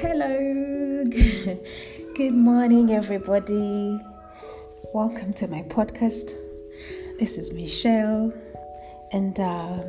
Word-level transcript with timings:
Hello, 0.00 1.04
good 2.14 2.32
morning, 2.32 2.92
everybody. 2.92 3.98
Welcome 4.94 5.32
to 5.34 5.48
my 5.48 5.62
podcast. 5.62 6.30
This 7.18 7.36
is 7.36 7.52
Michelle, 7.52 8.32
and 9.10 9.40
um, 9.40 9.80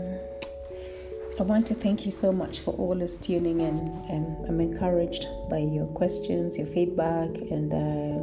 I 1.40 1.44
want 1.44 1.68
to 1.68 1.76
thank 1.76 2.08
you 2.08 2.12
so 2.12 2.32
much 2.32 2.58
for 2.58 2.74
always 2.74 3.20
tuning 3.20 3.62
in. 3.62 3.78
And 4.10 4.48
I'm 4.48 4.60
encouraged 4.60 5.28
by 5.48 5.60
your 5.60 5.86
questions, 5.86 6.58
your 6.58 6.66
feedback, 6.66 7.30
and 7.52 7.72
uh, 7.72 8.18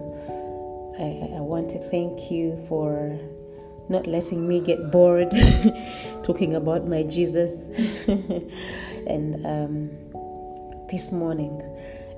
I, 1.01 1.39
I 1.39 1.41
want 1.41 1.71
to 1.71 1.79
thank 1.89 2.33
you 2.33 2.61
for 2.69 3.17
not 3.89 4.09
letting 4.09 4.49
me 4.49 4.59
get 4.59 4.91
bored 4.91 5.31
talking 6.25 6.57
about 6.57 6.89
my 6.89 7.05
Jesus. 7.05 7.69
and 9.07 9.47
um, 9.47 9.91
this 10.91 11.13
morning. 11.13 11.63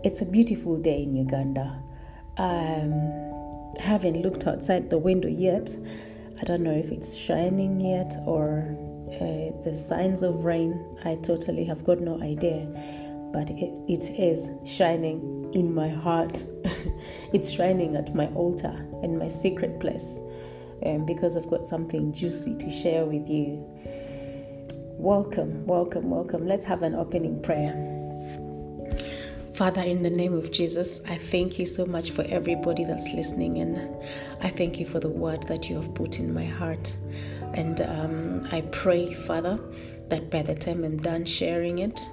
It's 0.05 0.23
a 0.23 0.25
beautiful 0.25 0.77
day 0.77 1.03
in 1.03 1.17
Uganda. 1.17 1.83
Um, 2.37 3.73
I 3.81 3.83
haven't 3.83 4.23
looked 4.23 4.47
outside 4.47 4.91
the 4.91 4.99
window 4.99 5.27
yet. 5.27 5.75
I 6.41 6.45
don't 6.45 6.63
know 6.63 6.73
if 6.73 6.93
it's 6.93 7.17
shining 7.17 7.81
yet 7.81 8.15
or 8.25 8.77
uh, 9.09 9.61
the 9.65 9.75
signs 9.75 10.23
of 10.23 10.45
rain. 10.45 10.97
I 11.05 11.17
totally 11.17 11.65
have 11.65 11.83
got 11.85 11.99
no 11.99 12.23
idea. 12.23 12.69
But 13.33 13.51
it, 13.51 13.81
it 13.89 14.09
is 14.11 14.49
shining 14.65 15.51
in 15.53 15.75
my 15.75 15.89
heart. 15.89 16.45
it's 17.33 17.51
shining 17.51 17.97
at 17.97 18.15
my 18.15 18.29
altar 18.35 18.77
and 19.03 19.19
my 19.19 19.27
secret 19.27 19.81
place 19.81 20.21
um, 20.87 21.07
because 21.07 21.37
I've 21.37 21.51
got 21.51 21.67
something 21.67 22.13
juicy 22.13 22.57
to 22.59 22.71
share 22.71 23.05
with 23.05 23.29
you. 23.29 23.67
Welcome, 24.97 25.67
welcome, 25.67 26.09
welcome. 26.09 26.47
Let's 26.47 26.65
have 26.67 26.85
an 26.85 26.95
opening 26.95 27.43
prayer. 27.43 27.98
Father, 29.59 29.83
in 29.83 30.05
the 30.05 30.11
name 30.11 30.35
of 30.35 30.53
Jesus, 30.53 31.01
I 31.09 31.19
thank 31.19 31.59
you 31.59 31.67
so 31.67 31.85
much 31.85 32.13
for 32.13 32.23
everybody 32.27 32.85
that's 32.85 33.13
listening, 33.13 33.59
and 33.59 33.91
I 34.41 34.51
thank 34.51 34.79
you 34.79 34.87
for 34.87 35.01
the 35.01 35.09
word 35.09 35.49
that 35.49 35.69
you 35.69 35.75
have 35.81 35.93
put 35.95 36.21
in 36.21 36.33
my 36.33 36.45
heart. 36.45 36.95
And 37.55 37.81
um, 37.81 38.49
I 38.53 38.61
pray, 38.71 39.15
Father, 39.15 39.59
that 40.11 40.31
by 40.31 40.43
the 40.43 40.55
time 40.55 40.85
I'm 40.85 41.03
done 41.03 41.25
sharing 41.25 41.81
it, 41.81 42.09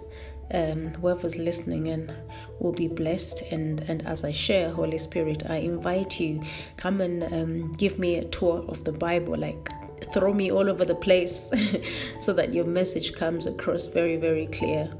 um, 0.55 0.87
whoever's 0.95 1.37
listening 1.37 1.89
and 1.89 2.11
will 2.59 2.73
be 2.73 2.87
blessed. 2.87 3.43
And, 3.51 3.79
and 3.81 4.07
as 4.07 4.25
I 4.25 4.31
share, 4.31 4.71
Holy 4.71 4.97
Spirit, 4.97 5.47
I 5.47 5.57
invite 5.57 6.19
you, 6.19 6.41
come 6.77 6.99
and 6.99 7.25
um, 7.25 7.73
give 7.73 7.99
me 7.99 8.15
a 8.15 8.25
tour 8.25 8.65
of 8.67 8.85
the 8.85 8.91
Bible, 8.91 9.37
like 9.37 9.69
throw 10.15 10.33
me 10.33 10.51
all 10.51 10.67
over 10.67 10.83
the 10.83 10.95
place 10.95 11.51
so 12.19 12.33
that 12.33 12.55
your 12.55 12.65
message 12.65 13.13
comes 13.13 13.45
across 13.45 13.85
very, 13.85 14.17
very 14.17 14.47
clear 14.47 14.91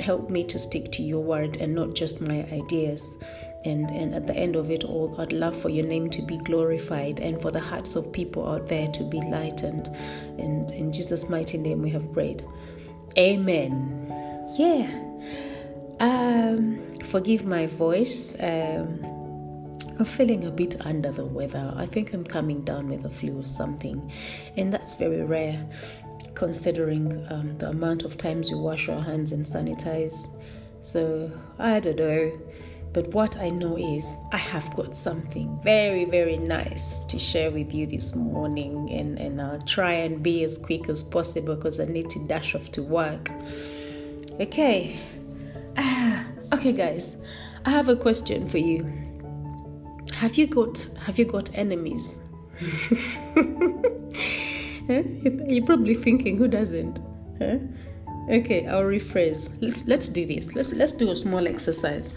help 0.00 0.30
me 0.30 0.44
to 0.44 0.58
stick 0.58 0.92
to 0.92 1.02
your 1.02 1.20
word 1.20 1.56
and 1.56 1.74
not 1.74 1.94
just 1.94 2.20
my 2.20 2.44
ideas. 2.52 3.16
And, 3.64 3.88
and 3.90 4.14
at 4.14 4.26
the 4.26 4.36
end 4.36 4.56
of 4.56 4.70
it 4.70 4.84
all, 4.84 5.14
I'd 5.18 5.32
love 5.32 5.56
for 5.60 5.70
your 5.70 5.86
name 5.86 6.10
to 6.10 6.22
be 6.22 6.36
glorified 6.38 7.18
and 7.18 7.40
for 7.40 7.50
the 7.50 7.60
hearts 7.60 7.96
of 7.96 8.12
people 8.12 8.46
out 8.46 8.66
there 8.66 8.88
to 8.88 9.04
be 9.04 9.20
lightened. 9.22 9.88
And 10.38 10.70
in 10.70 10.92
Jesus' 10.92 11.28
mighty 11.28 11.56
name, 11.56 11.80
we 11.80 11.90
have 11.90 12.12
prayed. 12.12 12.44
Amen. 13.16 14.06
Yeah. 14.58 14.90
Um, 16.00 16.78
forgive 17.04 17.46
my 17.46 17.66
voice. 17.66 18.36
Um, 18.38 19.00
I'm 19.98 20.04
feeling 20.04 20.44
a 20.44 20.50
bit 20.50 20.84
under 20.84 21.12
the 21.12 21.24
weather. 21.24 21.72
I 21.76 21.86
think 21.86 22.12
I'm 22.12 22.24
coming 22.24 22.62
down 22.64 22.88
with 22.88 23.04
a 23.04 23.10
flu 23.10 23.40
or 23.40 23.46
something, 23.46 24.12
and 24.56 24.74
that's 24.74 24.94
very 24.94 25.22
rare 25.22 25.64
considering 26.34 27.26
um, 27.30 27.56
the 27.58 27.68
amount 27.68 28.02
of 28.02 28.16
times 28.16 28.50
we 28.50 28.56
wash 28.56 28.88
our 28.88 29.02
hands 29.02 29.32
and 29.32 29.44
sanitize. 29.44 30.14
So 30.82 31.30
I 31.58 31.80
don't 31.80 31.96
know. 31.96 32.38
But 32.92 33.08
what 33.08 33.36
I 33.38 33.50
know 33.50 33.76
is 33.76 34.06
I 34.30 34.36
have 34.36 34.74
got 34.76 34.96
something 34.96 35.58
very, 35.64 36.04
very 36.04 36.36
nice 36.36 37.04
to 37.06 37.18
share 37.18 37.50
with 37.50 37.74
you 37.74 37.88
this 37.88 38.14
morning, 38.14 38.88
and, 38.92 39.18
and 39.18 39.42
I'll 39.42 39.60
try 39.62 39.94
and 39.94 40.22
be 40.22 40.44
as 40.44 40.56
quick 40.56 40.88
as 40.88 41.02
possible 41.02 41.56
because 41.56 41.80
I 41.80 41.86
need 41.86 42.08
to 42.10 42.24
dash 42.28 42.54
off 42.54 42.70
to 42.70 42.82
work. 42.84 43.32
Okay. 44.38 44.96
Ah, 45.76 46.24
okay, 46.52 46.72
guys. 46.72 47.16
I 47.64 47.70
have 47.70 47.88
a 47.88 47.96
question 47.96 48.48
for 48.48 48.58
you. 48.58 48.84
Have 50.12 50.36
you 50.36 50.46
got 50.46 50.86
have 51.04 51.18
you 51.18 51.24
got 51.24 51.50
enemies? 51.54 52.20
You're 55.48 55.64
probably 55.64 55.94
thinking, 55.94 56.36
who 56.36 56.48
doesn't? 56.48 57.00
Okay, 58.30 58.66
I'll 58.66 58.82
rephrase. 58.82 59.52
Let's 59.60 59.86
let's 59.86 60.08
do 60.08 60.26
this. 60.26 60.54
Let's 60.54 60.72
let's 60.72 60.92
do 60.92 61.10
a 61.10 61.16
small 61.16 61.46
exercise. 61.46 62.14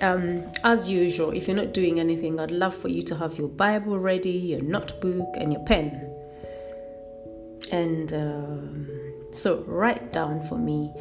Um, 0.00 0.44
as 0.64 0.88
usual, 0.88 1.30
if 1.30 1.48
you're 1.48 1.56
not 1.56 1.72
doing 1.72 1.98
anything, 1.98 2.38
I'd 2.38 2.50
love 2.50 2.74
for 2.74 2.88
you 2.88 3.02
to 3.02 3.16
have 3.16 3.36
your 3.38 3.48
Bible 3.48 3.98
ready, 3.98 4.30
your 4.30 4.60
notebook, 4.60 5.34
and 5.36 5.52
your 5.52 5.64
pen. 5.64 6.14
And 7.72 8.12
um, 8.12 8.88
so, 9.32 9.64
write 9.66 10.12
down 10.12 10.46
for 10.46 10.58
me 10.58 10.92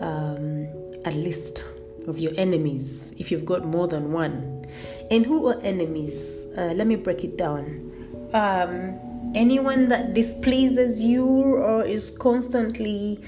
um, 0.00 0.68
a 1.04 1.10
list 1.10 1.64
of 2.06 2.18
your 2.18 2.32
enemies 2.36 3.14
if 3.18 3.30
you've 3.30 3.46
got 3.46 3.64
more 3.64 3.88
than 3.88 4.12
one. 4.12 4.66
And 5.10 5.24
who 5.24 5.48
are 5.48 5.60
enemies? 5.62 6.46
Uh, 6.56 6.72
let 6.74 6.86
me 6.86 6.96
break 6.96 7.24
it 7.24 7.38
down. 7.38 7.90
Um, 8.34 9.13
anyone 9.34 9.88
that 9.88 10.14
displeases 10.14 11.02
you 11.02 11.26
or 11.26 11.84
is 11.84 12.10
constantly 12.10 13.20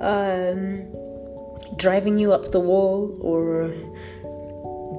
um, 0.00 0.86
driving 1.76 2.18
you 2.18 2.32
up 2.32 2.50
the 2.52 2.60
wall 2.60 3.16
or 3.20 3.68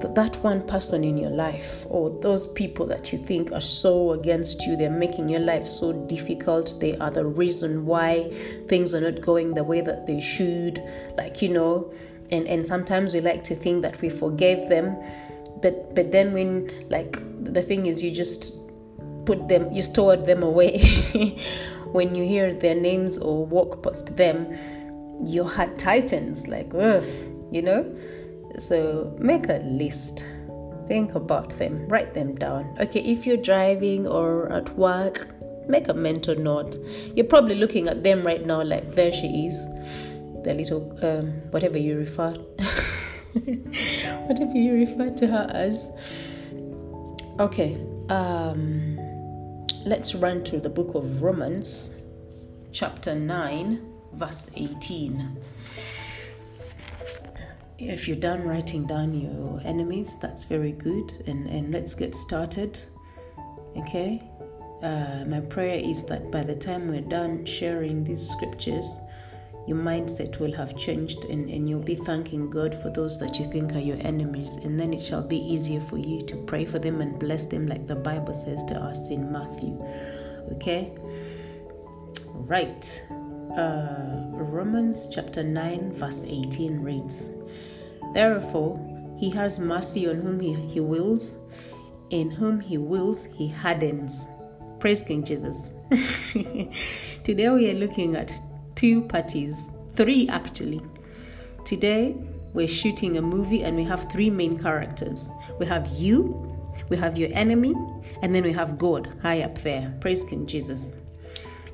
th- 0.00 0.14
that 0.14 0.36
one 0.42 0.66
person 0.66 1.04
in 1.04 1.16
your 1.16 1.30
life 1.30 1.84
or 1.88 2.10
those 2.20 2.46
people 2.48 2.86
that 2.86 3.12
you 3.12 3.18
think 3.18 3.52
are 3.52 3.60
so 3.60 4.12
against 4.12 4.66
you 4.66 4.76
they're 4.76 4.90
making 4.90 5.28
your 5.28 5.40
life 5.40 5.66
so 5.66 5.92
difficult 6.06 6.74
they 6.80 6.96
are 6.98 7.10
the 7.10 7.24
reason 7.24 7.86
why 7.86 8.30
things 8.68 8.94
are 8.94 9.00
not 9.00 9.20
going 9.20 9.54
the 9.54 9.64
way 9.64 9.80
that 9.80 10.06
they 10.06 10.20
should 10.20 10.82
like 11.16 11.42
you 11.42 11.48
know 11.48 11.92
and 12.30 12.46
and 12.46 12.66
sometimes 12.66 13.14
we 13.14 13.20
like 13.20 13.42
to 13.44 13.54
think 13.54 13.82
that 13.82 14.00
we 14.00 14.08
forgave 14.08 14.68
them 14.68 14.96
but 15.62 15.94
but 15.94 16.12
then 16.12 16.32
when 16.32 16.70
like 16.88 17.18
the 17.44 17.62
thing 17.62 17.86
is 17.86 18.02
you 18.02 18.10
just 18.10 18.59
put 19.30 19.46
them, 19.46 19.70
you 19.70 19.80
stored 19.80 20.26
them 20.26 20.42
away. 20.42 20.78
when 21.92 22.16
you 22.16 22.24
hear 22.24 22.52
their 22.52 22.74
names 22.74 23.16
or 23.16 23.46
walk 23.46 23.80
past 23.80 24.16
them, 24.16 24.52
your 25.22 25.48
heart 25.48 25.78
tightens, 25.78 26.48
like, 26.48 26.74
ugh, 26.74 27.04
you 27.52 27.62
know? 27.62 27.86
So 28.58 29.14
make 29.20 29.48
a 29.48 29.60
list. 29.64 30.24
Think 30.88 31.14
about 31.14 31.50
them, 31.50 31.86
write 31.86 32.12
them 32.12 32.34
down. 32.34 32.76
Okay, 32.80 33.00
if 33.00 33.24
you're 33.24 33.36
driving 33.36 34.08
or 34.08 34.50
at 34.52 34.76
work, 34.76 35.28
make 35.68 35.86
a 35.86 35.94
mental 35.94 36.34
note. 36.34 36.74
You're 37.14 37.30
probably 37.34 37.54
looking 37.54 37.86
at 37.86 38.02
them 38.02 38.26
right 38.26 38.44
now, 38.44 38.64
like, 38.64 38.96
there 38.96 39.12
she 39.12 39.46
is. 39.46 39.54
The 40.42 40.54
little, 40.54 40.82
um, 41.06 41.28
whatever 41.52 41.78
you 41.78 41.98
refer, 41.98 42.32
whatever 44.26 44.56
you 44.56 44.72
refer 44.74 45.10
to 45.10 45.26
her 45.28 45.46
as. 45.54 45.88
Okay, 47.38 47.78
um, 48.08 48.98
let's 49.84 50.14
run 50.14 50.44
to 50.44 50.60
the 50.60 50.68
book 50.68 50.94
of 50.94 51.22
Romans, 51.22 51.94
chapter 52.72 53.14
9, 53.14 53.80
verse 54.14 54.50
18. 54.54 55.36
If 57.78 58.06
you're 58.06 58.16
done 58.16 58.42
writing 58.42 58.86
down 58.86 59.14
your 59.14 59.60
enemies, 59.64 60.18
that's 60.18 60.44
very 60.44 60.72
good. 60.72 61.12
And, 61.26 61.46
and 61.46 61.72
let's 61.72 61.94
get 61.94 62.14
started. 62.14 62.78
Okay? 63.76 64.22
Uh, 64.82 65.24
my 65.26 65.40
prayer 65.40 65.78
is 65.78 66.04
that 66.04 66.30
by 66.30 66.42
the 66.42 66.54
time 66.54 66.88
we're 66.88 67.00
done 67.00 67.46
sharing 67.46 68.04
these 68.04 68.28
scriptures, 68.28 69.00
your 69.70 69.78
mindset 69.78 70.40
will 70.40 70.52
have 70.52 70.76
changed 70.76 71.24
and, 71.26 71.48
and 71.48 71.68
you'll 71.68 71.80
be 71.80 71.94
thanking 71.94 72.50
God 72.50 72.74
for 72.74 72.90
those 72.90 73.20
that 73.20 73.38
you 73.38 73.48
think 73.52 73.72
are 73.72 73.78
your 73.78 73.98
enemies. 74.00 74.56
And 74.56 74.78
then 74.78 74.92
it 74.92 75.00
shall 75.00 75.22
be 75.22 75.36
easier 75.36 75.80
for 75.80 75.96
you 75.96 76.20
to 76.22 76.36
pray 76.38 76.64
for 76.64 76.80
them 76.80 77.00
and 77.00 77.16
bless 77.20 77.46
them, 77.46 77.68
like 77.68 77.86
the 77.86 77.94
Bible 77.94 78.34
says 78.34 78.64
to 78.64 78.74
us 78.74 79.10
in 79.10 79.30
Matthew. 79.30 79.80
Okay? 80.54 80.92
Right. 82.34 83.00
Uh, 83.56 84.24
Romans 84.32 85.06
chapter 85.06 85.44
9, 85.44 85.92
verse 85.92 86.24
18 86.26 86.82
reads 86.82 87.28
Therefore, 88.12 88.74
he 89.20 89.30
has 89.30 89.60
mercy 89.60 90.08
on 90.08 90.16
whom 90.16 90.40
he, 90.40 90.54
he 90.68 90.80
wills, 90.80 91.36
in 92.10 92.28
whom 92.28 92.58
he 92.58 92.76
wills, 92.76 93.28
he 93.36 93.46
hardens. 93.46 94.26
Praise 94.80 95.04
King 95.04 95.22
Jesus. 95.22 95.70
Today 97.22 97.50
we 97.50 97.70
are 97.70 97.74
looking 97.74 98.16
at 98.16 98.32
two 98.74 99.02
parties, 99.02 99.70
three 99.94 100.28
actually. 100.28 100.80
Today, 101.64 102.16
we're 102.52 102.68
shooting 102.68 103.16
a 103.16 103.22
movie 103.22 103.62
and 103.62 103.76
we 103.76 103.84
have 103.84 104.10
three 104.10 104.30
main 104.30 104.58
characters. 104.58 105.28
We 105.58 105.66
have 105.66 105.88
you, 105.88 106.56
we 106.88 106.96
have 106.96 107.16
your 107.16 107.28
enemy, 107.32 107.74
and 108.22 108.34
then 108.34 108.42
we 108.42 108.52
have 108.52 108.78
God 108.78 109.12
high 109.22 109.42
up 109.42 109.58
there. 109.58 109.94
Praise 110.00 110.24
King 110.24 110.46
Jesus. 110.46 110.92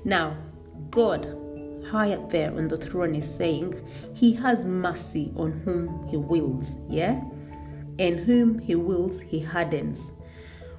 Now, 0.04 0.36
God 0.90 1.36
high 1.90 2.12
up 2.12 2.30
there 2.30 2.54
on 2.56 2.68
the 2.68 2.76
throne 2.76 3.14
is 3.14 3.32
saying, 3.32 3.74
He 4.14 4.32
has 4.34 4.64
mercy 4.64 5.32
on 5.36 5.52
whom 5.52 6.06
He 6.08 6.16
wills, 6.16 6.78
yeah? 6.88 7.22
And 7.98 8.18
whom 8.20 8.58
He 8.58 8.74
wills, 8.74 9.20
He 9.20 9.40
hardens. 9.40 10.12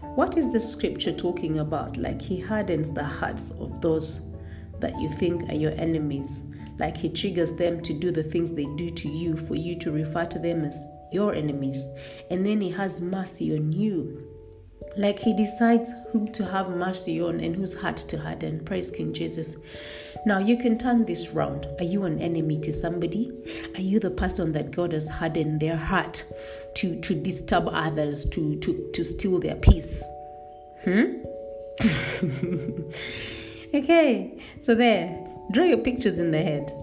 What 0.02 0.38
is 0.38 0.52
the 0.52 0.60
scripture 0.60 1.12
talking 1.12 1.60
about? 1.60 1.98
Like 1.98 2.22
He 2.22 2.40
hardens 2.40 2.92
the 2.92 3.04
hearts 3.04 3.52
of 3.52 3.82
those 3.82 4.22
that 4.80 5.00
you 5.00 5.10
think 5.10 5.50
are 5.50 5.56
your 5.56 5.74
enemies. 5.74 6.44
Like 6.80 6.98
He 6.98 7.10
triggers 7.10 7.54
them 7.54 7.82
to 7.82 7.94
do 7.94 8.12
the 8.12 8.24
things 8.24 8.54
they 8.54 8.66
do 8.76 8.90
to 8.90 9.10
you 9.10 9.36
for 9.36 9.56
you 9.56 9.78
to 9.80 9.92
refer 9.92 10.26
to 10.26 10.40
them 10.40 10.64
as 10.64 10.86
your 11.12 11.34
enemies. 11.34 11.90
And 12.30 12.46
then 12.46 12.62
He 12.62 12.70
has 12.72 13.02
mercy 13.02 13.58
on 13.58 13.72
you 13.72 14.28
like 14.98 15.20
he 15.20 15.34
decides 15.34 15.94
whom 16.12 16.32
to 16.34 16.46
have 16.46 16.70
mercy 16.70 17.22
on 17.22 17.40
and 17.40 17.56
whose 17.56 17.76
heart 17.76 17.98
to 17.98 18.18
harden. 18.18 18.64
Praise 18.66 18.90
King 18.90 19.14
Jesus. 19.14 19.56
Now 20.26 20.40
you 20.40 20.58
can 20.58 20.78
turn 20.78 21.06
this 21.06 21.30
round. 21.30 21.68
Are 21.80 21.86
you 21.86 22.04
an 22.06 22.20
enemy 22.20 22.58
to 22.58 22.74
somebody? 22.74 23.32
Are 23.76 23.82
you 23.82 24.00
the 24.00 24.10
person 24.10 24.52
that 24.54 24.72
God 24.72 24.94
has 24.94 25.08
hardened 25.08 25.60
their 25.60 25.78
heart 25.78 26.24
to, 26.76 27.00
to 27.02 27.14
disturb 27.14 27.68
others, 27.70 28.26
to, 28.32 28.58
to, 28.60 28.90
to 28.94 29.04
steal 29.04 29.40
their 29.40 29.56
peace? 29.56 30.04
Hmm? 30.84 31.22
okay, 33.74 34.42
so 34.62 34.76
there. 34.76 35.24
Draw 35.52 35.64
your 35.64 35.78
pictures 35.78 36.20
in 36.20 36.32
the 36.32 36.42
head. 36.42 36.74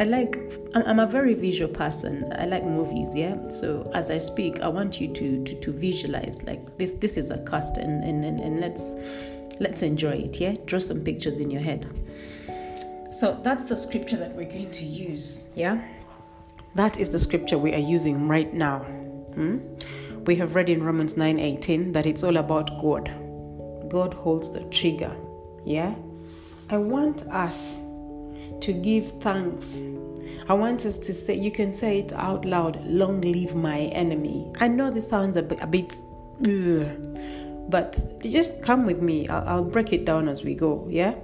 I 0.00 0.04
like 0.04 0.38
I'm 0.74 1.00
a 1.00 1.06
very 1.06 1.34
visual 1.34 1.72
person. 1.72 2.32
I 2.38 2.46
like 2.46 2.64
movies, 2.64 3.14
yeah. 3.14 3.48
So 3.48 3.90
as 3.94 4.10
I 4.10 4.18
speak, 4.18 4.60
I 4.60 4.68
want 4.68 5.00
you 5.00 5.12
to 5.12 5.44
to, 5.44 5.60
to 5.60 5.72
visualize 5.72 6.42
like 6.44 6.78
this 6.78 6.92
this 6.92 7.16
is 7.16 7.30
a 7.30 7.38
cast 7.44 7.76
and, 7.76 8.02
and, 8.02 8.24
and, 8.24 8.40
and 8.40 8.60
let's 8.60 8.94
let's 9.60 9.82
enjoy 9.82 10.12
it, 10.12 10.40
yeah. 10.40 10.54
Draw 10.66 10.78
some 10.78 11.00
pictures 11.00 11.38
in 11.38 11.50
your 11.50 11.62
head. 11.62 11.86
So 13.12 13.38
that's 13.42 13.66
the 13.66 13.76
scripture 13.76 14.16
that 14.16 14.34
we're 14.34 14.50
going 14.50 14.70
to 14.70 14.84
use, 14.84 15.52
yeah. 15.54 15.82
That 16.74 16.98
is 16.98 17.10
the 17.10 17.18
scripture 17.18 17.58
we 17.58 17.74
are 17.74 17.86
using 17.96 18.26
right 18.26 18.52
now. 18.54 18.78
Hmm? 19.34 19.58
We 20.24 20.36
have 20.36 20.54
read 20.54 20.70
in 20.70 20.82
Romans 20.82 21.14
9:18 21.14 21.92
that 21.92 22.06
it's 22.06 22.24
all 22.24 22.38
about 22.38 22.80
God. 22.80 23.10
God 23.90 24.14
holds 24.14 24.50
the 24.50 24.64
trigger, 24.70 25.14
yeah. 25.64 25.94
I 26.72 26.78
want 26.78 27.26
us 27.28 27.82
to 28.62 28.72
give 28.72 29.06
thanks. 29.20 29.84
I 30.48 30.54
want 30.54 30.86
us 30.86 30.96
to 30.96 31.12
say, 31.12 31.34
you 31.34 31.50
can 31.50 31.70
say 31.70 31.98
it 31.98 32.14
out 32.14 32.46
loud, 32.46 32.82
long 32.86 33.20
live 33.20 33.54
my 33.54 33.80
enemy. 33.80 34.50
I 34.58 34.68
know 34.68 34.90
this 34.90 35.06
sounds 35.06 35.36
a 35.36 35.42
bit, 35.42 35.70
bit 35.70 35.92
ugh, 36.46 37.68
but 37.68 38.00
just 38.22 38.62
come 38.62 38.86
with 38.86 39.02
me. 39.02 39.28
I'll, 39.28 39.48
I'll 39.48 39.64
break 39.64 39.92
it 39.92 40.06
down 40.06 40.30
as 40.30 40.44
we 40.44 40.54
go, 40.54 40.88
yeah? 40.90 41.14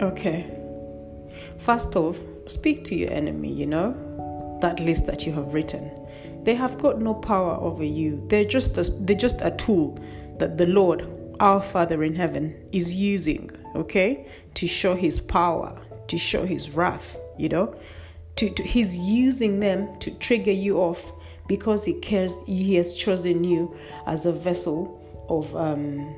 Okay. 0.00 0.56
First 1.58 1.96
off, 1.96 2.16
speak 2.46 2.84
to 2.84 2.94
your 2.94 3.12
enemy, 3.12 3.52
you 3.52 3.66
know, 3.66 4.58
that 4.62 4.78
list 4.78 5.06
that 5.06 5.26
you 5.26 5.32
have 5.32 5.52
written. 5.52 5.90
They 6.44 6.54
have 6.54 6.78
got 6.78 7.00
no 7.00 7.12
power 7.12 7.56
over 7.56 7.82
you. 7.82 8.24
They're 8.28 8.44
just 8.44 8.78
a, 8.78 8.84
they're 9.00 9.16
just 9.16 9.42
a 9.42 9.50
tool 9.50 9.98
that 10.38 10.58
the 10.58 10.66
Lord, 10.66 11.08
our 11.40 11.60
Father 11.60 12.04
in 12.04 12.14
heaven, 12.14 12.54
is 12.70 12.94
using 12.94 13.50
okay, 13.74 14.26
to 14.54 14.66
show 14.66 14.94
his 14.94 15.20
power, 15.20 15.80
to 16.08 16.18
show 16.18 16.44
his 16.44 16.70
wrath, 16.70 17.20
you 17.38 17.48
know. 17.48 17.74
To, 18.36 18.48
to, 18.48 18.62
he's 18.62 18.96
using 18.96 19.60
them 19.60 19.98
to 19.98 20.10
trigger 20.12 20.52
you 20.52 20.78
off 20.78 21.12
because 21.50 21.84
he 21.84 21.94
cares 21.94 22.38
he 22.46 22.76
has 22.76 22.94
chosen 22.94 23.42
you 23.42 23.76
as 24.06 24.24
a 24.24 24.32
vessel 24.32 24.96
of 25.28 25.54
um, 25.56 26.14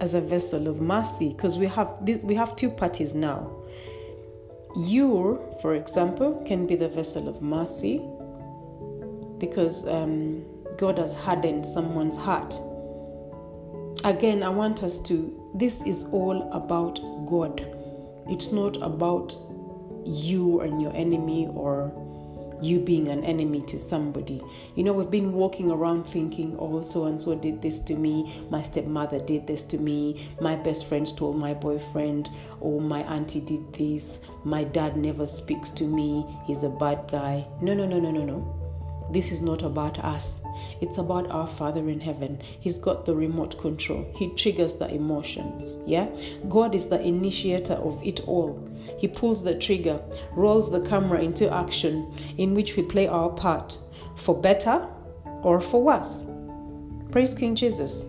as 0.00 0.14
a 0.14 0.20
vessel 0.20 0.68
of 0.68 0.80
mercy 0.80 1.30
because 1.30 1.58
we 1.58 1.66
have 1.66 2.06
this, 2.06 2.22
we 2.22 2.34
have 2.36 2.54
two 2.54 2.70
parties 2.70 3.16
now 3.16 3.50
you 4.76 5.40
for 5.60 5.74
example 5.74 6.40
can 6.46 6.68
be 6.68 6.76
the 6.76 6.88
vessel 6.88 7.28
of 7.28 7.42
mercy 7.42 8.00
because 9.38 9.88
um, 9.88 10.44
god 10.78 10.98
has 10.98 11.16
hardened 11.16 11.66
someone's 11.66 12.16
heart 12.16 12.54
again 14.04 14.42
i 14.44 14.48
want 14.48 14.84
us 14.84 15.00
to 15.00 15.45
this 15.58 15.84
is 15.84 16.06
all 16.12 16.50
about 16.52 17.00
God. 17.26 17.66
It's 18.28 18.52
not 18.52 18.76
about 18.82 19.36
you 20.04 20.60
and 20.60 20.80
your 20.80 20.94
enemy 20.94 21.48
or 21.52 21.92
you 22.62 22.78
being 22.78 23.08
an 23.08 23.24
enemy 23.24 23.60
to 23.62 23.78
somebody. 23.78 24.42
You 24.74 24.84
know, 24.84 24.92
we've 24.92 25.10
been 25.10 25.32
walking 25.32 25.70
around 25.70 26.04
thinking, 26.04 26.56
oh, 26.58 26.80
so 26.82 27.04
and 27.04 27.20
so 27.20 27.34
did 27.34 27.60
this 27.60 27.80
to 27.80 27.94
me, 27.94 28.42
my 28.50 28.62
stepmother 28.62 29.18
did 29.18 29.46
this 29.46 29.62
to 29.64 29.78
me, 29.78 30.28
my 30.40 30.56
best 30.56 30.86
friend 30.86 31.06
told 31.16 31.36
my 31.36 31.54
boyfriend, 31.54 32.30
oh, 32.62 32.80
my 32.80 33.02
auntie 33.02 33.40
did 33.40 33.72
this, 33.74 34.20
my 34.44 34.64
dad 34.64 34.96
never 34.96 35.26
speaks 35.26 35.70
to 35.70 35.84
me, 35.84 36.26
he's 36.46 36.62
a 36.62 36.70
bad 36.70 37.08
guy. 37.10 37.46
No, 37.60 37.74
no, 37.74 37.86
no, 37.86 37.98
no, 37.98 38.10
no, 38.10 38.24
no. 38.24 38.55
This 39.10 39.30
is 39.30 39.40
not 39.40 39.62
about 39.62 39.98
us. 40.00 40.44
It's 40.80 40.98
about 40.98 41.30
our 41.30 41.46
Father 41.46 41.88
in 41.88 42.00
heaven. 42.00 42.40
He's 42.60 42.76
got 42.76 43.04
the 43.04 43.14
remote 43.14 43.58
control. 43.60 44.06
He 44.16 44.34
triggers 44.34 44.74
the 44.74 44.88
emotions. 44.88 45.78
Yeah? 45.86 46.08
God 46.48 46.74
is 46.74 46.86
the 46.86 47.00
initiator 47.00 47.74
of 47.74 48.00
it 48.04 48.26
all. 48.26 48.68
He 48.98 49.08
pulls 49.08 49.42
the 49.42 49.58
trigger, 49.58 50.00
rolls 50.32 50.70
the 50.70 50.80
camera 50.80 51.20
into 51.20 51.52
action 51.52 52.12
in 52.38 52.54
which 52.54 52.76
we 52.76 52.82
play 52.82 53.06
our 53.06 53.30
part 53.30 53.78
for 54.16 54.34
better 54.40 54.86
or 55.42 55.60
for 55.60 55.82
worse. 55.82 56.26
Praise 57.10 57.34
King 57.34 57.54
Jesus. 57.54 58.04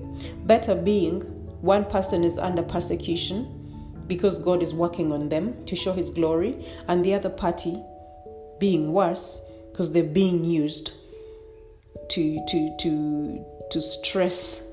Better 0.45 0.75
being 0.75 1.21
one 1.61 1.85
person 1.85 2.23
is 2.23 2.37
under 2.37 2.63
persecution 2.63 3.53
because 4.07 4.39
God 4.39 4.63
is 4.63 4.73
working 4.73 5.11
on 5.11 5.29
them 5.29 5.65
to 5.65 5.75
show 5.75 5.91
his 5.91 6.09
glory, 6.09 6.65
and 6.87 7.03
the 7.03 7.13
other 7.13 7.29
party 7.29 7.77
being 8.59 8.93
worse 8.93 9.41
because 9.77 9.93
they're 9.93 10.03
being 10.03 10.43
used 10.43 10.91
to 12.09 12.43
to 12.47 12.75
to 12.79 13.45
to 13.69 13.79
stress 13.79 14.63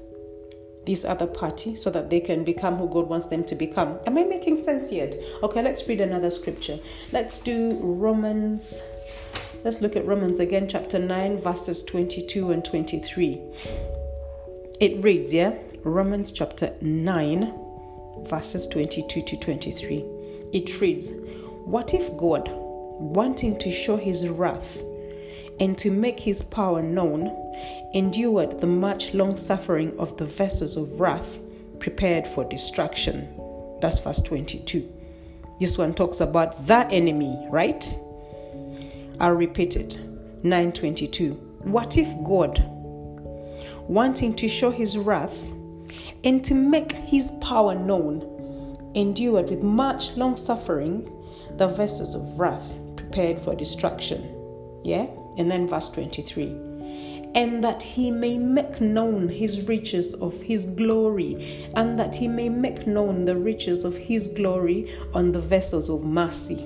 this 0.86 1.04
other 1.04 1.26
party 1.26 1.76
so 1.76 1.90
that 1.90 2.08
they 2.08 2.20
can 2.20 2.42
become 2.42 2.76
who 2.76 2.88
God 2.88 3.06
wants 3.08 3.26
them 3.26 3.44
to 3.44 3.54
become. 3.54 3.98
Am 4.06 4.16
I 4.16 4.24
making 4.24 4.56
sense 4.56 4.90
yet? 4.90 5.14
Okay, 5.42 5.62
let's 5.62 5.86
read 5.88 6.00
another 6.00 6.30
scripture. 6.30 6.78
Let's 7.12 7.36
do 7.38 7.78
Romans. 7.82 8.82
Let's 9.62 9.82
look 9.82 9.94
at 9.94 10.06
Romans 10.06 10.40
again, 10.40 10.68
chapter 10.68 10.98
9, 10.98 11.38
verses 11.38 11.82
22 11.84 12.52
and 12.52 12.62
23. 12.62 13.40
It 14.80 15.02
reads, 15.02 15.32
yeah, 15.32 15.54
Romans 15.84 16.32
chapter 16.32 16.74
9, 16.82 18.24
verses 18.26 18.66
22 18.66 19.22
to 19.22 19.36
23. 19.38 20.04
It 20.52 20.80
reads, 20.82 21.14
What 21.64 21.94
if 21.94 22.14
God, 22.18 22.50
wanting 22.50 23.58
to 23.58 23.70
show 23.70 23.96
his 23.96 24.28
wrath, 24.28 24.82
and 25.60 25.78
to 25.78 25.90
make 25.90 26.20
his 26.20 26.42
power 26.42 26.82
known, 26.82 27.30
endured 27.94 28.58
the 28.58 28.66
much 28.66 29.14
long 29.14 29.36
suffering 29.36 29.96
of 29.98 30.16
the 30.16 30.24
vessels 30.24 30.76
of 30.76 31.00
wrath 31.00 31.40
prepared 31.78 32.26
for 32.26 32.44
destruction. 32.44 33.28
That's 33.80 33.98
verse 33.98 34.20
22. 34.20 34.90
This 35.60 35.78
one 35.78 35.94
talks 35.94 36.20
about 36.20 36.66
the 36.66 36.86
enemy, 36.88 37.46
right? 37.50 37.84
I'll 39.20 39.32
repeat 39.32 39.76
it. 39.76 39.98
922. 40.42 41.32
What 41.62 41.96
if 41.96 42.08
God, 42.24 42.62
wanting 43.88 44.34
to 44.36 44.48
show 44.48 44.70
his 44.70 44.98
wrath 44.98 45.44
and 46.24 46.44
to 46.44 46.54
make 46.54 46.92
his 46.92 47.30
power 47.40 47.74
known, 47.74 48.92
endured 48.94 49.48
with 49.48 49.62
much 49.62 50.16
long 50.16 50.36
suffering 50.36 51.10
the 51.56 51.66
vessels 51.66 52.14
of 52.14 52.38
wrath 52.38 52.74
prepared 52.96 53.38
for 53.38 53.54
destruction? 53.54 54.22
Yeah? 54.84 55.06
And 55.36 55.50
then 55.50 55.66
verse 55.66 55.88
23 55.90 56.74
and 57.34 57.64
that 57.64 57.82
he 57.82 58.10
may 58.10 58.38
make 58.38 58.80
known 58.80 59.28
his 59.28 59.66
riches 59.66 60.14
of 60.14 60.40
his 60.40 60.64
glory, 60.64 61.68
and 61.74 61.98
that 61.98 62.14
he 62.14 62.28
may 62.28 62.48
make 62.48 62.86
known 62.86 63.24
the 63.24 63.36
riches 63.36 63.84
of 63.84 63.96
his 63.96 64.28
glory 64.28 64.94
on 65.12 65.32
the 65.32 65.40
vessels 65.40 65.90
of 65.90 66.04
mercy, 66.04 66.64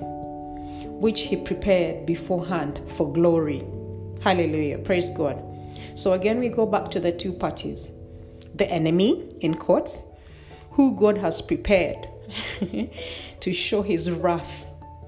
which 0.99 1.21
he 1.21 1.35
prepared 1.35 2.05
beforehand 2.05 2.79
for 2.95 3.11
glory. 3.11 3.65
Hallelujah. 4.21 4.77
Praise 4.79 5.09
God. 5.11 5.43
So 5.95 6.13
again, 6.13 6.39
we 6.39 6.49
go 6.49 6.65
back 6.65 6.91
to 6.91 6.99
the 6.99 7.11
two 7.11 7.33
parties 7.33 7.91
the 8.55 8.69
enemy, 8.69 9.29
in 9.41 9.53
quotes, 9.53 10.03
who 10.71 10.95
God 10.95 11.17
has 11.19 11.41
prepared 11.41 12.07
to 13.39 13.53
show 13.53 13.81
his 13.81 14.11
wrath, 14.11 14.65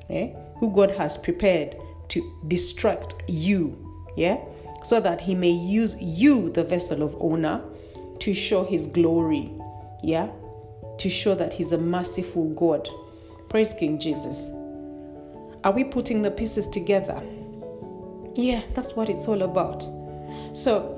eh? 0.10 0.34
who 0.60 0.72
God 0.72 0.92
has 0.92 1.18
prepared 1.18 1.76
to 2.12 2.22
distract 2.48 3.16
you, 3.28 3.76
yeah, 4.18 4.38
so 4.84 5.00
that 5.00 5.22
he 5.22 5.34
may 5.34 5.52
use 5.52 6.02
you, 6.02 6.50
the 6.50 6.64
vessel 6.64 7.04
of 7.04 7.16
honor, 7.22 7.64
to 8.20 8.34
show 8.34 8.66
his 8.66 8.86
glory, 8.88 9.50
yeah, 10.04 10.30
to 10.98 11.10
show 11.10 11.34
that 11.36 11.54
he's 11.54 11.72
a 11.72 11.78
merciful 11.78 12.50
God. 12.50 12.90
Praise 13.48 13.74
King 13.74 13.98
Jesus. 13.98 14.50
Are 15.64 15.72
we 15.72 15.86
putting 15.86 16.22
the 16.22 16.32
pieces 16.32 16.68
together? 16.68 17.24
Yeah, 18.34 18.62
that's 18.74 18.94
what 18.94 19.10
it's 19.10 19.28
all 19.30 19.44
about. 19.44 19.88
So, 20.54 20.98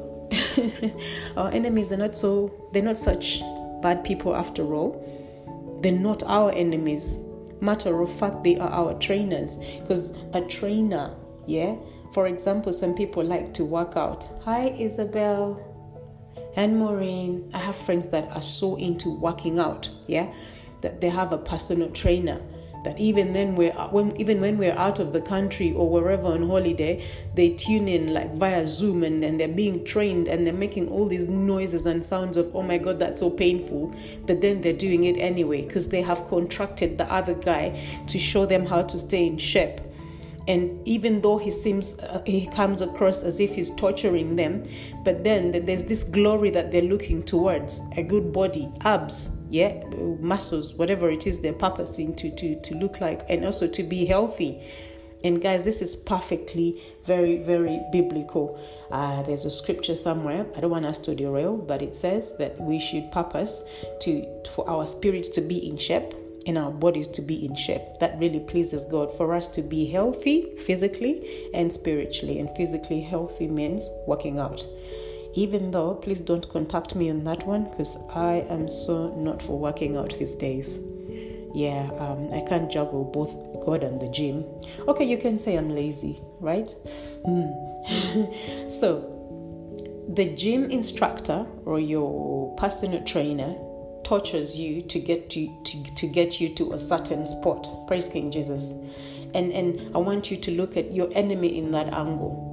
our 1.38 1.52
enemies 1.52 1.92
are 1.92 1.98
not 1.98 2.16
so, 2.16 2.52
they're 2.74 2.82
not 2.82 2.98
such 2.98 3.42
bad 3.84 4.04
people 4.04 4.36
after 4.36 4.74
all. 4.74 5.80
They're 5.84 5.92
not 5.92 6.24
our 6.24 6.52
enemies 6.54 7.20
matter 7.64 8.02
of 8.02 8.14
fact, 8.14 8.44
they 8.44 8.58
are 8.58 8.70
our 8.70 8.94
trainers. 9.00 9.58
Because 9.82 10.12
a 10.34 10.42
trainer, 10.42 11.16
yeah, 11.48 11.76
for 12.14 12.28
example, 12.28 12.72
some 12.74 12.94
people 12.94 13.24
like 13.24 13.54
to 13.56 13.66
work 13.66 13.96
out. 13.96 14.28
Hi, 14.44 14.70
Isabel 14.78 15.60
and 16.56 16.78
Maureen. 16.78 17.50
I 17.54 17.60
have 17.60 17.76
friends 17.76 18.10
that 18.10 18.30
are 18.32 18.42
so 18.42 18.76
into 18.76 19.10
working 19.10 19.60
out, 19.60 19.90
yeah, 20.08 20.32
that 20.82 21.02
they 21.02 21.10
have 21.10 21.34
a 21.34 21.38
personal 21.38 21.90
trainer 21.92 22.40
that 22.84 23.00
even 23.00 23.34
then 23.34 23.56
we're 23.56 23.72
when 23.92 24.16
even 24.20 24.42
when 24.42 24.58
we're 24.58 24.78
out 24.78 25.00
of 25.00 25.14
the 25.14 25.22
country 25.22 25.74
or 25.74 25.90
wherever 25.90 26.28
on 26.28 26.48
holiday 26.48 27.04
they 27.34 27.50
tune 27.50 27.88
in 27.88 28.14
like 28.14 28.34
via 28.36 28.66
zoom 28.68 29.04
and 29.04 29.24
then 29.24 29.38
they're 29.38 29.48
being 29.48 29.84
trained 29.86 30.28
and 30.28 30.46
they're 30.46 30.54
making 30.54 30.90
all 30.90 31.08
these 31.08 31.28
noises 31.30 31.86
and 31.86 32.04
sounds 32.04 32.38
of 32.38 32.54
oh 32.56 32.62
my 32.62 32.78
god 32.78 33.00
that's 33.00 33.20
so 33.20 33.30
painful 33.30 33.94
but 34.26 34.42
then 34.42 34.62
they're 34.62 34.74
doing 34.74 35.06
it 35.06 35.18
anyway 35.18 35.62
because 35.62 35.90
they 35.90 36.02
have 36.02 36.28
contracted 36.28 36.98
the 36.98 37.12
other 37.12 37.34
guy 37.34 37.70
to 38.08 38.20
show 38.20 38.46
them 38.46 38.66
how 38.66 38.82
to 38.82 39.00
stay 39.00 39.26
in 39.26 39.38
shape 39.38 39.80
and 40.48 40.86
even 40.86 41.22
though 41.22 41.38
he 41.38 41.50
seems 41.50 42.00
uh, 42.00 42.22
he 42.26 42.48
comes 42.48 42.82
across 42.82 43.24
as 43.24 43.40
if 43.40 43.56
he's 43.56 43.74
torturing 43.76 44.36
them 44.36 44.64
but 45.04 45.24
then 45.24 45.52
there's 45.66 45.84
this 45.84 46.04
glory 46.04 46.50
that 46.50 46.72
they're 46.72 46.82
looking 46.82 47.24
towards 47.24 47.82
a 47.96 48.04
good 48.04 48.34
body 48.34 48.70
abs 48.82 49.38
yeah 49.50 49.84
muscles 50.20 50.74
whatever 50.74 51.10
it 51.10 51.26
is 51.26 51.40
they're 51.40 51.54
purposing 51.54 52.14
to 52.16 52.30
to 52.36 52.60
to 52.62 52.76
look 52.76 53.00
like 53.00 53.22
and 53.30 53.46
also 53.46 53.68
to 53.68 53.84
be 53.84 54.06
healthy. 54.06 54.62
And 55.26 55.42
guys 55.42 55.64
this 55.64 55.82
is 55.82 55.96
perfectly 55.96 56.82
very 57.06 57.38
very 57.38 57.82
biblical. 57.94 58.60
Uh, 58.92 59.24
there's 59.24 59.46
a 59.46 59.50
scripture 59.50 59.96
somewhere 59.96 60.46
i 60.56 60.60
don't 60.60 60.70
want 60.70 60.86
us 60.86 61.00
to 61.00 61.16
derail 61.16 61.58
but 61.58 61.82
it 61.82 61.96
says 61.96 62.36
that 62.38 62.60
we 62.62 62.80
should 62.80 63.12
purpose 63.12 63.64
to 64.02 64.24
for 64.52 64.70
our 64.70 64.86
spirits 64.86 65.30
to 65.30 65.42
be 65.42 65.68
in 65.68 65.78
shape 65.78 66.14
in 66.46 66.58
our 66.58 66.72
bodies 66.72 67.08
to 67.10 67.22
be 67.22 67.46
in 67.46 67.56
shape. 67.56 68.00
That 68.00 68.18
really 68.20 68.40
pleases 68.40 68.86
God 68.86 69.16
for 69.16 69.34
us 69.34 69.48
to 69.50 69.62
be 69.62 69.86
healthy 69.86 70.56
physically 70.66 71.50
and 71.54 71.72
spiritually. 71.72 72.40
And 72.40 72.50
physically 72.56 73.02
healthy 73.02 73.48
means 73.48 73.90
working 74.08 74.40
out. 74.40 74.66
Even 75.36 75.72
though, 75.72 75.96
please 75.96 76.22
don't 76.22 76.48
contact 76.50 76.96
me 76.96 77.10
on 77.10 77.24
that 77.24 77.46
one 77.48 77.70
because 77.70 77.98
I 78.10 78.46
am 78.50 78.70
so 78.70 79.16
not 79.16 79.42
for 79.42 79.58
working 79.58 79.98
out 79.98 80.18
these 80.20 80.36
days. 80.36 80.80
Yeah, 81.56 81.90
um, 82.00 82.30
I 82.34 82.42
can't 82.42 82.72
juggle 82.72 83.04
both 83.04 83.32
God 83.66 83.84
and 83.84 84.00
the 84.00 84.10
gym. 84.10 84.46
Okay, 84.88 85.06
you 85.06 85.18
can 85.18 85.40
say 85.40 85.56
I'm 85.56 85.70
lazy, 85.70 86.22
right? 86.40 86.74
Mm. 87.26 88.70
so, 88.72 89.10
the 90.14 90.26
gym 90.36 90.70
instructor 90.70 91.46
or 91.66 91.80
your 91.80 92.56
personal 92.58 93.04
trainer 93.04 93.56
tortures 94.04 94.58
you 94.60 94.82
to 94.82 95.00
get 95.00 95.36
you 95.36 95.58
to, 95.64 95.84
to 95.96 96.08
get 96.08 96.40
you 96.40 96.50
to 96.56 96.74
a 96.74 96.80
certain 96.80 97.26
spot. 97.26 97.68
Praise 97.88 98.08
King 98.08 98.32
Jesus. 98.32 98.74
And 99.34 99.52
and 99.52 99.96
I 99.96 100.00
want 100.00 100.30
you 100.30 100.38
to 100.38 100.52
look 100.52 100.78
at 100.78 100.94
your 100.94 101.10
enemy 101.14 101.58
in 101.58 101.72
that 101.72 101.94
angle. 101.94 102.50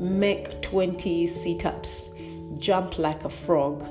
Make 0.00 0.62
20 0.62 1.26
sit-ups, 1.26 2.14
jump 2.58 2.98
like 2.98 3.24
a 3.24 3.28
frog, 3.28 3.84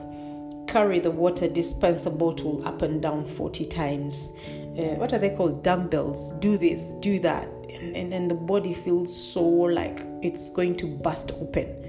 carry 0.68 1.00
the 1.00 1.12
water 1.12 1.48
dispenser 1.48 2.10
bottle 2.10 2.66
up 2.68 2.82
and 2.82 3.02
down 3.02 3.26
40 3.26 3.66
times. 3.66 4.38
Uh, 4.78 4.96
what 4.96 5.12
are 5.14 5.20
they 5.20 5.32
called? 5.32 5.64
Dumbbells. 5.64 6.34
Do 6.34 6.58
this, 6.58 6.94
do 7.02 7.20
that. 7.20 7.48
And, 7.82 7.96
and, 7.96 8.14
and 8.14 8.32
the 8.32 8.36
body 8.36 8.74
feels 8.74 9.14
so 9.16 9.44
like 9.44 10.02
it's 10.22 10.52
going 10.52 10.78
to 10.78 10.88
bust 10.88 11.32
open 11.42 11.87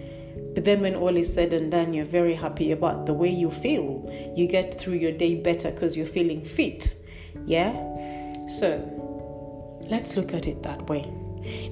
but 0.55 0.65
then, 0.65 0.81
when 0.81 0.95
all 0.95 1.17
is 1.17 1.33
said 1.33 1.53
and 1.53 1.71
done, 1.71 1.93
you're 1.93 2.05
very 2.05 2.35
happy 2.35 2.73
about 2.73 3.07
the 3.07 3.15
way 3.15 3.29
you 3.29 3.51
feel. 3.51 4.11
You 4.35 4.47
get 4.47 4.75
through 4.75 4.95
your 4.95 5.13
day 5.13 5.37
better 5.37 5.71
because 5.71 5.97
you're 5.97 6.07
feeling 6.07 6.43
fit. 6.43 6.97
Yeah? 7.47 7.73
So, 8.47 9.79
let's 9.89 10.17
look 10.17 10.35
at 10.35 10.47
it 10.47 10.63
that 10.63 10.89
way. 10.89 11.13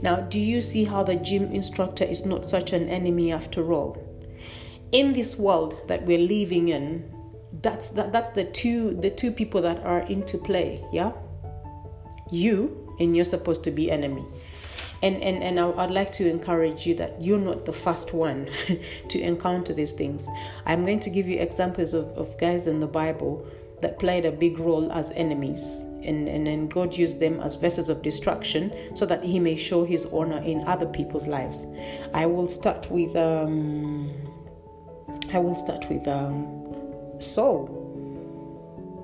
Now, 0.02 0.20
do 0.20 0.38
you 0.38 0.60
see 0.60 0.84
how 0.84 1.02
the 1.02 1.16
gym 1.16 1.52
instructor 1.52 2.04
is 2.04 2.24
not 2.24 2.46
such 2.46 2.72
an 2.72 2.88
enemy 2.88 3.32
after 3.32 3.72
all? 3.72 4.02
In 4.92 5.12
this 5.12 5.38
world 5.38 5.76
that 5.88 6.04
we're 6.06 6.18
living 6.18 6.68
in, 6.68 7.12
that's 7.62 7.90
that, 7.90 8.12
that's 8.12 8.30
the 8.30 8.44
two 8.44 8.92
the 8.92 9.10
two 9.10 9.32
people 9.32 9.62
that 9.62 9.82
are 9.82 10.00
into 10.02 10.38
play, 10.38 10.84
yeah? 10.92 11.12
You 12.30 12.94
and 13.00 13.16
you're 13.16 13.24
supposed 13.24 13.64
to 13.64 13.70
be 13.70 13.90
enemy 13.90 14.24
and 15.06 15.22
and 15.22 15.42
and 15.42 15.60
I'd 15.60 15.90
like 15.90 16.10
to 16.12 16.28
encourage 16.28 16.86
you 16.86 16.94
that 16.96 17.22
you're 17.22 17.38
not 17.38 17.64
the 17.64 17.72
first 17.72 18.12
one 18.12 18.48
to 19.08 19.20
encounter 19.20 19.72
these 19.72 19.92
things. 19.92 20.28
I'm 20.64 20.84
going 20.84 21.00
to 21.00 21.10
give 21.10 21.28
you 21.28 21.38
examples 21.38 21.94
of, 21.94 22.06
of 22.18 22.36
guys 22.38 22.66
in 22.66 22.80
the 22.80 22.88
Bible 22.88 23.46
that 23.82 23.98
played 23.98 24.24
a 24.24 24.32
big 24.32 24.58
role 24.58 24.90
as 24.90 25.12
enemies 25.12 25.84
and, 26.02 26.28
and 26.28 26.46
then 26.46 26.66
God 26.66 26.96
used 26.96 27.20
them 27.20 27.40
as 27.40 27.56
vessels 27.56 27.88
of 27.88 28.00
destruction 28.00 28.72
so 28.96 29.04
that 29.06 29.22
he 29.22 29.38
may 29.38 29.54
show 29.54 29.84
his 29.84 30.06
honor 30.06 30.38
in 30.38 30.66
other 30.66 30.86
people's 30.86 31.28
lives. 31.28 31.66
I 32.14 32.26
will 32.26 32.48
start 32.48 32.90
with 32.90 33.14
um 33.14 34.10
I 35.32 35.38
will 35.38 35.54
start 35.54 35.88
with 35.88 36.08
um 36.08 37.20
Saul. 37.20 37.84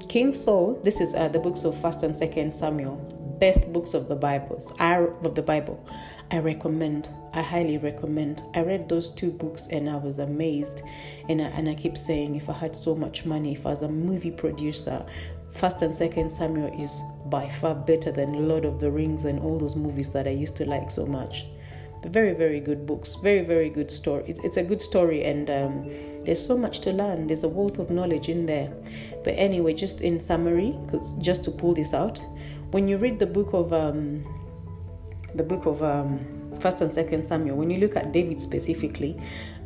King 0.09 0.33
Saul, 0.33 0.81
this 0.83 1.01
is 1.01 1.15
uh, 1.15 1.29
the 1.29 1.39
books 1.39 1.65
of 1.65 1.81
First 1.81 2.03
and 2.03 2.15
Second 2.15 2.53
Samuel 2.53 3.22
best 3.43 3.73
books 3.73 3.93
of 3.93 4.07
the 4.07 4.15
Bible. 4.15 4.63
of 4.79 5.35
the 5.35 5.43
Bible. 5.43 5.85
I 6.31 6.39
recommend. 6.39 7.09
I 7.33 7.43
highly 7.43 7.77
recommend. 7.77 8.45
I 8.55 8.61
read 8.61 8.89
those 8.89 9.11
two 9.11 9.33
books 9.33 9.67
and 9.67 9.91
I 9.91 9.97
was 9.97 10.21
amazed. 10.21 10.83
And 11.29 11.43
I, 11.43 11.47
and 11.47 11.69
I 11.69 11.75
keep 11.75 11.99
saying, 11.99 12.37
if 12.37 12.49
I 12.49 12.53
had 12.53 12.77
so 12.77 12.95
much 12.95 13.27
money, 13.27 13.51
if 13.51 13.67
I 13.67 13.71
was 13.71 13.83
a 13.83 13.89
movie 13.89 14.31
producer, 14.31 15.05
First 15.51 15.83
and 15.83 15.93
Second 15.93 16.31
Samuel 16.31 16.73
is 16.81 17.03
by 17.27 17.49
far 17.49 17.75
better 17.75 18.13
than 18.13 18.47
Lord 18.47 18.65
of 18.65 18.79
the 18.79 18.93
Rings 18.93 19.25
and 19.25 19.41
all 19.41 19.59
those 19.59 19.75
movies 19.75 20.11
that 20.11 20.29
I 20.29 20.31
used 20.31 20.55
to 20.59 20.65
like 20.65 20.89
so 20.89 21.05
much. 21.05 21.47
Very, 22.05 22.35
very 22.35 22.61
good 22.61 22.87
books. 22.87 23.17
Very, 23.17 23.45
very 23.45 23.71
good 23.71 23.91
story. 23.91 24.23
It's, 24.29 24.39
it's 24.45 24.57
a 24.57 24.63
good 24.63 24.81
story, 24.81 25.25
and 25.25 25.51
um, 25.51 25.91
there's 26.25 26.45
so 26.45 26.57
much 26.57 26.81
to 26.81 26.93
learn. 26.93 27.27
There's 27.27 27.45
a 27.45 27.49
wealth 27.49 27.79
of 27.79 27.91
knowledge 27.91 28.29
in 28.29 28.47
there. 28.47 28.73
But 29.25 29.35
anyway, 29.35 29.75
just 29.75 30.03
in 30.03 30.19
summary, 30.19 30.77
just 31.21 31.45
to 31.45 31.51
pull 31.51 31.75
this 31.75 31.95
out, 31.95 32.21
when 32.73 32.89
you 32.89 32.97
read 32.97 33.19
the 33.19 33.27
book 33.27 33.51
of 33.53 33.73
um, 33.73 34.25
the 35.35 35.43
book 35.43 35.67
of 35.67 35.83
um, 35.83 36.19
First 36.59 36.81
and 36.81 36.93
Second 36.93 37.23
Samuel, 37.23 37.57
when 37.57 37.71
you 37.71 37.79
look 37.79 37.97
at 37.97 38.13
David 38.13 38.41
specifically, 38.41 39.17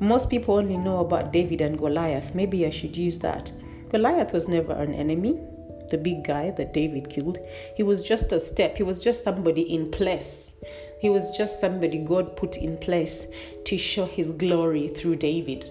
most 0.00 0.28
people 0.28 0.56
only 0.56 0.76
know 0.76 0.98
about 0.98 1.32
David 1.32 1.60
and 1.60 1.78
Goliath. 1.78 2.34
Maybe 2.34 2.66
I 2.66 2.70
should 2.70 2.96
use 2.96 3.18
that. 3.20 3.52
Goliath 3.90 4.32
was 4.32 4.48
never 4.48 4.72
an 4.72 4.92
enemy. 4.92 5.40
The 5.88 5.98
big 5.98 6.24
guy 6.24 6.50
that 6.50 6.72
David 6.72 7.08
killed, 7.08 7.38
he 7.76 7.84
was 7.84 8.02
just 8.02 8.32
a 8.32 8.40
step. 8.40 8.76
He 8.76 8.82
was 8.82 9.04
just 9.04 9.22
somebody 9.22 9.62
in 9.62 9.88
place. 9.92 10.52
He 11.00 11.08
was 11.08 11.30
just 11.30 11.60
somebody 11.60 11.98
God 11.98 12.36
put 12.36 12.56
in 12.56 12.76
place 12.78 13.26
to 13.66 13.78
show 13.78 14.06
His 14.06 14.32
glory 14.32 14.88
through 14.88 15.16
David. 15.16 15.70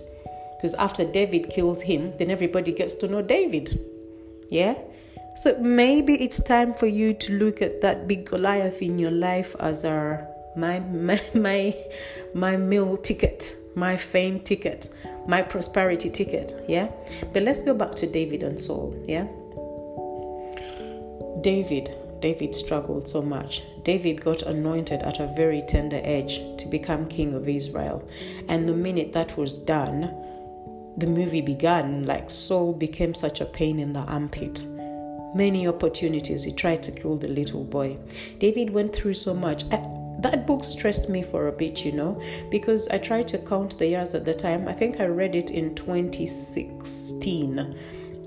Because 0.56 0.74
after 0.76 1.04
David 1.04 1.50
killed 1.50 1.82
him, 1.82 2.14
then 2.18 2.32
everybody 2.32 2.72
gets 2.72 2.94
to 2.96 3.08
know 3.10 3.22
David. 3.22 3.80
Yeah? 4.50 4.76
So 5.36 5.58
maybe 5.60 6.16
it's 6.16 6.42
time 6.42 6.74
for 6.74 6.88
you 6.88 7.14
to 7.14 7.38
look 7.38 7.62
at 7.62 7.82
that 7.82 8.08
big 8.08 8.26
Goliath 8.26 8.82
in 8.82 8.98
your 8.98 9.12
life 9.12 9.54
as 9.60 9.84
a 9.84 10.26
my 10.56 10.80
my 10.80 11.22
my, 11.34 11.76
my 12.34 12.56
meal 12.56 12.96
ticket, 12.98 13.54
my 13.76 13.98
fame 13.98 14.40
ticket, 14.40 14.90
my 15.28 15.42
prosperity 15.42 16.10
ticket. 16.10 16.56
Yeah. 16.70 16.90
But 17.34 17.44
let's 17.44 17.64
go 17.64 17.74
back 17.74 17.92
to 17.96 18.08
David 18.08 18.44
and 18.44 18.60
Saul. 18.60 18.96
Yeah. 19.06 19.28
David. 21.42 21.94
David 22.22 22.56
struggled 22.56 23.06
so 23.08 23.22
much. 23.22 23.62
David 23.84 24.22
got 24.22 24.42
anointed 24.44 25.02
at 25.04 25.20
a 25.20 25.28
very 25.36 25.62
tender 25.68 26.02
age 26.04 26.40
to 26.58 26.68
become 26.68 27.06
king 27.08 27.34
of 27.34 27.50
Israel. 27.50 28.08
And 28.48 28.68
the 28.70 28.74
minute 28.74 29.12
that 29.14 29.38
was 29.38 29.58
done, 29.58 30.16
the 30.98 31.08
movie 31.08 31.42
began. 31.42 32.04
Like 32.04 32.30
Saul 32.30 32.74
became 32.74 33.14
such 33.14 33.42
a 33.42 33.46
pain 33.46 33.80
in 33.80 33.92
the 33.92 34.00
armpit 34.00 34.66
many 35.36 35.68
opportunities. 35.68 36.44
He 36.44 36.52
tried 36.52 36.82
to 36.84 36.92
kill 36.92 37.18
the 37.18 37.28
little 37.28 37.64
boy. 37.64 37.98
David 38.40 38.72
went 38.72 38.96
through 38.96 39.16
so 39.16 39.34
much. 39.34 39.66
I, 39.72 39.84
that 40.20 40.46
book 40.48 40.64
stressed 40.64 41.10
me 41.10 41.22
for 41.22 41.50
a 41.50 41.52
bit, 41.52 41.84
you 41.86 41.92
know, 41.92 42.20
because 42.50 42.88
I 42.88 42.98
tried 42.98 43.28
to 43.30 43.38
count 43.38 43.78
the 43.78 43.88
years 43.88 44.16
at 44.16 44.26
the 44.26 44.34
time. 44.34 44.68
I 44.68 44.74
think 44.74 45.00
I 45.00 45.06
read 45.06 45.36
it 45.36 45.52
in 45.52 45.76
2016 45.76 47.76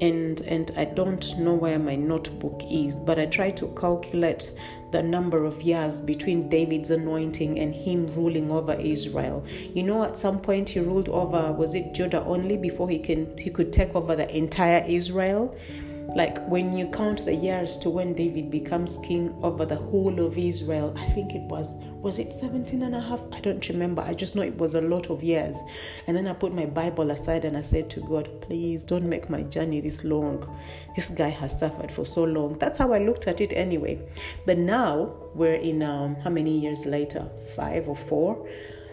and 0.01 0.41
and 0.43 0.71
I 0.77 0.85
don't 0.85 1.39
know 1.39 1.55
where 1.55 1.79
my 1.79 1.97
notebook 1.97 2.63
is, 2.71 2.97
but 2.97 3.19
I 3.19 3.27
tried 3.27 3.57
to 3.59 3.69
calculate 3.79 4.53
the 4.91 5.03
number 5.03 5.45
of 5.45 5.61
years 5.63 6.01
between 6.01 6.49
David's 6.49 6.91
anointing 6.91 7.59
and 7.59 7.75
him 7.75 8.07
ruling 8.09 8.51
over 8.51 8.75
Israel. 8.75 9.45
You 9.75 9.83
know, 9.83 10.05
at 10.05 10.17
some 10.17 10.41
point 10.41 10.71
he 10.71 10.81
ruled 10.81 11.09
over 11.09 11.53
was 11.53 11.75
it 11.75 11.95
Judah 11.95 12.25
only 12.25 12.57
before 12.57 12.89
he 12.89 12.99
can 12.99 13.37
he 13.37 13.51
could 13.51 13.73
take 13.73 13.95
over 13.95 14.15
the 14.15 14.35
entire 14.35 14.85
Israel. 14.87 15.55
Like 16.15 16.39
when 16.49 16.77
you 16.77 16.89
count 16.89 17.27
the 17.27 17.35
years 17.35 17.77
to 17.79 17.91
when 17.91 18.15
David 18.15 18.51
becomes 18.51 18.97
king 18.99 19.35
over 19.43 19.67
the 19.67 19.77
whole 19.77 20.19
of 20.25 20.39
Israel, 20.39 20.95
I 20.97 21.05
think 21.11 21.35
it 21.35 21.43
was 21.43 21.75
was 22.01 22.21
it 22.21 22.33
17 22.33 22.83
and 22.83 22.95
a 22.95 23.01
half? 23.01 23.21
I 23.33 23.41
don't 23.41 23.69
remember. 23.69 24.03
I 24.03 24.15
just 24.15 24.37
know 24.37 24.43
it 24.43 24.57
was 24.57 24.75
a 24.75 24.81
lot 24.81 25.11
of 25.11 25.23
years. 25.23 25.59
And 26.07 26.17
then 26.17 26.29
I 26.29 26.33
put 26.33 26.55
my 26.55 26.65
Bible 26.65 27.11
aside 27.11 27.45
and 27.45 27.57
I 27.57 27.63
said 27.63 27.91
to 27.91 28.01
God, 28.01 28.31
please 28.41 28.85
don't 28.85 29.09
make 29.09 29.29
my 29.29 29.43
journey 29.43 29.81
this 29.81 30.05
long. 30.05 30.49
This 30.95 31.09
guy 31.09 31.29
has 31.29 31.59
suffered 31.59 31.91
for 31.91 32.05
so 32.05 32.23
long. 32.23 32.53
That's 32.55 32.79
how 32.79 32.93
I 32.93 32.99
looked 32.99 33.27
at 33.27 33.41
it 33.41 33.53
anyway. 33.53 34.01
But 34.47 34.59
now 34.59 35.13
we're 35.35 35.55
in 35.55 35.83
um, 35.83 36.15
how 36.17 36.31
many 36.31 36.57
years 36.57 36.87
later? 36.87 37.29
Five 37.57 37.89
or 37.89 37.97
four. 37.97 38.49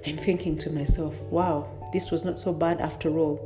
I'm 0.07 0.17
thinking 0.17 0.57
to 0.57 0.71
myself, 0.71 1.15
wow, 1.29 1.69
this 1.93 2.09
was 2.09 2.25
not 2.25 2.39
so 2.39 2.53
bad 2.53 2.81
after 2.81 3.19
all. 3.19 3.39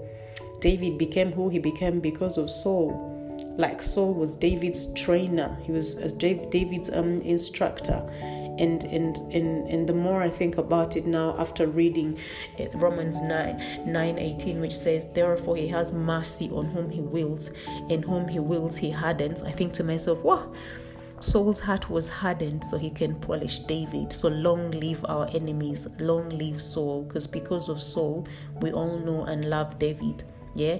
David 0.61 0.97
became 0.97 1.33
who 1.33 1.49
he 1.49 1.59
became 1.59 1.99
because 1.99 2.37
of 2.37 2.49
Saul 2.49 3.08
like 3.59 3.81
Saul 3.81 4.13
was 4.13 4.37
David's 4.37 4.87
trainer, 4.93 5.55
he 5.61 5.73
was 5.73 6.01
uh, 6.01 6.09
David's 6.17 6.89
um, 6.91 7.19
instructor. 7.19 8.01
And, 8.57 8.83
and, 8.85 9.15
and, 9.33 9.67
and 9.69 9.87
the 9.87 9.93
more 9.93 10.21
I 10.21 10.29
think 10.29 10.57
about 10.57 10.95
it 10.95 11.05
now 11.05 11.35
after 11.37 11.67
reading 11.67 12.17
uh, 12.57 12.65
Romans 12.73 13.21
9, 13.21 13.83
9 13.85 14.17
18, 14.17 14.61
which 14.61 14.75
says, 14.75 15.11
Therefore 15.11 15.57
he 15.57 15.67
has 15.67 15.91
mercy 15.91 16.49
on 16.51 16.67
whom 16.67 16.89
he 16.89 17.01
wills, 17.01 17.51
and 17.89 18.03
whom 18.03 18.29
he 18.29 18.39
wills 18.39 18.77
he 18.77 18.91
hardens, 18.91 19.41
I 19.41 19.51
think 19.51 19.73
to 19.73 19.83
myself, 19.83 20.19
wow. 20.23 20.51
Saul's 21.19 21.59
heart 21.59 21.89
was 21.89 22.07
hardened 22.07 22.63
so 22.63 22.77
he 22.77 22.89
can 22.89 23.15
polish 23.15 23.59
David. 23.59 24.13
So 24.13 24.29
long 24.29 24.71
live 24.71 25.05
our 25.09 25.27
enemies, 25.33 25.85
long 25.99 26.29
live 26.29 26.61
Saul, 26.61 27.03
because 27.03 27.27
because 27.27 27.67
of 27.67 27.81
Saul, 27.81 28.25
we 28.61 28.71
all 28.71 28.97
know 28.99 29.25
and 29.25 29.49
love 29.49 29.77
David 29.79 30.23
yeah 30.59 30.77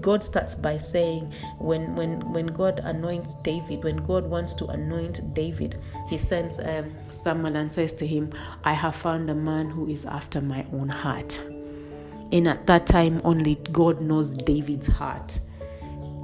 god 0.00 0.22
starts 0.22 0.54
by 0.54 0.76
saying 0.76 1.32
when 1.58 1.94
when 1.94 2.20
when 2.32 2.46
god 2.46 2.80
anoints 2.80 3.36
david 3.36 3.82
when 3.84 3.96
god 3.98 4.24
wants 4.24 4.54
to 4.54 4.66
anoint 4.66 5.34
david 5.34 5.80
he 6.08 6.18
sends 6.18 6.58
um, 6.58 6.92
someone 7.08 7.56
and 7.56 7.70
says 7.70 7.92
to 7.92 8.06
him 8.06 8.30
i 8.64 8.72
have 8.72 8.94
found 8.94 9.30
a 9.30 9.34
man 9.34 9.70
who 9.70 9.88
is 9.88 10.04
after 10.06 10.40
my 10.40 10.64
own 10.72 10.88
heart. 10.88 11.40
And 12.32 12.48
at 12.48 12.66
that 12.66 12.86
time 12.86 13.20
only 13.24 13.56
god 13.72 14.00
knows 14.00 14.34
david's 14.34 14.86
heart. 14.86 15.38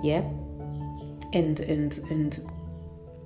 Yeah? 0.03 0.25
And 1.33 1.61
and 1.61 1.99
and 2.11 2.50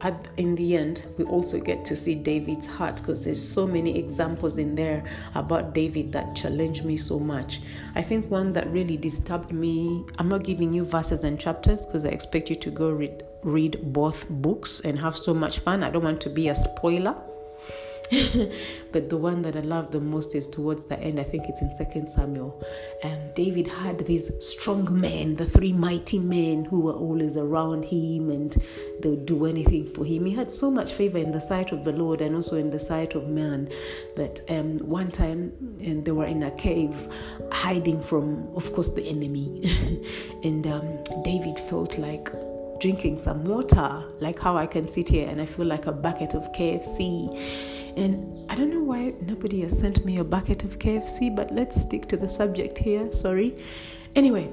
at, 0.00 0.28
in 0.36 0.54
the 0.54 0.76
end, 0.76 1.04
we 1.16 1.24
also 1.24 1.58
get 1.58 1.84
to 1.86 1.96
see 1.96 2.14
David's 2.14 2.66
heart 2.66 2.96
because 2.96 3.24
there's 3.24 3.42
so 3.42 3.66
many 3.66 3.98
examples 3.98 4.58
in 4.58 4.74
there 4.74 5.04
about 5.34 5.72
David 5.72 6.12
that 6.12 6.36
challenged 6.36 6.84
me 6.84 6.96
so 6.96 7.18
much. 7.18 7.60
I 7.94 8.02
think 8.02 8.30
one 8.30 8.52
that 8.52 8.70
really 8.70 8.96
disturbed 8.96 9.52
me, 9.52 10.04
I'm 10.18 10.28
not 10.28 10.44
giving 10.44 10.72
you 10.72 10.84
verses 10.84 11.24
and 11.24 11.40
chapters 11.40 11.86
because 11.86 12.04
I 12.04 12.10
expect 12.10 12.50
you 12.50 12.56
to 12.56 12.70
go 12.70 12.90
read, 12.90 13.22
read 13.42 13.92
both 13.92 14.28
books 14.28 14.80
and 14.80 14.98
have 14.98 15.16
so 15.16 15.32
much 15.32 15.60
fun. 15.60 15.82
I 15.82 15.90
don't 15.90 16.04
want 16.04 16.20
to 16.22 16.30
be 16.30 16.48
a 16.48 16.54
spoiler. 16.54 17.14
but 18.92 19.08
the 19.08 19.16
one 19.16 19.42
that 19.42 19.56
I 19.56 19.60
love 19.60 19.90
the 19.90 20.00
most 20.00 20.34
is 20.34 20.46
towards 20.46 20.84
the 20.84 20.98
end. 20.98 21.18
I 21.18 21.24
think 21.24 21.48
it's 21.48 21.60
in 21.60 21.74
Second 21.74 22.06
Samuel. 22.06 22.62
And 23.02 23.34
David 23.34 23.66
had 23.66 23.98
these 24.06 24.30
strong 24.44 25.00
men, 25.00 25.34
the 25.36 25.46
three 25.46 25.72
mighty 25.72 26.18
men 26.18 26.64
who 26.64 26.80
were 26.80 26.92
always 26.92 27.36
around 27.36 27.84
him 27.84 28.30
and 28.30 28.52
they 29.00 29.08
would 29.08 29.26
do 29.26 29.46
anything 29.46 29.86
for 29.86 30.04
him. 30.04 30.26
He 30.26 30.34
had 30.34 30.50
so 30.50 30.70
much 30.70 30.92
favor 30.92 31.18
in 31.18 31.32
the 31.32 31.40
sight 31.40 31.72
of 31.72 31.84
the 31.84 31.92
Lord 31.92 32.20
and 32.20 32.34
also 32.34 32.56
in 32.56 32.70
the 32.70 32.80
sight 32.80 33.14
of 33.14 33.28
man 33.28 33.68
that 34.16 34.40
um, 34.48 34.78
one 34.78 35.10
time 35.10 35.52
and 35.80 36.04
they 36.04 36.12
were 36.12 36.26
in 36.26 36.42
a 36.42 36.50
cave 36.52 37.08
hiding 37.52 38.02
from, 38.02 38.48
of 38.54 38.72
course, 38.72 38.90
the 38.90 39.06
enemy. 39.06 39.62
and 40.44 40.66
um, 40.66 40.98
David 41.22 41.58
felt 41.58 41.98
like 41.98 42.28
drinking 42.80 43.18
some 43.18 43.44
water, 43.44 44.04
like 44.20 44.38
how 44.38 44.56
I 44.56 44.66
can 44.66 44.88
sit 44.88 45.08
here 45.08 45.28
and 45.28 45.40
I 45.40 45.46
feel 45.46 45.66
like 45.66 45.86
a 45.86 45.92
bucket 45.92 46.34
of 46.34 46.50
KFC 46.52 47.82
and 47.96 48.50
I 48.50 48.54
don't 48.54 48.70
know 48.70 48.82
why 48.82 49.14
nobody 49.22 49.62
has 49.62 49.78
sent 49.78 50.04
me 50.04 50.18
a 50.18 50.24
bucket 50.24 50.64
of 50.64 50.78
KFC, 50.78 51.34
but 51.34 51.50
let's 51.52 51.80
stick 51.80 52.06
to 52.08 52.16
the 52.16 52.28
subject 52.28 52.78
here. 52.78 53.10
Sorry. 53.12 53.56
Anyway, 54.14 54.52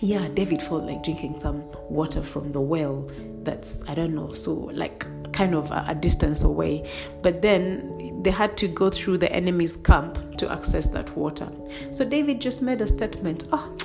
yeah, 0.00 0.28
David 0.28 0.62
felt 0.62 0.84
like 0.84 1.02
drinking 1.02 1.38
some 1.38 1.64
water 1.88 2.22
from 2.22 2.52
the 2.52 2.60
well 2.60 3.08
that's, 3.42 3.82
I 3.88 3.94
don't 3.94 4.14
know, 4.14 4.32
so 4.32 4.52
like 4.52 5.06
kind 5.32 5.54
of 5.54 5.70
a, 5.70 5.84
a, 5.88 5.94
distance 5.94 6.42
away. 6.42 6.88
But 7.22 7.42
then 7.42 8.22
they 8.22 8.30
had 8.30 8.56
to 8.58 8.68
go 8.68 8.90
through 8.90 9.18
the 9.18 9.32
enemy's 9.32 9.76
camp 9.76 10.36
to 10.38 10.50
access 10.50 10.86
that 10.88 11.16
water. 11.16 11.50
So 11.90 12.04
David 12.04 12.40
just 12.40 12.62
made 12.62 12.80
a 12.80 12.86
statement 12.86 13.44
Oh, 13.52 13.76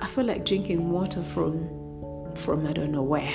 I 0.00 0.06
feel 0.06 0.24
like 0.24 0.44
drinking 0.44 0.90
water 0.90 1.22
from, 1.22 2.34
from 2.34 2.66
I 2.66 2.72
don't 2.72 2.92
know 2.92 3.02
where. 3.02 3.32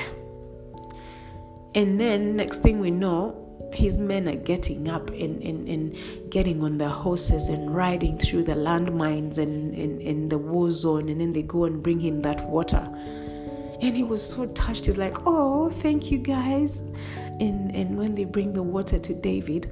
And 1.76 2.00
then 2.00 2.36
next 2.36 2.62
thing 2.62 2.80
we 2.80 2.92
know, 2.92 3.49
his 3.74 4.00
men 4.00 4.28
are 4.28 4.36
getting 4.36 4.90
up 4.90 5.10
and, 5.12 5.42
and, 5.44 5.68
and 5.68 6.32
getting 6.32 6.64
on 6.64 6.78
their 6.78 6.90
horses 6.90 7.50
and 7.50 7.76
riding 7.76 8.18
through 8.18 8.44
the 8.44 8.54
landmines 8.54 9.38
and 9.38 9.76
in, 9.76 10.30
the 10.30 10.38
war 10.38 10.72
zone 10.72 11.10
and 11.10 11.20
then 11.20 11.34
they 11.34 11.42
go 11.42 11.66
and 11.66 11.82
bring 11.82 12.00
him 12.00 12.22
that 12.22 12.48
water. 12.48 12.88
And 13.82 13.96
he 13.96 14.04
was 14.04 14.28
so 14.28 14.46
touched. 14.48 14.86
He's 14.86 14.98
like 14.98 15.26
oh 15.26 15.70
thank 15.70 16.12
you 16.12 16.18
guys. 16.18 16.92
And 17.18 17.74
and 17.76 17.98
when 17.98 18.16
they 18.16 18.26
bring 18.26 18.54
the 18.54 18.64
water 18.64 19.00
to 19.00 19.14
david 19.14 19.72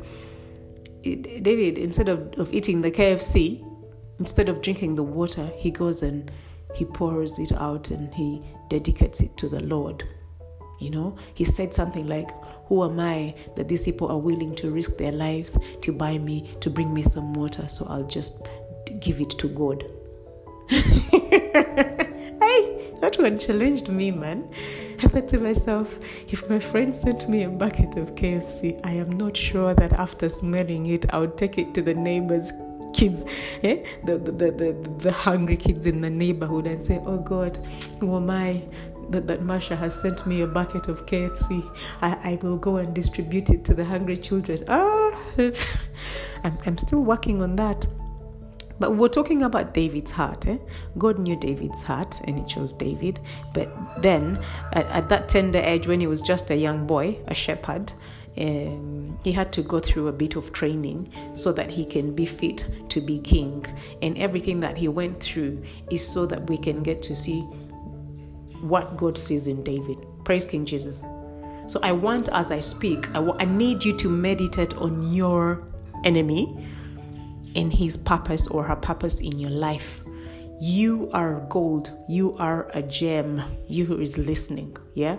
it, 1.04 1.44
david 1.44 1.78
instead 1.78 2.10
of, 2.10 2.34
of 2.40 2.52
eating 2.54 2.82
the 2.82 2.90
kfc 2.90 3.62
instead 4.20 4.50
of 4.50 4.62
drinking 4.62 4.96
the 4.96 5.04
water 5.04 5.50
he 5.56 5.70
goes 5.70 6.02
and 6.02 6.32
he 6.74 6.86
pours 6.86 7.38
it 7.40 7.52
out 7.54 7.92
and 7.92 8.14
he 8.14 8.42
dedicates 8.70 9.22
it 9.22 9.36
to 9.38 9.50
the 9.50 9.62
lord. 9.64 10.04
You 10.80 10.92
know 10.92 11.18
he 11.34 11.44
said 11.44 11.74
something 11.74 12.08
like 12.08 12.30
who 12.68 12.84
am 12.84 13.00
I 13.00 13.34
that 13.56 13.68
these 13.68 13.86
people 13.86 14.10
are 14.10 14.18
willing 14.18 14.56
to 14.58 14.72
risk 14.72 14.98
their 14.98 15.12
lives 15.12 15.58
to 15.82 15.92
buy 15.92 16.18
me, 16.18 16.50
to 16.60 16.70
bring 16.70 16.94
me 16.94 17.04
some 17.04 17.34
water? 17.34 17.68
So 17.68 17.86
I'll 17.90 18.08
just 18.08 18.50
give 19.00 19.22
it 19.22 19.32
to 19.32 19.48
God. 19.48 19.84
hey, 20.70 21.50
that 23.02 23.16
one 23.18 23.40
challenged 23.40 23.90
me, 23.90 24.12
man. 24.12 24.50
I 25.04 25.08
thought 25.08 25.28
to 25.30 25.40
myself, 25.40 25.98
if 26.32 26.50
my 26.50 26.60
friend 26.60 26.94
sent 26.94 27.30
me 27.30 27.44
a 27.44 27.50
bucket 27.50 27.98
of 27.98 28.16
KFC, 28.16 28.80
I 28.84 28.92
am 28.94 29.12
not 29.12 29.38
sure 29.38 29.74
that 29.76 29.94
after 29.94 30.28
smelling 30.28 30.88
it, 30.88 31.14
I 31.14 31.20
would 31.20 31.38
take 31.38 31.58
it 31.58 31.74
to 31.76 31.82
the 31.82 31.94
neighbors 31.94 32.52
kids, 32.94 33.26
eh? 33.64 33.84
the, 34.06 34.18
the, 34.18 34.32
the, 34.32 34.52
the, 34.52 34.90
the 34.98 35.12
hungry 35.12 35.56
kids 35.56 35.86
in 35.86 36.02
the 36.02 36.10
neighborhood 36.10 36.66
and 36.66 36.82
say, 36.82 37.00
Oh 37.06 37.18
God, 37.18 37.58
who 38.00 38.16
am 38.16 38.30
I 38.30 38.64
that, 39.10 39.28
that 39.28 39.42
Marsha 39.42 39.78
has 39.78 40.00
sent 40.00 40.26
me 40.26 40.42
a 40.42 40.48
bucket 40.48 40.88
of 40.88 41.06
KFC. 41.06 41.64
I, 42.02 42.32
I 42.32 42.40
will 42.42 42.58
go 42.58 42.78
and 42.78 42.94
distribute 42.94 43.50
it 43.50 43.64
to 43.66 43.74
the 43.74 43.86
hungry 43.86 44.18
children. 44.18 44.64
Ah, 44.68 45.24
I'm, 46.44 46.58
I'm 46.66 46.78
still 46.78 47.04
working 47.04 47.42
on 47.42 47.56
that. 47.58 47.86
But 48.80 48.92
we're 48.92 49.08
talking 49.08 49.44
about 49.44 49.74
David's 49.74 50.12
heart. 50.12 50.48
Eh? 50.48 50.58
God 50.98 51.18
knew 51.20 51.36
David's 51.36 51.82
heart 51.82 52.22
and 52.26 52.38
he 52.40 52.46
chose 52.46 52.74
David. 52.74 53.20
But 53.54 53.70
then, 54.02 54.40
at, 54.74 54.86
at 54.88 55.10
that 55.10 55.30
tender 55.30 55.60
age, 55.60 55.88
when 55.88 56.00
he 56.00 56.08
was 56.08 56.22
just 56.22 56.52
a 56.52 56.56
young 56.56 56.86
boy, 56.86 57.18
a 57.28 57.34
shepherd, 57.34 57.92
um, 58.38 59.18
he 59.24 59.32
had 59.32 59.52
to 59.54 59.64
go 59.64 59.80
through 59.80 60.10
a 60.10 60.12
bit 60.12 60.36
of 60.36 60.54
training 60.54 61.12
so 61.34 61.52
that 61.54 61.72
he 61.72 61.86
can 61.86 62.14
be 62.14 62.26
fit 62.26 62.68
to 62.90 63.02
be 63.02 63.20
king. 63.20 63.66
And 64.02 64.16
everything 64.18 64.60
that 64.60 64.78
he 64.78 64.88
went 64.88 65.20
through 65.20 65.64
is 65.90 66.08
so 66.08 66.28
that 66.28 66.48
we 66.48 66.58
can 66.58 66.84
get 66.84 67.02
to 67.04 67.16
see 67.16 67.48
what 68.62 68.98
God 68.98 69.18
sees 69.18 69.48
in 69.48 69.64
David. 69.64 69.98
Praise 70.24 70.48
King 70.48 70.66
Jesus. 70.66 71.04
So 71.68 71.80
I 71.84 71.92
want, 71.92 72.30
as 72.32 72.52
I 72.52 72.60
speak, 72.60 73.10
I, 73.10 73.16
w- 73.16 73.36
I 73.40 73.46
need 73.46 73.84
you 73.84 73.96
to 73.98 74.10
meditate 74.10 74.76
on 74.76 75.12
your 75.14 75.64
enemy 76.06 76.66
and 77.56 77.74
his 77.74 77.98
purpose 77.98 78.48
or 78.48 78.64
her 78.64 78.76
purpose 78.76 79.22
in 79.22 79.38
your 79.38 79.50
life. 79.50 80.04
You 80.60 81.10
are 81.14 81.46
gold. 81.50 81.92
You 82.08 82.36
are 82.38 82.72
a 82.74 82.82
gem. 82.82 83.44
You 83.68 83.86
who 83.86 84.00
is 84.00 84.18
listening, 84.18 84.76
yeah, 84.96 85.18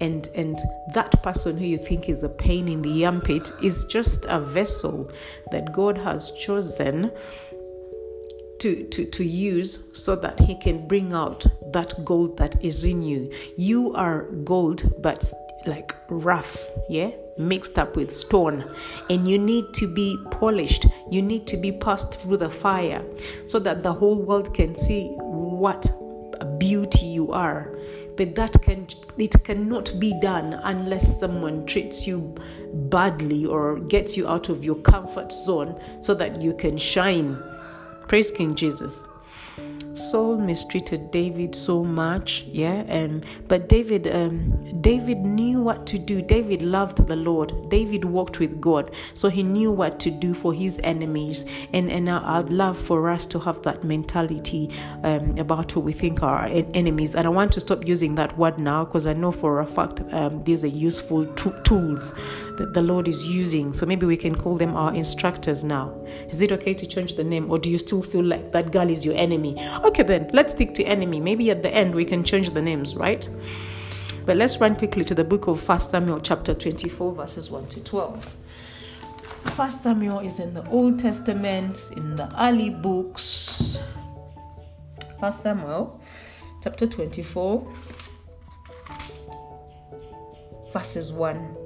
and 0.00 0.26
and 0.34 0.58
that 0.94 1.22
person 1.22 1.58
who 1.58 1.66
you 1.66 1.76
think 1.76 2.08
is 2.08 2.22
a 2.22 2.28
pain 2.30 2.68
in 2.68 2.80
the 2.80 3.04
armpit 3.04 3.52
is 3.62 3.84
just 3.84 4.24
a 4.30 4.40
vessel 4.40 5.10
that 5.50 5.74
God 5.74 5.98
has 5.98 6.32
chosen 6.32 7.10
to, 8.60 8.84
to, 8.88 9.04
to 9.04 9.24
use 9.24 9.88
so 9.92 10.16
that 10.16 10.40
he 10.40 10.54
can 10.54 10.86
bring 10.86 11.12
out 11.12 11.46
that 11.72 11.94
gold 12.04 12.36
that 12.38 12.62
is 12.64 12.84
in 12.84 13.02
you. 13.02 13.32
You 13.56 13.94
are 13.94 14.22
gold, 14.44 14.92
but 15.02 15.32
like 15.66 15.94
rough, 16.08 16.58
yeah, 16.88 17.10
mixed 17.36 17.78
up 17.78 17.96
with 17.96 18.10
stone, 18.10 18.64
and 19.10 19.28
you 19.28 19.38
need 19.38 19.72
to 19.74 19.92
be 19.92 20.18
polished. 20.30 20.86
You 21.10 21.22
need 21.22 21.46
to 21.48 21.56
be 21.56 21.72
passed 21.72 22.20
through 22.20 22.38
the 22.38 22.50
fire 22.50 23.04
so 23.46 23.58
that 23.60 23.82
the 23.82 23.92
whole 23.92 24.16
world 24.16 24.54
can 24.54 24.74
see 24.74 25.08
what 25.18 25.86
a 26.40 26.44
beauty 26.44 27.06
you 27.06 27.32
are. 27.32 27.76
But 28.16 28.34
that 28.34 28.60
can 28.62 28.88
it 29.16 29.34
cannot 29.44 29.92
be 30.00 30.18
done 30.20 30.54
unless 30.64 31.20
someone 31.20 31.66
treats 31.66 32.06
you 32.06 32.34
badly 32.72 33.46
or 33.46 33.78
gets 33.78 34.16
you 34.16 34.26
out 34.26 34.48
of 34.48 34.64
your 34.64 34.76
comfort 34.76 35.30
zone 35.30 35.80
so 36.00 36.14
that 36.14 36.42
you 36.42 36.52
can 36.54 36.76
shine 36.76 37.40
Praise 38.08 38.30
King 38.30 38.54
Jesus. 38.54 39.06
Saul 39.92 40.38
mistreated 40.38 41.10
David 41.10 41.54
so 41.54 41.84
much, 41.84 42.42
yeah, 42.44 42.84
and 42.86 43.26
but 43.48 43.68
David, 43.68 44.06
um, 44.14 44.80
David 44.80 45.18
knew 45.18 45.60
what 45.60 45.86
to 45.88 45.98
do. 45.98 46.22
David 46.22 46.62
loved 46.62 47.06
the 47.06 47.16
Lord. 47.16 47.68
David 47.68 48.04
walked 48.06 48.38
with 48.38 48.60
God, 48.60 48.92
so 49.12 49.28
he 49.28 49.42
knew 49.42 49.70
what 49.70 50.00
to 50.00 50.10
do 50.10 50.32
for 50.32 50.54
his 50.54 50.80
enemies. 50.84 51.44
And 51.74 51.90
and 51.90 52.08
I'd 52.08 52.50
love 52.50 52.78
for 52.78 53.10
us 53.10 53.26
to 53.26 53.38
have 53.40 53.62
that 53.64 53.84
mentality 53.84 54.70
um, 55.02 55.36
about 55.36 55.72
who 55.72 55.80
we 55.80 55.92
think 55.92 56.22
are 56.22 56.46
enemies. 56.46 57.14
And 57.14 57.26
I 57.26 57.30
want 57.30 57.52
to 57.52 57.60
stop 57.60 57.86
using 57.86 58.14
that 58.14 58.38
word 58.38 58.58
now 58.58 58.84
because 58.84 59.06
I 59.06 59.12
know 59.12 59.32
for 59.32 59.60
a 59.60 59.66
fact 59.66 60.00
um, 60.12 60.44
these 60.44 60.64
are 60.64 60.68
useful 60.68 61.26
t- 61.34 61.50
tools 61.64 62.14
that 62.58 62.74
the 62.74 62.82
Lord 62.82 63.08
is 63.08 63.26
using. 63.26 63.72
So 63.72 63.86
maybe 63.86 64.04
we 64.04 64.16
can 64.16 64.34
call 64.34 64.56
them 64.56 64.76
our 64.76 64.94
instructors 64.94 65.64
now. 65.64 65.94
Is 66.28 66.42
it 66.42 66.52
okay 66.52 66.74
to 66.74 66.86
change 66.86 67.16
the 67.16 67.24
name, 67.24 67.50
or 67.50 67.58
do 67.58 67.70
you 67.70 67.78
still 67.78 68.02
feel 68.02 68.24
like 68.24 68.52
that 68.52 68.70
girl 68.70 68.90
is 68.90 69.04
your 69.06 69.16
enemy? 69.16 69.56
Okay, 69.84 70.02
then 70.02 70.28
let's 70.32 70.52
stick 70.52 70.74
to 70.74 70.84
enemy. 70.84 71.20
Maybe 71.20 71.50
at 71.50 71.62
the 71.62 71.74
end 71.74 71.94
we 71.94 72.04
can 72.04 72.22
change 72.22 72.50
the 72.50 72.60
names, 72.60 72.94
right? 72.94 73.26
But 74.26 74.36
let's 74.36 74.58
run 74.58 74.76
quickly 74.76 75.04
to 75.04 75.14
the 75.14 75.24
book 75.24 75.46
of 75.46 75.60
First 75.60 75.90
Samuel, 75.90 76.20
chapter 76.20 76.52
24, 76.52 77.14
verses 77.14 77.50
1 77.50 77.68
to 77.68 77.82
12. 77.82 78.36
First 79.56 79.82
Samuel 79.82 80.20
is 80.20 80.38
in 80.38 80.52
the 80.52 80.68
Old 80.68 80.98
Testament, 80.98 81.92
in 81.96 82.16
the 82.16 82.28
early 82.38 82.70
books. 82.70 83.78
First 85.18 85.40
Samuel, 85.40 86.00
chapter 86.62 86.86
24, 86.86 87.66
verses 90.72 91.12
1 91.12 91.56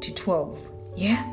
to 0.00 0.14
12. 0.14 0.58
Yeah? 0.96 1.26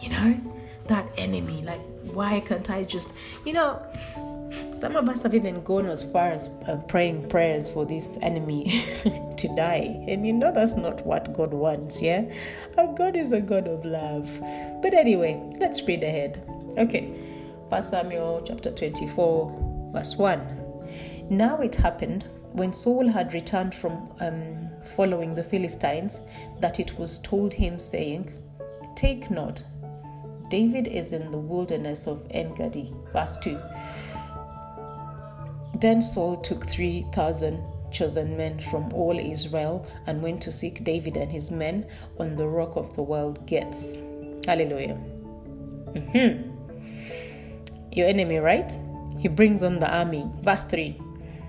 You 0.00 0.10
know, 0.10 0.40
that 0.86 1.06
enemy. 1.16 1.62
Like, 1.62 1.80
why 2.12 2.40
can't 2.40 2.68
I 2.70 2.84
just, 2.84 3.12
you 3.44 3.52
know, 3.52 3.82
some 4.78 4.96
of 4.96 5.08
us 5.08 5.22
have 5.22 5.34
even 5.34 5.62
gone 5.62 5.86
as 5.86 6.02
far 6.12 6.30
as 6.30 6.48
uh, 6.68 6.76
praying 6.88 7.28
prayers 7.28 7.68
for 7.68 7.84
this 7.84 8.18
enemy 8.22 8.84
to 9.36 9.56
die. 9.56 10.04
And 10.08 10.26
you 10.26 10.32
know 10.32 10.52
that's 10.52 10.76
not 10.76 11.04
what 11.04 11.32
God 11.34 11.52
wants, 11.52 12.00
yeah? 12.00 12.24
Our 12.76 12.94
God 12.94 13.16
is 13.16 13.32
a 13.32 13.40
God 13.40 13.66
of 13.66 13.84
love. 13.84 14.30
But 14.82 14.94
anyway, 14.94 15.42
let's 15.58 15.82
read 15.82 16.04
ahead. 16.04 16.42
Okay. 16.78 17.12
First 17.68 17.90
Samuel 17.90 18.42
chapter 18.46 18.70
24, 18.70 19.90
verse 19.92 20.16
1. 20.16 21.26
Now 21.28 21.60
it 21.60 21.74
happened 21.74 22.24
when 22.52 22.72
Saul 22.72 23.08
had 23.08 23.34
returned 23.34 23.74
from 23.74 24.08
um, 24.20 24.70
following 24.96 25.34
the 25.34 25.42
Philistines 25.42 26.20
that 26.60 26.80
it 26.80 26.98
was 26.98 27.18
told 27.18 27.52
him, 27.52 27.78
saying, 27.78 28.30
Take 28.96 29.30
note, 29.30 29.62
David 30.50 30.88
is 30.88 31.12
in 31.12 31.30
the 31.30 31.38
wilderness 31.38 32.06
of 32.06 32.26
Engedi. 32.30 32.92
Verse 33.12 33.36
2. 33.38 33.60
Then 35.80 36.00
Saul 36.00 36.38
took 36.38 36.66
3,000 36.66 37.62
chosen 37.90 38.36
men 38.36 38.60
from 38.60 38.92
all 38.92 39.18
Israel 39.18 39.86
and 40.06 40.22
went 40.22 40.42
to 40.42 40.52
seek 40.52 40.84
David 40.84 41.16
and 41.16 41.30
his 41.30 41.50
men 41.50 41.86
on 42.18 42.36
the 42.36 42.46
rock 42.46 42.76
of 42.76 42.94
the 42.96 43.02
wild 43.02 43.46
Goats. 43.48 43.98
Hallelujah. 44.46 44.98
Mm-hmm. 45.92 46.50
Your 47.92 48.08
enemy, 48.08 48.38
right? 48.38 48.76
He 49.18 49.28
brings 49.28 49.62
on 49.62 49.78
the 49.78 49.90
army. 49.90 50.28
Verse 50.40 50.64
3. 50.64 51.00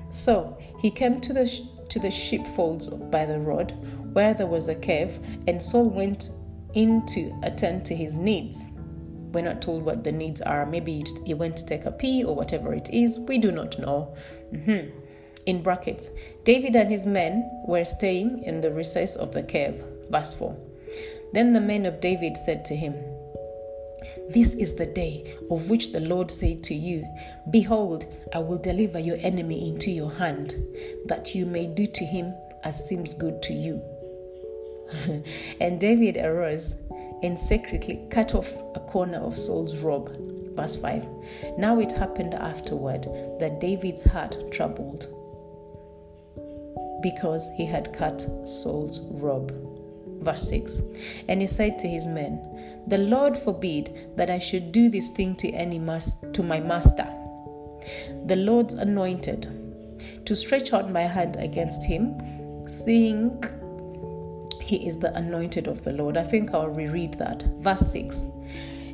So 0.10 0.58
he 0.80 0.91
came 0.91 1.19
to 1.22 1.34
the 1.34 1.45
sh- 1.48 1.62
to 1.89 2.00
the 2.00 2.12
sheepfolds 2.12 2.88
by 2.88 3.26
the 3.26 3.39
road, 3.39 3.74
where 4.13 4.34
there 4.34 4.48
was 4.48 4.69
a 4.69 4.76
cave, 4.76 5.19
and 5.48 5.62
Saul 5.62 5.89
went 5.89 6.30
in 6.74 7.06
to 7.08 7.39
attend 7.43 7.86
to 7.86 7.95
his 7.95 8.17
needs. 8.17 8.69
We're 9.32 9.41
not 9.41 9.62
told 9.62 9.84
what 9.84 10.04
the 10.04 10.12
needs 10.12 10.41
are. 10.41 10.65
Maybe 10.65 11.04
he 11.26 11.34
went 11.34 11.58
to 11.58 11.65
take 11.65 11.86
a 11.86 11.91
pee 11.91 12.24
or 12.24 12.36
whatever 12.36 12.74
it 12.74 12.89
is. 12.91 13.19
We 13.19 13.38
do 13.38 13.52
not 13.52 13.78
know. 13.78 14.15
Mm-hmm. 14.52 14.89
In 15.45 15.62
brackets, 15.62 16.10
David 16.43 16.76
and 16.76 16.89
his 16.89 17.06
men 17.06 17.50
were 17.65 17.86
staying 17.86 18.43
in 18.43 18.62
the 18.62 18.72
recess 18.72 19.15
of 19.15 19.34
the 19.34 19.43
cave. 19.43 19.84
Verse 20.10 20.34
4. 20.34 20.56
Then 21.34 21.54
the 21.54 21.62
men 21.62 21.86
of 21.86 22.02
David 22.02 22.38
said 22.38 22.65
to 22.65 22.76
him, 22.76 22.95
This 24.30 24.54
is 24.54 24.76
the 24.76 24.88
day 24.88 25.36
of 25.52 25.69
which 25.69 25.91
the 25.91 26.00
Lord 26.00 26.32
said 26.32 26.63
to 26.63 26.74
you, 26.74 27.06
Behold, 27.52 28.06
I 28.34 28.39
will 28.39 28.58
deliver 28.58 29.00
your 29.00 29.17
enemy 29.17 29.69
into 29.69 29.91
your 29.91 30.12
hand, 30.12 30.56
that 31.06 31.36
you 31.36 31.45
may 31.45 31.67
do 31.67 31.86
to 31.86 32.06
him 32.06 32.34
as 32.63 32.88
seems 32.88 33.13
good 33.13 33.41
to 33.43 33.54
you. 33.54 33.82
and 35.62 35.80
David 35.80 36.17
arose 36.17 36.75
and 37.21 37.39
secretly 37.39 38.06
cut 38.10 38.34
off 38.34 38.56
a 38.75 38.80
corner 38.80 39.19
of 39.19 39.38
Saul's 39.38 39.78
robe. 39.78 40.15
Verse 40.56 40.75
5 40.75 41.08
Now 41.58 41.80
it 41.80 41.91
happened 41.91 42.34
afterward 42.34 43.08
that 43.39 43.60
David's 43.60 44.04
heart 44.04 44.38
troubled 44.52 45.08
because 47.02 47.49
he 47.56 47.65
had 47.65 47.93
cut 47.93 48.25
Saul's 48.43 48.99
robe. 49.12 49.54
Verse 50.21 50.49
6 50.49 50.82
And 51.28 51.41
he 51.41 51.47
said 51.47 51.78
to 51.80 51.88
his 51.88 52.06
men, 52.06 52.84
The 52.88 52.97
Lord 52.97 53.38
forbid 53.38 54.17
that 54.17 54.30
I 54.30 54.39
should 54.39 54.71
do 54.71 54.89
this 54.89 55.10
thing 55.10 55.36
to 55.38 55.49
any 55.52 55.80
mas- 55.80 56.17
to 56.34 56.43
my 56.43 56.60
master, 56.60 57.08
the 58.25 58.36
Lord's 58.36 58.73
anointed, 58.73 59.47
to 60.25 60.36
stretch 60.36 60.73
out 60.73 60.91
my 60.91 61.04
hand 61.04 61.38
against 61.38 61.84
him, 61.84 62.67
seeing 62.67 63.41
he 64.69 64.86
is 64.86 64.99
the 64.99 65.13
anointed 65.15 65.65
of 65.65 65.84
the 65.84 65.91
Lord. 65.93 66.15
I 66.15 66.23
think 66.23 66.53
I'll 66.53 66.69
reread 66.69 67.15
that. 67.15 67.41
Verse 67.58 67.91
6 67.91 68.27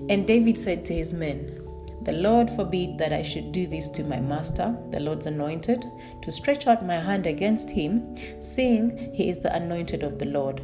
And 0.09 0.25
David 0.25 0.57
said 0.57 0.85
to 0.85 0.93
his 0.93 1.11
men, 1.11 1.61
The 2.03 2.13
Lord 2.13 2.49
forbid 2.49 2.97
that 2.99 3.11
I 3.11 3.21
should 3.21 3.51
do 3.51 3.67
this 3.67 3.89
to 3.89 4.05
my 4.05 4.21
master, 4.21 4.73
the 4.91 5.01
Lord's 5.01 5.25
anointed, 5.25 5.83
to 6.21 6.31
stretch 6.31 6.65
out 6.67 6.85
my 6.85 6.95
hand 6.95 7.27
against 7.27 7.69
him, 7.69 8.15
seeing 8.39 9.13
he 9.13 9.27
is 9.29 9.39
the 9.39 9.53
anointed 9.53 10.01
of 10.01 10.17
the 10.17 10.27
Lord. 10.27 10.61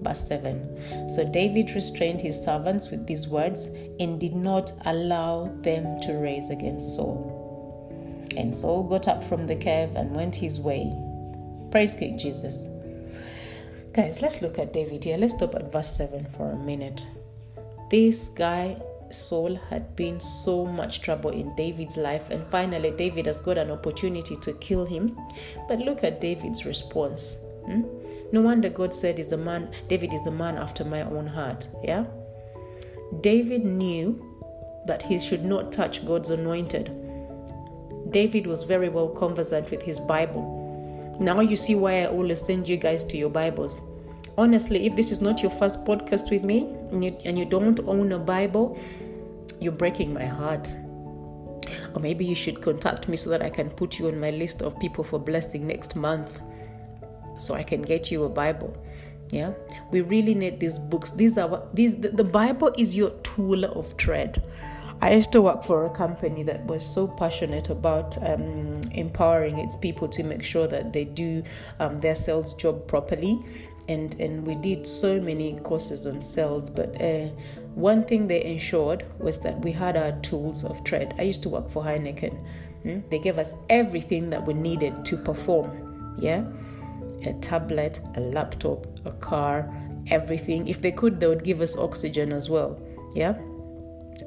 Verse 0.00 0.26
7 0.26 1.10
So 1.10 1.28
David 1.28 1.74
restrained 1.74 2.22
his 2.22 2.42
servants 2.42 2.90
with 2.90 3.06
these 3.06 3.28
words 3.28 3.68
and 4.00 4.18
did 4.18 4.34
not 4.34 4.72
allow 4.86 5.54
them 5.60 6.00
to 6.00 6.14
raise 6.14 6.48
against 6.48 6.96
Saul. 6.96 7.28
And 8.38 8.56
Saul 8.56 8.84
got 8.84 9.08
up 9.08 9.22
from 9.22 9.46
the 9.46 9.56
cave 9.56 9.94
and 9.94 10.16
went 10.16 10.36
his 10.36 10.58
way. 10.58 10.90
Praise 11.70 11.94
King 11.94 12.16
Jesus. 12.16 12.71
Guys, 13.92 14.22
let's 14.22 14.40
look 14.40 14.58
at 14.58 14.72
David 14.72 15.04
here. 15.04 15.18
Let's 15.18 15.34
stop 15.34 15.54
at 15.54 15.70
verse 15.70 15.94
7 15.96 16.26
for 16.34 16.50
a 16.50 16.56
minute. 16.56 17.06
This 17.90 18.28
guy, 18.28 18.80
Saul, 19.10 19.56
had 19.68 19.94
been 19.96 20.18
so 20.18 20.64
much 20.64 21.02
trouble 21.02 21.30
in 21.30 21.54
David's 21.56 21.98
life, 21.98 22.30
and 22.30 22.46
finally, 22.46 22.90
David 22.92 23.26
has 23.26 23.38
got 23.38 23.58
an 23.58 23.70
opportunity 23.70 24.34
to 24.36 24.54
kill 24.54 24.86
him. 24.86 25.18
But 25.68 25.80
look 25.80 26.04
at 26.04 26.22
David's 26.22 26.64
response. 26.64 27.44
Hmm? 27.66 27.82
No 28.32 28.40
wonder 28.40 28.70
God 28.70 28.94
said, 28.94 29.18
"Is 29.18 29.32
a 29.32 29.36
man 29.36 29.68
David 29.88 30.14
is 30.14 30.26
a 30.26 30.30
man 30.30 30.56
after 30.56 30.86
my 30.86 31.02
own 31.02 31.26
heart." 31.26 31.68
Yeah, 31.84 32.06
David 33.20 33.62
knew 33.62 34.24
that 34.86 35.02
he 35.02 35.18
should 35.18 35.44
not 35.44 35.70
touch 35.70 36.06
God's 36.06 36.30
anointed. 36.30 36.90
David 38.10 38.46
was 38.46 38.62
very 38.62 38.88
well 38.88 39.08
conversant 39.08 39.70
with 39.70 39.82
his 39.82 40.00
Bible. 40.00 40.61
Now 41.20 41.40
you 41.40 41.56
see 41.56 41.74
why 41.74 42.02
I 42.02 42.06
always 42.06 42.44
send 42.44 42.68
you 42.68 42.76
guys 42.76 43.04
to 43.04 43.16
your 43.16 43.30
Bibles. 43.30 43.80
Honestly, 44.38 44.86
if 44.86 44.96
this 44.96 45.10
is 45.10 45.20
not 45.20 45.42
your 45.42 45.50
first 45.50 45.84
podcast 45.84 46.30
with 46.30 46.42
me 46.42 46.74
and 46.90 47.04
you, 47.04 47.16
and 47.24 47.36
you 47.38 47.44
don't 47.44 47.78
own 47.80 48.12
a 48.12 48.18
Bible, 48.18 48.78
you're 49.60 49.72
breaking 49.72 50.12
my 50.12 50.24
heart. 50.24 50.68
Or 51.94 52.00
maybe 52.00 52.24
you 52.24 52.34
should 52.34 52.62
contact 52.62 53.08
me 53.08 53.16
so 53.16 53.30
that 53.30 53.42
I 53.42 53.50
can 53.50 53.68
put 53.68 53.98
you 53.98 54.08
on 54.08 54.18
my 54.18 54.30
list 54.30 54.62
of 54.62 54.78
people 54.80 55.04
for 55.04 55.18
blessing 55.18 55.66
next 55.66 55.96
month 55.96 56.40
so 57.36 57.54
I 57.54 57.62
can 57.62 57.82
get 57.82 58.10
you 58.10 58.24
a 58.24 58.28
Bible. 58.28 58.74
Yeah, 59.30 59.52
we 59.90 60.02
really 60.02 60.34
need 60.34 60.60
these 60.60 60.78
books. 60.78 61.10
These 61.10 61.38
are 61.38 61.66
these 61.72 61.96
the, 61.96 62.08
the 62.08 62.24
Bible 62.24 62.70
is 62.76 62.96
your 62.96 63.10
tool 63.22 63.64
of 63.64 63.96
trade. 63.96 64.42
I 65.02 65.14
used 65.14 65.32
to 65.32 65.42
work 65.42 65.64
for 65.64 65.84
a 65.84 65.90
company 65.90 66.44
that 66.44 66.64
was 66.64 66.86
so 66.86 67.08
passionate 67.08 67.70
about 67.70 68.16
um, 68.24 68.80
empowering 68.92 69.58
its 69.58 69.74
people 69.74 70.06
to 70.06 70.22
make 70.22 70.44
sure 70.44 70.68
that 70.68 70.92
they 70.92 71.04
do 71.04 71.42
um, 71.80 71.98
their 71.98 72.14
sales 72.14 72.54
job 72.54 72.86
properly. 72.86 73.40
And, 73.88 74.14
and 74.20 74.46
we 74.46 74.54
did 74.54 74.86
so 74.86 75.20
many 75.20 75.58
courses 75.64 76.06
on 76.06 76.22
sales, 76.22 76.70
but 76.70 77.00
uh, 77.02 77.30
one 77.74 78.04
thing 78.04 78.28
they 78.28 78.44
ensured 78.44 79.04
was 79.18 79.40
that 79.40 79.58
we 79.64 79.72
had 79.72 79.96
our 79.96 80.12
tools 80.20 80.64
of 80.64 80.84
trade. 80.84 81.14
I 81.18 81.22
used 81.22 81.42
to 81.42 81.48
work 81.48 81.68
for 81.68 81.82
Heineken. 81.82 82.38
Mm? 82.84 83.10
They 83.10 83.18
gave 83.18 83.38
us 83.38 83.54
everything 83.70 84.30
that 84.30 84.46
we 84.46 84.54
needed 84.54 85.04
to 85.06 85.16
perform. 85.16 86.14
Yeah, 86.16 86.44
a 87.26 87.32
tablet, 87.40 87.98
a 88.14 88.20
laptop, 88.20 88.86
a 89.04 89.10
car, 89.10 89.68
everything. 90.06 90.68
If 90.68 90.80
they 90.80 90.92
could, 90.92 91.18
they 91.18 91.26
would 91.26 91.42
give 91.42 91.60
us 91.60 91.76
oxygen 91.76 92.32
as 92.32 92.48
well. 92.48 92.80
Yeah, 93.16 93.36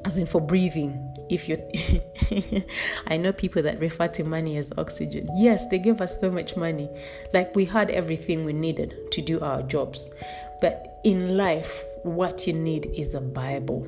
as 0.06 0.18
in 0.18 0.26
for 0.26 0.40
breathing 0.40 1.12
if 1.30 1.50
you 1.50 1.58
i 3.08 3.18
know 3.18 3.34
people 3.34 3.62
that 3.62 3.80
refer 3.80 4.08
to 4.08 4.24
money 4.24 4.58
as 4.58 4.72
oxygen 4.78 5.28
yes 5.36 5.68
they 5.68 5.80
gave 5.80 6.00
us 6.00 6.20
so 6.20 6.32
much 6.32 6.56
money 6.56 6.88
like 7.34 7.54
we 7.56 7.66
had 7.66 7.90
everything 7.90 8.46
we 8.46 8.54
needed 8.54 8.96
to 9.12 9.22
do 9.22 9.40
our 9.42 9.62
jobs 9.64 10.10
but 10.62 11.02
in 11.04 11.36
life 11.36 11.84
what 12.04 12.46
you 12.46 12.54
need 12.54 12.86
is 12.96 13.14
a 13.16 13.22
bible 13.22 13.86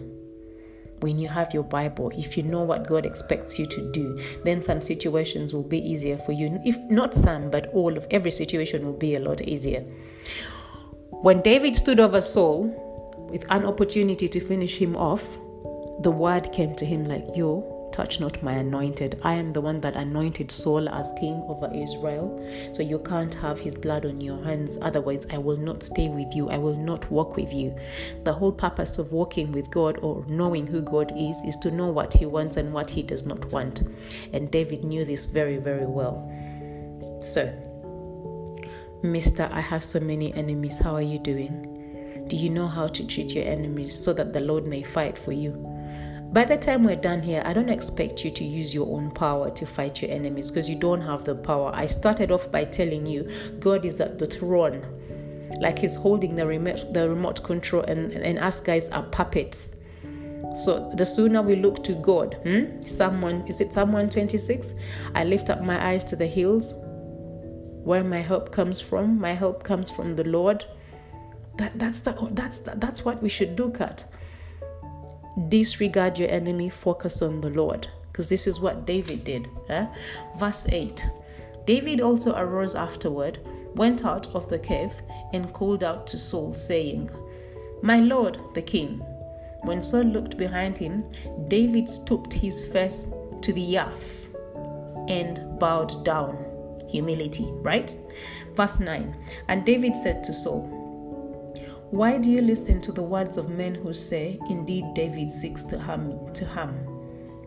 when 1.02 1.20
you 1.20 1.28
have 1.28 1.54
your 1.54 1.64
Bible, 1.64 2.12
if 2.16 2.36
you 2.36 2.44
know 2.44 2.64
what 2.64 2.88
God 2.88 3.06
expects 3.06 3.60
you 3.60 3.68
to 3.68 3.92
do, 3.92 4.18
then 4.44 4.62
some 4.64 4.82
situations 4.82 5.54
will 5.54 5.64
be 5.64 5.78
easier 5.78 6.18
for 6.18 6.32
you. 6.32 6.60
If 6.66 6.78
not 6.90 7.14
some, 7.14 7.52
but 7.52 7.68
all 7.68 7.96
of 7.96 8.08
every 8.10 8.32
situation 8.32 8.86
will 8.86 8.98
be 8.98 9.16
a 9.16 9.20
lot 9.20 9.42
easier. 9.42 9.82
When 11.22 11.42
David 11.42 11.76
stood 11.76 12.00
over 12.00 12.20
Saul 12.20 12.74
with 13.32 13.46
an 13.52 13.66
opportunity 13.66 14.28
to 14.28 14.40
finish 14.40 14.78
him 14.78 14.96
off, 14.96 15.38
the 16.00 16.12
word 16.12 16.52
came 16.52 16.76
to 16.76 16.86
him 16.86 17.06
like, 17.06 17.26
Yo, 17.36 17.90
touch 17.92 18.20
not 18.20 18.44
my 18.44 18.54
anointed. 18.54 19.20
I 19.24 19.34
am 19.34 19.54
the 19.54 19.62
one 19.62 19.82
that 19.82 19.96
anointed 19.96 20.52
Saul 20.52 20.88
as 20.90 21.14
king 21.20 21.44
over 21.48 21.74
Israel. 21.74 22.40
So 22.74 22.84
you 22.84 23.00
can't 23.00 23.34
have 23.36 23.60
his 23.60 23.74
blood 23.74 24.06
on 24.06 24.22
your 24.22 24.44
hands. 24.44 24.78
Otherwise, 24.82 25.26
I 25.32 25.40
will 25.40 25.58
not 25.58 25.82
stay 25.82 26.10
with 26.10 26.36
you. 26.36 26.50
I 26.50 26.58
will 26.60 26.76
not 26.76 27.10
walk 27.10 27.36
with 27.36 27.52
you. 27.52 27.76
The 28.24 28.34
whole 28.34 28.52
purpose 28.52 29.00
of 29.00 29.12
walking 29.12 29.52
with 29.52 29.72
God 29.72 29.98
or 30.04 30.24
knowing 30.28 30.68
who 30.68 30.82
God 30.82 31.12
is 31.18 31.42
is 31.44 31.58
to 31.58 31.72
know 31.72 31.88
what 31.88 32.14
he 32.14 32.26
wants 32.26 32.58
and 32.58 32.72
what 32.74 32.90
he 32.90 33.02
does 33.02 33.26
not 33.26 33.44
want. 33.46 33.82
And 34.34 34.52
David 34.52 34.84
knew 34.84 35.04
this 35.04 35.26
very, 35.26 35.58
very 35.58 35.88
well. 35.88 36.32
So, 37.22 37.52
Mister, 39.02 39.50
I 39.52 39.62
have 39.62 39.84
so 39.84 40.00
many 40.00 40.34
enemies. 40.34 40.78
How 40.78 40.94
are 40.96 41.02
you 41.02 41.18
doing? 41.18 42.26
Do 42.28 42.36
you 42.36 42.50
know 42.50 42.68
how 42.68 42.88
to 42.88 43.08
treat 43.08 43.34
your 43.34 43.46
enemies 43.46 43.98
so 43.98 44.14
that 44.14 44.34
the 44.34 44.42
Lord 44.42 44.68
may 44.68 44.84
fight 44.84 45.18
for 45.18 45.32
you? 45.32 45.77
By 46.34 46.44
the 46.44 46.58
time 46.58 46.84
we're 46.84 46.96
done 46.96 47.24
here, 47.24 47.42
I 47.46 47.54
don't 47.54 47.70
expect 47.70 48.24
you 48.24 48.32
to 48.32 48.44
use 48.44 48.74
your 48.74 48.88
own 48.96 49.12
power 49.12 49.50
to 49.50 49.66
fight 49.66 50.02
your 50.02 50.12
enemies 50.12 50.52
because 50.52 50.70
you 50.70 50.76
don't 50.76 51.02
have 51.02 51.24
the 51.24 51.36
power. 51.36 51.72
I 51.74 51.86
started 51.86 52.32
off 52.32 52.52
by 52.52 52.66
telling 52.66 53.06
you 53.06 53.30
God 53.60 53.86
is 53.86 54.02
at 54.02 54.20
the 54.20 54.28
throne, 54.28 54.86
like 55.62 55.80
He's 55.80 55.96
holding 55.96 56.36
the 56.36 56.46
remote, 56.46 56.94
the 56.94 57.10
remote 57.10 57.44
control, 57.44 57.84
and, 57.84 58.12
and 58.12 58.38
us 58.40 58.60
guys 58.60 58.90
are 58.90 59.04
puppets. 59.04 59.76
So 60.54 60.92
the 60.96 61.06
sooner 61.06 61.42
we 61.42 61.56
look 61.56 61.84
to 61.86 61.94
God, 61.94 62.38
hmm? 62.44 62.84
someone 62.84 63.48
is 63.48 63.62
it 63.62 63.74
Psalm 63.74 63.90
126? 63.90 64.74
I 65.16 65.24
lift 65.24 65.50
up 65.50 65.62
my 65.62 65.84
eyes 65.84 66.04
to 66.06 66.16
the 66.16 66.28
hills, 66.28 66.76
where 67.84 68.04
my 68.04 68.20
help 68.20 68.52
comes 68.52 68.82
from. 68.82 69.20
My 69.20 69.34
help 69.34 69.64
comes 69.64 69.90
from 69.90 70.16
the 70.16 70.26
Lord 70.26 70.66
that, 71.58 71.78
that's, 71.78 72.02
the, 72.02 72.14
that's, 72.32 72.60
the, 72.62 72.74
that's 72.76 73.04
what 73.04 73.22
we 73.22 73.30
should 73.30 73.60
look 73.60 73.82
at. 73.82 74.06
Disregard 75.50 76.18
your 76.18 76.30
enemy, 76.30 76.70
focus 76.70 77.22
on 77.22 77.42
the 77.42 77.50
Lord. 77.50 77.88
Because 78.12 78.30
this 78.30 78.48
is 78.48 78.60
what 78.60 78.86
David 78.86 79.24
did. 79.24 79.48
Eh? 79.70 79.86
Verse 80.38 80.68
8 80.70 81.06
David 81.66 82.02
also 82.02 82.34
arose 82.36 82.76
afterward, 82.76 83.40
went 83.76 84.06
out 84.06 84.28
of 84.34 84.50
the 84.50 84.58
cave, 84.58 84.94
and 85.34 85.54
called 85.54 85.84
out 85.84 86.08
to 86.08 86.18
Saul, 86.18 86.54
saying, 86.54 87.10
My 87.82 88.00
Lord, 88.00 88.40
the 88.54 88.62
king. 88.62 89.02
When 89.64 89.82
Saul 89.82 90.04
looked 90.04 90.38
behind 90.38 90.78
him, 90.78 91.04
David 91.48 91.90
stooped 91.90 92.32
his 92.34 92.66
face 92.68 93.08
to 93.42 93.54
the 93.54 93.80
earth 93.80 94.30
and 95.10 95.60
bowed 95.60 96.04
down. 96.06 96.44
Humility, 96.90 97.48
right? 97.62 97.96
Verse 98.56 98.80
9 98.80 99.16
And 99.50 99.66
David 99.66 99.96
said 99.96 100.24
to 100.24 100.34
Saul, 100.34 100.77
why 101.92 102.18
do 102.18 102.30
you 102.30 102.42
listen 102.42 102.82
to 102.82 102.92
the 102.92 103.02
words 103.02 103.38
of 103.38 103.50
men 103.50 103.74
who 103.74 103.94
say, 103.94 104.40
Indeed, 104.50 104.94
David 104.94 105.30
seeks 105.30 105.64
to 105.64 105.80
harm, 105.80 106.34
to 106.34 106.46
harm? 106.46 106.98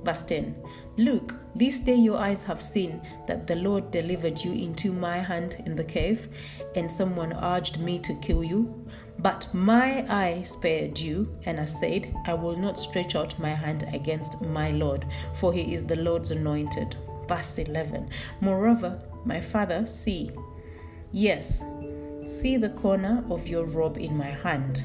Verse 0.03 0.23
10 0.23 0.55
Look, 0.97 1.35
this 1.55 1.79
day 1.79 1.95
your 1.95 2.17
eyes 2.17 2.43
have 2.45 2.63
seen 2.63 3.03
that 3.27 3.47
the 3.47 3.57
Lord 3.57 3.91
delivered 3.91 4.43
you 4.43 4.53
into 4.53 4.93
my 4.93 5.19
hand 5.19 5.63
in 5.67 5.77
the 5.77 5.85
cave, 5.85 6.29
and 6.75 6.91
someone 6.91 7.35
urged 7.35 7.81
me 7.81 7.99
to 7.99 8.15
kill 8.23 8.43
you. 8.43 8.87
But 9.19 9.47
my 9.53 10.07
eye 10.09 10.41
spared 10.41 10.99
you, 10.99 11.37
and 11.45 11.61
I 11.61 11.67
said, 11.67 12.15
I 12.27 12.33
will 12.33 12.57
not 12.57 12.79
stretch 12.79 13.15
out 13.15 13.39
my 13.39 13.51
hand 13.51 13.85
against 13.93 14.41
my 14.41 14.71
Lord, 14.71 15.05
for 15.35 15.53
he 15.53 15.75
is 15.75 15.85
the 15.85 15.97
Lord's 15.97 16.31
anointed. 16.31 16.97
Verse 17.29 17.59
11 17.59 18.09
Moreover, 18.41 19.01
my 19.27 19.41
father, 19.41 19.85
see, 19.85 20.31
yes, 21.13 21.63
See 22.31 22.57
the 22.57 22.69
corner 22.71 23.25
of 23.29 23.49
your 23.49 23.65
robe 23.65 23.99
in 23.99 24.17
my 24.17 24.29
hand. 24.31 24.85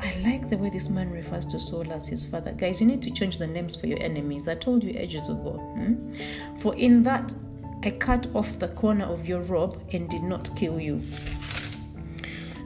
I 0.00 0.16
like 0.24 0.48
the 0.48 0.56
way 0.56 0.70
this 0.70 0.88
man 0.88 1.10
refers 1.10 1.44
to 1.48 1.60
Saul 1.60 1.92
as 1.92 2.08
his 2.08 2.24
father. 2.24 2.52
Guys, 2.52 2.80
you 2.80 2.86
need 2.86 3.02
to 3.02 3.10
change 3.10 3.36
the 3.36 3.46
names 3.46 3.76
for 3.76 3.86
your 3.86 4.02
enemies. 4.02 4.48
I 4.48 4.54
told 4.54 4.82
you 4.82 4.98
ages 4.98 5.28
ago. 5.28 5.58
Hmm? 5.74 6.14
For 6.56 6.74
in 6.74 7.02
that 7.02 7.34
I 7.84 7.90
cut 7.90 8.28
off 8.34 8.58
the 8.58 8.68
corner 8.68 9.04
of 9.04 9.28
your 9.28 9.42
robe 9.42 9.78
and 9.92 10.08
did 10.08 10.22
not 10.22 10.48
kill 10.56 10.80
you. 10.80 11.02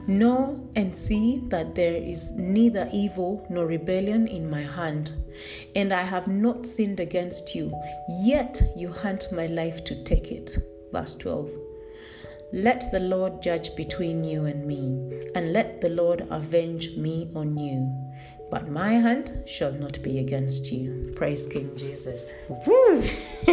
Know 0.07 0.69
and 0.77 0.95
see 0.95 1.41
that 1.49 1.75
there 1.75 1.95
is 1.95 2.31
neither 2.37 2.89
evil 2.93 3.45
nor 3.49 3.65
rebellion 3.65 4.27
in 4.27 4.49
my 4.49 4.63
hand, 4.63 5.11
and 5.75 5.93
I 5.93 6.03
have 6.03 6.29
not 6.29 6.65
sinned 6.65 7.01
against 7.01 7.53
you, 7.53 7.77
yet 8.21 8.61
you 8.77 8.93
hunt 8.93 9.33
my 9.33 9.47
life 9.47 9.83
to 9.83 10.03
take 10.05 10.31
it. 10.31 10.55
Verse 10.93 11.17
12. 11.17 11.64
Let 12.53 12.91
the 12.91 12.99
Lord 12.99 13.41
judge 13.41 13.75
between 13.75 14.23
you 14.23 14.45
and 14.45 14.65
me, 14.65 15.29
and 15.33 15.51
let 15.51 15.81
the 15.81 15.89
Lord 15.89 16.27
avenge 16.29 16.95
me 16.95 17.29
on 17.35 17.57
you. 17.57 17.91
But 18.51 18.69
my 18.69 18.93
hand 18.93 19.31
shall 19.45 19.71
not 19.71 20.01
be 20.03 20.19
against 20.19 20.71
you. 20.71 21.11
Praise 21.15 21.47
King 21.47 21.75
Jesus. 21.75 22.31
Woo! 22.47 23.03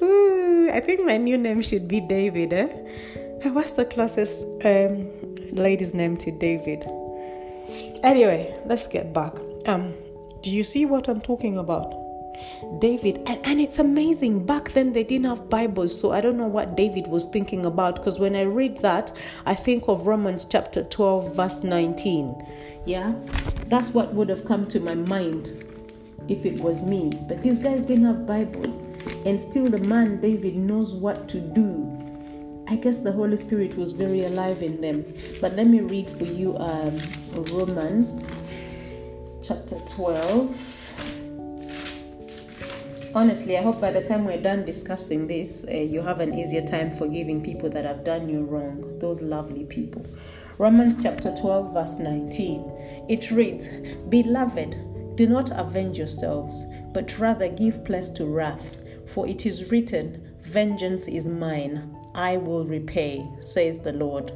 Woo! 0.00 0.70
I 0.70 0.80
think 0.80 1.04
my 1.04 1.16
new 1.16 1.36
name 1.36 1.60
should 1.62 1.88
be 1.88 2.00
David. 2.00 2.52
Eh? 2.52 2.68
What's 3.50 3.72
the 3.72 3.84
closest 3.84 4.44
um, 4.64 5.10
lady's 5.52 5.92
name 5.94 6.16
to 6.18 6.30
David? 6.30 6.84
Anyway, 8.04 8.54
let's 8.66 8.86
get 8.86 9.12
back. 9.12 9.34
Um, 9.66 9.94
do 10.42 10.50
you 10.50 10.62
see 10.62 10.86
what 10.86 11.08
I'm 11.08 11.20
talking 11.20 11.58
about? 11.58 12.03
David, 12.78 13.22
and, 13.26 13.44
and 13.44 13.60
it's 13.60 13.78
amazing. 13.78 14.46
Back 14.46 14.72
then, 14.72 14.92
they 14.92 15.04
didn't 15.04 15.26
have 15.26 15.48
Bibles, 15.48 15.98
so 15.98 16.12
I 16.12 16.20
don't 16.20 16.36
know 16.36 16.46
what 16.46 16.76
David 16.76 17.06
was 17.06 17.26
thinking 17.26 17.66
about. 17.66 17.96
Because 17.96 18.18
when 18.18 18.36
I 18.36 18.42
read 18.42 18.78
that, 18.78 19.12
I 19.46 19.54
think 19.54 19.84
of 19.88 20.06
Romans 20.06 20.44
chapter 20.44 20.84
12, 20.84 21.34
verse 21.34 21.64
19. 21.64 22.46
Yeah, 22.86 23.14
that's 23.66 23.90
what 23.90 24.14
would 24.14 24.28
have 24.28 24.44
come 24.44 24.66
to 24.68 24.80
my 24.80 24.94
mind 24.94 25.64
if 26.28 26.44
it 26.44 26.60
was 26.60 26.82
me. 26.82 27.12
But 27.28 27.42
these 27.42 27.58
guys 27.58 27.82
didn't 27.82 28.04
have 28.04 28.26
Bibles, 28.26 28.82
and 29.26 29.40
still, 29.40 29.68
the 29.68 29.78
man 29.78 30.20
David 30.20 30.56
knows 30.56 30.94
what 30.94 31.28
to 31.28 31.40
do. 31.40 32.00
I 32.66 32.76
guess 32.76 32.98
the 32.98 33.12
Holy 33.12 33.36
Spirit 33.36 33.76
was 33.76 33.92
very 33.92 34.24
alive 34.24 34.62
in 34.62 34.80
them. 34.80 35.04
But 35.40 35.54
let 35.54 35.66
me 35.66 35.80
read 35.80 36.08
for 36.10 36.24
you 36.24 36.56
um, 36.56 36.98
Romans 37.52 38.22
chapter 39.42 39.78
12 39.86 40.83
honestly, 43.14 43.56
I 43.56 43.62
hope 43.62 43.80
by 43.80 43.92
the 43.92 44.02
time 44.02 44.24
we're 44.24 44.42
done 44.42 44.64
discussing 44.64 45.26
this, 45.26 45.64
uh, 45.68 45.72
you 45.72 46.02
have 46.02 46.20
an 46.20 46.38
easier 46.38 46.66
time 46.66 46.96
forgiving 46.96 47.42
people 47.42 47.70
that 47.70 47.84
have 47.84 48.04
done 48.04 48.28
you 48.28 48.42
wrong, 48.42 48.98
those 48.98 49.22
lovely 49.22 49.64
people. 49.64 50.04
Romans 50.58 51.02
chapter 51.02 51.34
12, 51.36 51.72
verse 51.72 51.98
19. 51.98 53.06
It 53.08 53.30
reads, 53.30 53.68
Beloved, 54.08 55.16
do 55.16 55.26
not 55.26 55.50
avenge 55.58 55.98
yourselves, 55.98 56.62
but 56.92 57.18
rather 57.18 57.48
give 57.48 57.84
place 57.84 58.08
to 58.10 58.26
wrath, 58.26 58.76
for 59.06 59.26
it 59.26 59.46
is 59.46 59.70
written, 59.70 60.34
Vengeance 60.40 61.08
is 61.08 61.26
mine, 61.26 61.96
I 62.14 62.36
will 62.36 62.64
repay, 62.64 63.26
says 63.40 63.80
the 63.80 63.92
Lord. 63.92 64.32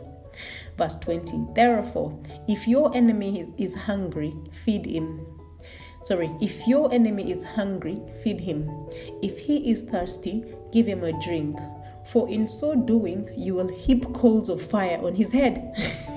Verse 0.77 0.97
20 0.97 1.49
Therefore, 1.55 2.19
if 2.47 2.69
your 2.69 2.95
enemy 2.95 3.41
is, 3.41 3.51
is 3.59 3.75
hungry, 3.75 4.35
feed 4.53 4.87
him 4.87 5.38
Sorry, 6.09 6.35
if 6.41 6.67
your 6.67 6.91
enemy 6.91 7.31
is 7.31 7.45
hungry, 7.45 8.01
feed 8.23 8.41
him. 8.41 8.67
If 9.21 9.39
he 9.39 9.71
is 9.71 9.83
thirsty, 9.83 10.43
give 10.73 10.87
him 10.87 11.05
a 11.05 11.13
drink. 11.23 11.59
For 12.07 12.27
in 12.31 12.49
so 12.49 12.75
doing, 12.75 13.29
you 13.37 13.55
will 13.55 13.69
heap 13.69 14.11
coals 14.15 14.49
of 14.49 14.63
fire 14.63 14.99
on 15.05 15.15
his 15.15 15.31
head. 15.31 15.71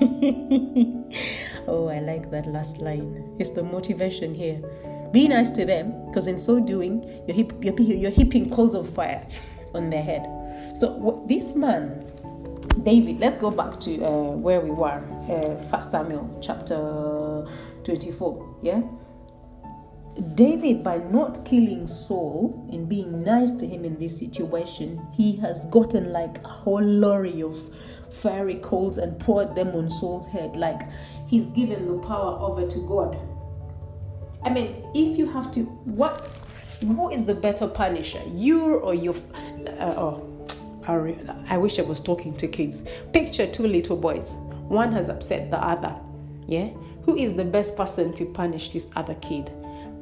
oh, 1.68 1.88
I 1.88 2.00
like 2.00 2.30
that 2.30 2.46
last 2.46 2.78
line. 2.78 3.36
It's 3.38 3.50
the 3.50 3.62
motivation 3.62 4.34
here. 4.34 4.62
Be 5.12 5.28
nice 5.28 5.50
to 5.50 5.66
them, 5.66 6.06
because 6.06 6.26
in 6.26 6.38
so 6.38 6.58
doing, 6.58 7.04
you're, 7.26 7.36
heap, 7.36 7.52
you're, 7.60 7.78
you're 7.78 8.10
heaping 8.10 8.48
coals 8.48 8.74
of 8.74 8.88
fire 8.88 9.26
on 9.74 9.90
their 9.90 10.02
head. 10.02 10.22
So, 10.78 10.92
what, 10.92 11.28
this 11.28 11.54
man, 11.54 12.10
David, 12.82 13.20
let's 13.20 13.36
go 13.36 13.50
back 13.50 13.78
to 13.80 14.02
uh, 14.02 14.30
where 14.30 14.62
we 14.62 14.70
were, 14.70 15.04
uh, 15.28 15.68
First 15.68 15.90
Samuel 15.90 16.38
chapter 16.40 17.46
24. 17.84 18.56
Yeah, 18.62 18.80
David, 20.34 20.84
by 20.84 20.98
not 20.98 21.44
killing 21.46 21.86
Saul 21.86 22.68
and 22.72 22.88
being 22.88 23.24
nice 23.24 23.50
to 23.52 23.66
him 23.66 23.84
in 23.84 23.98
this 23.98 24.18
situation, 24.18 25.04
he 25.12 25.36
has 25.36 25.66
gotten 25.66 26.12
like 26.12 26.42
a 26.44 26.48
whole 26.48 26.82
lorry 26.82 27.42
of 27.42 27.58
fiery 28.12 28.56
coals 28.56 28.98
and 28.98 29.18
poured 29.18 29.54
them 29.54 29.68
on 29.68 29.88
Saul's 29.88 30.26
head. 30.26 30.54
Like 30.54 30.82
he's 31.26 31.46
given 31.46 31.86
the 31.86 31.98
power 32.06 32.38
over 32.38 32.66
to 32.66 32.78
God. 32.86 33.18
I 34.44 34.50
mean, 34.50 34.84
if 34.94 35.18
you 35.18 35.26
have 35.30 35.50
to, 35.52 35.60
what, 35.62 36.28
who 36.80 37.10
is 37.10 37.24
the 37.24 37.34
better 37.34 37.66
punisher, 37.66 38.22
you 38.34 38.74
or 38.76 38.94
your? 38.94 39.14
Uh, 39.78 39.94
oh, 39.96 40.28
I 41.48 41.56
wish 41.56 41.78
I 41.78 41.82
was 41.82 42.00
talking 42.00 42.36
to 42.36 42.48
kids. 42.48 42.86
Picture 43.12 43.46
two 43.46 43.66
little 43.66 43.96
boys. 43.96 44.38
One 44.68 44.92
has 44.92 45.08
upset 45.08 45.50
the 45.50 45.58
other. 45.58 45.94
Yeah, 46.48 46.70
Who 47.04 47.16
is 47.16 47.34
the 47.34 47.44
best 47.44 47.76
person 47.76 48.12
to 48.14 48.26
punish 48.32 48.72
this 48.72 48.88
other 48.96 49.14
kid? 49.14 49.50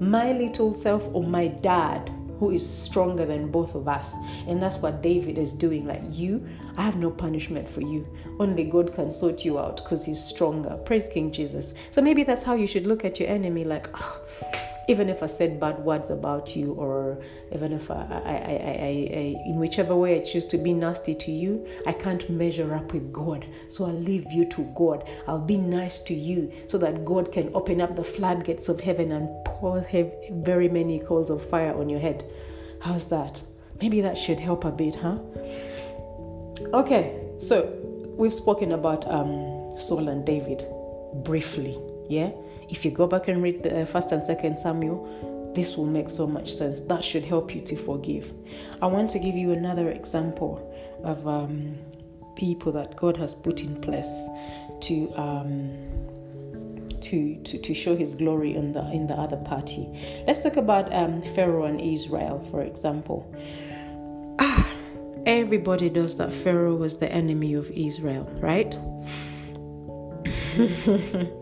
My 0.01 0.33
little 0.33 0.75
self 0.75 1.09
or 1.13 1.23
my 1.23 1.47
dad? 1.47 2.11
who 2.41 2.51
is 2.51 2.67
stronger 2.67 3.27
than 3.27 3.51
both 3.51 3.75
of 3.75 3.87
us. 3.87 4.17
And 4.49 4.61
that's 4.61 4.79
what 4.79 5.03
David 5.03 5.37
is 5.37 5.53
doing. 5.53 5.87
Like, 5.87 6.03
you, 6.11 6.49
I 6.79 6.83
have 6.83 6.97
no 6.97 7.11
punishment 7.11 7.69
for 7.69 7.83
you. 7.83 8.09
Only 8.41 8.65
God 8.65 8.95
can 8.95 9.11
sort 9.11 9.45
you 9.45 9.59
out 9.59 9.77
because 9.77 10.07
he's 10.07 10.25
stronger. 10.25 10.81
Praise 10.87 11.07
King 11.11 11.31
Jesus. 11.31 11.75
So 11.91 12.01
maybe 12.01 12.25
that's 12.25 12.43
how 12.43 12.55
you 12.55 12.67
should 12.67 12.87
look 12.87 13.05
at 13.05 13.21
your 13.21 13.29
enemy 13.29 13.65
like, 13.65 13.91
oh, 13.93 14.23
even 14.91 15.09
if 15.09 15.23
I 15.23 15.27
said 15.27 15.61
bad 15.61 15.79
words 15.79 16.11
about 16.11 16.57
you, 16.57 16.73
or 16.73 17.23
even 17.53 17.73
if 17.73 17.93
I, 17.93 17.95
I, 17.95 18.33
I, 18.33 19.09
I, 19.23 19.37
in 19.47 19.57
whichever 19.61 19.95
way 19.95 20.21
I 20.21 20.25
choose 20.25 20.45
to 20.47 20.59
be 20.59 20.73
nasty 20.73 21.15
to 21.15 21.31
you, 21.31 21.65
I 21.87 21.93
can't 21.93 22.29
measure 22.29 22.75
up 22.75 22.93
with 22.93 23.13
God. 23.13 23.47
So 23.69 23.87
I'll 23.87 23.93
leave 23.93 24.27
you 24.33 24.45
to 24.47 24.65
God. 24.75 25.09
I'll 25.29 25.39
be 25.39 25.57
nice 25.57 26.03
to 26.05 26.15
you 26.15 26.53
so 26.67 26.77
that 26.79 27.05
God 27.05 27.31
can 27.31 27.53
open 27.55 27.81
up 27.81 27.95
the 27.95 28.03
floodgates 28.03 28.69
of 28.69 28.81
heaven 28.81 29.13
and 29.13 29.29
pour 29.45 29.87
very 30.33 30.69
many 30.69 30.99
coals 30.99 31.31
of 31.31 31.49
fire 31.49 31.73
on 31.73 31.89
your 31.89 32.01
head. 32.01 32.29
How's 32.81 33.07
that? 33.11 33.41
Maybe 33.81 34.01
that 34.01 34.19
should 34.19 34.41
help 34.41 34.65
a 34.65 34.73
bit, 34.73 34.97
huh? 34.97 35.19
Okay, 36.75 37.21
so 37.39 37.73
we've 38.17 38.35
spoken 38.35 38.73
about 38.73 39.09
um, 39.09 39.79
Saul 39.79 40.09
and 40.09 40.27
David 40.27 40.65
briefly, 41.23 41.79
yeah? 42.09 42.31
If 42.71 42.85
you 42.85 42.91
go 42.91 43.07
back 43.07 43.29
and 43.29 43.43
read 43.43 43.63
the 43.63 43.83
uh, 43.83 43.85
first 43.87 44.13
and 44.13 44.25
second 44.25 44.59
Samuel, 44.59 45.53
this 45.55 45.77
will 45.77 45.87
make 45.87 46.11
so 46.11 46.27
much 46.27 46.53
sense. 46.53 46.81
That 46.81 47.03
should 47.03 47.25
help 47.25 47.55
you 47.55 47.61
to 47.63 47.77
forgive. 47.77 48.33
I 48.81 48.87
want 48.87 49.11
to 49.11 49.19
give 49.19 49.35
you 49.35 49.51
another 49.51 49.91
example 49.91 50.73
of 51.03 51.27
um, 51.27 51.77
people 52.37 52.73
that 52.73 52.97
God 52.97 53.17
has 53.17 53.35
put 53.35 53.63
in 53.63 53.81
place 53.81 54.29
to. 54.83 55.13
Um, 55.17 55.91
to, 57.01 57.35
to, 57.45 57.59
to 57.59 57.75
show 57.75 57.97
his 57.97 58.15
glory 58.15 58.55
in 58.55 58.73
the 58.73 58.83
in 58.93 59.07
the 59.07 59.15
other 59.15 59.39
party. 59.39 59.89
Let's 60.27 60.39
talk 60.39 60.59
about 60.59 60.95
um, 60.95 61.23
Pharaoh 61.23 61.65
and 61.65 61.81
Israel, 61.81 62.41
for 62.51 62.63
example. 62.63 63.35
Ah, 64.39 64.71
everybody 65.25 65.89
knows 65.89 66.19
that 66.19 66.31
Pharaoh 66.31 66.77
was 66.77 66.99
the 66.99 67.11
enemy 67.11 67.55
of 67.55 67.71
Israel, 67.71 68.29
right? 68.41 68.79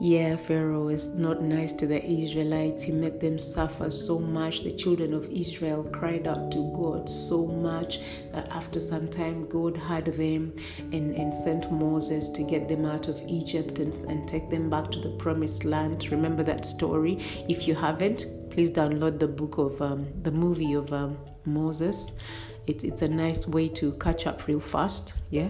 Yeah, 0.00 0.34
Pharaoh 0.34 0.88
is 0.88 1.16
not 1.16 1.40
nice 1.40 1.72
to 1.74 1.86
the 1.86 2.04
Israelites. 2.04 2.82
He 2.82 2.90
made 2.90 3.20
them 3.20 3.38
suffer 3.38 3.90
so 3.90 4.18
much. 4.18 4.64
The 4.64 4.72
children 4.72 5.14
of 5.14 5.30
Israel 5.30 5.84
cried 5.84 6.26
out 6.26 6.50
to 6.52 6.72
God 6.74 7.08
so 7.08 7.46
much 7.46 8.00
that 8.32 8.48
after 8.48 8.80
some 8.80 9.06
time, 9.06 9.48
God 9.48 9.76
heard 9.76 10.06
them 10.06 10.52
and, 10.92 11.14
and 11.14 11.32
sent 11.32 11.70
Moses 11.70 12.28
to 12.30 12.42
get 12.42 12.68
them 12.68 12.84
out 12.84 13.06
of 13.06 13.22
Egypt 13.28 13.78
and, 13.78 13.96
and 14.08 14.26
take 14.26 14.50
them 14.50 14.68
back 14.68 14.90
to 14.90 14.98
the 14.98 15.10
promised 15.10 15.64
land. 15.64 16.10
Remember 16.10 16.42
that 16.42 16.66
story? 16.66 17.20
If 17.48 17.68
you 17.68 17.76
haven't, 17.76 18.26
please 18.50 18.72
download 18.72 19.20
the 19.20 19.28
book 19.28 19.58
of 19.58 19.80
um, 19.80 20.08
the 20.22 20.32
movie 20.32 20.74
of 20.74 20.92
um, 20.92 21.16
Moses. 21.44 22.18
It's, 22.66 22.82
it's 22.82 23.02
a 23.02 23.08
nice 23.08 23.46
way 23.46 23.68
to 23.68 23.92
catch 23.98 24.26
up 24.26 24.48
real 24.48 24.60
fast. 24.60 25.14
Yeah 25.30 25.48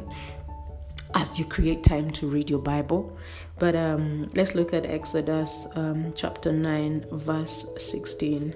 as 1.15 1.39
you 1.39 1.45
create 1.45 1.83
time 1.85 2.11
to 2.11 2.27
read 2.27 2.51
your 2.51 2.59
Bible. 2.59 3.17
But 3.59 3.77
um, 3.77 4.31
let's 4.35 4.55
look 4.55 4.73
at 4.75 4.85
Exodus 4.85 5.69
um, 5.77 6.13
chapter 6.17 6.53
9, 6.53 7.07
verse 7.13 7.67
16. 7.79 8.55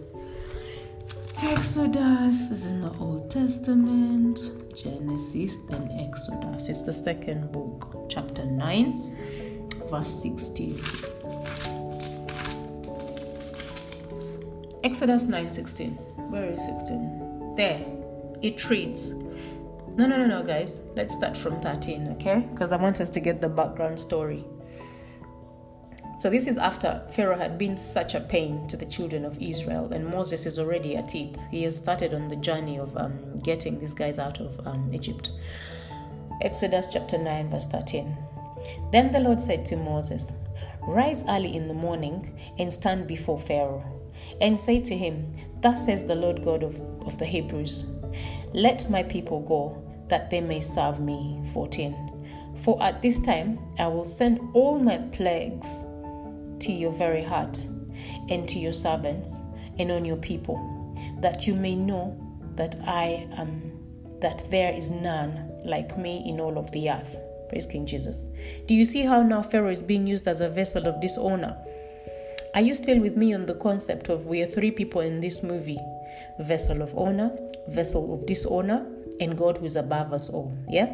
Exodus 1.41 2.51
is 2.51 2.67
in 2.67 2.81
the 2.81 2.91
Old 2.99 3.31
Testament, 3.31 4.41
Genesis, 4.77 5.57
then 5.69 5.89
Exodus. 6.01 6.69
It's 6.69 6.85
the 6.85 6.93
second 6.93 7.53
book, 7.53 8.07
chapter 8.09 8.45
9, 8.45 9.69
verse 9.89 10.11
16. 10.23 10.81
Exodus 14.83 15.25
9 15.25 15.51
16. 15.51 15.91
Where 16.31 16.45
is 16.45 16.65
16? 16.65 17.55
There. 17.57 17.85
It 18.43 18.69
reads, 18.69 19.11
no, 19.11 20.07
no, 20.07 20.17
no, 20.17 20.27
no, 20.27 20.43
guys. 20.43 20.81
Let's 20.97 21.15
start 21.15 21.37
from 21.37 21.61
13, 21.61 22.09
okay? 22.13 22.49
Because 22.51 22.73
I 22.73 22.77
want 22.77 23.01
us 23.01 23.09
to 23.11 23.21
get 23.21 23.41
the 23.41 23.49
background 23.49 24.01
story. 24.01 24.45
So, 26.19 26.29
this 26.29 26.49
is 26.49 26.59
after 26.59 27.01
Pharaoh 27.13 27.39
had 27.39 27.59
been 27.59 27.77
such 27.77 28.17
a 28.17 28.21
pain 28.21 28.67
to 28.67 28.77
the 28.77 28.87
children 28.87 29.25
of 29.25 29.41
Israel, 29.41 29.93
and 29.93 30.05
Moses 30.05 30.47
is 30.47 30.59
already 30.59 30.97
at 30.97 31.15
it. 31.15 31.39
He 31.49 31.63
has 31.63 31.77
started 31.77 32.13
on 32.13 32.27
the 32.27 32.35
journey 32.35 32.77
of 32.77 32.97
um, 32.97 33.39
getting 33.39 33.79
these 33.79 33.95
guys 33.95 34.19
out 34.19 34.41
of 34.41 34.67
um, 34.67 34.91
Egypt. 34.93 35.31
Exodus 36.43 36.89
chapter 36.93 37.19
9, 37.19 37.51
verse 37.51 37.67
13. 37.67 38.17
Then 38.91 39.13
the 39.13 39.21
Lord 39.21 39.41
said 39.41 39.65
to 39.67 39.77
Moses, 39.77 40.33
Rise 40.83 41.23
early 41.29 41.55
in 41.55 41.69
the 41.69 41.75
morning 41.75 42.37
and 42.59 42.73
stand 42.73 43.07
before 43.07 43.39
Pharaoh, 43.39 43.85
and 44.41 44.59
say 44.59 44.81
to 44.81 44.97
him, 44.97 45.33
Thus 45.61 45.87
says 45.87 46.05
the 46.09 46.17
Lord 46.17 46.45
God 46.45 46.65
of, 46.65 46.81
of 47.07 47.17
the 47.19 47.27
Hebrews, 47.27 47.93
Let 48.53 48.91
my 48.91 49.05
people 49.05 49.39
go 49.43 49.81
that 50.09 50.31
they 50.31 50.41
may 50.41 50.59
serve 50.59 50.99
me. 50.99 51.41
14. 51.53 52.57
For 52.57 52.83
at 52.83 53.03
this 53.03 53.21
time 53.21 53.61
I 53.79 53.87
will 53.87 54.05
send 54.05 54.41
all 54.53 54.81
my 54.81 54.99
plagues 55.13 55.85
to 56.61 56.73
your 56.73 56.93
very 56.93 57.23
heart 57.23 57.65
and 58.29 58.49
to 58.49 58.59
your 58.59 58.73
servants 58.73 59.39
and 59.79 59.91
on 59.91 60.05
your 60.05 60.17
people, 60.17 60.59
that 61.21 61.47
you 61.47 61.55
may 61.55 61.75
know 61.75 62.17
that 62.57 62.77
I 62.87 63.29
am, 63.37 63.73
that 64.21 64.51
there 64.51 64.73
is 64.75 64.91
none 64.91 65.51
like 65.65 65.97
me 65.97 66.25
in 66.27 66.41
all 66.41 66.59
of 66.59 66.71
the 66.73 66.91
earth. 66.91 67.17
Praise 67.49 67.67
King 67.67 67.87
Jesus. 67.87 68.27
Do 68.67 68.75
you 68.75 68.85
see 68.85 69.03
how 69.03 69.23
now 69.23 69.43
Pharaoh 69.43 69.71
is 69.71 69.83
being 69.83 70.07
used 70.07 70.29
as 70.29 70.41
a 70.41 70.51
vessel 70.51 70.87
of 70.87 71.01
dishonor? 71.01 71.57
Are 72.55 72.61
you 72.61 72.75
still 72.75 72.99
with 73.01 73.17
me 73.17 73.35
on 73.35 73.47
the 73.47 73.55
concept 73.55 74.09
of 74.09 74.27
we 74.27 74.43
are 74.43 74.47
three 74.47 74.71
people 74.71 75.01
in 75.01 75.21
this 75.21 75.43
movie? 75.43 75.79
Vessel 76.41 76.83
of 76.83 76.97
honor, 76.97 77.31
vessel 77.69 78.15
of 78.15 78.27
dishonor, 78.27 78.87
and 79.21 79.37
God 79.37 79.59
who 79.59 79.65
is 79.65 79.77
above 79.77 80.13
us 80.13 80.29
all. 80.29 80.53
Yeah? 80.69 80.93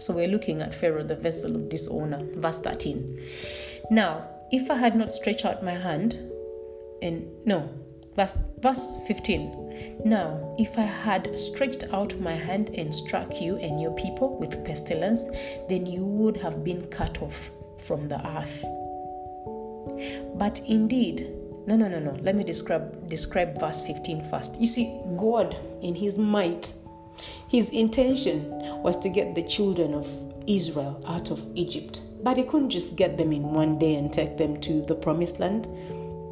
So 0.00 0.14
we're 0.14 0.28
looking 0.28 0.62
at 0.62 0.74
Pharaoh, 0.74 1.02
the 1.02 1.16
vessel 1.16 1.54
of 1.56 1.68
dishonor. 1.68 2.20
Verse 2.36 2.58
13. 2.60 3.20
Now, 3.90 4.28
if 4.52 4.70
I 4.70 4.76
had 4.76 4.96
not 4.96 5.12
stretched 5.12 5.44
out 5.44 5.64
my 5.64 5.74
hand, 5.74 6.18
and 7.02 7.26
no, 7.44 7.68
verse, 8.16 8.36
verse 8.58 8.98
15. 9.06 10.00
Now, 10.04 10.54
if 10.58 10.78
I 10.78 10.82
had 10.82 11.38
stretched 11.38 11.84
out 11.92 12.18
my 12.20 12.34
hand 12.34 12.70
and 12.70 12.94
struck 12.94 13.40
you 13.40 13.56
and 13.56 13.80
your 13.80 13.92
people 13.92 14.38
with 14.38 14.64
pestilence, 14.64 15.24
then 15.68 15.86
you 15.86 16.04
would 16.04 16.36
have 16.38 16.64
been 16.64 16.86
cut 16.88 17.22
off 17.22 17.50
from 17.78 18.08
the 18.08 18.20
earth. 18.26 18.64
But 20.36 20.60
indeed, 20.68 21.28
no, 21.66 21.76
no, 21.76 21.88
no, 21.88 21.98
no. 21.98 22.12
Let 22.22 22.34
me 22.34 22.44
describe 22.44 23.08
describe 23.08 23.58
verse 23.58 23.82
15 23.82 24.28
first. 24.30 24.60
You 24.60 24.66
see, 24.66 25.00
God 25.16 25.56
in 25.82 25.94
his 25.94 26.18
might 26.18 26.72
his 27.48 27.70
intention 27.70 28.48
was 28.82 28.96
to 28.98 29.08
get 29.08 29.34
the 29.34 29.42
children 29.42 29.94
of 29.94 30.08
Israel 30.46 31.02
out 31.06 31.30
of 31.30 31.46
Egypt, 31.54 32.02
but 32.22 32.36
he 32.36 32.42
couldn't 32.44 32.70
just 32.70 32.96
get 32.96 33.16
them 33.16 33.32
in 33.32 33.52
one 33.52 33.78
day 33.78 33.94
and 33.94 34.12
take 34.12 34.36
them 34.36 34.60
to 34.60 34.82
the 34.82 34.94
promised 34.94 35.40
land. 35.40 35.66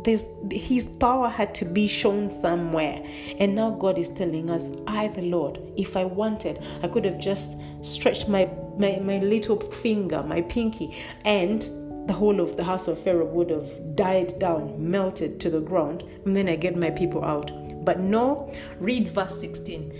There's, 0.05 0.25
his 0.53 0.87
power 0.87 1.29
had 1.29 1.55
to 1.57 1.65
be 1.65 1.87
shown 1.87 2.31
somewhere. 2.31 3.05
And 3.39 3.55
now 3.55 3.71
God 3.71 3.99
is 3.99 4.09
telling 4.09 4.51
us, 4.51 4.71
I, 4.87 5.09
the 5.09 5.23
Lord, 5.23 5.61
if 5.77 5.97
I 5.97 6.05
wanted, 6.05 6.63
I 6.83 6.89
could 6.89 7.05
have 7.05 7.19
just 7.19 7.59
stretched 7.83 8.29
my, 8.29 8.49
my, 8.79 9.01
my 9.03 9.19
little 9.19 9.59
finger, 9.59 10.23
my 10.23 10.43
pinky, 10.43 10.97
and 11.25 11.63
the 12.09 12.15
whole 12.15 12.41
of 12.41 12.57
the 12.57 12.65
house 12.65 12.89
of 12.89 12.99
Pharaoh 12.99 13.27
would 13.27 13.51
have 13.51 13.97
died 13.97 14.39
down, 14.39 14.91
melted 14.91 15.41
to 15.41 15.51
the 15.51 15.61
ground, 15.61 16.05
and 16.25 16.35
then 16.35 16.49
I 16.49 16.57
get 16.57 16.75
my 16.75 16.91
people 16.91 17.23
out. 17.23 17.51
But 17.85 18.01
no, 18.01 18.53
read 18.81 19.09
verse 19.09 19.39
16. 19.41 19.93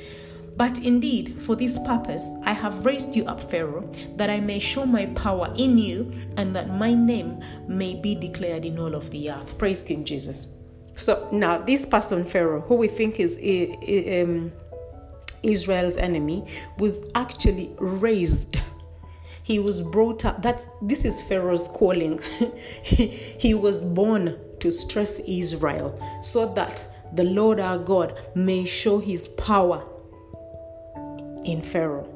But 0.59 0.81
indeed, 0.81 1.41
for 1.41 1.55
this 1.55 1.79
purpose, 1.79 2.33
I 2.45 2.53
have 2.53 2.85
raised 2.85 3.15
you 3.15 3.25
up, 3.27 3.41
Pharaoh, 3.41 3.89
that 4.17 4.29
I 4.29 4.41
may 4.41 4.59
show 4.59 4.85
my 4.85 5.07
power 5.07 5.55
in 5.57 5.79
you 5.79 6.13
and 6.37 6.55
that 6.57 6.69
my 6.69 6.93
name 6.93 7.41
may 7.69 7.95
be 7.95 8.17
declared 8.17 8.65
in 8.65 8.77
all 8.77 8.97
of 8.97 9.09
the 9.13 9.31
earth. 9.31 9.57
Praise 9.57 9.85
King 9.85 10.05
Jesus. 10.05 10.49
So 10.97 11.29
now, 11.31 11.59
this 11.59 11.87
person, 11.87 12.25
Pharaoh, 12.25 12.61
who 12.63 12.75
we 12.75 12.89
think 12.89 13.21
is 13.21 13.39
um, 13.39 14.51
Israel's 15.45 15.97
enemy, 15.97 16.45
was 16.79 17.09
actually 17.15 17.71
raised. 17.79 18.57
He 19.45 19.61
was 19.61 19.81
brought 19.81 20.25
up. 20.25 20.43
That's 20.43 20.67
this 20.83 21.05
is 21.05 21.23
Pharaoh's 21.23 21.69
calling. 21.69 22.19
he, 22.83 23.07
he 23.07 23.55
was 23.55 23.81
born 23.81 24.37
to 24.59 24.73
stress 24.73 25.21
Israel 25.21 25.97
so 26.21 26.53
that 26.55 26.85
the 27.13 27.23
Lord 27.23 27.61
our 27.61 27.79
God 27.79 28.21
may 28.35 28.65
show 28.65 28.99
his 28.99 29.29
power 29.29 29.85
in 31.51 31.63
Pharaoh, 31.63 32.07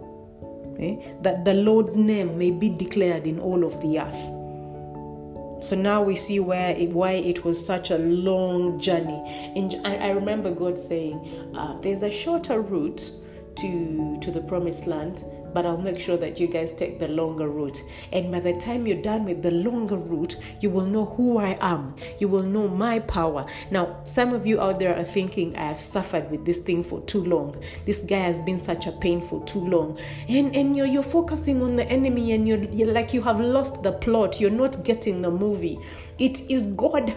okay? 0.75 0.99
Eh? 1.01 1.13
that 1.23 1.45
the 1.45 1.55
Lord's 1.55 1.97
name 1.97 2.39
may 2.39 2.51
be 2.51 2.69
declared 2.69 3.27
in 3.27 3.39
all 3.41 3.65
of 3.65 3.81
the 3.81 3.99
earth. 3.99 5.65
So 5.65 5.77
now 5.77 6.03
we 6.03 6.17
see 6.17 6.41
where 6.41 6.71
it, 6.71 6.91
why 6.91 7.13
it 7.13 7.45
was 7.45 7.65
such 7.65 7.91
a 7.93 7.99
long 7.99 8.81
journey. 8.81 9.23
And 9.55 9.81
I, 9.87 9.97
I 9.97 10.09
remember 10.11 10.51
God 10.51 10.77
saying, 10.77 11.53
uh, 11.57 11.79
"There's 11.81 12.03
a 12.03 12.11
shorter 12.11 12.61
route 12.61 13.11
to 13.57 14.19
to 14.21 14.31
the 14.31 14.41
promised 14.41 14.87
land 14.87 15.25
but 15.53 15.67
I'll 15.67 15.77
make 15.77 15.99
sure 15.99 16.17
that 16.17 16.41
you 16.41 16.47
guys 16.47 16.73
take 16.73 16.99
the 16.99 17.09
longer 17.09 17.49
route. 17.49 17.83
And 18.13 18.31
by 18.33 18.41
the 18.41 18.55
time 18.55 18.87
you're 18.87 19.03
done 19.03 19.25
with 19.25 19.43
the 19.43 19.51
longer 19.51 19.97
route, 19.97 20.37
you 20.61 20.71
will 20.71 20.87
know 20.87 21.07
who 21.07 21.39
I 21.39 21.57
am. 21.61 21.95
You 22.19 22.29
will 22.29 22.43
know 22.43 22.69
my 22.69 22.99
power. 23.01 23.45
Now, 23.71 24.01
some 24.05 24.33
of 24.33 24.47
you 24.47 24.61
out 24.61 24.79
there 24.79 24.97
are 24.97 25.05
thinking, 25.05 25.57
I 25.57 25.65
have 25.65 25.81
suffered 25.81 26.31
with 26.31 26.45
this 26.45 26.61
thing 26.61 26.83
for 26.85 27.01
too 27.03 27.25
long. 27.25 27.55
This 27.87 27.99
guy 27.99 28.21
has 28.21 28.39
been 28.39 28.61
such 28.61 28.87
a 28.87 28.93
pain 28.93 29.21
for 29.21 29.45
too 29.45 29.61
long. 29.61 29.99
And 30.29 30.55
and 30.55 30.77
you're 30.77 30.87
you're 30.87 31.03
focusing 31.03 31.63
on 31.63 31.77
the 31.77 31.85
enemy 31.85 32.33
and 32.33 32.47
you're, 32.47 32.65
you're 32.65 32.93
like 32.93 33.13
you 33.13 33.23
have 33.23 33.41
lost 33.41 33.83
the 33.83 33.93
plot. 33.93 34.41
You're 34.41 34.51
not 34.51 34.85
getting 34.85 35.23
the 35.23 35.31
movie. 35.31 35.79
It 36.19 36.41
is 36.51 36.69
God. 36.69 37.15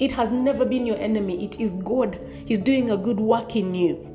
It 0.00 0.12
has 0.12 0.32
never 0.32 0.64
been 0.64 0.86
your 0.86 0.98
enemy. 0.98 1.44
It 1.44 1.60
is 1.60 1.72
God. 1.72 2.26
He's 2.46 2.58
doing 2.58 2.90
a 2.90 2.96
good 2.96 3.20
work 3.20 3.56
in 3.56 3.74
you. 3.74 4.11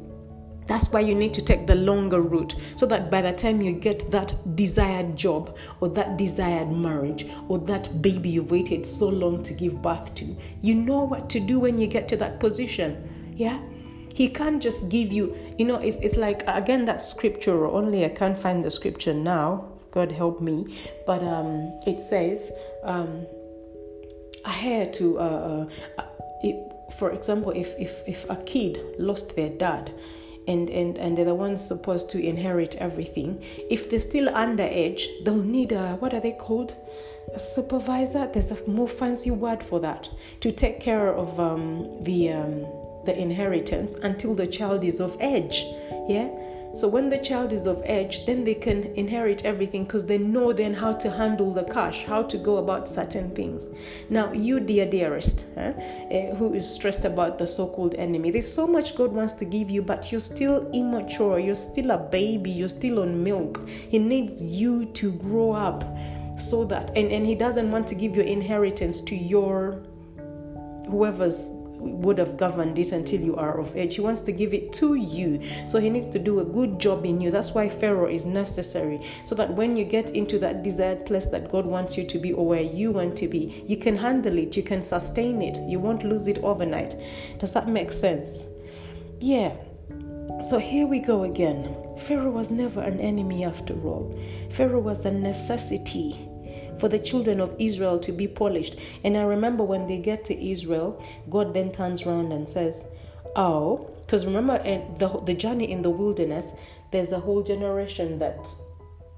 That's 0.67 0.91
why 0.91 0.99
you 0.99 1.15
need 1.15 1.33
to 1.33 1.41
take 1.41 1.65
the 1.65 1.75
longer 1.75 2.21
route 2.21 2.55
so 2.75 2.85
that 2.87 3.09
by 3.09 3.21
the 3.21 3.33
time 3.33 3.61
you 3.61 3.71
get 3.71 4.11
that 4.11 4.33
desired 4.55 5.15
job 5.15 5.57
or 5.79 5.89
that 5.89 6.17
desired 6.17 6.69
marriage 6.69 7.25
or 7.47 7.57
that 7.59 8.01
baby 8.01 8.29
you've 8.29 8.51
waited 8.51 8.85
so 8.85 9.07
long 9.07 9.41
to 9.43 9.53
give 9.53 9.81
birth 9.81 10.13
to, 10.15 10.35
you 10.61 10.75
know 10.75 11.03
what 11.03 11.29
to 11.29 11.39
do 11.39 11.59
when 11.59 11.77
you 11.77 11.87
get 11.87 12.07
to 12.09 12.17
that 12.17 12.39
position. 12.39 13.33
Yeah? 13.35 13.59
He 14.13 14.27
can't 14.27 14.61
just 14.61 14.89
give 14.89 15.13
you, 15.13 15.35
you 15.57 15.65
know, 15.65 15.77
it's, 15.77 15.97
it's 15.97 16.17
like, 16.17 16.43
again, 16.47 16.85
that 16.85 17.01
scripture, 17.01 17.65
only 17.67 18.03
I 18.03 18.09
can't 18.09 18.37
find 18.37 18.65
the 18.65 18.71
scripture 18.71 19.13
now. 19.13 19.69
God 19.91 20.11
help 20.11 20.41
me. 20.41 20.75
But 21.05 21.23
um, 21.23 21.79
it 21.85 22.01
says, 22.01 22.51
um, 22.83 23.25
I 24.43 24.51
had 24.51 24.93
to, 24.93 25.19
uh, 25.19 25.67
uh, 25.97 26.05
it, 26.43 26.73
for 26.97 27.11
example, 27.11 27.51
if, 27.51 27.73
if, 27.79 28.01
if 28.07 28.29
a 28.29 28.35
kid 28.37 28.79
lost 28.97 29.35
their 29.35 29.49
dad, 29.49 29.93
and, 30.47 30.69
and, 30.69 30.97
and 30.97 31.17
they're 31.17 31.25
the 31.25 31.35
ones 31.35 31.65
supposed 31.65 32.09
to 32.11 32.23
inherit 32.23 32.75
everything. 32.75 33.43
If 33.69 33.89
they're 33.89 33.99
still 33.99 34.31
underage, 34.31 35.05
they'll 35.23 35.35
need 35.35 35.71
a, 35.71 35.95
what 35.95 36.13
are 36.13 36.19
they 36.19 36.31
called? 36.31 36.75
A 37.35 37.39
supervisor. 37.39 38.29
There's 38.31 38.51
a 38.51 38.67
more 38.67 38.87
fancy 38.87 39.31
word 39.31 39.61
for 39.61 39.79
that 39.81 40.09
to 40.41 40.51
take 40.51 40.79
care 40.79 41.13
of 41.13 41.39
um, 41.39 42.03
the, 42.03 42.31
um, 42.31 42.61
the 43.05 43.13
inheritance 43.17 43.95
until 43.95 44.33
the 44.33 44.47
child 44.47 44.83
is 44.83 44.99
of 45.01 45.19
age. 45.19 45.65
Yeah? 46.07 46.29
So 46.77 46.87
when 46.87 47.09
the 47.09 47.17
child 47.17 47.53
is 47.53 47.65
of 47.65 47.81
age, 47.85 48.27
then 48.27 48.43
they 48.43 48.53
can 48.53 48.83
inherit 48.93 49.45
everything 49.45 49.85
because 49.85 50.05
they 50.05 50.19
know 50.19 50.53
then 50.53 50.75
how 50.75 50.93
to 50.93 51.09
handle 51.09 51.51
the 51.51 51.63
cash, 51.63 52.03
how 52.03 52.21
to 52.21 52.37
go 52.37 52.57
about 52.57 52.87
certain 52.87 53.31
things. 53.31 53.67
Now, 54.11 54.31
you, 54.31 54.59
dear 54.59 54.85
dearest, 54.85 55.45
uh, 55.57 55.71
who 56.35 56.53
is 56.53 56.71
stressed 56.71 57.03
about 57.03 57.39
the 57.39 57.47
so-called 57.47 57.95
enemy, 57.95 58.29
there's 58.29 58.53
so 58.53 58.67
much 58.67 58.95
God 58.95 59.11
wants 59.11 59.33
to 59.33 59.45
give 59.45 59.71
you, 59.71 59.81
but 59.81 60.11
you're 60.11 60.21
still 60.21 60.69
immature. 60.71 61.39
You're 61.39 61.55
still 61.55 61.89
a 61.89 61.97
baby. 61.97 62.51
You're 62.51 62.69
still 62.69 62.99
on 62.99 63.23
milk. 63.23 63.67
He 63.67 63.97
needs 63.97 64.43
you 64.43 64.85
to 64.85 65.13
grow 65.13 65.53
up 65.53 65.83
so 66.37 66.63
that, 66.65 66.91
and, 66.95 67.11
and 67.11 67.25
He 67.25 67.33
doesn't 67.33 67.71
want 67.71 67.87
to 67.87 67.95
give 67.95 68.15
your 68.15 68.25
inheritance 68.25 69.01
to 69.01 69.15
your 69.15 69.81
whoever's 70.87 71.49
would 71.79 72.17
have 72.17 72.37
governed 72.37 72.77
it 72.79 72.91
until 72.91 73.21
you 73.21 73.35
are 73.35 73.59
of 73.59 73.75
age. 73.75 73.95
He 73.95 74.01
wants 74.01 74.21
to 74.21 74.31
give 74.31 74.53
it 74.53 74.73
to 74.73 74.95
you. 74.95 75.41
So 75.65 75.79
he 75.79 75.89
needs 75.89 76.07
to 76.07 76.19
do 76.19 76.39
a 76.39 76.45
good 76.45 76.79
job 76.79 77.05
in 77.05 77.21
you. 77.21 77.31
That's 77.31 77.51
why 77.51 77.69
Pharaoh 77.69 78.09
is 78.09 78.25
necessary. 78.25 79.01
So 79.25 79.35
that 79.35 79.53
when 79.53 79.77
you 79.77 79.85
get 79.85 80.11
into 80.11 80.39
that 80.39 80.63
desired 80.63 81.05
place 81.05 81.25
that 81.27 81.49
God 81.49 81.65
wants 81.65 81.97
you 81.97 82.05
to 82.05 82.17
be 82.17 82.33
or 82.33 82.45
where 82.45 82.61
you 82.61 82.91
want 82.91 83.15
to 83.17 83.27
be, 83.27 83.63
you 83.67 83.77
can 83.77 83.97
handle 83.97 84.37
it, 84.37 84.57
you 84.57 84.63
can 84.63 84.81
sustain 84.81 85.41
it, 85.41 85.59
you 85.61 85.79
won't 85.79 86.03
lose 86.03 86.27
it 86.27 86.39
overnight. 86.39 86.95
Does 87.39 87.51
that 87.53 87.67
make 87.67 87.91
sense? 87.91 88.47
Yeah. 89.19 89.55
So 90.49 90.59
here 90.59 90.85
we 90.85 90.99
go 90.99 91.23
again. 91.23 91.75
Pharaoh 91.99 92.29
was 92.29 92.51
never 92.51 92.81
an 92.81 92.99
enemy 92.99 93.43
after 93.43 93.73
all. 93.83 94.17
Pharaoh 94.51 94.79
was 94.79 95.05
a 95.05 95.11
necessity 95.11 96.26
for 96.79 96.87
the 96.87 96.99
children 96.99 97.39
of 97.39 97.55
Israel 97.59 97.99
to 97.99 98.11
be 98.11 98.27
polished. 98.27 98.77
And 99.03 99.17
I 99.17 99.23
remember 99.23 99.63
when 99.63 99.87
they 99.87 99.97
get 99.97 100.25
to 100.25 100.51
Israel, 100.51 101.03
God 101.29 101.53
then 101.53 101.71
turns 101.71 102.05
around 102.05 102.31
and 102.31 102.47
says, 102.47 102.83
Oh, 103.35 103.89
because 104.01 104.25
remember 104.25 104.61
eh, 104.63 104.81
the, 104.97 105.09
the 105.25 105.33
journey 105.33 105.71
in 105.71 105.81
the 105.81 105.89
wilderness, 105.89 106.51
there's 106.91 107.11
a 107.11 107.19
whole 107.19 107.43
generation 107.43 108.17
that 108.19 108.47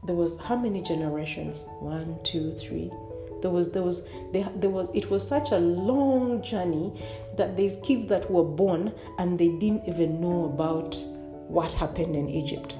there 0.06 0.16
was 0.16 0.40
how 0.40 0.56
many 0.56 0.82
generations? 0.82 1.68
One, 1.80 2.18
two, 2.24 2.54
three. 2.54 2.92
There 3.42 3.52
was 3.52 3.72
there 3.72 3.84
was 3.84 4.08
there, 4.34 4.50
there 4.56 4.70
was 4.70 4.90
it 4.94 5.10
was 5.10 5.26
such 5.26 5.52
a 5.52 5.60
long 5.60 6.42
journey 6.42 6.92
that 7.38 7.56
there's 7.56 7.78
kids 7.84 8.06
that 8.08 8.30
were 8.30 8.44
born 8.44 8.94
and 9.18 9.40
they 9.40 9.50
didn't 9.50 9.88
even 9.88 10.20
know 10.20 10.46
about 10.46 10.96
what 11.48 11.74
happened 11.74 12.16
in 12.16 12.30
Egypt. 12.30 12.78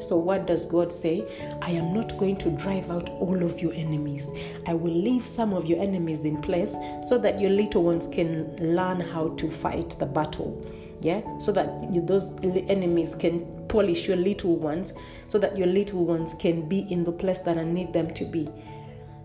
So, 0.00 0.16
what 0.16 0.46
does 0.46 0.66
God 0.66 0.92
say? 0.92 1.26
I 1.62 1.70
am 1.70 1.94
not 1.94 2.16
going 2.18 2.36
to 2.38 2.50
drive 2.50 2.90
out 2.90 3.08
all 3.10 3.42
of 3.42 3.60
your 3.60 3.72
enemies. 3.72 4.30
I 4.66 4.74
will 4.74 4.92
leave 4.92 5.24
some 5.24 5.52
of 5.52 5.66
your 5.66 5.80
enemies 5.80 6.24
in 6.24 6.40
place 6.40 6.76
so 7.06 7.18
that 7.18 7.40
your 7.40 7.50
little 7.50 7.82
ones 7.82 8.06
can 8.06 8.56
learn 8.56 9.00
how 9.00 9.28
to 9.28 9.50
fight 9.50 9.90
the 9.98 10.06
battle. 10.06 10.64
Yeah, 11.00 11.22
so 11.38 11.52
that 11.52 12.06
those 12.06 12.30
enemies 12.68 13.14
can 13.14 13.66
polish 13.68 14.08
your 14.08 14.16
little 14.16 14.56
ones, 14.56 14.94
so 15.28 15.38
that 15.38 15.56
your 15.56 15.66
little 15.66 16.04
ones 16.04 16.34
can 16.34 16.68
be 16.68 16.80
in 16.90 17.04
the 17.04 17.12
place 17.12 17.38
that 17.40 17.58
I 17.58 17.64
need 17.64 17.92
them 17.92 18.12
to 18.14 18.24
be. 18.24 18.48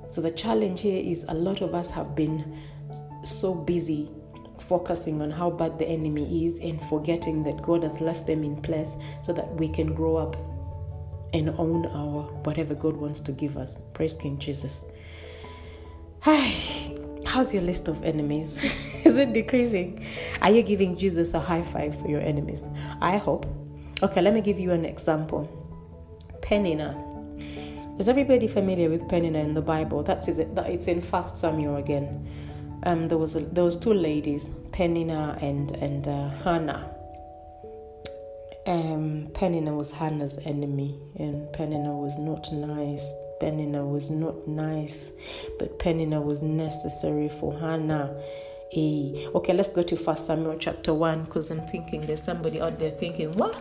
So, 0.09 0.21
the 0.21 0.31
challenge 0.31 0.81
here 0.81 1.01
is 1.01 1.25
a 1.27 1.33
lot 1.33 1.61
of 1.61 1.73
us 1.73 1.89
have 1.91 2.15
been 2.15 2.57
so 3.23 3.53
busy 3.53 4.09
focusing 4.59 5.21
on 5.21 5.31
how 5.31 5.49
bad 5.49 5.77
the 5.79 5.87
enemy 5.87 6.45
is 6.45 6.57
and 6.59 6.81
forgetting 6.83 7.43
that 7.43 7.61
God 7.61 7.83
has 7.83 7.99
left 7.99 8.27
them 8.27 8.43
in 8.43 8.55
place 8.61 8.95
so 9.21 9.33
that 9.33 9.53
we 9.55 9.67
can 9.67 9.93
grow 9.93 10.17
up 10.17 10.35
and 11.33 11.49
own 11.57 11.85
our 11.87 12.23
whatever 12.43 12.75
God 12.75 12.95
wants 12.97 13.19
to 13.21 13.31
give 13.31 13.57
us. 13.57 13.89
Praise 13.93 14.15
King 14.17 14.37
Jesus. 14.37 14.85
Hi, 16.21 16.53
how's 17.25 17.53
your 17.53 17.63
list 17.63 17.87
of 17.87 18.03
enemies? 18.03 18.57
Is 19.05 19.15
it 19.15 19.33
decreasing? 19.33 20.05
Are 20.41 20.51
you 20.51 20.61
giving 20.61 20.97
Jesus 20.97 21.33
a 21.33 21.39
high 21.39 21.63
five 21.63 21.99
for 21.99 22.07
your 22.07 22.21
enemies? 22.21 22.67
I 23.01 23.17
hope. 23.17 23.45
Okay, 24.03 24.21
let 24.21 24.33
me 24.33 24.41
give 24.41 24.59
you 24.59 24.71
an 24.71 24.85
example. 24.85 25.49
Penina. 26.41 27.07
Is 27.99 28.09
everybody 28.09 28.47
familiar 28.47 28.89
with 28.89 29.01
Penina 29.03 29.43
in 29.43 29.53
the 29.53 29.61
Bible? 29.61 30.03
That's 30.03 30.27
it. 30.27 30.47
It's 30.57 30.87
in 30.87 31.01
First 31.01 31.37
Samuel 31.37 31.77
again. 31.77 32.27
Um, 32.83 33.07
there 33.07 33.17
was 33.17 33.35
a, 33.35 33.41
there 33.41 33.63
was 33.63 33.75
two 33.75 33.93
ladies, 33.93 34.49
Penina 34.71 35.41
and 35.41 35.71
and 35.73 36.07
uh, 36.07 36.29
Hannah 36.43 36.90
um, 38.67 39.27
Penina 39.33 39.75
was 39.75 39.91
Hannah's 39.91 40.37
enemy, 40.45 40.99
and 41.17 41.47
Penina 41.53 41.99
was 41.99 42.17
not 42.17 42.51
nice. 42.51 43.11
Penina 43.41 43.89
was 43.89 44.11
not 44.11 44.47
nice, 44.47 45.11
but 45.57 45.79
Penina 45.79 46.23
was 46.23 46.43
necessary 46.43 47.29
for 47.29 47.57
Hannah. 47.57 48.15
Hey. 48.71 49.27
Okay, 49.33 49.53
let's 49.53 49.69
go 49.69 49.81
to 49.81 49.97
First 49.97 50.27
Samuel 50.27 50.57
chapter 50.59 50.93
1 50.93 51.23
because 51.23 51.51
I'm 51.51 51.61
thinking 51.67 52.01
there's 52.01 52.23
somebody 52.23 52.61
out 52.61 52.79
there 52.79 52.91
thinking, 52.91 53.31
What? 53.33 53.59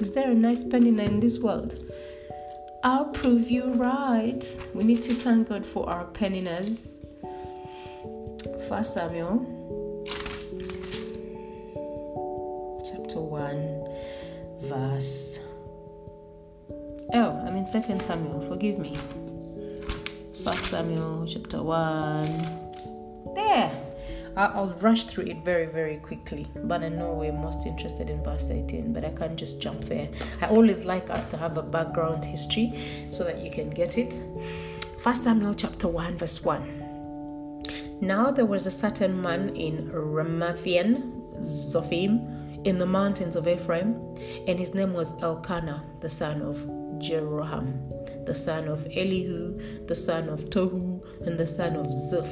Is 0.00 0.12
there 0.12 0.30
a 0.30 0.34
nice 0.34 0.62
Penina 0.62 1.06
in 1.06 1.18
this 1.20 1.38
world? 1.38 1.74
I'll 2.84 3.06
prove 3.06 3.50
you 3.50 3.72
right. 3.74 4.44
We 4.72 4.84
need 4.84 5.02
to 5.02 5.14
thank 5.14 5.48
God 5.48 5.66
for 5.66 5.90
our 5.90 6.04
Peninas. 6.06 6.94
First 8.68 8.94
Samuel 8.94 9.44
chapter 12.84 13.20
1 13.20 13.77
verse. 14.68 15.40
Oh, 17.14 17.42
I'm 17.46 17.56
in 17.56 17.66
Second 17.66 18.02
Samuel. 18.02 18.46
Forgive 18.48 18.78
me. 18.78 18.96
First 20.44 20.66
Samuel 20.66 21.26
chapter 21.26 21.62
one. 21.62 22.26
There. 23.34 23.72
I'll 24.36 24.68
rush 24.80 25.06
through 25.06 25.24
it 25.24 25.44
very, 25.44 25.66
very 25.66 25.96
quickly. 25.96 26.46
But 26.54 26.84
I 26.84 26.90
know 26.90 27.12
we're 27.12 27.32
most 27.32 27.66
interested 27.66 28.08
in 28.08 28.22
verse 28.22 28.50
18, 28.50 28.92
but 28.92 29.04
I 29.04 29.10
can't 29.10 29.36
just 29.36 29.60
jump 29.60 29.80
there. 29.86 30.08
I 30.40 30.46
always 30.46 30.84
like 30.84 31.10
us 31.10 31.24
to 31.30 31.36
have 31.36 31.56
a 31.56 31.62
background 31.62 32.24
history 32.24 32.78
so 33.10 33.24
that 33.24 33.38
you 33.38 33.50
can 33.50 33.70
get 33.70 33.98
it. 33.98 34.14
First 35.02 35.24
Samuel 35.24 35.54
chapter 35.54 35.88
1, 35.88 36.18
verse 36.18 36.44
1. 36.44 37.62
Now 38.00 38.30
there 38.30 38.46
was 38.46 38.66
a 38.66 38.70
certain 38.70 39.20
man 39.20 39.56
in 39.56 39.90
Ramathaim, 39.90 41.40
Zophim, 41.40 42.37
in 42.68 42.76
the 42.76 42.84
mountains 42.84 43.34
of 43.34 43.48
Ephraim, 43.48 43.96
and 44.46 44.58
his 44.58 44.74
name 44.74 44.92
was 44.92 45.14
Elkanah, 45.22 45.82
the 46.02 46.10
son 46.10 46.42
of 46.42 46.58
Jeroham, 46.98 48.26
the 48.26 48.34
son 48.34 48.68
of 48.68 48.86
Elihu, 48.94 49.86
the 49.86 49.94
son 49.94 50.28
of 50.28 50.50
Tohu, 50.50 51.02
and 51.26 51.38
the 51.38 51.46
son 51.46 51.76
of 51.76 51.90
Ziph, 51.90 52.30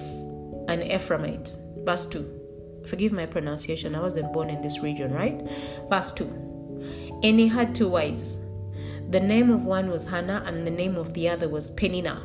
an 0.68 0.82
Ephraimite. 0.82 1.56
Verse 1.86 2.04
2. 2.04 2.84
Forgive 2.86 3.12
my 3.12 3.24
pronunciation, 3.24 3.94
I 3.94 4.00
wasn't 4.00 4.34
born 4.34 4.50
in 4.50 4.60
this 4.60 4.80
region, 4.80 5.10
right? 5.10 5.40
Verse 5.88 6.12
2. 6.12 7.20
And 7.22 7.40
he 7.40 7.48
had 7.48 7.74
two 7.74 7.88
wives. 7.88 8.44
The 9.08 9.20
name 9.20 9.50
of 9.50 9.64
one 9.64 9.88
was 9.88 10.04
Hannah, 10.04 10.42
and 10.44 10.66
the 10.66 10.70
name 10.70 10.96
of 10.96 11.14
the 11.14 11.30
other 11.30 11.48
was 11.48 11.70
Penina. 11.70 12.20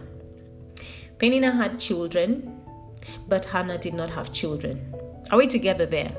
Penina 1.18 1.56
had 1.56 1.80
children, 1.80 2.60
but 3.30 3.46
Hannah 3.46 3.78
did 3.78 3.94
not 3.94 4.10
have 4.10 4.34
children. 4.34 4.94
Are 5.32 5.38
we 5.38 5.48
together 5.48 5.86
there? 5.86 6.12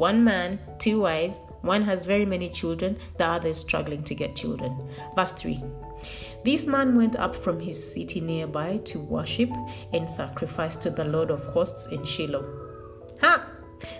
One 0.00 0.24
man, 0.24 0.58
two 0.78 1.02
wives, 1.02 1.44
one 1.60 1.82
has 1.82 2.06
very 2.06 2.24
many 2.24 2.48
children, 2.48 2.96
the 3.18 3.26
other 3.26 3.50
is 3.50 3.58
struggling 3.58 4.02
to 4.04 4.14
get 4.14 4.34
children. 4.34 4.74
Verse 5.14 5.32
3 5.32 5.62
This 6.42 6.66
man 6.66 6.96
went 6.96 7.16
up 7.16 7.36
from 7.36 7.60
his 7.60 7.92
city 7.92 8.22
nearby 8.22 8.78
to 8.78 8.98
worship 8.98 9.50
and 9.92 10.08
sacrifice 10.08 10.74
to 10.76 10.88
the 10.88 11.04
Lord 11.04 11.30
of 11.30 11.44
hosts 11.44 11.92
in 11.92 12.02
Shiloh. 12.06 12.46
Ha! 13.20 13.46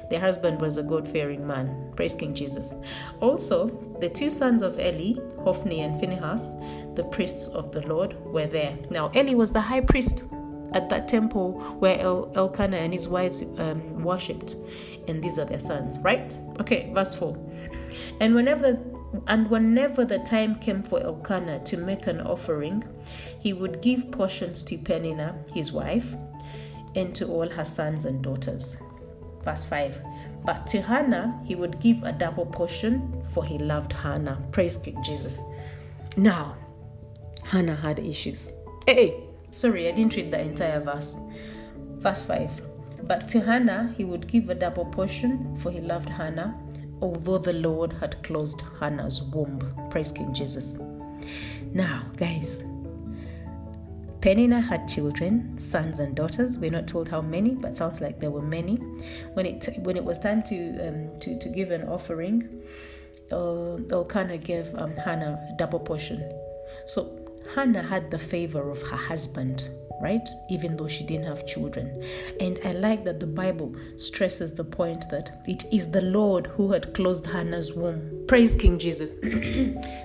Their 0.08 0.20
husband 0.20 0.62
was 0.62 0.78
a 0.78 0.82
God 0.82 1.06
fearing 1.06 1.46
man. 1.46 1.92
Praise 1.96 2.14
King 2.14 2.34
Jesus. 2.34 2.72
Also, 3.20 3.68
the 4.00 4.08
two 4.08 4.30
sons 4.30 4.62
of 4.62 4.80
Eli, 4.80 5.20
Hophni 5.44 5.82
and 5.82 6.00
Phinehas, 6.00 6.54
the 6.94 7.04
priests 7.10 7.48
of 7.48 7.72
the 7.72 7.86
Lord, 7.86 8.16
were 8.24 8.46
there. 8.46 8.74
Now, 8.88 9.10
Eli 9.14 9.34
was 9.34 9.52
the 9.52 9.60
high 9.60 9.82
priest 9.82 10.22
at 10.72 10.88
that 10.88 11.08
temple 11.08 11.52
where 11.78 11.98
El- 12.00 12.30
Elkanah 12.34 12.76
and 12.76 12.92
his 12.92 13.08
wives 13.08 13.42
um, 13.58 14.02
worshipped. 14.02 14.56
And 15.08 15.22
these 15.22 15.38
are 15.38 15.44
their 15.44 15.60
sons, 15.60 15.98
right? 15.98 16.36
Okay, 16.60 16.90
verse 16.94 17.14
4. 17.14 17.36
And 18.20 18.34
whenever 18.34 18.78
and 19.26 19.50
whenever 19.50 20.04
the 20.04 20.18
time 20.18 20.56
came 20.60 20.82
for 20.82 21.02
Elkanah 21.02 21.64
to 21.64 21.76
make 21.76 22.06
an 22.06 22.20
offering, 22.20 22.84
he 23.40 23.52
would 23.52 23.82
give 23.82 24.10
portions 24.12 24.62
to 24.64 24.78
Peninnah, 24.78 25.34
his 25.52 25.72
wife, 25.72 26.14
and 26.94 27.14
to 27.16 27.26
all 27.26 27.48
her 27.48 27.64
sons 27.64 28.04
and 28.04 28.22
daughters. 28.22 28.80
Verse 29.44 29.64
5 29.64 30.00
But 30.44 30.66
to 30.68 30.82
Hannah 30.82 31.40
he 31.44 31.54
would 31.54 31.80
give 31.80 32.02
a 32.02 32.12
double 32.12 32.46
portion, 32.46 33.24
for 33.32 33.44
he 33.44 33.58
loved 33.58 33.92
Hannah. 33.92 34.42
Praise 34.52 34.76
Jesus. 34.76 35.42
Now, 36.16 36.56
Hannah 37.42 37.76
had 37.76 37.98
issues. 37.98 38.52
Hey, 38.86 39.24
sorry, 39.50 39.88
I 39.88 39.92
didn't 39.92 40.14
read 40.16 40.30
the 40.30 40.40
entire 40.40 40.80
verse. 40.80 41.18
Verse 41.98 42.22
5 42.22 42.69
But 43.02 43.28
to 43.28 43.40
Hannah 43.40 43.94
he 43.96 44.04
would 44.04 44.26
give 44.26 44.50
a 44.50 44.54
double 44.54 44.84
portion, 44.86 45.56
for 45.58 45.70
he 45.70 45.80
loved 45.80 46.08
Hannah, 46.08 46.56
although 47.00 47.38
the 47.38 47.52
Lord 47.52 47.92
had 47.94 48.22
closed 48.22 48.62
Hannah's 48.78 49.22
womb. 49.22 49.60
Praise 49.90 50.12
King 50.12 50.32
Jesus. 50.34 50.78
Now, 51.72 52.04
guys, 52.16 52.62
Peninnah 54.20 54.60
had 54.60 54.86
children, 54.86 55.58
sons 55.58 55.98
and 55.98 56.14
daughters. 56.14 56.58
We're 56.58 56.70
not 56.70 56.86
told 56.86 57.08
how 57.08 57.22
many, 57.22 57.50
but 57.52 57.76
sounds 57.76 58.00
like 58.00 58.20
there 58.20 58.30
were 58.30 58.42
many. 58.42 58.76
When 59.34 59.46
it 59.46 59.66
when 59.78 59.96
it 59.96 60.04
was 60.04 60.18
time 60.18 60.42
to 60.44 60.88
um, 60.88 61.18
to 61.20 61.38
to 61.38 61.48
give 61.48 61.70
an 61.70 61.88
offering, 61.88 62.62
uh, 63.32 63.76
Elkanah 63.90 64.38
gave 64.38 64.74
um, 64.74 64.94
Hannah 64.96 65.40
a 65.50 65.56
double 65.56 65.80
portion. 65.80 66.22
So 66.86 67.18
Hannah 67.54 67.82
had 67.82 68.10
the 68.10 68.18
favor 68.18 68.70
of 68.70 68.82
her 68.82 68.96
husband 68.96 69.64
right? 70.00 70.28
Even 70.48 70.76
though 70.76 70.88
she 70.88 71.04
didn't 71.04 71.26
have 71.26 71.46
children. 71.46 72.04
And 72.40 72.58
I 72.64 72.72
like 72.72 73.04
that 73.04 73.20
the 73.20 73.26
Bible 73.26 73.74
stresses 73.96 74.54
the 74.54 74.64
point 74.64 75.08
that 75.10 75.30
it 75.46 75.64
is 75.72 75.90
the 75.90 76.00
Lord 76.00 76.46
who 76.46 76.72
had 76.72 76.94
closed 76.94 77.26
Hannah's 77.26 77.74
womb. 77.74 78.24
Praise 78.26 78.54
King 78.54 78.78
Jesus. 78.78 79.12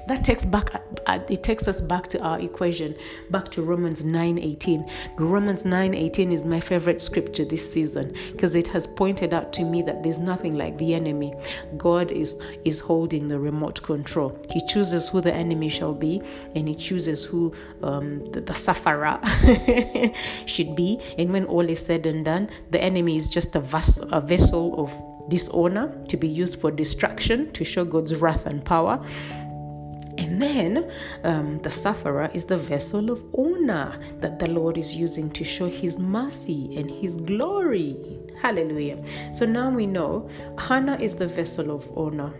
that 0.07 0.23
takes 0.23 0.45
back 0.45 0.81
it 1.07 1.43
takes 1.43 1.67
us 1.67 1.81
back 1.81 2.07
to 2.07 2.21
our 2.21 2.39
equation, 2.39 2.95
back 3.29 3.49
to 3.51 3.61
Romans 3.61 4.03
9:18. 4.03 4.89
Romans 5.17 5.63
9:18 5.63 6.31
is 6.31 6.43
my 6.43 6.59
favorite 6.59 6.99
scripture 7.01 7.45
this 7.45 7.71
season 7.71 8.13
because 8.31 8.55
it 8.55 8.67
has 8.67 8.87
pointed 8.87 9.33
out 9.33 9.53
to 9.53 9.63
me 9.63 9.81
that 9.83 10.03
there's 10.03 10.17
nothing 10.17 10.57
like 10.57 10.77
the 10.77 10.93
enemy. 10.93 11.33
God 11.77 12.11
is 12.11 12.39
is 12.63 12.79
holding 12.79 13.27
the 13.27 13.39
remote 13.39 13.81
control. 13.83 14.37
He 14.49 14.65
chooses 14.67 15.09
who 15.09 15.21
the 15.21 15.33
enemy 15.33 15.69
shall 15.69 15.93
be, 15.93 16.21
and 16.55 16.67
he 16.67 16.75
chooses 16.75 17.23
who 17.23 17.53
um, 17.83 18.25
the, 18.31 18.41
the 18.41 18.53
sufferer 18.53 19.19
should 20.45 20.75
be. 20.75 20.99
And 21.17 21.31
when 21.31 21.45
all 21.45 21.69
is 21.69 21.85
said 21.85 22.05
and 22.05 22.25
done, 22.25 22.49
the 22.71 22.81
enemy 22.81 23.15
is 23.15 23.27
just 23.27 23.55
a, 23.55 23.59
vas- 23.59 23.99
a 24.11 24.21
vessel 24.21 24.79
of 24.79 25.29
dishonor 25.29 25.93
to 26.07 26.17
be 26.17 26.27
used 26.27 26.59
for 26.59 26.71
destruction, 26.71 27.51
to 27.53 27.63
show 27.63 27.85
God's 27.85 28.15
wrath 28.15 28.45
and 28.45 28.63
power. 28.63 29.03
And 30.17 30.41
then 30.41 30.91
um, 31.23 31.59
the 31.61 31.71
sufferer 31.71 32.29
is 32.33 32.45
the 32.45 32.57
vessel 32.57 33.11
of 33.11 33.23
honor 33.37 33.99
that 34.21 34.39
the 34.39 34.49
Lord 34.49 34.77
is 34.77 34.95
using 34.95 35.29
to 35.31 35.43
show 35.43 35.67
his 35.69 35.99
mercy 35.99 36.75
and 36.77 36.89
his 36.89 37.15
glory. 37.15 37.97
Hallelujah. 38.41 39.03
So 39.33 39.45
now 39.45 39.69
we 39.69 39.85
know 39.85 40.29
Hannah 40.57 40.97
is 41.01 41.15
the 41.15 41.27
vessel 41.27 41.71
of 41.71 41.89
honor. 41.97 42.31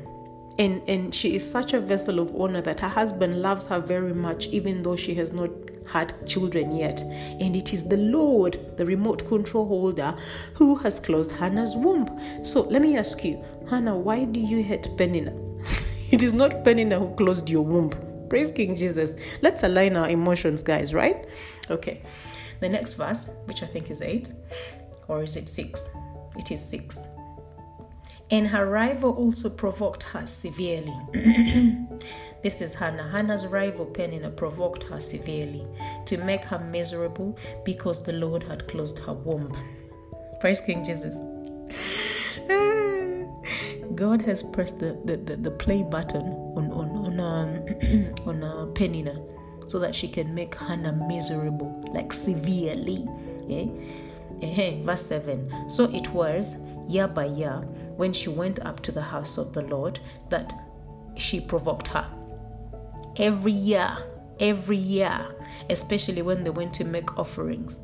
And, 0.58 0.82
and 0.88 1.14
she 1.14 1.36
is 1.36 1.50
such 1.50 1.74
a 1.74 1.82
vessel 1.82 2.20
of 2.20 2.34
honor 2.34 2.62
that 2.62 2.80
her 2.80 2.88
husband 2.88 3.42
loves 3.42 3.68
her 3.68 3.82
very 3.82 4.14
much, 4.14 4.48
even 4.48 4.84
though 4.84 4.96
she 4.96 5.14
has 5.16 5.34
not 5.34 5.50
had 5.88 6.14
children 6.28 6.76
yet. 6.76 7.02
And 7.02 7.56
it 7.56 7.74
is 7.74 7.88
the 7.88 7.98
Lord, 7.98 8.78
the 8.78 8.86
remote 8.86 9.28
control 9.28 9.68
holder, 9.68 10.16
who 10.54 10.76
has 10.78 11.00
closed 11.00 11.32
Hannah's 11.32 11.76
womb. 11.76 12.20
So 12.44 12.62
let 12.62 12.82
me 12.82 12.98
ask 12.98 13.24
you, 13.24 13.44
Hannah, 13.70 13.98
why 13.98 14.26
do 14.26 14.40
you 14.40 14.64
hate 14.64 14.84
Penina? 14.98 15.34
it 16.12 16.22
is 16.22 16.34
not 16.34 16.64
Penina 16.64 17.00
who 17.00 17.16
closed 17.16 17.50
your 17.50 17.64
womb. 17.64 17.92
Praise 18.30 18.52
King 18.52 18.76
Jesus. 18.76 19.16
Let's 19.42 19.64
align 19.64 19.96
our 19.96 20.10
emotions, 20.10 20.64
guys, 20.64 20.94
right? 20.94 21.28
Okay. 21.70 22.02
The 22.60 22.70
next 22.70 22.96
verse, 22.96 23.40
which 23.46 23.64
I 23.64 23.68
think 23.68 23.92
is 23.92 24.02
8, 24.02 24.32
or 25.08 25.24
is 25.24 25.36
it 25.36 25.48
6? 25.50 25.90
It 26.38 26.52
is 26.52 26.64
6. 26.64 27.00
And 28.32 28.48
her 28.48 28.66
rival 28.66 29.12
also 29.12 29.50
provoked 29.50 30.04
her 30.04 30.26
severely. 30.26 30.98
This 32.46 32.62
is 32.62 32.74
Hannah. 32.76 33.10
Hannah's 33.10 33.48
rival 33.48 33.88
Peninnah 33.88 34.30
provoked 34.30 34.84
her 34.84 35.00
severely 35.00 35.66
to 36.06 36.20
make 36.20 36.46
her 36.46 36.60
miserable 36.60 37.36
because 37.64 38.04
the 38.04 38.12
Lord 38.12 38.44
had 38.44 38.68
closed 38.68 39.00
her 39.00 39.14
womb. 39.14 39.52
Praise 40.40 40.62
King 40.62 40.84
Jesus. 40.84 41.16
God 43.96 44.22
has 44.22 44.44
pressed 44.44 44.78
the, 44.78 44.96
the, 45.06 45.18
the, 45.18 45.38
the, 45.38 45.50
play 45.50 45.82
button 45.82 46.28
on 46.56 46.72
on 46.72 46.90
on 46.90 47.20
um, 47.20 47.66
on 48.28 48.44
uh, 48.44 48.68
Peninnah 48.76 49.20
so 49.66 49.80
that 49.80 49.96
she 49.96 50.08
can 50.08 50.36
make 50.36 50.54
Hannah 50.54 50.94
miserable, 50.94 51.84
like 51.96 52.14
severely. 52.14 53.08
Yeah? 53.48 53.66
Uh-huh. 54.44 54.84
Verse 54.84 55.02
7. 55.02 55.68
So 55.68 55.86
it 55.86 56.12
was 56.12 56.58
year 56.88 57.08
by 57.08 57.26
year 57.26 57.60
when 57.98 58.14
she 58.14 58.30
went 58.30 58.60
up 58.60 58.82
to 58.82 58.92
the 58.92 59.02
house 59.02 59.40
of 59.40 59.54
the 59.54 59.64
Lord 59.64 60.00
that 60.30 60.54
she 61.16 61.42
provoked 61.42 61.88
her 61.88 62.08
every 63.18 63.52
year, 63.52 63.98
every 64.40 64.78
year, 64.78 65.36
especially 65.70 66.22
when 66.22 66.44
they 66.44 66.50
went 66.50 66.74
to 66.76 66.84
make 66.84 67.18
offerings. 67.18 67.82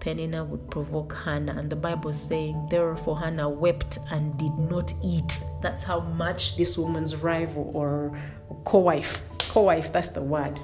Penina 0.00 0.46
would 0.46 0.70
provoke 0.70 1.14
Hannah, 1.14 1.56
and 1.58 1.70
the 1.70 1.76
Bible 1.76 2.10
is 2.10 2.20
saying, 2.20 2.68
Therefore, 2.70 3.18
Hannah 3.18 3.48
wept 3.48 3.98
and 4.10 4.36
did 4.36 4.56
not 4.58 4.92
eat. 5.02 5.42
That's 5.62 5.82
how 5.82 6.00
much 6.00 6.56
this 6.56 6.76
woman's 6.76 7.16
rival 7.16 7.70
or 7.72 8.18
co 8.64 8.78
wife, 8.78 9.22
co 9.38 9.62
wife, 9.62 9.92
that's 9.92 10.10
the 10.10 10.22
word. 10.22 10.60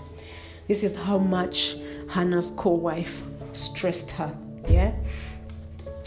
This 0.69 0.83
is 0.83 0.95
how 0.95 1.17
much 1.19 1.77
Hannah's 2.09 2.51
co 2.51 2.71
wife 2.71 3.23
stressed 3.55 4.11
her. 4.13 4.37
Yeah? 4.69 4.95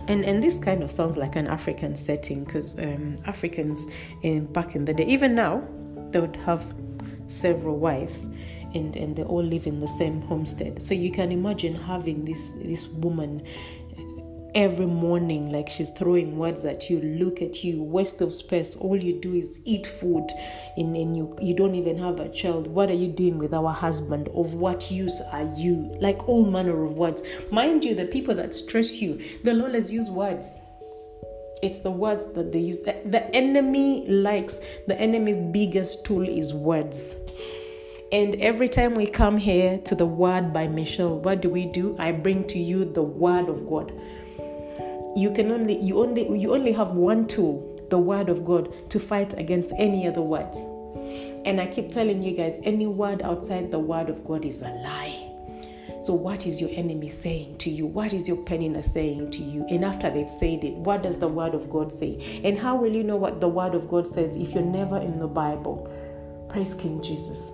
And, 0.07 0.25
and 0.25 0.43
this 0.43 0.59
kind 0.59 0.83
of 0.83 0.91
sounds 0.91 1.17
like 1.17 1.35
an 1.35 1.47
African 1.47 1.95
setting 1.95 2.43
because 2.43 2.77
um, 2.77 3.15
Africans 3.25 3.87
in 4.21 4.45
back 4.45 4.75
in 4.75 4.85
the 4.85 4.93
day, 4.93 5.05
even 5.05 5.33
now, 5.33 5.67
they 6.11 6.19
would 6.19 6.35
have 6.37 6.63
several 7.33 7.77
wives 7.77 8.27
and, 8.73 8.95
and 8.95 9.15
they 9.15 9.23
all 9.23 9.43
live 9.43 9.67
in 9.67 9.79
the 9.79 9.87
same 9.87 10.21
homestead. 10.21 10.81
So 10.81 10.93
you 10.93 11.11
can 11.11 11.31
imagine 11.31 11.75
having 11.75 12.25
this 12.25 12.51
this 12.63 12.87
woman 12.87 13.43
every 14.55 14.85
morning 14.85 15.49
like 15.49 15.67
she's 15.67 15.89
throwing 15.91 16.37
words 16.37 16.63
at 16.63 16.87
you 16.87 17.01
look 17.01 17.41
at 17.41 17.63
you 17.63 17.81
waste 17.81 18.21
of 18.21 18.33
space 18.35 18.75
all 18.75 18.95
you 18.95 19.19
do 19.19 19.33
is 19.33 19.59
eat 19.65 19.87
food 19.87 20.27
and, 20.77 20.95
and 20.95 21.17
you 21.17 21.35
you 21.41 21.55
don't 21.55 21.73
even 21.73 21.97
have 21.97 22.19
a 22.19 22.29
child 22.29 22.67
what 22.67 22.87
are 22.87 22.93
you 22.93 23.07
doing 23.07 23.39
with 23.39 23.51
our 23.51 23.71
husband 23.71 24.29
of 24.35 24.53
what 24.53 24.91
use 24.91 25.21
are 25.31 25.51
you 25.55 25.91
like 25.99 26.29
all 26.29 26.45
manner 26.45 26.83
of 26.83 26.93
words 26.93 27.23
mind 27.51 27.83
you 27.83 27.95
the 27.95 28.05
people 28.05 28.35
that 28.35 28.53
stress 28.53 29.01
you 29.01 29.19
they'll 29.43 29.63
always 29.63 29.91
use 29.91 30.11
words 30.11 30.59
it's 31.63 31.79
the 31.79 31.91
words 31.91 32.33
that 32.33 32.51
they 32.51 32.59
use. 32.59 32.79
The, 32.79 32.97
the 33.05 33.33
enemy 33.33 34.05
likes, 34.09 34.59
the 34.85 34.99
enemy's 34.99 35.39
biggest 35.53 36.05
tool 36.05 36.27
is 36.27 36.53
words. 36.53 37.15
And 38.13 38.35
every 38.35 38.69
time 38.69 38.93
we 38.93 39.07
come 39.07 39.37
here 39.37 39.79
to 39.79 39.95
the 39.95 40.05
word 40.05 40.53
by 40.53 40.67
Michelle, 40.67 41.17
what 41.17 41.41
do 41.41 41.49
we 41.49 41.65
do? 41.65 41.95
I 41.97 42.11
bring 42.11 42.45
to 42.49 42.59
you 42.59 42.85
the 42.85 43.01
word 43.01 43.49
of 43.49 43.67
God. 43.67 43.91
You 45.15 45.33
can 45.35 45.49
only 45.49 45.81
you 45.81 45.99
only 45.99 46.39
you 46.39 46.53
only 46.53 46.73
have 46.73 46.89
one 46.89 47.25
tool, 47.25 47.83
the 47.89 47.97
word 47.97 48.29
of 48.29 48.45
God, 48.45 48.87
to 48.91 48.99
fight 48.99 49.33
against 49.39 49.71
any 49.79 50.07
other 50.07 50.21
words. 50.21 50.59
And 51.43 51.59
I 51.59 51.65
keep 51.65 51.89
telling 51.89 52.21
you 52.21 52.37
guys, 52.37 52.59
any 52.61 52.85
word 52.85 53.23
outside 53.23 53.71
the 53.71 53.79
word 53.79 54.09
of 54.09 54.23
God 54.23 54.45
is 54.45 54.61
a 54.61 54.69
lie. 54.69 55.31
So, 56.03 56.13
what 56.13 56.45
is 56.45 56.61
your 56.61 56.69
enemy 56.73 57.09
saying 57.09 57.57
to 57.59 57.71
you? 57.71 57.87
What 57.87 58.13
is 58.13 58.27
your 58.27 58.37
Peninnah 58.37 58.83
saying 58.83 59.31
to 59.31 59.41
you? 59.41 59.65
And 59.71 59.83
after 59.83 60.11
they've 60.11 60.29
said 60.29 60.63
it, 60.63 60.75
what 60.75 61.01
does 61.01 61.17
the 61.17 61.27
Word 61.27 61.55
of 61.55 61.67
God 61.67 61.91
say? 61.91 62.41
And 62.43 62.59
how 62.59 62.75
will 62.75 62.93
you 62.93 63.03
know 63.03 63.15
what 63.15 63.41
the 63.41 63.47
Word 63.47 63.73
of 63.73 63.87
God 63.87 64.05
says 64.05 64.35
if 64.35 64.53
you're 64.53 64.61
never 64.61 64.97
in 64.97 65.17
the 65.17 65.27
Bible? 65.27 65.89
Praise 66.49 66.75
King 66.75 67.01
Jesus. 67.01 67.51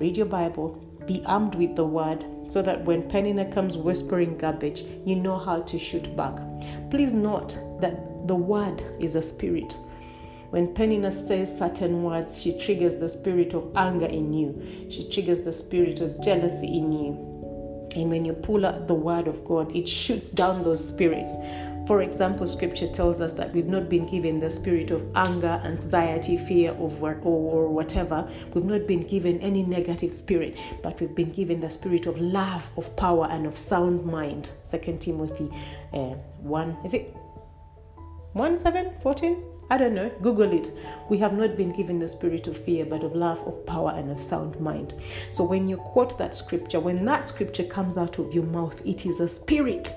Read 0.00 0.16
your 0.16 0.26
Bible, 0.26 0.82
be 1.06 1.22
armed 1.26 1.54
with 1.54 1.76
the 1.76 1.84
Word, 1.84 2.24
so 2.46 2.62
that 2.62 2.84
when 2.84 3.02
Penina 3.02 3.52
comes 3.52 3.76
whispering 3.76 4.38
garbage, 4.38 4.82
you 5.04 5.16
know 5.16 5.38
how 5.38 5.60
to 5.60 5.78
shoot 5.78 6.16
back. 6.16 6.38
Please 6.90 7.12
note 7.12 7.58
that 7.80 8.26
the 8.26 8.34
Word 8.34 8.82
is 9.00 9.14
a 9.14 9.22
spirit. 9.22 9.76
When 10.50 10.68
Penina 10.68 11.12
says 11.12 11.58
certain 11.58 12.02
words, 12.02 12.40
she 12.40 12.58
triggers 12.58 12.96
the 12.96 13.08
spirit 13.08 13.52
of 13.52 13.70
anger 13.76 14.06
in 14.06 14.32
you, 14.32 14.88
she 14.90 15.10
triggers 15.10 15.42
the 15.42 15.52
spirit 15.52 16.00
of 16.00 16.22
jealousy 16.22 16.66
in 16.66 16.90
you. 16.90 17.38
And 17.96 18.10
when 18.10 18.24
you 18.24 18.32
pull 18.32 18.64
out 18.64 18.86
the 18.86 18.94
word 18.94 19.28
of 19.28 19.44
God, 19.44 19.74
it 19.74 19.88
shoots 19.88 20.30
down 20.30 20.62
those 20.62 20.86
spirits. 20.86 21.34
For 21.88 22.02
example, 22.02 22.46
scripture 22.46 22.86
tells 22.86 23.18
us 23.18 23.32
that 23.32 23.54
we've 23.54 23.66
not 23.66 23.88
been 23.88 24.04
given 24.04 24.40
the 24.40 24.50
spirit 24.50 24.90
of 24.90 25.10
anger, 25.16 25.58
anxiety, 25.64 26.36
fear, 26.36 26.72
of 26.72 27.02
or, 27.02 27.14
or 27.22 27.68
whatever. 27.70 28.28
We've 28.52 28.62
not 28.62 28.86
been 28.86 29.04
given 29.04 29.40
any 29.40 29.62
negative 29.62 30.12
spirit, 30.12 30.58
but 30.82 31.00
we've 31.00 31.14
been 31.14 31.32
given 31.32 31.60
the 31.60 31.70
spirit 31.70 32.04
of 32.04 32.20
love, 32.20 32.70
of 32.76 32.94
power, 32.94 33.26
and 33.30 33.46
of 33.46 33.56
sound 33.56 34.04
mind. 34.04 34.50
Second 34.64 35.00
Timothy 35.00 35.48
uh, 35.94 36.16
1, 36.42 36.76
is 36.84 36.92
it 36.92 37.16
1 38.34 38.58
7 38.58 38.92
14? 39.00 39.42
I 39.70 39.78
don't 39.78 39.94
know, 39.94 40.10
Google 40.20 40.52
it. 40.52 40.70
We 41.08 41.16
have 41.18 41.32
not 41.32 41.56
been 41.56 41.72
given 41.72 41.98
the 41.98 42.08
spirit 42.08 42.46
of 42.48 42.62
fear, 42.62 42.84
but 42.84 43.02
of 43.02 43.14
love, 43.14 43.40
of 43.46 43.64
power, 43.64 43.94
and 43.96 44.10
of 44.10 44.20
sound 44.20 44.60
mind. 44.60 44.92
So 45.32 45.42
when 45.42 45.66
you 45.66 45.78
quote 45.78 46.18
that 46.18 46.34
scripture, 46.34 46.80
when 46.80 47.06
that 47.06 47.28
scripture 47.28 47.64
comes 47.64 47.96
out 47.96 48.18
of 48.18 48.34
your 48.34 48.44
mouth, 48.44 48.78
it 48.84 49.06
is 49.06 49.20
a 49.20 49.28
spirit. 49.28 49.90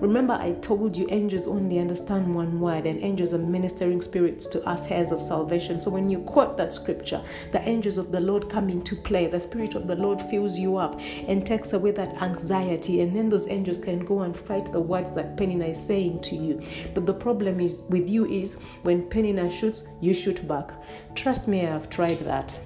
Remember, 0.00 0.32
I 0.32 0.52
told 0.62 0.96
you 0.96 1.06
angels 1.10 1.46
only 1.46 1.78
understand 1.78 2.34
one 2.34 2.58
word, 2.58 2.86
and 2.86 3.02
angels 3.02 3.34
are 3.34 3.38
ministering 3.38 4.00
spirits 4.00 4.46
to 4.48 4.66
us, 4.66 4.90
heirs 4.90 5.12
of 5.12 5.22
salvation. 5.22 5.80
So 5.80 5.90
when 5.90 6.08
you 6.08 6.20
quote 6.20 6.56
that 6.56 6.72
scripture, 6.72 7.22
the 7.52 7.60
angels 7.68 7.98
of 7.98 8.10
the 8.10 8.20
Lord 8.20 8.48
come 8.48 8.70
into 8.70 8.96
play. 8.96 9.26
The 9.26 9.38
Spirit 9.38 9.74
of 9.74 9.86
the 9.86 9.96
Lord 9.96 10.22
fills 10.22 10.58
you 10.58 10.78
up 10.78 10.98
and 11.28 11.46
takes 11.46 11.74
away 11.74 11.90
that 11.92 12.22
anxiety, 12.22 13.02
and 13.02 13.14
then 13.14 13.28
those 13.28 13.48
angels 13.48 13.80
can 13.80 14.04
go 14.04 14.22
and 14.22 14.36
fight 14.36 14.72
the 14.72 14.80
words 14.80 15.12
that 15.12 15.36
Penina 15.36 15.68
is 15.68 15.82
saying 15.82 16.22
to 16.22 16.36
you. 16.36 16.62
But 16.94 17.04
the 17.04 17.14
problem 17.14 17.60
is 17.60 17.82
with 17.90 18.08
you 18.08 18.24
is 18.26 18.60
when 18.82 19.08
Penina 19.10 19.50
shoots, 19.50 19.86
you 20.00 20.14
shoot 20.14 20.46
back. 20.48 20.72
Trust 21.14 21.46
me, 21.46 21.60
I 21.60 21.70
have 21.70 21.90
tried 21.90 22.20
that. 22.20 22.58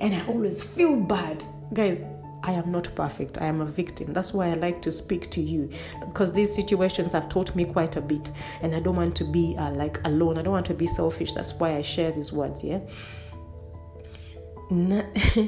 And 0.00 0.14
I 0.14 0.24
always 0.26 0.62
feel 0.62 0.96
bad. 0.96 1.44
Guys, 1.72 2.00
I 2.44 2.52
am 2.52 2.72
not 2.72 2.94
perfect. 2.94 3.38
I 3.40 3.46
am 3.46 3.60
a 3.60 3.64
victim. 3.64 4.12
That's 4.12 4.34
why 4.34 4.50
I 4.50 4.54
like 4.54 4.82
to 4.82 4.90
speak 4.90 5.30
to 5.30 5.40
you 5.40 5.70
because 6.00 6.32
these 6.32 6.52
situations 6.54 7.12
have 7.12 7.28
taught 7.28 7.54
me 7.54 7.64
quite 7.64 7.96
a 7.96 8.00
bit, 8.00 8.30
and 8.62 8.74
I 8.74 8.80
don't 8.80 8.96
want 8.96 9.14
to 9.16 9.24
be 9.24 9.56
uh, 9.58 9.70
like 9.72 10.04
alone. 10.06 10.38
I 10.38 10.42
don't 10.42 10.52
want 10.52 10.66
to 10.66 10.74
be 10.74 10.86
selfish. 10.86 11.32
That's 11.32 11.54
why 11.54 11.76
I 11.76 11.82
share 11.82 12.10
these 12.10 12.32
words. 12.32 12.64
Yeah. 12.64 12.80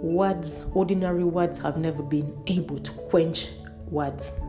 words, 0.00 0.64
ordinary 0.72 1.24
words, 1.24 1.58
have 1.58 1.76
never 1.76 2.02
been 2.02 2.36
able 2.46 2.78
to 2.78 2.90
quench 2.90 3.48
words. 3.88 4.40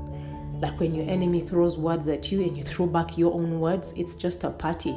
Like 0.53 0.79
when 0.79 0.95
your 0.95 1.09
enemy 1.09 1.41
throws 1.41 1.77
words 1.77 2.07
at 2.07 2.31
you 2.31 2.41
and 2.43 2.57
you 2.57 2.63
throw 2.63 2.85
back 2.85 3.17
your 3.17 3.33
own 3.33 3.59
words, 3.59 3.93
it's 3.97 4.15
just 4.15 4.43
a 4.43 4.51
party 4.51 4.95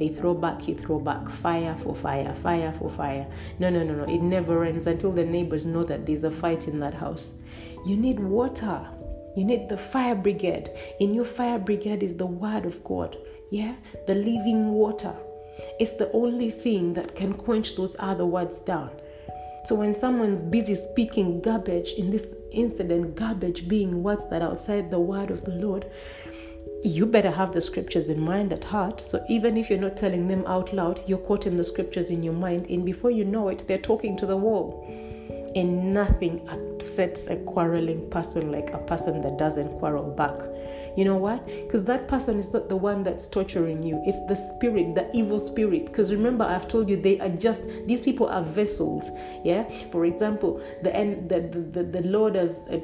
they 0.00 0.08
throw 0.08 0.32
back, 0.32 0.66
you 0.66 0.74
throw 0.74 0.98
back. 0.98 1.28
Fire 1.28 1.76
for 1.76 1.94
fire, 1.94 2.34
fire 2.36 2.72
for 2.72 2.88
fire. 2.88 3.26
No, 3.58 3.68
no, 3.68 3.84
no, 3.84 3.94
no. 3.94 4.04
It 4.04 4.22
never 4.22 4.64
ends 4.64 4.86
until 4.86 5.12
the 5.12 5.24
neighbors 5.24 5.66
know 5.66 5.82
that 5.84 6.06
there's 6.06 6.24
a 6.24 6.30
fight 6.30 6.68
in 6.68 6.80
that 6.80 6.94
house. 6.94 7.42
You 7.84 7.98
need 7.98 8.18
water. 8.18 8.80
You 9.36 9.44
need 9.44 9.68
the 9.68 9.76
fire 9.76 10.14
brigade. 10.14 10.70
In 11.00 11.12
your 11.12 11.26
fire 11.26 11.58
brigade 11.58 12.02
is 12.02 12.16
the 12.16 12.24
word 12.24 12.64
of 12.64 12.82
God. 12.82 13.18
Yeah? 13.50 13.76
The 14.06 14.14
living 14.14 14.72
water. 14.72 15.14
It's 15.78 15.92
the 15.92 16.10
only 16.12 16.50
thing 16.50 16.94
that 16.94 17.14
can 17.14 17.34
quench 17.34 17.76
those 17.76 17.94
other 17.98 18.24
words 18.24 18.62
down. 18.62 18.90
So 19.66 19.74
when 19.74 19.94
someone's 19.94 20.42
busy 20.42 20.74
speaking 20.74 21.42
garbage, 21.42 21.90
in 21.92 22.08
this 22.08 22.34
incident, 22.52 23.16
garbage 23.16 23.68
being 23.68 24.02
words 24.02 24.28
that 24.30 24.40
outside 24.40 24.90
the 24.90 24.98
word 24.98 25.30
of 25.30 25.44
the 25.44 25.52
Lord, 25.52 25.90
you 26.82 27.06
better 27.06 27.30
have 27.30 27.52
the 27.52 27.60
scriptures 27.60 28.08
in 28.08 28.20
mind 28.20 28.52
at 28.52 28.64
heart. 28.64 29.00
So 29.00 29.24
even 29.28 29.56
if 29.56 29.68
you're 29.68 29.78
not 29.78 29.96
telling 29.96 30.28
them 30.28 30.46
out 30.46 30.72
loud, 30.72 31.02
you're 31.06 31.18
quoting 31.18 31.56
the 31.56 31.64
scriptures 31.64 32.10
in 32.10 32.22
your 32.22 32.32
mind, 32.34 32.66
and 32.70 32.84
before 32.84 33.10
you 33.10 33.24
know 33.24 33.48
it, 33.48 33.64
they're 33.66 33.78
talking 33.78 34.16
to 34.16 34.26
the 34.26 34.36
wall. 34.36 34.86
And 35.56 35.92
nothing 35.92 36.48
upsets 36.48 37.26
a 37.26 37.34
quarreling 37.34 38.08
person 38.08 38.52
like 38.52 38.70
a 38.70 38.78
person 38.78 39.20
that 39.22 39.36
doesn't 39.36 39.78
quarrel 39.78 40.12
back. 40.12 40.38
You 40.96 41.04
know 41.04 41.16
what? 41.16 41.44
Because 41.44 41.84
that 41.86 42.06
person 42.06 42.38
is 42.38 42.52
not 42.54 42.68
the 42.68 42.76
one 42.76 43.02
that's 43.02 43.26
torturing 43.26 43.82
you. 43.82 44.00
It's 44.06 44.24
the 44.26 44.36
spirit, 44.36 44.94
the 44.94 45.10
evil 45.12 45.40
spirit. 45.40 45.86
Because 45.86 46.12
remember, 46.12 46.44
I've 46.44 46.68
told 46.68 46.88
you 46.88 46.96
they 46.96 47.18
are 47.18 47.28
just 47.28 47.64
these 47.86 48.00
people 48.00 48.28
are 48.28 48.42
vessels. 48.42 49.10
Yeah. 49.44 49.68
For 49.90 50.04
example, 50.04 50.62
the 50.82 50.90
the 51.26 51.40
the, 51.40 51.60
the, 51.60 52.00
the 52.00 52.08
Lord 52.08 52.36
has 52.36 52.68
uh, 52.70 52.78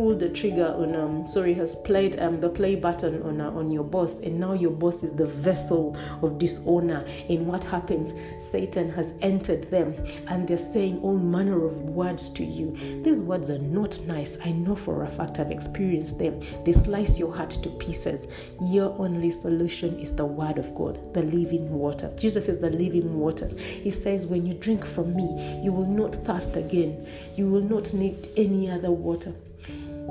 pulled 0.00 0.18
the 0.18 0.30
trigger 0.30 0.74
on 0.78 0.96
um 0.96 1.26
sorry 1.26 1.52
has 1.52 1.74
played 1.74 2.18
um 2.20 2.40
the 2.40 2.48
play 2.48 2.74
button 2.74 3.22
on 3.22 3.38
uh, 3.38 3.50
on 3.50 3.70
your 3.70 3.84
boss 3.84 4.20
and 4.20 4.40
now 4.40 4.54
your 4.54 4.70
boss 4.70 5.02
is 5.02 5.12
the 5.12 5.26
vessel 5.26 5.94
of 6.22 6.38
dishonor 6.38 7.04
and 7.28 7.46
what 7.46 7.62
happens. 7.62 8.14
Satan 8.38 8.90
has 8.90 9.12
entered 9.20 9.70
them 9.70 9.94
and 10.28 10.48
they're 10.48 10.56
saying 10.56 10.98
all 11.02 11.18
manner 11.18 11.66
of 11.66 11.74
words 11.82 12.30
to 12.30 12.42
you. 12.42 12.74
These 13.02 13.22
words 13.22 13.50
are 13.50 13.58
not 13.58 14.00
nice. 14.06 14.38
I 14.42 14.52
know 14.52 14.74
for 14.74 15.04
a 15.04 15.10
fact 15.10 15.38
i've 15.38 15.50
experienced 15.50 16.18
them. 16.18 16.40
They 16.64 16.72
slice 16.72 17.18
your 17.18 17.36
heart 17.36 17.50
to 17.50 17.68
pieces. 17.68 18.26
Your 18.62 18.98
only 18.98 19.30
solution 19.30 19.98
is 19.98 20.16
the 20.16 20.24
word 20.24 20.56
of 20.56 20.74
god 20.74 21.12
the 21.12 21.24
living 21.24 21.70
water. 21.70 22.10
Jesus 22.18 22.48
is 22.48 22.58
the 22.58 22.70
living 22.70 23.18
waters 23.18 23.60
he 23.60 23.90
says 23.90 24.26
when 24.26 24.46
you 24.46 24.54
drink 24.54 24.82
from 24.86 25.14
me 25.14 25.60
you 25.62 25.72
will 25.72 25.92
not 26.00 26.14
thirst 26.24 26.56
again. 26.56 27.06
You 27.36 27.50
will 27.50 27.68
not 27.74 27.92
need 27.92 28.30
any 28.38 28.70
other 28.70 28.90
water 28.90 29.34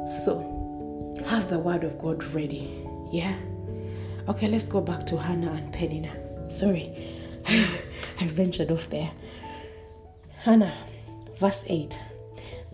so, 0.05 1.15
have 1.25 1.49
the 1.49 1.59
word 1.59 1.83
of 1.83 1.99
God 1.99 2.23
ready. 2.33 2.85
Yeah? 3.11 3.35
Okay, 4.27 4.47
let's 4.47 4.67
go 4.67 4.81
back 4.81 5.05
to 5.07 5.17
Hannah 5.17 5.51
and 5.51 5.73
Penina. 5.73 6.51
Sorry, 6.51 7.17
I 7.47 8.27
ventured 8.27 8.71
off 8.71 8.89
there. 8.89 9.11
Hannah, 10.37 10.77
verse 11.39 11.63
8. 11.67 11.99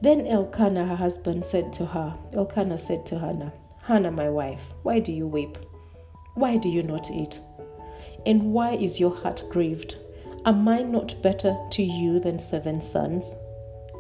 Then 0.02 0.28
Elkanah, 0.28 0.86
her 0.86 0.96
husband, 0.96 1.46
said 1.46 1.74
to 1.74 1.86
her, 1.86 2.18
Elkanah 2.34 2.78
said 2.78 3.06
to 3.08 3.20
Hannah, 3.20 3.54
Hannah, 3.84 4.12
my 4.12 4.30
wife, 4.30 4.62
why 4.84 5.00
do 5.00 5.12
you 5.12 5.28
weep? 5.28 5.58
Why 6.36 6.58
do 6.58 6.70
you 6.70 6.84
not 6.84 7.10
eat? 7.10 7.40
And 8.26 8.52
why 8.52 8.74
is 8.74 9.00
your 9.00 9.16
heart 9.16 9.44
grieved? 9.50 9.98
Am 10.46 10.68
I 10.68 10.82
not 10.82 11.22
better 11.22 11.58
to 11.72 11.84
you 11.84 12.20
than 12.20 12.38
seven 12.38 12.82
sons? 12.82 13.34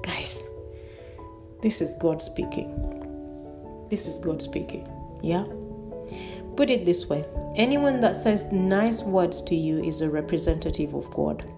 Guys, 0.04 0.44
this 1.62 1.82
is 1.82 1.96
God 1.96 2.22
speaking. 2.22 3.05
This 3.90 4.08
is 4.08 4.24
God 4.24 4.42
speaking. 4.42 4.88
Yeah? 5.22 5.46
Put 6.56 6.70
it 6.70 6.86
this 6.86 7.08
way 7.08 7.26
anyone 7.56 8.00
that 8.02 8.20
says 8.20 8.52
nice 8.52 9.02
words 9.02 9.42
to 9.44 9.56
you 9.56 9.84
is 9.84 10.02
a 10.02 10.10
representative 10.10 10.94
of 10.94 11.10
God. 11.12 11.50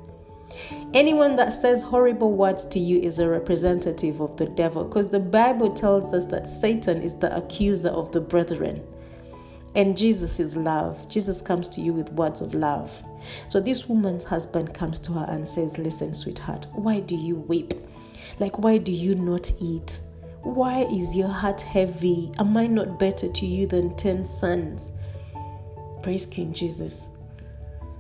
Anyone 0.94 1.36
that 1.36 1.54
says 1.54 1.84
horrible 1.84 2.34
words 2.34 2.66
to 2.68 2.80
you 2.80 3.00
is 3.00 3.20
a 3.20 3.28
representative 3.28 4.22
of 4.22 4.38
the 4.38 4.46
devil 4.46 4.86
because 4.86 5.10
the 5.10 5.20
Bible 5.20 5.74
tells 5.74 6.14
us 6.14 6.26
that 6.28 6.48
Satan 6.48 7.02
is 7.02 7.16
the 7.16 7.36
accuser 7.36 7.90
of 7.90 8.12
the 8.12 8.22
brethren. 8.22 8.82
And 9.76 9.96
Jesus 9.96 10.40
is 10.40 10.56
love. 10.58 11.08
Jesus 11.08 11.42
comes 11.42 11.70
to 11.70 11.82
you 11.82 11.94
with 11.94 12.12
words 12.14 12.42
of 12.42 12.56
love. 12.56 13.04
So 13.50 13.60
this 13.60 13.88
woman's 13.88 14.24
husband 14.24 14.74
comes 14.74 14.98
to 15.00 15.12
her 15.14 15.26
and 15.30 15.48
says, 15.48 15.78
Listen, 15.78 16.14
sweetheart, 16.14 16.66
why 16.74 17.02
do 17.02 17.16
you 17.16 17.36
weep? 17.36 17.74
Like, 18.40 18.58
why 18.58 18.78
do 18.78 18.92
you 18.92 19.14
not 19.14 19.52
eat? 19.60 20.00
Why 20.44 20.84
is 20.84 21.16
your 21.16 21.28
heart 21.28 21.62
heavy? 21.62 22.32
Am 22.40 22.56
I 22.58 22.68
not 22.68 23.00
better 23.00 23.28
to 23.28 23.46
you 23.46 23.68
than 23.68 23.96
10 23.96 24.26
sons? 24.26 24.94
Praise 26.02 26.26
King 26.26 26.54
Jesus. 26.54 27.08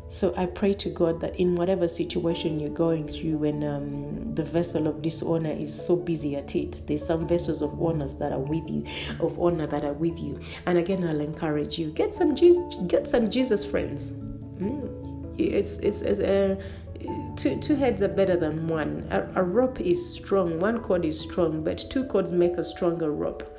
So 0.10 0.34
I 0.38 0.46
pray 0.46 0.74
to 0.76 0.90
God 0.90 1.20
that 1.20 1.36
in 1.36 1.56
whatever 1.56 1.88
situation 1.88 2.60
you're 2.60 2.70
going 2.70 3.08
through, 3.08 3.38
when 3.40 3.64
um, 3.64 4.34
the 4.36 4.44
vessel 4.44 4.88
of 4.88 5.02
dishonor 5.02 5.52
is 5.52 5.74
so 5.74 5.98
busy 5.98 6.38
at 6.38 6.56
it, 6.56 6.80
there's 6.88 7.06
some 7.06 7.28
vessels 7.28 7.62
of 7.62 7.82
honors 7.82 8.16
that 8.16 8.32
are 8.32 8.40
with 8.40 8.70
you, 8.70 8.86
of 9.20 9.38
honor 9.40 9.68
that 9.68 9.84
are 9.84 9.94
with 9.94 10.18
you. 10.18 10.40
And 10.66 10.78
again, 10.78 11.04
I'll 11.04 11.20
encourage 11.20 11.78
you 11.78 11.92
get 11.92 12.14
some 12.14 12.36
Jesus, 12.36 12.76
get 12.88 13.06
some 13.06 13.30
Jesus 13.30 13.66
friends. 13.66 14.14
Mm. 14.14 15.36
It's 15.38 15.78
it's, 15.80 16.02
it's 16.02 16.20
uh, 16.20 16.56
two, 17.36 17.60
two 17.60 17.76
heads 17.76 18.02
are 18.02 18.08
better 18.08 18.36
than 18.36 18.68
one. 18.68 19.08
A, 19.12 19.42
a 19.42 19.44
rope 19.44 19.80
is 19.82 20.14
strong, 20.16 20.60
one 20.60 20.80
cord 20.80 21.06
is 21.06 21.20
strong, 21.20 21.64
but 21.64 21.78
two 21.90 22.06
cords 22.06 22.32
make 22.32 22.58
a 22.58 22.64
stronger 22.64 23.12
rope. 23.12 23.58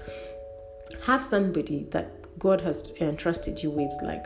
Have 1.06 1.24
somebody 1.24 1.86
that 1.90 2.12
God 2.38 2.60
has 2.60 2.92
entrusted 3.00 3.62
you 3.62 3.70
with, 3.70 3.92
like 4.02 4.24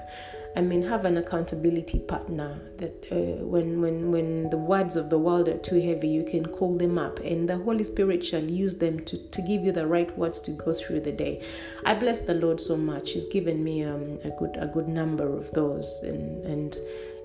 I 0.55 0.61
mean, 0.61 0.83
have 0.83 1.07
an 1.07 1.17
accountability 1.17 2.01
partner 2.01 2.61
that 2.77 3.07
uh, 3.11 3.43
when 3.45 3.81
when 3.81 4.11
when 4.11 4.51
the 4.51 4.59
words 4.59 4.97
of 4.97 5.09
the 5.09 5.19
world 5.19 5.49
are 5.49 5.57
too 5.57 5.81
heavy, 5.81 6.09
you 6.09 6.25
can 6.25 6.45
call 6.45 6.77
them 6.77 6.99
up, 6.99 7.21
and 7.21 7.49
the 7.49 7.57
Holy 7.57 7.85
Spirit 7.85 8.23
shall 8.23 8.45
use 8.45 8.77
them 8.77 9.03
to 9.07 9.17
to 9.17 9.43
give 9.43 9.63
you 9.65 9.73
the 9.73 9.87
right 9.87 10.17
words 10.19 10.41
to 10.41 10.51
go 10.51 10.75
through 10.75 11.01
the 11.01 11.13
day. 11.13 11.43
I 11.87 11.95
bless 11.95 12.21
the 12.21 12.35
Lord 12.35 12.61
so 12.61 12.77
much; 12.77 13.13
He's 13.13 13.29
given 13.29 13.65
me 13.65 13.83
um, 13.85 14.19
a 14.25 14.31
good 14.39 14.57
a 14.59 14.67
good 14.67 14.89
number 14.89 15.35
of 15.35 15.51
those, 15.53 16.03
and 16.03 16.45
and 16.45 16.77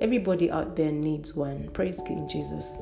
everybody 0.01 0.51
out 0.51 0.75
there 0.75 0.91
needs 0.91 1.35
one. 1.35 1.69
Praise 1.73 2.01
King 2.05 2.27
Jesus. 2.27 2.77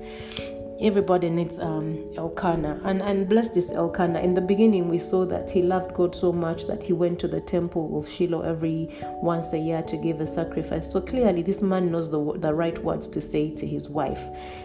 everybody 0.82 1.30
needs 1.30 1.58
um, 1.60 2.04
Elkanah. 2.18 2.82
And, 2.84 3.02
and 3.02 3.28
bless 3.30 3.50
this 3.50 3.72
Elkanah. 3.72 4.20
In 4.20 4.34
the 4.34 4.42
beginning, 4.42 4.90
we 4.90 4.98
saw 4.98 5.26
that 5.26 5.50
he 5.50 5.62
loved 5.62 5.94
God 5.94 6.16
so 6.16 6.32
much 6.32 6.68
that 6.68 6.84
he 6.84 6.94
went 6.94 7.20
to 7.20 7.28
the 7.28 7.42
temple 7.42 7.98
of 7.98 8.10
Shiloh 8.10 8.42
every 8.42 8.90
once 9.22 9.54
a 9.54 9.58
year 9.58 9.82
to 9.84 9.98
give 9.98 10.20
a 10.22 10.28
sacrifice. 10.28 10.92
So 10.92 11.02
clearly, 11.02 11.42
this 11.42 11.62
man 11.62 11.92
knows 11.92 12.12
the, 12.12 12.38
the 12.38 12.54
right 12.54 12.78
words 12.80 13.08
to 13.10 13.22
say 13.22 13.50
to 13.52 13.66
his 13.66 13.90
wife. 13.90 14.24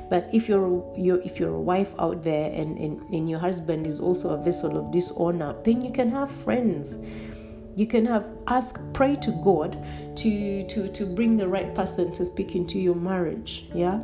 But 0.09 0.29
if 0.33 0.49
you're, 0.49 0.85
you're 0.97 1.21
if 1.23 1.39
you're 1.39 1.55
a 1.55 1.61
wife 1.61 1.95
out 1.99 2.25
there 2.25 2.51
and, 2.53 2.77
and, 2.79 3.01
and 3.15 3.31
your 3.31 3.39
husband 3.39 3.87
is 3.87 4.01
also 4.01 4.31
a 4.31 4.43
vessel 4.43 4.77
of 4.77 4.93
dishonor, 4.93 5.55
then 5.65 5.81
you 5.81 5.93
can 5.93 6.11
have 6.11 6.31
friends 6.31 7.05
you 7.77 7.87
can 7.87 8.05
have 8.05 8.27
ask 8.47 8.81
pray 8.93 9.17
to 9.17 9.31
god 9.45 9.85
to 10.17 10.67
to 10.67 10.89
to 10.89 11.07
bring 11.07 11.37
the 11.37 11.47
right 11.47 11.75
person 11.75 12.13
to 12.13 12.25
speak 12.25 12.55
into 12.55 12.79
your 12.79 12.95
marriage 12.95 13.67
yeah 13.75 14.01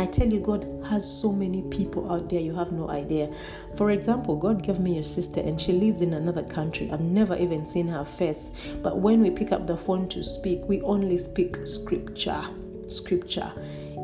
I 0.00 0.06
tell 0.06 0.28
you, 0.28 0.38
God 0.38 0.64
has 0.88 1.04
so 1.04 1.32
many 1.32 1.62
people 1.62 2.10
out 2.12 2.30
there, 2.30 2.38
you 2.38 2.54
have 2.54 2.70
no 2.70 2.88
idea. 2.88 3.32
For 3.76 3.90
example, 3.90 4.36
God 4.36 4.62
gave 4.62 4.78
me 4.78 4.98
a 4.98 5.04
sister 5.04 5.40
and 5.40 5.60
she 5.60 5.72
lives 5.72 6.02
in 6.02 6.14
another 6.14 6.44
country. 6.44 6.88
I've 6.92 7.00
never 7.00 7.36
even 7.36 7.66
seen 7.66 7.88
her 7.88 8.04
face. 8.04 8.50
But 8.80 8.98
when 8.98 9.20
we 9.20 9.30
pick 9.30 9.50
up 9.50 9.66
the 9.66 9.76
phone 9.76 10.08
to 10.10 10.22
speak, 10.22 10.60
we 10.68 10.80
only 10.82 11.18
speak 11.18 11.66
scripture. 11.66 12.44
Scripture 12.86 13.52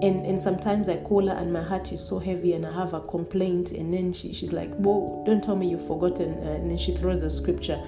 and 0.03 0.27
and 0.27 0.41
sometimes 0.41 0.89
I 0.89 0.97
call 0.97 1.27
her 1.29 1.35
and 1.35 1.53
my 1.53 1.63
heart 1.63 1.93
is 1.93 2.07
so 2.07 2.19
heavy 2.19 2.53
and 2.55 2.67
I 2.67 2.73
have 2.73 2.95
a 2.95 3.01
complaint 3.01 3.73
and 3.73 3.93
then 3.93 4.13
she, 4.13 4.33
she's 4.33 4.53
like 4.53 4.75
whoa 4.75 5.23
don't 5.25 5.43
tell 5.43 5.57
me 5.57 5.69
you've 5.69 5.87
forgotten 5.87 6.33
and 6.43 6.71
then 6.71 6.77
she 6.77 6.95
throws 6.95 7.23
a 7.23 7.31
scripture 7.31 7.83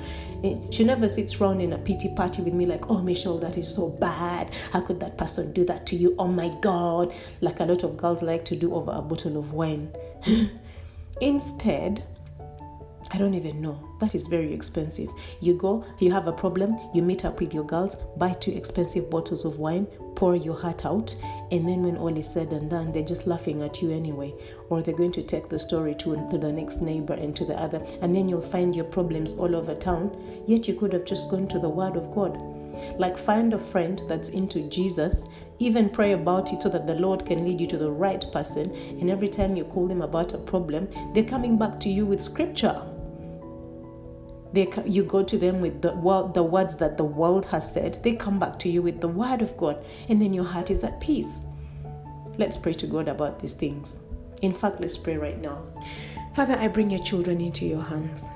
Eh, 0.45 0.57
she 0.71 0.85
never 0.85 1.09
sits 1.09 1.41
around 1.41 1.61
in 1.61 1.73
a 1.73 1.79
pity 1.79 2.15
party 2.15 2.43
with 2.43 2.53
me 2.53 2.67
like 2.67 2.91
oh 2.91 3.01
Michelle 3.01 3.39
that 3.39 3.57
is 3.57 3.73
so 3.73 3.89
bad 3.89 4.51
how 4.73 4.81
could 4.81 5.01
that 5.01 5.17
person 5.17 5.53
do 5.53 5.65
that 5.65 5.87
to 5.87 5.97
you 5.97 6.15
oh 6.19 6.29
my 6.29 6.49
god 6.61 7.15
like 7.41 7.61
a 7.61 7.65
lot 7.65 7.85
of 7.85 7.97
girls 7.97 8.23
like 8.23 8.45
to 8.47 8.57
do 8.57 8.75
over 8.75 8.91
a 8.93 9.01
bottle 9.01 9.39
of 9.39 9.53
wine 9.53 9.91
instead 11.21 12.05
I 13.13 13.19
don't 13.19 13.35
even 13.35 13.61
know. 13.61 13.79
That 14.01 14.15
is 14.15 14.27
very 14.27 14.53
expensive. 14.53 15.09
You 15.41 15.55
go, 15.55 15.85
you 16.01 16.11
have 16.13 16.27
a 16.27 16.33
problem, 16.33 16.77
you 16.93 17.03
meet 17.03 17.25
up 17.25 17.41
with 17.41 17.55
your 17.55 17.65
girls, 17.65 17.97
buy 18.17 18.33
two 18.33 18.51
expensive 18.51 19.09
bottles 19.11 19.45
of 19.45 19.59
wine, 19.59 19.87
pour 20.17 20.35
your 20.35 20.59
heart 20.59 20.85
out, 20.85 21.15
and 21.53 21.69
then 21.69 21.85
when 21.85 21.97
all 21.97 22.17
is 22.17 22.29
said 22.29 22.53
and 22.53 22.69
done, 22.69 22.91
they're 22.91 23.05
just 23.05 23.27
laughing 23.27 23.63
at 23.63 23.81
you 23.81 23.93
anyway. 23.93 24.35
Or 24.69 24.83
they're 24.83 24.95
going 24.95 25.13
to 25.13 25.23
take 25.23 25.49
the 25.49 25.59
story 25.59 25.95
to, 25.97 26.29
to 26.31 26.39
the 26.39 26.53
next 26.53 26.81
neighbor 26.81 27.15
and 27.15 27.37
to 27.37 27.45
the 27.45 27.55
other, 27.61 27.85
and 28.01 28.15
then 28.15 28.29
you'll 28.29 28.41
find 28.41 28.75
your 28.75 28.85
problems 28.85 29.35
all 29.35 29.55
over 29.55 29.75
town. 29.75 30.45
Yet 30.47 30.67
you 30.67 30.75
could 30.75 30.93
have 30.93 31.05
just 31.05 31.31
gone 31.31 31.47
to 31.49 31.59
the 31.59 31.69
Word 31.69 31.97
of 31.97 32.13
God. 32.13 32.37
Like 32.99 33.17
find 33.17 33.55
a 33.55 33.59
friend 33.59 34.03
that's 34.07 34.31
into 34.31 34.69
Jesus, 34.69 35.25
even 35.59 35.89
pray 35.89 36.13
about 36.13 36.53
it 36.53 36.63
so 36.63 36.69
that 36.69 36.87
the 36.87 36.95
Lord 36.95 37.25
can 37.25 37.45
lead 37.45 37.61
you 37.61 37.67
to 37.69 37.79
the 37.79 37.91
right 37.91 38.25
person. 38.33 38.71
And 39.01 39.11
every 39.11 39.29
time 39.29 39.57
you 39.57 39.65
call 39.65 39.87
them 39.87 40.03
about 40.03 40.35
a 40.35 40.39
problem, 40.39 40.89
they're 41.15 41.25
coming 41.25 41.57
back 41.57 41.81
to 41.81 41.89
you 41.89 42.05
with 42.05 42.23
scripture. 42.23 42.83
They, 44.53 44.71
you 44.87 45.05
go 45.05 45.23
to 45.23 45.39
them 45.39 45.61
with 45.61 45.83
the, 45.83 45.93
well, 45.93 46.29
the 46.29 46.43
words 46.43 46.77
that 46.77 46.97
the 46.97 47.05
world 47.05 47.47
has 47.47 47.71
said. 47.71 48.03
They 48.03 48.15
come 48.15 48.39
back 48.39 48.59
to 48.61 48.69
you 48.69 48.83
with 48.83 49.01
the 49.01 49.09
word 49.09 49.43
of 49.43 49.57
God, 49.57 49.85
and 50.09 50.21
then 50.21 50.33
your 50.33 50.45
heart 50.45 50.71
is 50.71 50.85
at 50.85 51.01
peace. 51.01 51.41
Let's 52.39 52.57
pray 52.57 52.75
to 52.75 52.87
God 52.87 53.09
about 53.09 53.39
these 53.39 53.55
things. 53.55 54.01
In 54.43 54.53
fact, 54.53 54.81
let's 54.81 54.97
pray 54.97 55.17
right 55.17 55.41
now. 55.41 55.63
Father, 56.35 56.57
I 56.59 56.69
bring 56.69 56.91
your 56.91 57.03
children 57.03 57.41
into 57.41 57.65
your 57.67 57.83
hands. 57.83 58.27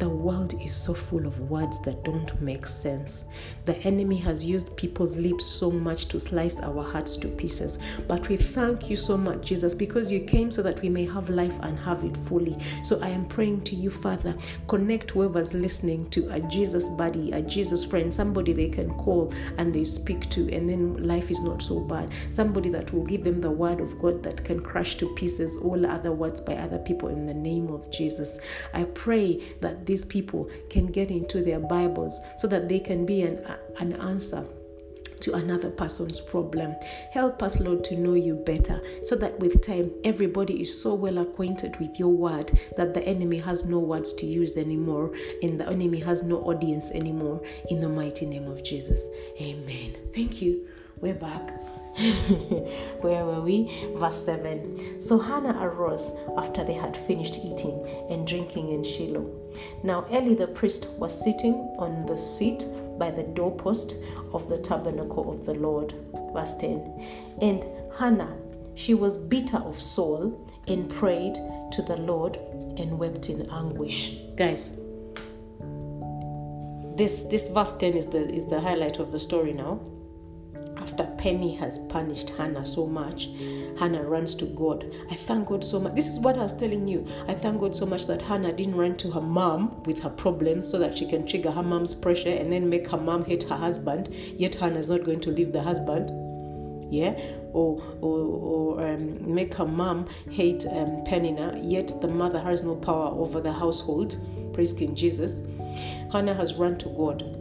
The 0.00 0.08
world 0.08 0.54
is 0.62 0.74
so 0.74 0.94
full 0.94 1.26
of 1.26 1.38
words 1.50 1.78
that 1.82 2.02
don't 2.04 2.40
make 2.40 2.66
sense. 2.66 3.26
The 3.66 3.76
enemy 3.80 4.16
has 4.16 4.46
used 4.46 4.74
people's 4.78 5.14
lips 5.18 5.44
so 5.44 5.70
much 5.70 6.06
to 6.06 6.18
slice 6.18 6.58
our 6.60 6.82
hearts 6.82 7.18
to 7.18 7.28
pieces. 7.28 7.78
But 8.08 8.26
we 8.30 8.38
thank 8.38 8.88
you 8.88 8.96
so 8.96 9.18
much, 9.18 9.42
Jesus, 9.42 9.74
because 9.74 10.10
you 10.10 10.20
came 10.20 10.50
so 10.50 10.62
that 10.62 10.80
we 10.80 10.88
may 10.88 11.04
have 11.04 11.28
life 11.28 11.58
and 11.60 11.78
have 11.80 12.02
it 12.02 12.16
fully. 12.16 12.56
So 12.82 12.98
I 13.02 13.08
am 13.08 13.26
praying 13.26 13.60
to 13.64 13.76
you, 13.76 13.90
Father, 13.90 14.34
connect 14.68 15.10
whoever's 15.10 15.52
listening 15.52 16.08
to 16.10 16.30
a 16.30 16.40
Jesus 16.40 16.88
buddy, 16.88 17.32
a 17.32 17.42
Jesus 17.42 17.84
friend, 17.84 18.12
somebody 18.12 18.54
they 18.54 18.70
can 18.70 18.94
call 18.94 19.30
and 19.58 19.70
they 19.70 19.84
speak 19.84 20.30
to, 20.30 20.50
and 20.50 20.66
then 20.66 21.06
life 21.06 21.30
is 21.30 21.42
not 21.42 21.60
so 21.60 21.78
bad. 21.78 22.10
Somebody 22.30 22.70
that 22.70 22.90
will 22.94 23.04
give 23.04 23.22
them 23.22 23.42
the 23.42 23.50
word 23.50 23.80
of 23.80 23.98
God 23.98 24.22
that 24.22 24.42
can 24.46 24.60
crush 24.62 24.94
to 24.94 25.14
pieces 25.14 25.58
all 25.58 25.84
other 25.84 26.12
words 26.12 26.40
by 26.40 26.54
other 26.54 26.78
people 26.78 27.10
in 27.10 27.26
the 27.26 27.34
name 27.34 27.68
of 27.68 27.90
Jesus. 27.90 28.38
I 28.72 28.84
pray 28.84 29.42
that 29.60 29.84
these 29.90 30.04
people 30.04 30.48
can 30.68 30.86
get 30.86 31.10
into 31.10 31.42
their 31.42 31.58
Bibles 31.58 32.20
so 32.36 32.46
that 32.46 32.68
they 32.68 32.78
can 32.78 33.04
be 33.04 33.22
an, 33.22 33.44
an 33.80 33.94
answer 33.94 34.46
to 35.22 35.34
another 35.34 35.68
person's 35.68 36.20
problem. 36.20 36.76
Help 37.10 37.42
us, 37.42 37.58
Lord, 37.58 37.82
to 37.84 37.96
know 37.96 38.14
you 38.14 38.36
better 38.36 38.80
so 39.02 39.16
that 39.16 39.36
with 39.40 39.66
time 39.66 39.90
everybody 40.04 40.60
is 40.60 40.80
so 40.80 40.94
well 40.94 41.18
acquainted 41.18 41.76
with 41.80 41.98
your 41.98 42.12
word 42.12 42.56
that 42.76 42.94
the 42.94 43.02
enemy 43.02 43.38
has 43.38 43.64
no 43.64 43.80
words 43.80 44.12
to 44.14 44.26
use 44.26 44.56
anymore 44.56 45.12
and 45.42 45.58
the 45.58 45.66
enemy 45.66 45.98
has 45.98 46.22
no 46.22 46.38
audience 46.42 46.92
anymore. 46.92 47.42
In 47.68 47.80
the 47.80 47.88
mighty 47.88 48.26
name 48.26 48.46
of 48.46 48.62
Jesus. 48.62 49.02
Amen. 49.40 49.96
Thank 50.14 50.40
you. 50.40 50.68
We're 51.00 51.14
back. 51.14 51.50
Where 53.00 53.24
were 53.24 53.40
we? 53.40 53.88
Verse 53.96 54.24
7. 54.24 55.00
So 55.02 55.18
Hannah 55.18 55.58
arose 55.60 56.12
after 56.38 56.62
they 56.62 56.74
had 56.74 56.96
finished 56.96 57.38
eating 57.44 58.06
and 58.08 58.24
drinking 58.24 58.70
in 58.70 58.84
Shiloh. 58.84 59.39
Now 59.82 60.06
Eli 60.12 60.34
the 60.34 60.46
priest 60.46 60.88
was 60.98 61.24
sitting 61.24 61.54
on 61.78 62.06
the 62.06 62.16
seat 62.16 62.64
by 62.98 63.10
the 63.10 63.22
doorpost 63.22 63.94
of 64.32 64.48
the 64.48 64.58
tabernacle 64.58 65.30
of 65.30 65.46
the 65.46 65.54
Lord. 65.54 65.94
Verse 66.32 66.56
10. 66.56 67.38
And 67.40 67.64
Hannah, 67.98 68.36
she 68.74 68.94
was 68.94 69.16
bitter 69.16 69.58
of 69.58 69.80
soul 69.80 70.46
and 70.68 70.88
prayed 70.88 71.34
to 71.72 71.82
the 71.82 71.96
Lord 71.96 72.36
and 72.76 72.98
wept 72.98 73.30
in 73.30 73.50
anguish. 73.50 74.16
Guys, 74.36 74.78
this 76.96 77.24
this 77.24 77.48
verse 77.48 77.72
10 77.78 77.94
is 77.94 78.06
the 78.08 78.28
is 78.28 78.46
the 78.46 78.60
highlight 78.60 78.98
of 78.98 79.10
the 79.10 79.18
story 79.18 79.52
now 79.52 79.80
after 80.80 81.04
Penny 81.18 81.54
has 81.56 81.78
punished 81.78 82.30
Hannah 82.30 82.66
so 82.66 82.86
much, 82.86 83.28
Hannah 83.78 84.02
runs 84.02 84.34
to 84.36 84.46
God. 84.46 84.84
I 85.10 85.14
thank 85.14 85.48
God 85.48 85.64
so 85.64 85.78
much. 85.78 85.94
This 85.94 86.08
is 86.08 86.18
what 86.18 86.36
I 86.36 86.42
was 86.42 86.56
telling 86.56 86.88
you. 86.88 87.06
I 87.28 87.34
thank 87.34 87.60
God 87.60 87.76
so 87.76 87.86
much 87.86 88.06
that 88.06 88.22
Hannah 88.22 88.52
didn't 88.52 88.76
run 88.76 88.96
to 88.98 89.10
her 89.10 89.20
mom 89.20 89.82
with 89.84 90.02
her 90.02 90.10
problems 90.10 90.68
so 90.68 90.78
that 90.78 90.96
she 90.96 91.06
can 91.06 91.26
trigger 91.26 91.50
her 91.50 91.62
mom's 91.62 91.94
pressure 91.94 92.30
and 92.30 92.52
then 92.52 92.68
make 92.68 92.90
her 92.90 92.96
mom 92.96 93.24
hate 93.24 93.44
her 93.44 93.56
husband. 93.56 94.08
Yet 94.08 94.54
Hannah 94.54 94.78
is 94.78 94.88
not 94.88 95.04
going 95.04 95.20
to 95.20 95.30
leave 95.30 95.52
the 95.52 95.62
husband. 95.62 96.10
Yeah, 96.92 97.12
or 97.52 97.80
or, 98.00 98.18
or 98.18 98.84
um, 98.84 99.32
make 99.32 99.54
her 99.54 99.66
mom 99.66 100.08
hate 100.28 100.66
um, 100.66 101.04
Penina. 101.04 101.60
Yet 101.62 101.92
the 102.00 102.08
mother 102.08 102.40
has 102.40 102.64
no 102.64 102.74
power 102.74 103.10
over 103.10 103.40
the 103.40 103.52
household. 103.52 104.16
Praise 104.52 104.72
King 104.72 104.96
Jesus. 104.96 105.38
Hannah 106.12 106.34
has 106.34 106.54
run 106.54 106.76
to 106.78 106.88
God 106.88 107.39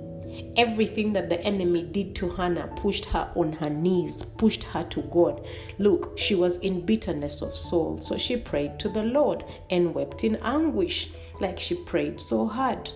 Everything 0.57 1.13
that 1.13 1.29
the 1.29 1.39
enemy 1.41 1.83
did 1.83 2.15
to 2.15 2.29
Hannah 2.29 2.67
pushed 2.75 3.05
her 3.05 3.31
on 3.35 3.53
her 3.53 3.69
knees, 3.69 4.23
pushed 4.23 4.63
her 4.63 4.83
to 4.83 5.01
God. 5.03 5.45
Look, 5.77 6.17
she 6.17 6.35
was 6.35 6.57
in 6.59 6.85
bitterness 6.85 7.41
of 7.41 7.55
soul, 7.55 7.97
so 7.99 8.17
she 8.17 8.37
prayed 8.37 8.79
to 8.79 8.89
the 8.89 9.03
Lord 9.03 9.43
and 9.69 9.93
wept 9.93 10.23
in 10.23 10.35
anguish, 10.37 11.09
like 11.39 11.59
she 11.59 11.75
prayed 11.75 12.19
so 12.19 12.47
hard. 12.47 12.89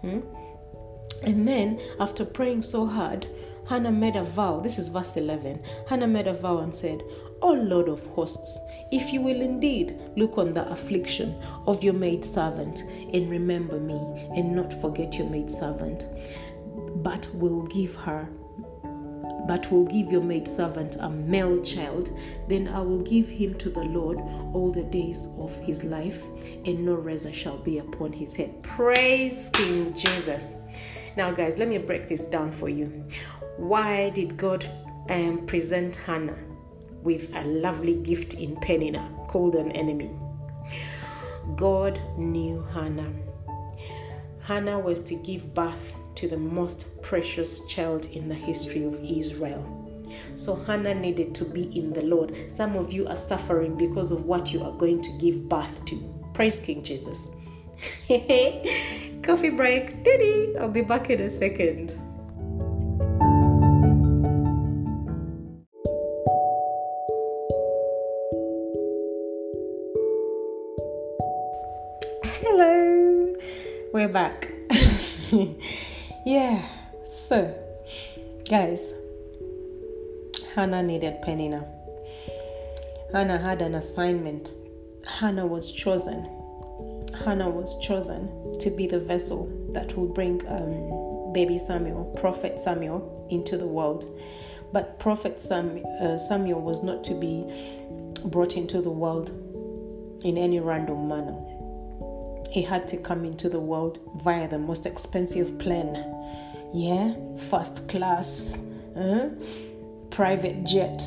Hmm? 0.00 0.20
And 1.24 1.46
then, 1.46 1.80
after 2.00 2.24
praying 2.24 2.62
so 2.62 2.86
hard, 2.86 3.26
Hannah 3.68 3.92
made 3.92 4.16
a 4.16 4.24
vow. 4.24 4.60
This 4.60 4.78
is 4.78 4.88
verse 4.88 5.16
11. 5.16 5.62
Hannah 5.88 6.08
made 6.08 6.26
a 6.26 6.34
vow 6.34 6.58
and 6.58 6.74
said, 6.74 7.02
O 7.40 7.52
Lord 7.52 7.88
of 7.88 8.04
hosts, 8.06 8.58
if 8.90 9.12
you 9.12 9.22
will 9.22 9.40
indeed 9.40 9.98
look 10.16 10.36
on 10.36 10.52
the 10.52 10.70
affliction 10.70 11.34
of 11.66 11.82
your 11.82 11.94
maid 11.94 12.24
servant 12.24 12.82
and 13.14 13.30
remember 13.30 13.80
me 13.80 13.96
and 14.36 14.54
not 14.54 14.72
forget 14.72 15.14
your 15.14 15.30
maid 15.30 15.50
servant, 15.50 16.06
but 16.96 17.28
will 17.34 17.62
give 17.62 17.94
her 17.96 18.28
but 19.46 19.70
will 19.72 19.84
give 19.84 20.10
your 20.10 20.22
maidservant 20.22 20.96
a 21.00 21.08
male 21.08 21.60
child, 21.62 22.16
then 22.48 22.68
I 22.68 22.80
will 22.80 23.02
give 23.02 23.28
him 23.28 23.54
to 23.58 23.70
the 23.70 23.82
Lord 23.82 24.18
all 24.54 24.70
the 24.70 24.84
days 24.84 25.28
of 25.38 25.56
his 25.58 25.84
life, 25.84 26.22
and 26.64 26.84
no 26.84 26.94
razor 26.94 27.32
shall 27.32 27.58
be 27.58 27.78
upon 27.78 28.12
his 28.12 28.34
head. 28.34 28.62
Praise 28.62 29.50
King 29.52 29.94
Jesus. 29.94 30.56
Now, 31.16 31.32
guys, 31.32 31.58
let 31.58 31.68
me 31.68 31.78
break 31.78 32.08
this 32.08 32.24
down 32.24 32.52
for 32.52 32.68
you. 32.68 33.04
Why 33.56 34.10
did 34.10 34.36
God 34.36 34.64
um, 35.10 35.44
present 35.46 35.96
Hannah 35.96 36.38
with 37.02 37.28
a 37.34 37.44
lovely 37.44 37.94
gift 37.94 38.34
in 38.34 38.56
Penina 38.56 39.26
called 39.26 39.56
an 39.56 39.72
enemy? 39.72 40.14
God 41.56 42.00
knew 42.16 42.62
Hannah. 42.72 43.12
Hannah 44.40 44.78
was 44.78 45.00
to 45.04 45.16
give 45.16 45.52
birth 45.52 45.92
to 46.16 46.28
the 46.28 46.36
most 46.36 47.00
precious 47.02 47.66
child 47.66 48.06
in 48.06 48.28
the 48.28 48.34
history 48.34 48.84
of 48.84 49.00
Israel. 49.02 49.82
So 50.34 50.56
Hannah 50.56 50.94
needed 50.94 51.34
to 51.36 51.44
be 51.44 51.64
in 51.76 51.92
the 51.92 52.02
Lord. 52.02 52.34
Some 52.56 52.76
of 52.76 52.92
you 52.92 53.06
are 53.06 53.16
suffering 53.16 53.76
because 53.76 54.10
of 54.10 54.24
what 54.24 54.52
you 54.52 54.62
are 54.62 54.72
going 54.72 55.02
to 55.02 55.10
give 55.18 55.48
birth 55.48 55.84
to. 55.86 56.30
Praise 56.34 56.60
King 56.60 56.82
Jesus. 56.82 57.28
Coffee 59.22 59.50
break. 59.50 60.02
Diddy. 60.04 60.56
I'll 60.58 60.68
be 60.68 60.82
back 60.82 61.10
in 61.10 61.20
a 61.20 61.30
second. 61.30 61.90
Hello. 72.24 73.34
We're 73.92 74.08
back. 74.08 74.52
yeah, 76.24 76.62
so 77.08 77.54
guys, 78.48 78.94
Hannah 80.54 80.82
needed 80.82 81.20
Penina. 81.22 81.66
Hannah 83.12 83.38
had 83.38 83.62
an 83.62 83.74
assignment. 83.74 84.52
Hannah 85.06 85.46
was 85.46 85.72
chosen. 85.72 86.28
Hannah 87.24 87.50
was 87.50 87.78
chosen 87.84 88.56
to 88.60 88.70
be 88.70 88.86
the 88.86 89.00
vessel 89.00 89.50
that 89.72 89.96
will 89.96 90.06
bring 90.06 90.40
um, 90.48 91.32
baby 91.32 91.58
Samuel, 91.58 92.04
prophet 92.20 92.58
Samuel, 92.58 93.26
into 93.30 93.56
the 93.56 93.66
world. 93.66 94.06
But 94.72 94.98
prophet 94.98 95.40
Sam, 95.40 95.84
uh, 96.00 96.18
Samuel 96.18 96.60
was 96.60 96.82
not 96.82 97.04
to 97.04 97.14
be 97.14 97.44
brought 98.26 98.56
into 98.56 98.80
the 98.80 98.90
world 98.90 99.30
in 100.24 100.38
any 100.38 100.60
random 100.60 101.08
manner. 101.08 101.36
He 102.52 102.60
had 102.60 102.86
to 102.88 102.98
come 102.98 103.24
into 103.24 103.48
the 103.48 103.58
world 103.58 103.98
via 104.22 104.46
the 104.46 104.58
most 104.58 104.84
expensive 104.84 105.58
plane. 105.58 105.96
Yeah, 106.74 107.14
first 107.38 107.88
class, 107.88 108.60
uh, 108.94 109.30
private 110.10 110.64
jet. 110.64 111.02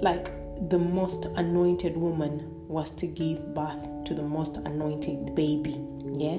Like 0.00 0.30
the 0.68 0.78
most 0.78 1.24
anointed 1.36 1.96
woman 1.96 2.68
was 2.68 2.92
to 2.92 3.06
give 3.08 3.52
birth 3.52 4.04
to 4.04 4.14
the 4.14 4.22
most 4.22 4.58
anointed 4.58 5.34
baby. 5.34 5.80
Yeah, 6.16 6.38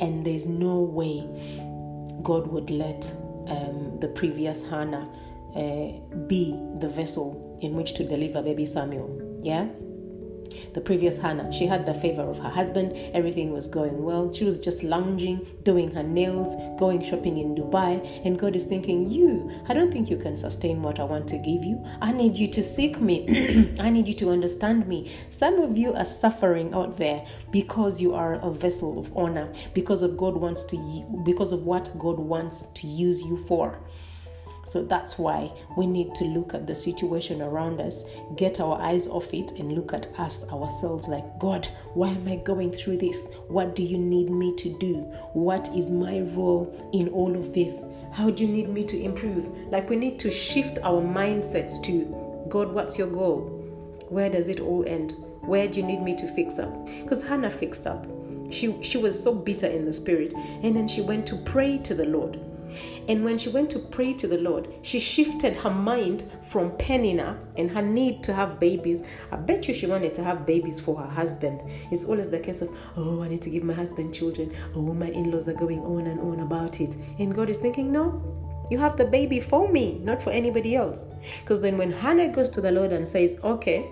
and 0.00 0.24
there's 0.24 0.46
no 0.46 0.80
way 0.80 1.28
God 2.22 2.46
would 2.46 2.70
let 2.70 3.12
um, 3.48 3.98
the 4.00 4.08
previous 4.08 4.62
Hannah 4.62 5.06
uh, 5.54 6.16
be 6.28 6.58
the 6.78 6.88
vessel 6.88 7.58
in 7.60 7.74
which 7.74 7.92
to 7.94 8.04
deliver 8.04 8.40
baby 8.40 8.64
Samuel. 8.64 9.40
Yeah, 9.42 9.68
the 10.74 10.80
previous 10.80 11.20
Hannah. 11.20 11.52
She 11.52 11.66
had 11.66 11.86
the 11.86 11.94
favor 11.94 12.22
of 12.22 12.38
her 12.38 12.48
husband. 12.48 12.92
Everything 13.14 13.52
was 13.52 13.68
going 13.68 14.02
well. 14.02 14.32
She 14.32 14.44
was 14.44 14.58
just 14.58 14.82
lounging, 14.82 15.46
doing 15.62 15.90
her 15.92 16.02
nails, 16.02 16.54
going 16.78 17.02
shopping 17.02 17.38
in 17.38 17.54
Dubai. 17.54 18.24
And 18.24 18.38
God 18.38 18.56
is 18.56 18.64
thinking, 18.64 19.10
You, 19.10 19.50
I 19.68 19.74
don't 19.74 19.92
think 19.92 20.10
you 20.10 20.16
can 20.16 20.36
sustain 20.36 20.82
what 20.82 21.00
I 21.00 21.04
want 21.04 21.28
to 21.28 21.38
give 21.38 21.64
you. 21.64 21.84
I 22.00 22.12
need 22.12 22.36
you 22.36 22.48
to 22.48 22.62
seek 22.62 23.00
me. 23.00 23.74
I 23.80 23.90
need 23.90 24.08
you 24.08 24.14
to 24.14 24.30
understand 24.30 24.86
me. 24.86 25.10
Some 25.30 25.60
of 25.60 25.76
you 25.76 25.94
are 25.94 26.04
suffering 26.04 26.72
out 26.74 26.96
there 26.96 27.24
because 27.50 28.00
you 28.00 28.14
are 28.14 28.34
a 28.34 28.50
vessel 28.50 28.98
of 28.98 29.16
honor, 29.16 29.52
because 29.74 30.02
of 30.02 30.16
God 30.16 30.36
wants 30.36 30.64
to 30.64 30.80
because 31.24 31.52
of 31.52 31.64
what 31.64 31.90
God 31.98 32.18
wants 32.18 32.68
to 32.68 32.86
use 32.86 33.22
you 33.22 33.36
for. 33.36 33.78
So 34.70 34.84
that's 34.84 35.18
why 35.18 35.52
we 35.76 35.86
need 35.86 36.14
to 36.14 36.24
look 36.24 36.54
at 36.54 36.66
the 36.66 36.74
situation 36.74 37.42
around 37.42 37.80
us, 37.80 38.04
get 38.36 38.60
our 38.60 38.80
eyes 38.80 39.08
off 39.08 39.34
it, 39.34 39.52
and 39.58 39.72
look 39.72 39.92
at 39.92 40.06
us 40.18 40.48
ourselves 40.52 41.08
like, 41.08 41.38
God, 41.38 41.66
why 41.94 42.10
am 42.10 42.28
I 42.28 42.36
going 42.36 42.70
through 42.70 42.98
this? 42.98 43.26
What 43.48 43.74
do 43.74 43.82
you 43.82 43.98
need 43.98 44.30
me 44.30 44.54
to 44.56 44.78
do? 44.78 44.94
What 45.32 45.68
is 45.74 45.90
my 45.90 46.20
role 46.20 46.72
in 46.92 47.08
all 47.08 47.34
of 47.36 47.52
this? 47.52 47.82
How 48.12 48.30
do 48.30 48.46
you 48.46 48.52
need 48.52 48.68
me 48.68 48.84
to 48.84 49.02
improve? 49.02 49.48
Like, 49.70 49.90
we 49.90 49.96
need 49.96 50.18
to 50.20 50.30
shift 50.30 50.78
our 50.84 51.02
mindsets 51.02 51.82
to 51.84 52.04
God, 52.48 52.72
what's 52.72 52.98
your 52.98 53.08
goal? 53.08 53.40
Where 54.08 54.28
does 54.28 54.48
it 54.48 54.60
all 54.60 54.84
end? 54.86 55.14
Where 55.42 55.68
do 55.68 55.80
you 55.80 55.86
need 55.86 56.02
me 56.02 56.14
to 56.16 56.26
fix 56.26 56.58
up? 56.58 56.86
Because 56.86 57.22
Hannah 57.22 57.50
fixed 57.50 57.86
up. 57.86 58.06
She, 58.50 58.80
she 58.82 58.98
was 58.98 59.20
so 59.20 59.32
bitter 59.34 59.68
in 59.68 59.84
the 59.84 59.92
spirit. 59.92 60.34
And 60.34 60.74
then 60.74 60.88
she 60.88 61.00
went 61.00 61.26
to 61.28 61.36
pray 61.36 61.78
to 61.78 61.94
the 61.94 62.06
Lord. 62.06 62.40
And 63.08 63.24
when 63.24 63.38
she 63.38 63.48
went 63.48 63.70
to 63.70 63.78
pray 63.78 64.12
to 64.14 64.26
the 64.26 64.38
Lord, 64.38 64.68
she 64.82 65.00
shifted 65.00 65.54
her 65.56 65.70
mind 65.70 66.30
from 66.48 66.70
Penina 66.72 67.38
and 67.56 67.70
her 67.70 67.82
need 67.82 68.22
to 68.24 68.34
have 68.34 68.60
babies. 68.60 69.02
I 69.30 69.36
bet 69.36 69.68
you 69.68 69.74
she 69.74 69.86
wanted 69.86 70.14
to 70.14 70.24
have 70.24 70.46
babies 70.46 70.80
for 70.80 70.96
her 71.00 71.08
husband. 71.08 71.62
It's 71.90 72.04
always 72.04 72.28
the 72.28 72.38
case 72.38 72.62
of, 72.62 72.74
oh, 72.96 73.22
I 73.22 73.28
need 73.28 73.42
to 73.42 73.50
give 73.50 73.62
my 73.62 73.74
husband 73.74 74.14
children. 74.14 74.52
Oh, 74.74 74.82
my 74.94 75.08
in 75.08 75.30
laws 75.30 75.48
are 75.48 75.54
going 75.54 75.80
on 75.80 76.06
and 76.06 76.20
on 76.20 76.40
about 76.40 76.80
it. 76.80 76.96
And 77.18 77.34
God 77.34 77.50
is 77.50 77.58
thinking, 77.58 77.90
no, 77.92 78.22
you 78.70 78.78
have 78.78 78.96
the 78.96 79.04
baby 79.04 79.40
for 79.40 79.68
me, 79.68 79.98
not 80.04 80.22
for 80.22 80.30
anybody 80.30 80.76
else. 80.76 81.08
Because 81.40 81.60
then 81.60 81.76
when 81.76 81.90
Hannah 81.90 82.28
goes 82.28 82.48
to 82.50 82.60
the 82.60 82.70
Lord 82.70 82.92
and 82.92 83.06
says, 83.06 83.38
okay, 83.42 83.90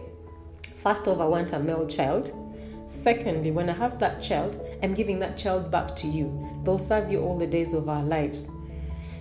first 0.76 1.09
off, 1.09 1.20
I 1.20 1.24
want 1.24 1.53
a 1.53 1.59
male 1.59 1.87
child. 1.87 2.33
Secondly, 2.87 3.51
when 3.51 3.68
I 3.68 3.74
have 3.74 3.99
that 3.99 4.22
child, 4.22 4.61
I'm 4.83 4.95
giving 4.95 5.18
that 5.18 5.37
child 5.37 5.70
back 5.70 5.95
to 5.97 6.07
you. 6.07 6.49
They'll 6.64 6.79
serve 6.79 7.11
you 7.12 7.20
all 7.20 7.37
the 7.37 7.47
days 7.47 7.74
of 7.74 7.89
our 7.89 8.03
lives. 8.03 8.51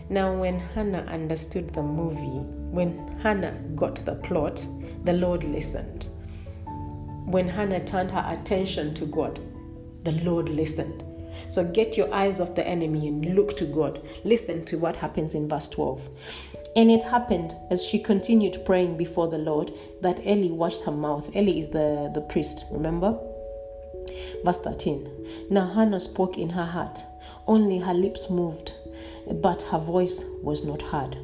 Now, 0.09 0.33
when 0.33 0.57
Hannah 0.57 1.05
understood 1.09 1.73
the 1.73 1.83
movie, 1.83 2.39
when 2.71 3.17
Hannah 3.21 3.59
got 3.75 3.97
the 3.97 4.15
plot, 4.15 4.65
the 5.03 5.13
Lord 5.13 5.43
listened. 5.43 6.07
When 7.25 7.47
Hannah 7.49 7.83
turned 7.83 8.11
her 8.11 8.25
attention 8.29 8.93
to 8.95 9.05
God, 9.05 9.41
the 10.05 10.13
Lord 10.23 10.47
listened. 10.47 11.03
So 11.49 11.63
get 11.65 11.97
your 11.97 12.13
eyes 12.13 12.39
off 12.39 12.55
the 12.55 12.65
enemy 12.65 13.09
and 13.09 13.35
look 13.35 13.57
to 13.57 13.65
God. 13.65 14.01
Listen 14.23 14.63
to 14.65 14.77
what 14.77 14.95
happens 14.95 15.35
in 15.35 15.49
verse 15.49 15.67
12. 15.67 16.07
And 16.77 16.89
it 16.89 17.03
happened 17.03 17.53
as 17.69 17.83
she 17.83 17.99
continued 17.99 18.63
praying 18.65 18.97
before 18.97 19.27
the 19.27 19.37
Lord 19.37 19.73
that 20.01 20.25
Eli 20.25 20.51
watched 20.51 20.83
her 20.83 20.91
mouth. 20.91 21.35
Eli 21.35 21.59
is 21.59 21.69
the, 21.69 22.11
the 22.13 22.21
priest, 22.21 22.63
remember? 22.71 23.17
Verse 24.45 24.59
13. 24.59 25.47
Now 25.49 25.65
Hannah 25.65 25.99
spoke 25.99 26.37
in 26.37 26.49
her 26.49 26.65
heart, 26.65 26.99
only 27.45 27.79
her 27.79 27.93
lips 27.93 28.29
moved 28.29 28.73
but 29.35 29.61
her 29.63 29.79
voice 29.79 30.23
was 30.41 30.65
not 30.65 30.81
heard. 30.81 31.17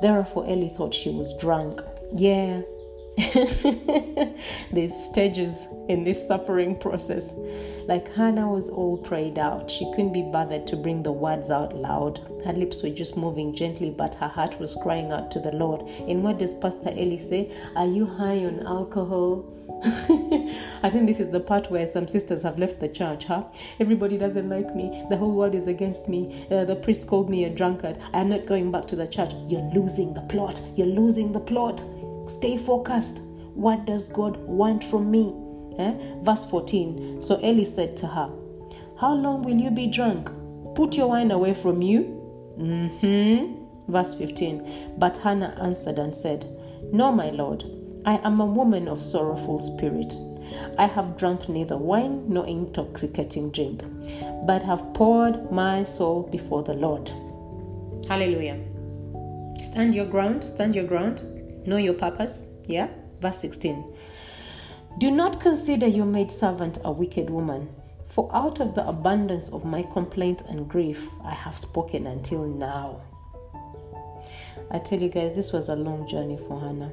Therefore, 0.00 0.44
Ellie 0.48 0.72
thought 0.76 0.94
she 0.94 1.10
was 1.10 1.36
drunk. 1.38 1.80
Yeah, 2.14 2.62
there's 4.72 4.94
stages 4.94 5.66
in 5.88 6.04
this 6.04 6.26
suffering 6.26 6.76
process. 6.78 7.34
Like 7.86 8.12
Hannah 8.14 8.48
was 8.48 8.70
all 8.70 8.96
prayed 8.96 9.38
out. 9.38 9.70
She 9.70 9.90
couldn't 9.90 10.12
be 10.12 10.22
bothered 10.22 10.66
to 10.68 10.76
bring 10.76 11.02
the 11.02 11.12
words 11.12 11.50
out 11.50 11.74
loud. 11.74 12.20
Her 12.44 12.52
lips 12.52 12.82
were 12.82 12.90
just 12.90 13.16
moving 13.16 13.54
gently, 13.54 13.90
but 13.90 14.14
her 14.14 14.28
heart 14.28 14.58
was 14.60 14.74
crying 14.76 15.12
out 15.12 15.30
to 15.32 15.40
the 15.40 15.52
Lord. 15.52 15.82
And 16.08 16.22
what 16.22 16.38
does 16.38 16.54
Pastor 16.54 16.90
Ellie 16.90 17.18
say? 17.18 17.52
Are 17.76 17.86
you 17.86 18.06
high 18.06 18.44
on 18.44 18.66
alcohol? 18.66 19.44
I 20.82 20.90
think 20.90 21.06
this 21.06 21.20
is 21.20 21.30
the 21.30 21.40
part 21.40 21.70
where 21.70 21.86
some 21.86 22.06
sisters 22.06 22.42
have 22.42 22.58
left 22.58 22.80
the 22.80 22.88
church, 22.88 23.24
huh? 23.24 23.44
Everybody 23.78 24.18
doesn't 24.18 24.48
like 24.48 24.74
me. 24.74 25.04
The 25.08 25.16
whole 25.16 25.32
world 25.34 25.54
is 25.54 25.66
against 25.66 26.06
me. 26.08 26.46
Uh, 26.50 26.64
the 26.64 26.76
priest 26.76 27.06
called 27.06 27.30
me 27.30 27.44
a 27.44 27.50
drunkard. 27.50 27.98
I'm 28.12 28.28
not 28.28 28.44
going 28.44 28.70
back 28.70 28.86
to 28.88 28.96
the 28.96 29.06
church. 29.06 29.32
You're 29.48 29.70
losing 29.74 30.12
the 30.12 30.20
plot. 30.22 30.60
You're 30.76 30.86
losing 30.86 31.32
the 31.32 31.40
plot. 31.40 31.82
Stay 32.26 32.58
focused. 32.58 33.22
What 33.54 33.86
does 33.86 34.10
God 34.10 34.36
want 34.38 34.84
from 34.84 35.10
me? 35.10 35.34
Eh? 35.78 35.94
Verse 36.22 36.44
14. 36.44 37.22
So 37.22 37.40
Eli 37.42 37.64
said 37.64 37.96
to 37.98 38.06
her, 38.06 38.30
How 39.00 39.14
long 39.14 39.42
will 39.42 39.58
you 39.58 39.70
be 39.70 39.86
drunk? 39.86 40.30
Put 40.74 40.94
your 40.96 41.08
wine 41.08 41.30
away 41.30 41.54
from 41.54 41.80
you. 41.80 42.02
Mm-hmm. 42.58 43.90
Verse 43.90 44.14
15. 44.14 44.96
But 44.98 45.16
Hannah 45.16 45.56
answered 45.60 45.98
and 45.98 46.14
said, 46.14 46.46
No, 46.92 47.10
my 47.10 47.30
Lord. 47.30 47.64
I 48.06 48.16
am 48.24 48.40
a 48.40 48.46
woman 48.46 48.88
of 48.88 49.02
sorrowful 49.02 49.60
spirit. 49.60 50.16
I 50.78 50.86
have 50.86 51.18
drunk 51.18 51.50
neither 51.50 51.76
wine 51.76 52.24
nor 52.32 52.46
intoxicating 52.46 53.50
drink, 53.50 53.82
but 54.46 54.62
have 54.62 54.94
poured 54.94 55.52
my 55.52 55.84
soul 55.84 56.22
before 56.22 56.62
the 56.62 56.72
Lord. 56.72 57.12
Hallelujah. 58.08 58.58
Stand 59.60 59.94
your 59.94 60.06
ground, 60.06 60.42
stand 60.42 60.74
your 60.74 60.84
ground, 60.84 61.22
know 61.66 61.76
your 61.76 61.92
purpose. 61.92 62.48
Yeah? 62.66 62.88
Verse 63.20 63.38
16. 63.38 63.84
Do 64.98 65.10
not 65.10 65.38
consider 65.38 65.86
your 65.86 66.06
maid 66.06 66.32
servant 66.32 66.78
a 66.84 66.90
wicked 66.90 67.28
woman, 67.28 67.68
for 68.06 68.34
out 68.34 68.60
of 68.60 68.74
the 68.74 68.86
abundance 68.88 69.50
of 69.50 69.66
my 69.66 69.82
complaint 69.82 70.42
and 70.48 70.68
grief 70.68 71.06
I 71.22 71.34
have 71.34 71.58
spoken 71.58 72.06
until 72.06 72.46
now. 72.46 73.02
I 74.70 74.78
tell 74.78 75.00
you 75.00 75.10
guys, 75.10 75.36
this 75.36 75.52
was 75.52 75.68
a 75.68 75.76
long 75.76 76.08
journey 76.08 76.38
for 76.48 76.58
Hannah 76.58 76.92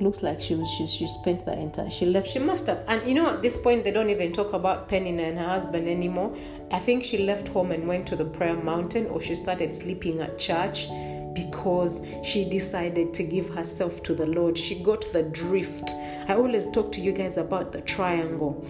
looks 0.00 0.22
like 0.22 0.40
she 0.40 0.54
was 0.54 0.68
she, 0.70 0.86
she 0.86 1.06
spent 1.06 1.44
the 1.44 1.52
entire 1.52 1.88
she 1.90 2.06
left 2.06 2.28
she 2.28 2.38
must 2.38 2.66
have 2.66 2.82
and 2.88 3.06
you 3.08 3.14
know 3.14 3.28
at 3.30 3.42
this 3.42 3.56
point 3.56 3.84
they 3.84 3.90
don't 3.90 4.10
even 4.10 4.32
talk 4.32 4.52
about 4.52 4.88
Penina 4.88 5.28
and 5.28 5.38
her 5.38 5.46
husband 5.46 5.88
anymore. 5.88 6.34
I 6.70 6.78
think 6.78 7.04
she 7.04 7.18
left 7.18 7.48
home 7.48 7.70
and 7.70 7.86
went 7.86 8.06
to 8.08 8.16
the 8.16 8.24
prayer 8.24 8.56
mountain 8.56 9.06
or 9.06 9.20
she 9.20 9.34
started 9.34 9.72
sleeping 9.72 10.20
at 10.20 10.38
church 10.38 10.88
because 11.34 12.04
she 12.24 12.48
decided 12.48 13.12
to 13.14 13.22
give 13.22 13.48
herself 13.50 14.02
to 14.04 14.14
the 14.14 14.26
Lord. 14.26 14.56
She 14.56 14.82
got 14.82 15.04
the 15.12 15.22
drift. 15.22 15.90
I 16.28 16.34
always 16.34 16.70
talk 16.70 16.90
to 16.92 17.00
you 17.00 17.12
guys 17.12 17.36
about 17.36 17.72
the 17.72 17.82
triangle. 17.82 18.66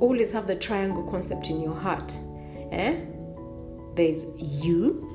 Always 0.00 0.32
have 0.32 0.46
the 0.46 0.56
triangle 0.56 1.08
concept 1.08 1.50
in 1.50 1.60
your 1.60 1.74
heart. 1.74 2.18
Eh? 2.72 2.96
There's 3.94 4.24
you 4.64 5.11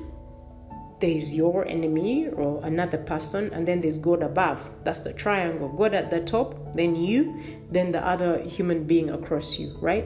there's 1.00 1.34
your 1.34 1.66
enemy 1.66 2.28
or 2.28 2.64
another 2.64 2.98
person, 2.98 3.52
and 3.52 3.66
then 3.66 3.80
there's 3.80 3.98
God 3.98 4.22
above. 4.22 4.68
That's 4.84 5.00
the 5.00 5.12
triangle. 5.12 5.68
God 5.68 5.94
at 5.94 6.10
the 6.10 6.20
top, 6.20 6.74
then 6.74 6.96
you, 6.96 7.40
then 7.70 7.92
the 7.92 8.04
other 8.04 8.40
human 8.40 8.84
being 8.84 9.10
across 9.10 9.58
you, 9.58 9.76
right? 9.80 10.04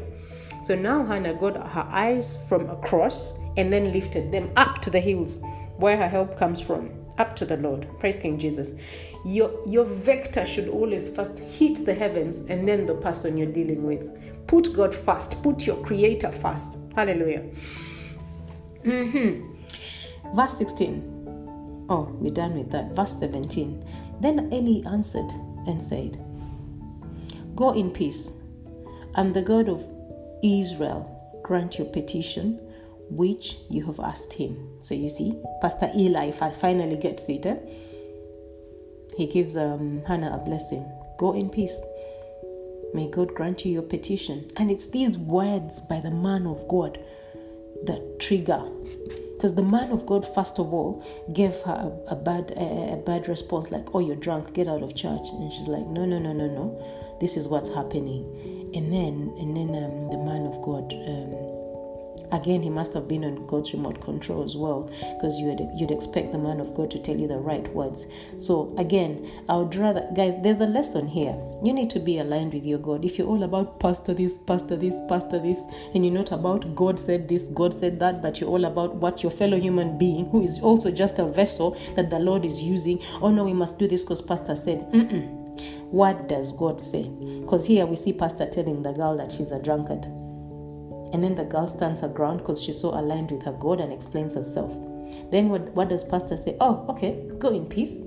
So 0.62 0.74
now 0.74 1.05
Hannah 1.05 1.34
got 1.34 1.57
her 1.57 1.86
eyes 1.90 2.47
from 2.49 2.68
across 2.70 3.38
and 3.57 3.72
then 3.72 3.90
lifted 3.93 4.30
them 4.30 4.51
up 4.57 4.80
to 4.82 4.90
the 4.90 5.01
hills 5.01 5.43
where 5.78 5.97
her 5.97 6.09
help 6.09 6.36
comes 6.36 6.61
from, 6.61 6.90
up 7.18 7.34
to 7.36 7.45
the 7.45 7.57
Lord. 7.57 7.88
Praise 7.99 8.16
King 8.16 8.38
Jesus. 8.38 8.74
Your, 9.24 9.51
your 9.66 9.84
vector 9.84 10.47
should 10.47 10.68
always 10.68 11.14
first 11.14 11.38
hit 11.38 11.84
the 11.84 11.95
heavens 11.95 12.38
and 12.49 12.66
then 12.68 12.86
the 12.86 12.95
person 12.95 13.36
you're 13.36 13.51
dealing 13.51 13.84
with. 13.84 14.09
Put 14.47 14.74
God 14.74 14.95
first. 14.95 15.43
Put 15.43 15.66
your 15.66 15.82
Creator 15.82 16.30
first. 16.30 16.78
Hallelujah. 16.95 17.45
Mm-hmm. 18.84 19.51
Verse 20.35 20.55
16. 20.55 21.87
Oh, 21.89 22.09
we're 22.20 22.33
done 22.33 22.57
with 22.57 22.70
that. 22.70 22.95
Verse 22.95 23.18
17. 23.18 23.85
Then 24.20 24.53
Eli 24.53 24.89
answered 24.91 25.30
and 25.66 25.83
said, 25.83 26.18
Go 27.55 27.72
in 27.72 27.91
peace, 27.91 28.35
and 29.14 29.35
the 29.35 29.43
God 29.43 29.68
of 29.68 29.87
Israel 30.43 31.41
grant 31.43 31.78
your 31.78 31.89
petition 31.89 32.59
which 33.11 33.59
you 33.68 33.85
have 33.85 34.01
asked 34.01 34.33
him. 34.33 34.57
So 34.80 34.95
you 34.95 35.11
see, 35.11 35.39
Pastor 35.61 35.91
Eli 35.95 36.30
finally 36.30 36.97
gets 36.97 37.28
it. 37.28 37.45
Eh? 37.45 37.57
He 39.16 39.26
gives 39.26 39.57
um, 39.57 40.03
Hannah 40.07 40.35
a 40.35 40.39
blessing. 40.39 40.91
Go 41.18 41.35
in 41.35 41.51
peace. 41.51 41.85
May 42.95 43.11
God 43.11 43.35
grant 43.35 43.64
you 43.64 43.72
your 43.72 43.83
petition. 43.83 44.51
And 44.57 44.70
it's 44.70 44.89
these 44.89 45.18
words 45.18 45.83
by 45.83 46.01
the 46.01 46.11
man 46.11 46.47
of 46.47 46.66
God 46.68 46.99
that 47.85 48.18
trigger. 48.18 48.62
Because 49.43 49.57
the 49.57 49.62
man 49.64 49.90
of 49.90 50.07
God, 50.07 50.24
first 50.24 50.61
of 50.61 50.72
all, 50.72 51.05
gave 51.32 51.53
her 51.62 51.72
a, 52.07 52.12
a 52.12 52.14
bad 52.14 52.53
a, 52.53 52.93
a, 52.93 52.97
bad 53.05 53.26
response, 53.26 53.72
like, 53.72 53.93
"Oh, 53.93 53.99
you're 53.99 54.14
drunk. 54.14 54.53
Get 54.55 54.68
out 54.68 54.84
of 54.84 54.95
church." 54.95 55.26
And 55.32 55.53
she's 55.53 55.66
like, 55.66 55.84
"No, 55.84 56.05
no, 56.05 56.20
no, 56.20 56.32
no, 56.32 56.47
no. 56.47 57.18
This 57.18 57.36
is 57.36 57.49
what's 57.49 57.68
happening." 57.68 58.22
And 58.72 58.93
then, 58.93 59.34
and 59.40 59.57
then 59.57 59.70
um, 59.82 60.11
the 60.12 60.18
man 60.18 60.47
of 60.47 60.62
God 60.62 60.93
um, 60.93 61.51
again 62.33 62.62
he 62.62 62.70
must 62.70 62.95
have 62.95 63.07
been 63.07 63.24
on 63.24 63.47
god's 63.47 63.72
remote 63.72 64.01
control 64.01 64.43
as 64.43 64.57
well 64.57 64.91
because 65.14 65.39
you 65.39 65.47
would, 65.47 65.68
you'd 65.78 65.91
expect 65.91 66.33
the 66.33 66.39
man 66.39 66.61
of 66.61 66.74
god 66.74 66.91
to 66.91 66.99
tell 66.99 67.16
you 67.16 67.28
the 67.28 67.37
right 67.37 67.68
words. 67.74 68.07
So 68.39 68.74
again 68.78 69.30
i 69.49 69.57
would 69.57 69.74
rather 69.74 70.09
guys 70.14 70.35
there's 70.43 70.61
a 70.61 70.66
lesson 70.66 71.07
here. 71.07 71.39
You 71.62 71.72
need 71.72 71.91
to 71.91 72.01
be 72.01 72.18
aligned 72.18 72.55
with 72.55 72.64
your 72.64 72.78
god. 72.78 73.05
If 73.05 73.18
you're 73.18 73.28
all 73.28 73.43
about 73.45 73.78
pastor 73.78 74.14
this 74.14 74.39
pastor 74.39 74.76
this 74.76 75.01
pastor 75.09 75.39
this 75.39 75.62
and 75.95 76.05
you're 76.05 76.14
not 76.14 76.33
about 76.33 76.74
god 76.74 76.99
said 76.99 77.28
this 77.28 77.49
god 77.49 77.74
said 77.74 77.99
that 78.01 78.22
but 78.22 78.41
you're 78.41 78.51
all 78.51 78.64
about 78.64 78.95
what 78.97 79.22
your 79.22 79.33
fellow 79.33 79.59
human 79.59 79.99
being 79.99 80.26
who 80.30 80.43
is 80.43 80.61
also 80.61 80.91
just 80.91 81.18
a 81.18 81.26
vessel 81.26 81.76
that 81.97 82.11
the 82.11 82.18
lord 82.18 82.45
is 82.45 82.62
using 82.62 83.01
oh 83.20 83.30
no 83.30 83.45
we 83.45 83.53
must 83.53 83.78
do 83.78 83.87
this 83.87 84.03
because 84.03 84.22
pastor 84.22 84.57
said 84.57 84.80
Mm-mm. 84.93 85.28
what 85.91 86.28
does 86.28 86.53
god 86.53 86.80
say? 86.80 87.05
Because 87.41 87.66
here 87.66 87.87
we 87.87 87.97
see 87.97 88.12
pastor 88.12 88.49
telling 88.49 88.83
the 88.83 88.93
girl 88.93 89.16
that 89.16 89.33
she's 89.33 89.51
a 89.51 89.61
drunkard 89.61 90.07
and 91.13 91.23
then 91.23 91.35
the 91.35 91.45
girl 91.45 91.69
stands 91.69 92.01
her 92.01 92.09
ground 92.09 92.39
because 92.39 92.63
she's 92.63 92.81
so 92.81 92.91
aligned 92.91 93.31
with 93.31 93.43
her 93.43 93.53
God 93.53 93.81
and 93.81 93.93
explains 93.93 94.35
herself. 94.35 94.73
Then 95.31 95.49
what, 95.49 95.69
what 95.75 95.89
does 95.89 96.05
Pastor 96.05 96.37
say? 96.37 96.57
Oh, 96.61 96.87
okay, 96.89 97.29
go 97.39 97.51
in 97.51 97.67
peace. 97.67 98.03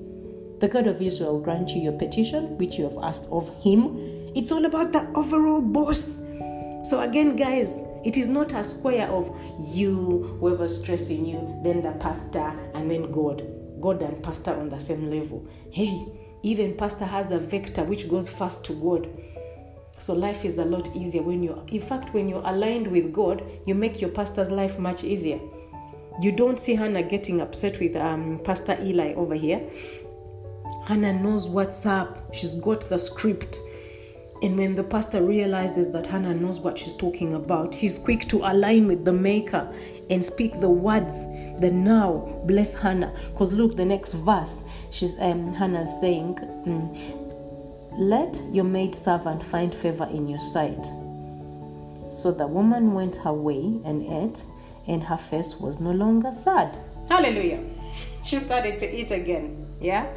The 0.60 0.68
God 0.68 0.88
of 0.88 1.01
Israel 1.01 1.34
will 1.34 1.41
grant 1.41 1.72
you 1.72 1.82
your 1.82 1.93
petition, 1.93 2.58
which 2.58 2.78
you 2.78 2.86
have 2.86 2.97
asked 3.01 3.30
of 3.32 3.49
him. 3.64 3.97
It's 4.36 4.51
all 4.51 4.66
about 4.66 4.91
the 4.91 5.08
overall 5.14 5.62
boss. 5.62 6.18
So 6.89 7.01
again, 7.01 7.36
guys, 7.36 7.80
it 8.03 8.18
is 8.18 8.28
not 8.28 8.53
a 8.53 8.64
square 8.64 9.08
of 9.08 9.36
you, 9.60 10.38
whoever's 10.39 10.82
stressing 10.82 11.26
you, 11.26 11.60
then 11.64 11.82
the 11.82 11.91
pastor, 11.93 12.53
and 12.74 12.89
then 12.89 13.12
God. 13.12 13.43
God 13.82 14.01
and 14.01 14.24
pastor 14.24 14.53
on 14.53 14.70
the 14.70 14.80
same 14.80 15.10
level. 15.10 15.47
Hey, 15.72 16.08
even 16.43 16.76
pastor 16.76 17.06
has 17.06 17.32
a 17.32 17.39
vector 17.39 17.84
which 17.84 18.08
goes 18.08 18.30
first 18.30 18.64
to 18.66 18.74
God. 18.74 19.10
So 19.97 20.13
life 20.13 20.45
is 20.45 20.57
a 20.57 20.65
lot 20.65 20.93
easier 20.95 21.21
when 21.21 21.41
you 21.41 21.61
in 21.67 21.81
fact 21.81 22.13
when 22.13 22.27
you're 22.27 22.43
aligned 22.45 22.87
with 22.87 23.13
God, 23.13 23.43
you 23.65 23.75
make 23.75 24.01
your 24.01 24.09
pastor's 24.09 24.51
life 24.51 24.77
much 24.77 25.03
easier. 25.03 25.39
You 26.21 26.31
don't 26.31 26.59
see 26.59 26.75
Hannah 26.75 27.03
getting 27.03 27.41
upset 27.41 27.79
with 27.79 27.95
um, 27.95 28.39
Pastor 28.43 28.77
Eli 28.81 29.13
over 29.13 29.35
here. 29.35 29.61
Hannah 30.85 31.13
knows 31.13 31.47
what's 31.47 31.85
up. 31.85 32.33
She's 32.33 32.55
got 32.55 32.81
the 32.81 32.97
script. 32.97 33.57
And 34.41 34.57
when 34.57 34.75
the 34.75 34.83
pastor 34.83 35.23
realizes 35.23 35.91
that 35.91 36.05
Hannah 36.05 36.33
knows 36.33 36.59
what 36.59 36.77
she's 36.77 36.93
talking 36.93 37.33
about, 37.33 37.73
he's 37.73 37.97
quick 37.97 38.27
to 38.29 38.37
align 38.49 38.87
with 38.87 39.03
the 39.03 39.13
maker 39.13 39.67
and 40.09 40.23
speak 40.23 40.59
the 40.59 40.69
words 40.69 41.25
the 41.59 41.71
now 41.71 42.41
bless 42.45 42.73
Hannah. 42.73 43.13
Because 43.31 43.53
look, 43.53 43.75
the 43.75 43.85
next 43.85 44.13
verse, 44.13 44.63
she's 44.89 45.17
um, 45.19 45.53
Hannah's 45.53 45.99
saying, 45.99 46.35
mm, 46.35 47.24
let 47.97 48.39
your 48.51 48.65
maid 48.65 48.93
servant 48.93 49.41
find 49.43 49.73
favor 49.73 50.07
in 50.11 50.27
your 50.27 50.39
sight. 50.39 50.85
So 52.09 52.31
the 52.31 52.47
woman 52.47 52.93
went 52.93 53.15
her 53.17 53.33
way 53.33 53.79
and 53.83 54.03
ate, 54.03 54.43
and 54.87 55.03
her 55.03 55.17
face 55.17 55.59
was 55.59 55.79
no 55.79 55.91
longer 55.91 56.31
sad. 56.31 56.77
Hallelujah. 57.09 57.63
She 58.23 58.37
started 58.37 58.79
to 58.79 58.95
eat 58.95 59.11
again. 59.11 59.67
Yeah? 59.79 60.07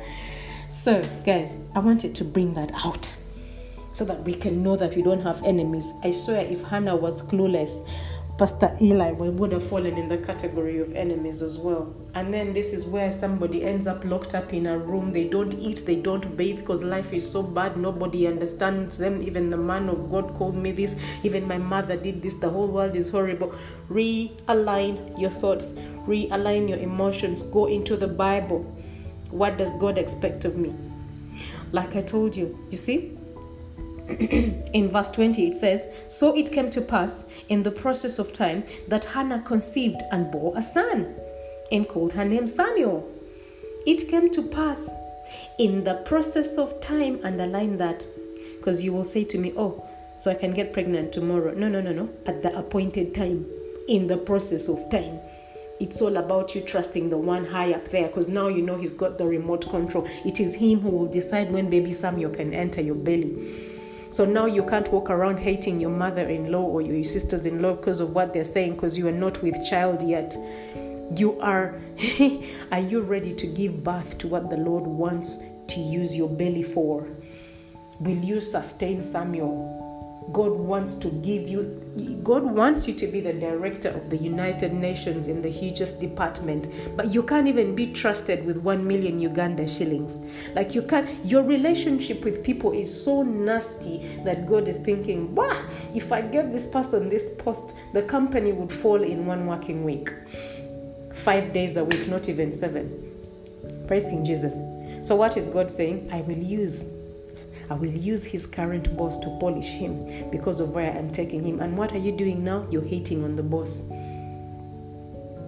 So, 0.70 1.02
guys, 1.24 1.58
I 1.74 1.78
wanted 1.78 2.14
to 2.16 2.24
bring 2.24 2.54
that 2.54 2.72
out 2.84 3.12
so 3.92 4.04
that 4.04 4.22
we 4.24 4.34
can 4.34 4.62
know 4.62 4.76
that 4.76 4.94
we 4.94 5.02
don't 5.02 5.22
have 5.22 5.42
enemies. 5.42 5.92
I 6.02 6.10
swear, 6.10 6.44
if 6.46 6.62
Hannah 6.62 6.96
was 6.96 7.22
clueless, 7.22 7.86
Pastor 8.38 8.76
Eli 8.80 9.10
would 9.10 9.50
have 9.50 9.66
fallen 9.66 9.98
in 9.98 10.08
the 10.08 10.16
category 10.16 10.78
of 10.78 10.92
enemies 10.92 11.42
as 11.42 11.58
well. 11.58 11.92
And 12.14 12.32
then 12.32 12.52
this 12.52 12.72
is 12.72 12.86
where 12.86 13.10
somebody 13.10 13.64
ends 13.64 13.88
up 13.88 14.04
locked 14.04 14.32
up 14.32 14.54
in 14.54 14.68
a 14.68 14.78
room. 14.78 15.10
They 15.12 15.24
don't 15.24 15.52
eat, 15.54 15.82
they 15.84 15.96
don't 15.96 16.36
bathe 16.36 16.58
because 16.58 16.84
life 16.84 17.12
is 17.12 17.28
so 17.28 17.42
bad. 17.42 17.76
Nobody 17.76 18.28
understands 18.28 18.96
them. 18.96 19.20
Even 19.22 19.50
the 19.50 19.56
man 19.56 19.88
of 19.88 20.08
God 20.08 20.36
called 20.36 20.54
me 20.54 20.70
this. 20.70 20.94
Even 21.24 21.48
my 21.48 21.58
mother 21.58 21.96
did 21.96 22.22
this. 22.22 22.34
The 22.34 22.48
whole 22.48 22.68
world 22.68 22.94
is 22.94 23.10
horrible. 23.10 23.52
Realign 23.90 25.20
your 25.20 25.30
thoughts, 25.30 25.72
realign 26.06 26.68
your 26.68 26.78
emotions. 26.78 27.42
Go 27.42 27.66
into 27.66 27.96
the 27.96 28.06
Bible. 28.06 28.60
What 29.32 29.58
does 29.58 29.76
God 29.78 29.98
expect 29.98 30.44
of 30.44 30.56
me? 30.56 30.72
Like 31.72 31.96
I 31.96 32.02
told 32.02 32.36
you, 32.36 32.56
you 32.70 32.76
see, 32.76 33.17
in 34.08 34.88
verse 34.90 35.10
20 35.10 35.48
it 35.48 35.54
says 35.54 35.86
so 36.08 36.34
it 36.36 36.50
came 36.50 36.70
to 36.70 36.80
pass 36.80 37.26
in 37.48 37.62
the 37.62 37.70
process 37.70 38.18
of 38.18 38.32
time 38.32 38.64
that 38.86 39.04
hannah 39.04 39.42
conceived 39.42 40.00
and 40.12 40.30
bore 40.30 40.56
a 40.56 40.62
son 40.62 41.14
and 41.70 41.88
called 41.88 42.12
her 42.12 42.24
name 42.24 42.46
samuel. 42.46 43.08
It 43.86 44.08
came 44.08 44.30
to 44.30 44.42
pass 44.42 44.90
in 45.58 45.84
the 45.84 45.94
process 45.94 46.58
of 46.58 46.80
time 46.80 47.20
underline 47.22 47.78
that 47.78 48.04
because 48.56 48.82
you 48.82 48.92
will 48.92 49.04
say 49.04 49.24
to 49.24 49.38
me 49.38 49.52
oh 49.56 49.86
so 50.18 50.30
i 50.30 50.34
can 50.34 50.52
get 50.52 50.72
pregnant 50.72 51.12
tomorrow. 51.12 51.54
No 51.54 51.68
no 51.68 51.80
no 51.80 51.92
no. 51.92 52.08
At 52.26 52.42
the 52.42 52.56
appointed 52.58 53.14
time. 53.14 53.46
In 53.88 54.06
the 54.06 54.16
process 54.16 54.68
of 54.68 54.90
time. 54.90 55.20
It's 55.80 56.02
all 56.02 56.16
about 56.16 56.54
you 56.56 56.60
trusting 56.60 57.08
the 57.08 57.16
one 57.16 57.44
high 57.44 57.72
up 57.72 57.86
there 57.88 58.08
because 58.08 58.28
now 58.28 58.48
you 58.48 58.62
know 58.62 58.76
he's 58.76 58.92
got 58.92 59.16
the 59.16 59.24
remote 59.26 59.70
control. 59.70 60.06
It 60.24 60.40
is 60.40 60.54
him 60.54 60.80
who 60.80 60.90
will 60.90 61.06
decide 61.06 61.52
when 61.52 61.70
baby 61.70 61.92
Samuel 61.92 62.30
can 62.30 62.52
enter 62.52 62.80
your 62.80 62.96
belly. 62.96 63.77
So 64.10 64.24
now 64.24 64.46
you 64.46 64.64
can't 64.64 64.90
walk 64.90 65.10
around 65.10 65.38
hating 65.38 65.80
your 65.80 65.90
mother 65.90 66.28
in 66.28 66.50
law 66.50 66.62
or 66.62 66.80
your 66.80 67.02
sisters 67.04 67.46
in 67.46 67.60
law 67.60 67.74
because 67.74 68.00
of 68.00 68.14
what 68.14 68.32
they're 68.32 68.44
saying 68.44 68.74
because 68.74 68.96
you 68.96 69.06
are 69.08 69.12
not 69.12 69.42
with 69.42 69.54
child 69.68 70.02
yet. 70.02 70.36
You 71.16 71.38
are, 71.40 71.80
are 72.72 72.80
you 72.80 73.00
ready 73.02 73.34
to 73.34 73.46
give 73.46 73.84
birth 73.84 74.18
to 74.18 74.28
what 74.28 74.50
the 74.50 74.56
Lord 74.56 74.84
wants 74.84 75.38
to 75.68 75.80
use 75.80 76.16
your 76.16 76.28
belly 76.28 76.62
for? 76.62 77.06
Will 78.00 78.18
you 78.18 78.40
sustain 78.40 79.02
Samuel? 79.02 79.87
God 80.32 80.52
wants 80.52 80.94
to 80.96 81.08
give 81.08 81.48
you, 81.48 82.20
God 82.22 82.42
wants 82.42 82.86
you 82.86 82.94
to 82.94 83.06
be 83.06 83.20
the 83.20 83.32
director 83.32 83.88
of 83.88 84.10
the 84.10 84.16
United 84.16 84.74
Nations 84.74 85.26
in 85.26 85.40
the 85.40 85.48
hugest 85.48 86.00
department, 86.00 86.68
but 86.96 87.14
you 87.14 87.22
can't 87.22 87.48
even 87.48 87.74
be 87.74 87.92
trusted 87.92 88.44
with 88.44 88.58
one 88.58 88.86
million 88.86 89.18
Uganda 89.18 89.66
shillings. 89.66 90.18
Like 90.54 90.74
you 90.74 90.82
can't, 90.82 91.08
your 91.24 91.42
relationship 91.42 92.24
with 92.24 92.44
people 92.44 92.72
is 92.72 93.04
so 93.04 93.22
nasty 93.22 94.20
that 94.24 94.46
God 94.46 94.68
is 94.68 94.76
thinking, 94.76 95.34
wow, 95.34 95.64
if 95.94 96.12
I 96.12 96.20
give 96.20 96.52
this 96.52 96.66
person 96.66 97.08
this 97.08 97.34
post, 97.38 97.74
the 97.94 98.02
company 98.02 98.52
would 98.52 98.72
fall 98.72 99.02
in 99.02 99.24
one 99.24 99.46
working 99.46 99.82
week. 99.82 100.10
Five 101.14 101.52
days 101.52 101.76
a 101.76 101.84
week, 101.84 102.06
not 102.08 102.28
even 102.28 102.52
seven. 102.52 103.08
Praise 103.86 104.04
King 104.04 104.24
Jesus. 104.24 104.56
So, 105.06 105.16
what 105.16 105.36
is 105.36 105.48
God 105.48 105.70
saying? 105.70 106.10
I 106.12 106.20
will 106.20 106.36
use 106.36 106.84
I 107.70 107.74
will 107.74 107.90
use 107.90 108.24
his 108.24 108.46
current 108.46 108.96
boss 108.96 109.18
to 109.18 109.36
polish 109.38 109.66
him 109.66 110.30
because 110.30 110.60
of 110.60 110.70
where 110.70 110.90
I'm 110.92 111.10
taking 111.10 111.44
him. 111.44 111.60
And 111.60 111.76
what 111.76 111.92
are 111.92 111.98
you 111.98 112.12
doing 112.12 112.42
now? 112.42 112.66
You're 112.70 112.84
hating 112.84 113.24
on 113.24 113.36
the 113.36 113.42
boss. 113.42 113.88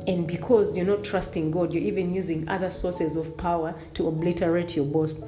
And 0.07 0.27
because 0.27 0.77
you're 0.77 0.87
not 0.87 1.05
trusting 1.05 1.51
God, 1.51 1.73
you're 1.73 1.83
even 1.83 2.15
using 2.15 2.49
other 2.49 2.71
sources 2.71 3.17
of 3.17 3.37
power 3.37 3.75
to 3.95 4.09
obliterate 4.09 4.77
your 4.77 4.87
boss 4.87 5.25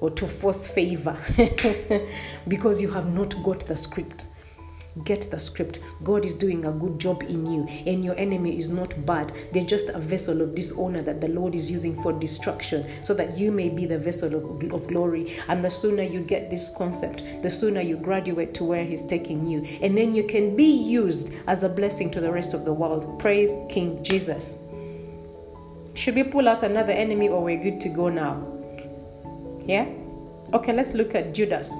or 0.00 0.10
to 0.10 0.26
force 0.26 0.66
favor 0.66 1.16
because 2.48 2.80
you 2.80 2.90
have 2.90 3.12
not 3.12 3.34
got 3.42 3.60
the 3.60 3.76
script. 3.76 4.26
Get 5.02 5.22
the 5.28 5.40
script. 5.40 5.80
God 6.04 6.24
is 6.24 6.34
doing 6.34 6.64
a 6.66 6.70
good 6.70 7.00
job 7.00 7.24
in 7.24 7.44
you, 7.46 7.66
and 7.84 8.04
your 8.04 8.16
enemy 8.16 8.56
is 8.56 8.68
not 8.68 9.04
bad. 9.04 9.32
They're 9.52 9.64
just 9.64 9.88
a 9.88 9.98
vessel 9.98 10.40
of 10.40 10.54
dishonor 10.54 11.02
that 11.02 11.20
the 11.20 11.28
Lord 11.28 11.56
is 11.56 11.68
using 11.68 12.00
for 12.00 12.12
destruction 12.12 12.86
so 13.02 13.12
that 13.14 13.36
you 13.36 13.50
may 13.50 13.68
be 13.68 13.86
the 13.86 13.98
vessel 13.98 14.32
of, 14.34 14.72
of 14.72 14.86
glory. 14.86 15.36
And 15.48 15.64
the 15.64 15.70
sooner 15.70 16.04
you 16.04 16.20
get 16.20 16.48
this 16.48 16.72
concept, 16.78 17.24
the 17.42 17.50
sooner 17.50 17.80
you 17.80 17.96
graduate 17.96 18.54
to 18.54 18.64
where 18.64 18.84
He's 18.84 19.04
taking 19.04 19.48
you. 19.48 19.64
And 19.82 19.98
then 19.98 20.14
you 20.14 20.22
can 20.22 20.54
be 20.54 20.70
used 20.70 21.32
as 21.48 21.64
a 21.64 21.68
blessing 21.68 22.08
to 22.12 22.20
the 22.20 22.30
rest 22.30 22.54
of 22.54 22.64
the 22.64 22.72
world. 22.72 23.18
Praise 23.18 23.56
King 23.68 24.02
Jesus. 24.04 24.54
Should 25.94 26.14
we 26.14 26.22
pull 26.22 26.48
out 26.48 26.62
another 26.62 26.92
enemy 26.92 27.28
or 27.28 27.42
we're 27.42 27.60
good 27.60 27.80
to 27.80 27.88
go 27.88 28.08
now? 28.10 28.46
Yeah? 29.66 29.88
Okay, 30.52 30.72
let's 30.72 30.94
look 30.94 31.16
at 31.16 31.34
Judas. 31.34 31.72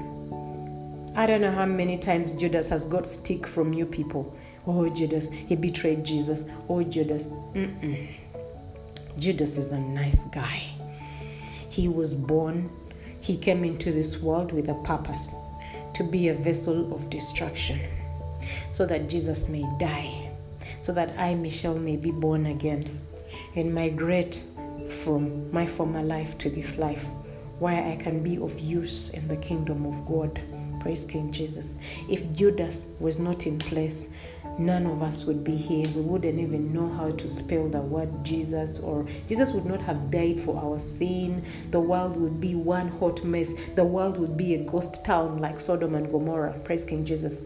I 1.16 1.26
don't 1.26 1.40
know 1.40 1.52
how 1.52 1.64
many 1.64 1.96
times 1.96 2.32
Judas 2.32 2.68
has 2.70 2.86
got 2.86 3.06
stick 3.06 3.46
from 3.46 3.72
you 3.72 3.86
people. 3.86 4.36
Oh, 4.66 4.88
Judas, 4.88 5.30
he 5.30 5.54
betrayed 5.54 6.04
Jesus. 6.04 6.44
Oh, 6.68 6.82
Judas. 6.82 7.30
Mm-mm. 7.54 8.08
Judas 9.18 9.56
is 9.56 9.70
a 9.70 9.78
nice 9.78 10.24
guy. 10.24 10.62
He 11.68 11.86
was 11.86 12.14
born, 12.14 12.70
he 13.20 13.36
came 13.36 13.64
into 13.64 13.92
this 13.92 14.18
world 14.18 14.52
with 14.52 14.68
a 14.68 14.74
purpose 14.82 15.32
to 15.94 16.02
be 16.02 16.28
a 16.28 16.34
vessel 16.34 16.92
of 16.92 17.10
destruction 17.10 17.80
so 18.72 18.84
that 18.86 19.08
Jesus 19.08 19.48
may 19.48 19.64
die, 19.78 20.30
so 20.80 20.92
that 20.92 21.16
I, 21.18 21.34
Michelle, 21.34 21.78
may 21.78 21.96
be 21.96 22.10
born 22.10 22.46
again 22.46 23.00
and 23.54 23.72
migrate 23.72 24.42
from 24.88 25.50
my 25.52 25.66
former 25.66 26.02
life 26.02 26.36
to 26.38 26.50
this 26.50 26.76
life 26.76 27.06
where 27.60 27.84
I 27.84 27.96
can 27.96 28.22
be 28.22 28.36
of 28.38 28.58
use 28.58 29.10
in 29.10 29.28
the 29.28 29.36
kingdom 29.36 29.86
of 29.86 30.04
God. 30.04 30.40
Praise 30.85 31.07
King 31.07 31.32
Jesus. 31.32 31.76
If 32.11 32.30
Judas 32.35 32.93
was 33.01 33.18
not 33.18 33.47
in 33.47 33.59
place, 33.59 34.11
none 34.59 34.85
of 34.87 35.03
us 35.03 35.24
would 35.24 35.43
be 35.43 35.57
here. 35.57 35.87
We 35.97 36.03
wouldn't 36.03 36.39
even 36.39 36.74
know 36.74 36.91
how 36.91 37.07
to 37.07 37.26
spell 37.26 37.70
the 37.70 37.80
word 37.80 38.22
Jesus, 38.22 38.80
or 38.80 39.07
Jesus 39.26 39.53
would 39.53 39.64
not 39.64 39.80
have 39.80 40.11
died 40.11 40.39
for 40.41 40.62
our 40.62 40.78
sin. 40.78 41.43
The 41.70 41.80
world 41.80 42.18
would 42.18 42.39
be 42.39 42.55
one 42.55 42.89
hot 42.89 43.24
mess. 43.24 43.55
The 43.76 43.82
world 43.82 44.18
would 44.18 44.37
be 44.37 44.57
a 44.57 44.59
ghost 44.59 45.07
town 45.07 45.39
like 45.39 45.59
Sodom 45.59 45.95
and 45.95 46.11
Gomorrah. 46.11 46.53
Praise 46.64 46.85
King 46.85 47.07
Jesus. 47.07 47.41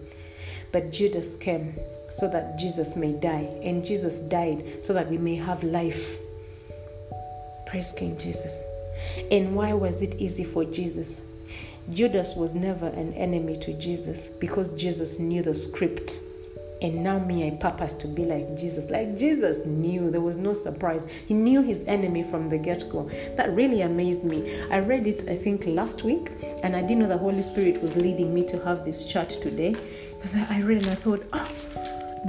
But 0.73 0.91
Judas 0.91 1.37
came 1.37 1.79
so 2.11 2.29
that 2.31 2.59
Jesus 2.59 2.97
may 2.97 3.13
die, 3.13 3.49
and 3.63 3.85
Jesus 3.85 4.19
died 4.19 4.85
so 4.85 4.93
that 4.95 5.09
we 5.09 5.17
may 5.17 5.37
have 5.37 5.63
life. 5.63 6.19
Praise 7.67 7.93
King 7.93 8.19
Jesus. 8.19 8.65
And 9.31 9.55
why 9.55 9.75
was 9.75 10.03
it 10.03 10.17
easy 10.17 10.43
for 10.43 10.65
Jesus? 10.65 11.23
Judas 11.91 12.37
was 12.37 12.55
never 12.55 12.87
an 12.87 13.15
enemy 13.15 13.57
to 13.57 13.73
Jesus 13.73 14.29
because 14.29 14.73
Jesus 14.73 15.19
knew 15.19 15.43
the 15.43 15.55
script. 15.55 16.21
And 16.81 17.03
now, 17.03 17.19
me, 17.19 17.47
I 17.47 17.51
purpose 17.51 17.93
to 17.95 18.07
be 18.07 18.25
like 18.25 18.57
Jesus. 18.57 18.89
Like 18.89 19.17
Jesus 19.17 19.67
knew, 19.67 20.11
there 20.11 20.21
was 20.21 20.37
no 20.37 20.55
surprise. 20.55 21.09
He 21.27 21.35
knew 21.35 21.61
his 21.61 21.83
enemy 21.87 22.23
from 22.23 22.49
the 22.49 22.59
get 22.59 22.89
go. 22.89 23.11
That 23.37 23.53
really 23.55 23.83
amazed 23.83 24.23
me. 24.23 24.63
I 24.71 24.79
read 24.79 25.09
it, 25.09 25.29
I 25.29 25.35
think, 25.35 25.67
last 25.67 26.05
week, 26.05 26.31
and 26.63 26.77
I 26.77 26.83
didn't 26.83 27.01
know 27.01 27.09
the 27.09 27.19
Holy 27.19 27.43
Spirit 27.43 27.83
was 27.83 27.97
leading 27.97 28.33
me 28.33 28.45
to 28.45 28.63
have 28.65 28.85
this 28.85 29.07
chat 29.07 29.31
today 29.31 29.75
because 30.17 30.37
I 30.37 30.61
read 30.61 30.79
and 30.79 30.89
I 30.89 30.95
thought, 30.95 31.27
oh, 31.33 31.51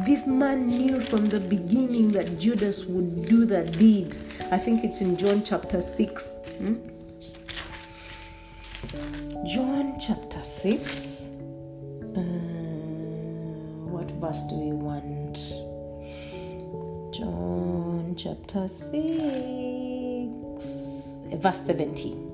this 0.06 0.26
man 0.26 0.68
knew 0.68 1.00
from 1.00 1.28
the 1.28 1.40
beginning 1.40 2.12
that 2.14 2.40
Judas 2.40 2.86
would 2.86 3.26
do 3.26 3.46
that 3.46 3.74
deed. 3.74 4.16
I 4.52 4.58
think 4.58 4.84
it's 4.84 5.02
in 5.02 5.16
John 5.16 5.44
chapter 5.44 5.82
6. 5.82 6.38
Hmm? 6.58 6.76
John 9.46 9.96
chapter 9.98 10.44
6. 10.44 11.32
Uh, 12.14 12.20
what 13.88 14.12
verse 14.20 14.44
do 14.44 14.56
we 14.56 14.74
want? 14.74 15.38
John 17.16 18.16
chapter 18.18 18.68
6, 18.68 18.92
verse 21.42 21.62
17. 21.66 22.30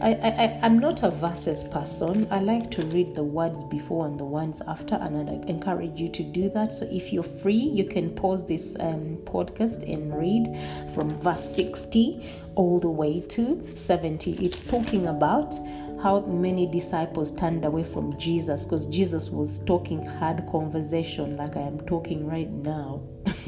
I, 0.00 0.14
I, 0.14 0.58
I'm 0.62 0.78
not 0.78 1.02
a 1.02 1.10
verses 1.10 1.62
person. 1.64 2.26
I 2.30 2.40
like 2.40 2.70
to 2.72 2.82
read 2.86 3.14
the 3.14 3.22
words 3.22 3.62
before 3.64 4.06
and 4.06 4.18
the 4.18 4.24
ones 4.24 4.62
after, 4.66 4.94
and 4.96 5.30
I 5.30 5.34
encourage 5.48 6.00
you 6.00 6.08
to 6.08 6.22
do 6.22 6.48
that. 6.50 6.72
So 6.72 6.88
if 6.90 7.12
you're 7.12 7.22
free, 7.22 7.52
you 7.52 7.84
can 7.84 8.10
pause 8.10 8.46
this 8.46 8.74
um, 8.80 9.18
podcast 9.24 9.82
and 9.92 10.18
read 10.18 10.58
from 10.94 11.10
verse 11.18 11.44
60 11.54 12.26
all 12.54 12.78
the 12.78 12.88
way 12.88 13.20
to 13.20 13.70
70. 13.74 14.32
It's 14.44 14.62
talking 14.62 15.06
about 15.06 15.54
how 16.02 16.20
many 16.20 16.66
disciples 16.66 17.30
turned 17.30 17.64
away 17.64 17.84
from 17.84 18.18
Jesus 18.18 18.64
because 18.64 18.86
Jesus 18.86 19.30
was 19.30 19.60
talking 19.64 20.04
hard 20.04 20.46
conversation 20.50 21.36
like 21.36 21.56
I 21.56 21.60
am 21.60 21.80
talking 21.86 22.26
right 22.26 22.50
now. 22.50 23.02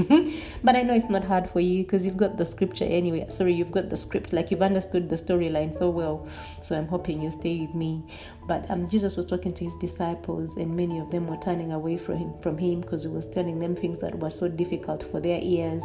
but 0.65 0.77
I 0.77 0.83
know 0.83 0.95
it's 0.95 1.09
not 1.09 1.25
hard 1.25 1.49
for 1.51 1.61
you 1.61 1.83
because 1.83 2.07
you've 2.07 2.17
got 2.17 2.37
the 2.37 2.45
scripture 2.45 2.85
anyway. 2.85 3.27
Sorry, 3.29 3.53
you've 3.53 3.73
got 3.73 3.91
the 3.91 3.97
script, 3.97 4.33
like 4.33 4.51
you've 4.51 4.63
understood 4.63 5.09
the 5.09 5.17
storyline 5.17 5.75
so 5.75 5.91
well. 5.91 6.27
So 6.61 6.77
I'm 6.77 6.87
hoping 6.87 7.23
you 7.23 7.31
stay 7.31 7.61
with 7.61 7.75
me. 7.75 8.03
But 8.47 8.71
um, 8.71 8.89
Jesus 8.89 9.17
was 9.17 9.27
talking 9.27 9.53
to 9.53 9.65
his 9.65 9.75
disciples, 9.77 10.57
and 10.57 10.77
many 10.77 10.99
of 10.99 11.11
them 11.11 11.27
were 11.27 11.39
turning 11.39 11.73
away 11.73 11.97
from 11.97 12.17
him 12.19 12.35
from 12.41 12.59
him 12.59 12.81
because 12.81 13.05
he 13.05 13.09
was 13.09 13.27
telling 13.31 13.59
them 13.59 13.75
things 13.75 13.99
that 13.99 14.19
were 14.19 14.31
so 14.31 14.49
difficult 14.49 15.03
for 15.11 15.21
their 15.21 15.41
ears, 15.43 15.83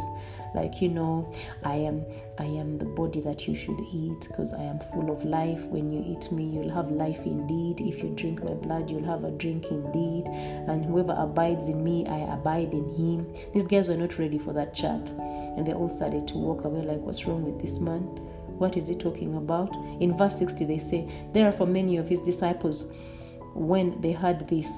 like 0.54 0.80
you 0.82 0.88
know, 0.88 1.32
I 1.64 1.76
am 1.76 2.04
I 2.38 2.44
am 2.44 2.78
the 2.78 2.86
body 2.86 3.20
that 3.20 3.46
you 3.46 3.54
should 3.54 3.78
eat 3.92 4.26
because 4.28 4.54
I 4.54 4.62
am 4.62 4.80
full 4.92 5.10
of 5.10 5.24
life. 5.24 5.60
When 5.64 5.90
you 5.90 6.02
eat 6.06 6.32
me, 6.32 6.44
you'll 6.44 6.74
have 6.74 6.90
life 6.90 7.20
indeed. 7.24 7.80
If 7.80 8.02
you 8.02 8.10
drink 8.10 8.42
my 8.42 8.54
blood, 8.54 8.90
you'll 8.90 9.04
have 9.04 9.24
a 9.24 9.30
drink 9.30 9.70
indeed. 9.70 10.24
And 10.26 10.84
whoever 10.84 11.14
abides 11.16 11.68
in 11.68 11.84
me, 11.84 12.06
I 12.06 12.34
abide 12.34 12.72
in 12.72 12.88
him. 12.94 13.34
These 13.52 13.64
guys 13.64 13.79
were 13.88 13.96
not 13.96 14.18
ready 14.18 14.38
for 14.38 14.52
that 14.52 14.74
chat. 14.74 15.10
And 15.10 15.66
they 15.66 15.72
all 15.72 15.88
started 15.88 16.26
to 16.28 16.38
walk 16.38 16.64
away 16.64 16.82
like, 16.82 16.98
what's 16.98 17.26
wrong 17.26 17.44
with 17.44 17.60
this 17.60 17.78
man? 17.78 18.02
What 18.60 18.76
is 18.76 18.88
he 18.88 18.94
talking 18.94 19.36
about? 19.36 19.74
In 20.00 20.16
verse 20.16 20.38
60, 20.38 20.64
they 20.66 20.78
say, 20.78 21.10
Therefore, 21.32 21.66
many 21.66 21.96
of 21.96 22.08
his 22.08 22.20
disciples, 22.20 22.86
when 23.54 24.00
they 24.00 24.12
heard 24.12 24.46
this, 24.48 24.70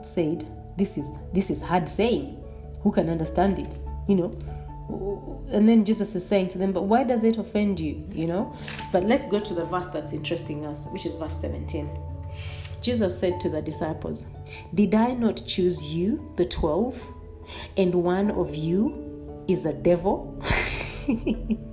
said, 0.00 0.46
This 0.76 0.96
is 0.96 1.10
this 1.32 1.50
is 1.50 1.60
hard 1.60 1.88
saying. 1.88 2.42
Who 2.82 2.92
can 2.92 3.10
understand 3.10 3.58
it? 3.58 3.76
You 4.08 4.14
know, 4.14 5.44
and 5.52 5.68
then 5.68 5.84
Jesus 5.84 6.14
is 6.14 6.24
saying 6.24 6.48
to 6.48 6.58
them, 6.58 6.72
But 6.72 6.84
why 6.84 7.04
does 7.04 7.24
it 7.24 7.36
offend 7.36 7.78
you? 7.80 8.02
You 8.12 8.26
know? 8.26 8.56
But 8.92 9.04
let's 9.04 9.26
go 9.26 9.38
to 9.38 9.54
the 9.54 9.64
verse 9.64 9.88
that's 9.88 10.12
interesting 10.12 10.64
us, 10.64 10.88
which 10.88 11.04
is 11.04 11.16
verse 11.16 11.38
17. 11.38 11.90
Jesus 12.80 13.18
said 13.18 13.40
to 13.40 13.50
the 13.50 13.60
disciples, 13.60 14.26
Did 14.74 14.94
I 14.94 15.12
not 15.12 15.42
choose 15.46 15.92
you, 15.92 16.32
the 16.36 16.44
twelve, 16.44 17.04
and 17.76 17.94
one 17.94 18.30
of 18.30 18.54
you 18.54 19.44
is 19.48 19.66
a 19.66 19.72
devil? 19.72 20.40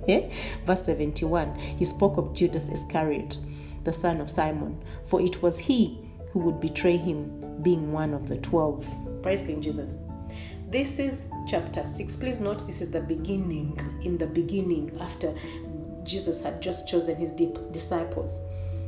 yeah? 0.06 0.28
Verse 0.64 0.84
71 0.84 1.54
He 1.56 1.84
spoke 1.84 2.16
of 2.16 2.34
Judas 2.34 2.68
Iscariot, 2.68 3.38
the 3.84 3.92
son 3.92 4.20
of 4.20 4.30
Simon, 4.30 4.82
for 5.04 5.20
it 5.20 5.42
was 5.42 5.58
he 5.58 5.98
who 6.32 6.40
would 6.40 6.60
betray 6.60 6.96
him, 6.96 7.62
being 7.62 7.92
one 7.92 8.12
of 8.12 8.28
the 8.28 8.36
twelve. 8.38 8.86
Praise 9.22 9.42
King 9.42 9.62
Jesus. 9.62 9.96
This 10.68 10.98
is 10.98 11.28
chapter 11.46 11.84
6. 11.84 12.16
Please 12.16 12.40
note 12.40 12.66
this 12.66 12.80
is 12.80 12.90
the 12.90 13.00
beginning, 13.00 13.78
in 14.02 14.18
the 14.18 14.26
beginning, 14.26 14.96
after 15.00 15.32
Jesus 16.02 16.42
had 16.42 16.60
just 16.60 16.88
chosen 16.88 17.16
his 17.16 17.30
disciples. 17.30 18.40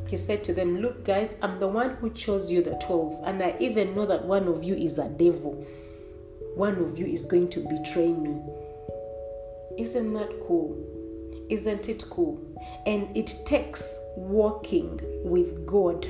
He 0.08 0.16
said 0.16 0.42
to 0.44 0.52
them, 0.52 0.80
Look, 0.80 1.04
guys, 1.04 1.36
I'm 1.40 1.60
the 1.60 1.68
one 1.68 1.96
who 1.96 2.10
chose 2.10 2.50
you, 2.50 2.62
the 2.62 2.72
12, 2.72 3.22
and 3.24 3.42
I 3.42 3.54
even 3.60 3.94
know 3.94 4.04
that 4.04 4.24
one 4.24 4.48
of 4.48 4.64
you 4.64 4.74
is 4.74 4.98
a 4.98 5.08
devil. 5.08 5.64
One 6.58 6.78
of 6.78 6.98
you 6.98 7.06
is 7.06 7.24
going 7.24 7.50
to 7.50 7.60
betray 7.60 8.08
me. 8.08 8.42
Isn't 9.78 10.12
that 10.14 10.40
cool? 10.44 10.76
Isn't 11.48 11.88
it 11.88 12.04
cool? 12.10 12.42
And 12.84 13.16
it 13.16 13.32
takes 13.46 13.96
walking 14.16 14.98
with 15.22 15.64
God 15.64 16.04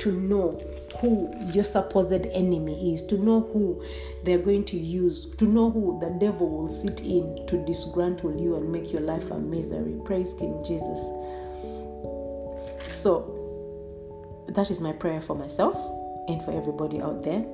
to 0.00 0.10
know 0.10 0.60
who 0.98 1.32
your 1.52 1.62
supposed 1.62 2.26
enemy 2.32 2.92
is, 2.92 3.06
to 3.06 3.16
know 3.16 3.42
who 3.52 3.80
they're 4.24 4.38
going 4.38 4.64
to 4.64 4.76
use, 4.76 5.26
to 5.36 5.44
know 5.44 5.70
who 5.70 6.00
the 6.00 6.10
devil 6.18 6.48
will 6.48 6.68
sit 6.68 7.00
in 7.02 7.46
to 7.46 7.58
disgruntle 7.58 8.42
you 8.42 8.56
and 8.56 8.72
make 8.72 8.92
your 8.92 9.02
life 9.02 9.30
a 9.30 9.38
misery. 9.38 10.00
Praise 10.04 10.34
King 10.36 10.64
Jesus. 10.66 10.98
So, 12.88 13.38
that 14.48 14.68
is 14.68 14.80
my 14.80 14.94
prayer 14.94 15.20
for 15.20 15.36
myself 15.36 15.76
and 16.26 16.42
for 16.42 16.50
everybody 16.50 17.00
out 17.00 17.22
there 17.22 17.46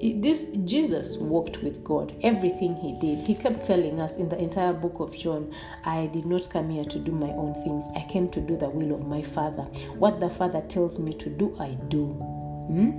this 0.00 0.46
Jesus 0.64 1.16
walked 1.16 1.62
with 1.62 1.82
God. 1.82 2.14
Everything 2.22 2.74
he 2.76 2.92
did, 3.00 3.18
he 3.26 3.34
kept 3.34 3.64
telling 3.64 4.00
us 4.00 4.16
in 4.16 4.28
the 4.28 4.38
entire 4.38 4.72
book 4.72 5.00
of 5.00 5.16
John, 5.16 5.52
I 5.84 6.06
did 6.06 6.26
not 6.26 6.48
come 6.50 6.70
here 6.70 6.84
to 6.84 6.98
do 6.98 7.12
my 7.12 7.30
own 7.30 7.54
things. 7.64 7.84
I 7.96 8.06
came 8.08 8.28
to 8.30 8.40
do 8.40 8.56
the 8.56 8.68
will 8.68 8.94
of 8.94 9.06
my 9.06 9.22
Father. 9.22 9.62
What 9.98 10.20
the 10.20 10.30
Father 10.30 10.60
tells 10.62 10.98
me 10.98 11.12
to 11.14 11.30
do, 11.30 11.56
I 11.58 11.76
do. 11.88 12.06
Hmm? 12.68 12.90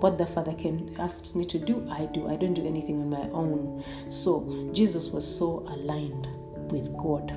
What 0.00 0.18
the 0.18 0.26
Father 0.26 0.52
can 0.52 0.94
asks 0.98 1.34
me 1.34 1.44
to 1.46 1.58
do, 1.58 1.88
I 1.90 2.06
do. 2.06 2.28
I 2.28 2.36
don't 2.36 2.54
do 2.54 2.66
anything 2.66 3.00
on 3.00 3.10
my 3.10 3.28
own. 3.30 3.82
So 4.08 4.70
Jesus 4.72 5.10
was 5.10 5.26
so 5.26 5.66
aligned 5.68 6.28
with 6.70 6.94
God, 6.96 7.32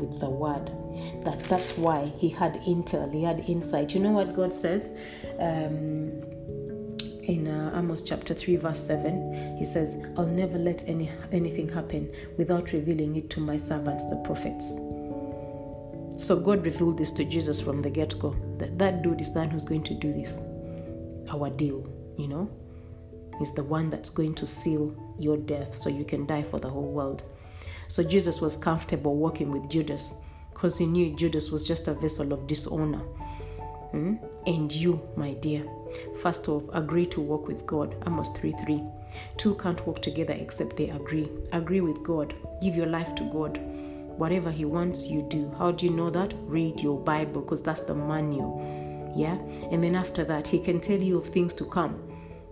with 0.00 0.18
the 0.18 0.28
Word, 0.28 0.70
that 1.24 1.38
that's 1.44 1.78
why 1.78 2.12
he 2.16 2.28
had 2.28 2.54
intel, 2.62 3.12
he 3.14 3.22
had 3.22 3.48
insight. 3.48 3.94
You 3.94 4.00
know 4.00 4.10
what 4.10 4.34
God 4.34 4.52
says? 4.52 4.92
Um, 5.38 6.22
in 7.30 7.46
uh, 7.46 7.72
Amos 7.78 8.02
chapter 8.02 8.34
3 8.34 8.56
verse 8.56 8.80
7 8.80 9.56
he 9.56 9.64
says 9.64 9.96
I'll 10.16 10.26
never 10.26 10.58
let 10.58 10.88
any 10.88 11.10
anything 11.32 11.68
happen 11.68 12.10
without 12.36 12.72
revealing 12.72 13.16
it 13.16 13.30
to 13.30 13.40
my 13.40 13.56
servants 13.56 14.08
the 14.10 14.16
prophets. 14.16 14.74
So 16.22 16.38
God 16.38 16.66
revealed 16.66 16.98
this 16.98 17.10
to 17.12 17.24
Jesus 17.24 17.60
from 17.60 17.80
the 17.80 17.90
get-go 17.90 18.36
that 18.58 18.78
that 18.78 19.02
dude 19.02 19.20
is 19.20 19.32
the 19.32 19.40
one 19.40 19.50
who's 19.50 19.64
going 19.64 19.84
to 19.84 19.94
do 19.94 20.12
this. 20.12 20.42
Our 21.30 21.48
deal 21.50 21.88
you 22.20 22.28
know? 22.28 22.50
Is 23.40 23.52
the 23.54 23.64
one 23.64 23.88
that's 23.88 24.10
going 24.10 24.34
to 24.34 24.46
seal 24.46 24.94
your 25.18 25.38
death 25.38 25.78
so 25.78 25.88
you 25.88 26.04
can 26.04 26.26
die 26.26 26.42
for 26.42 26.58
the 26.58 26.68
whole 26.68 26.92
world. 26.92 27.22
So 27.88 28.02
Jesus 28.02 28.40
was 28.40 28.56
comfortable 28.56 29.16
working 29.16 29.50
with 29.50 29.70
Judas 29.70 30.14
because 30.52 30.76
he 30.76 30.84
knew 30.84 31.16
Judas 31.16 31.50
was 31.50 31.66
just 31.66 31.88
a 31.88 31.94
vessel 31.94 32.34
of 32.34 32.46
dishonor 32.46 33.00
Hmm? 33.90 34.16
And 34.46 34.72
you, 34.72 35.00
my 35.16 35.34
dear, 35.34 35.64
first 36.22 36.48
off, 36.48 36.62
agree 36.72 37.06
to 37.06 37.20
walk 37.20 37.48
with 37.48 37.66
God. 37.66 37.94
Amos 38.06 38.28
3 38.36 38.52
3. 38.52 38.82
Two 39.36 39.54
can't 39.56 39.84
walk 39.86 40.00
together 40.02 40.34
except 40.34 40.76
they 40.76 40.90
agree. 40.90 41.28
Agree 41.52 41.80
with 41.80 42.02
God. 42.02 42.34
Give 42.62 42.76
your 42.76 42.86
life 42.86 43.14
to 43.16 43.24
God. 43.24 43.58
Whatever 44.16 44.50
He 44.50 44.64
wants, 44.64 45.08
you 45.08 45.22
do. 45.22 45.52
How 45.58 45.72
do 45.72 45.86
you 45.86 45.92
know 45.92 46.10
that? 46.10 46.34
Read 46.42 46.80
your 46.80 47.00
Bible 47.00 47.40
because 47.40 47.62
that's 47.62 47.80
the 47.82 47.94
manual. 47.94 49.12
Yeah? 49.16 49.38
And 49.72 49.82
then 49.82 49.96
after 49.96 50.24
that, 50.24 50.46
He 50.46 50.60
can 50.60 50.80
tell 50.80 51.00
you 51.00 51.18
of 51.18 51.26
things 51.26 51.54
to 51.54 51.64
come. 51.64 52.00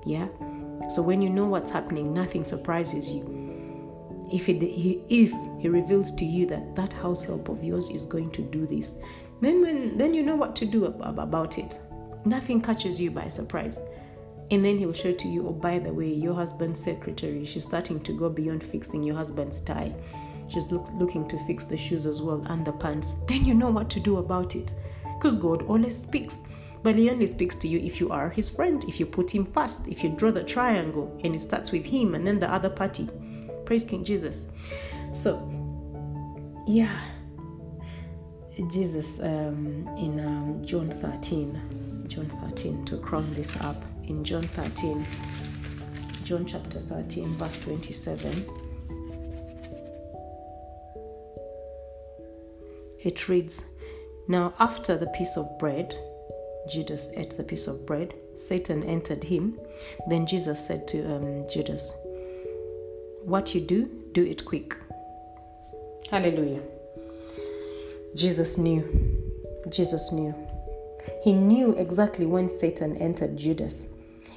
Yeah? 0.05 0.29
So 0.89 1.03
when 1.03 1.21
you 1.21 1.29
know 1.29 1.47
what's 1.47 1.71
happening, 1.71 2.15
nothing 2.15 2.45
surprises 2.45 3.11
you. 3.11 3.35
If 4.33 4.47
he, 4.47 5.03
if 5.09 5.33
he 5.61 5.69
reveals 5.69 6.13
to 6.13 6.25
you 6.25 6.47
that 6.47 6.77
that 6.77 6.93
house 6.93 7.25
help 7.25 7.49
of 7.49 7.63
yours 7.63 7.91
is 7.91 8.05
going 8.05 8.31
to 8.33 8.43
do 8.43 8.67
this, 8.67 8.99
then 9.41 9.63
when 9.63 9.97
then 9.97 10.15
you 10.15 10.23
know 10.23 10.37
what 10.37 10.57
to 10.57 10.67
do 10.67 10.87
about 10.87 11.59
it. 11.59 11.81
Nothing 12.25 12.61
catches 12.61 13.01
you 13.01 13.11
by 13.11 13.29
surprise. 13.29 13.81
And 14.51 14.65
then 14.65 14.79
he'll 14.79 14.95
show 14.95 15.13
to 15.13 15.29
you, 15.29 15.47
oh, 15.47 15.53
by 15.53 15.79
the 15.79 15.93
way, 15.93 16.13
your 16.13 16.35
husband's 16.35 16.83
secretary, 16.83 17.45
she's 17.45 17.65
starting 17.65 18.01
to 18.01 18.13
go 18.13 18.31
beyond 18.31 18.65
fixing 18.65 19.03
your 19.03 19.15
husband's 19.15 19.61
tie. 19.61 19.95
She's 20.49 20.73
look, 20.73 20.87
looking 20.95 21.29
to 21.29 21.39
fix 21.41 21.65
the 21.65 21.77
shoes 21.77 22.07
as 22.07 22.23
well 22.23 22.43
and 22.49 22.65
the 22.65 22.73
pants. 22.73 23.15
Then 23.29 23.45
you 23.45 23.53
know 23.53 23.69
what 23.69 23.91
to 23.91 24.01
do 24.01 24.17
about 24.17 24.57
it. 24.57 24.73
Because 25.17 25.37
God 25.37 25.63
always 25.63 26.01
speaks. 26.01 26.39
But 26.83 26.95
he 26.95 27.11
only 27.11 27.27
speaks 27.27 27.57
to 27.57 27.69
you 27.69 27.79
if 27.81 28.01
you 28.01 28.11
are 28.11 28.31
his 28.31 28.49
friend, 28.49 28.85
if 28.85 28.99
you 28.99 29.05
put 29.05 29.35
him 29.35 29.45
first, 29.45 29.89
if 29.89 30.03
you 30.03 30.11
draw 30.11 30.31
the 30.31 30.45
triangle 30.45 31.21
and 31.25 31.35
it 31.35 31.41
starts 31.41 31.71
with 31.71 31.85
him 31.85 32.15
and 32.15 32.27
then 32.27 32.39
the 32.39 32.51
other 32.51 32.71
party. 32.71 33.09
Praise 33.67 33.85
King 33.85 34.05
Jesus. 34.05 34.47
So, 35.13 35.47
yeah. 36.67 36.99
Jesus 38.67 39.21
um, 39.21 39.89
in 39.99 40.19
um, 40.19 40.65
John 40.65 40.91
13, 40.91 42.07
John 42.09 42.29
13, 42.45 42.85
to 42.87 42.97
crown 42.99 43.27
this 43.35 43.57
up, 43.61 43.85
in 44.09 44.25
John 44.25 44.43
13, 44.43 45.07
John 46.25 46.45
chapter 46.45 46.81
13, 46.81 47.29
verse 47.35 47.61
27, 47.61 48.49
it 53.01 53.29
reads, 53.29 53.65
Now 54.27 54.53
after 54.59 54.97
the 54.97 55.07
piece 55.07 55.37
of 55.37 55.59
bread, 55.59 55.95
Judas 56.69 57.13
ate 57.17 57.37
the 57.37 57.45
piece 57.45 57.69
of 57.69 57.87
bread, 57.87 58.13
Satan 58.35 58.83
entered 58.83 59.23
him. 59.23 59.59
Then 60.09 60.27
Jesus 60.27 60.67
said 60.67 60.89
to 60.89 61.15
um, 61.15 61.49
Judas, 61.49 61.95
What 63.23 63.55
you 63.55 63.61
do, 63.61 63.89
do 64.13 64.25
it 64.25 64.45
quick. 64.45 64.77
Hallelujah. 66.11 66.63
Jesus 68.15 68.59
knew. 68.59 68.83
Jesus 69.69 70.13
knew. 70.13 70.35
He 71.23 71.33
knew 71.33 71.73
exactly 71.73 72.27
when 72.27 72.49
Satan 72.49 72.97
entered 72.97 73.37
Judas. 73.37 73.89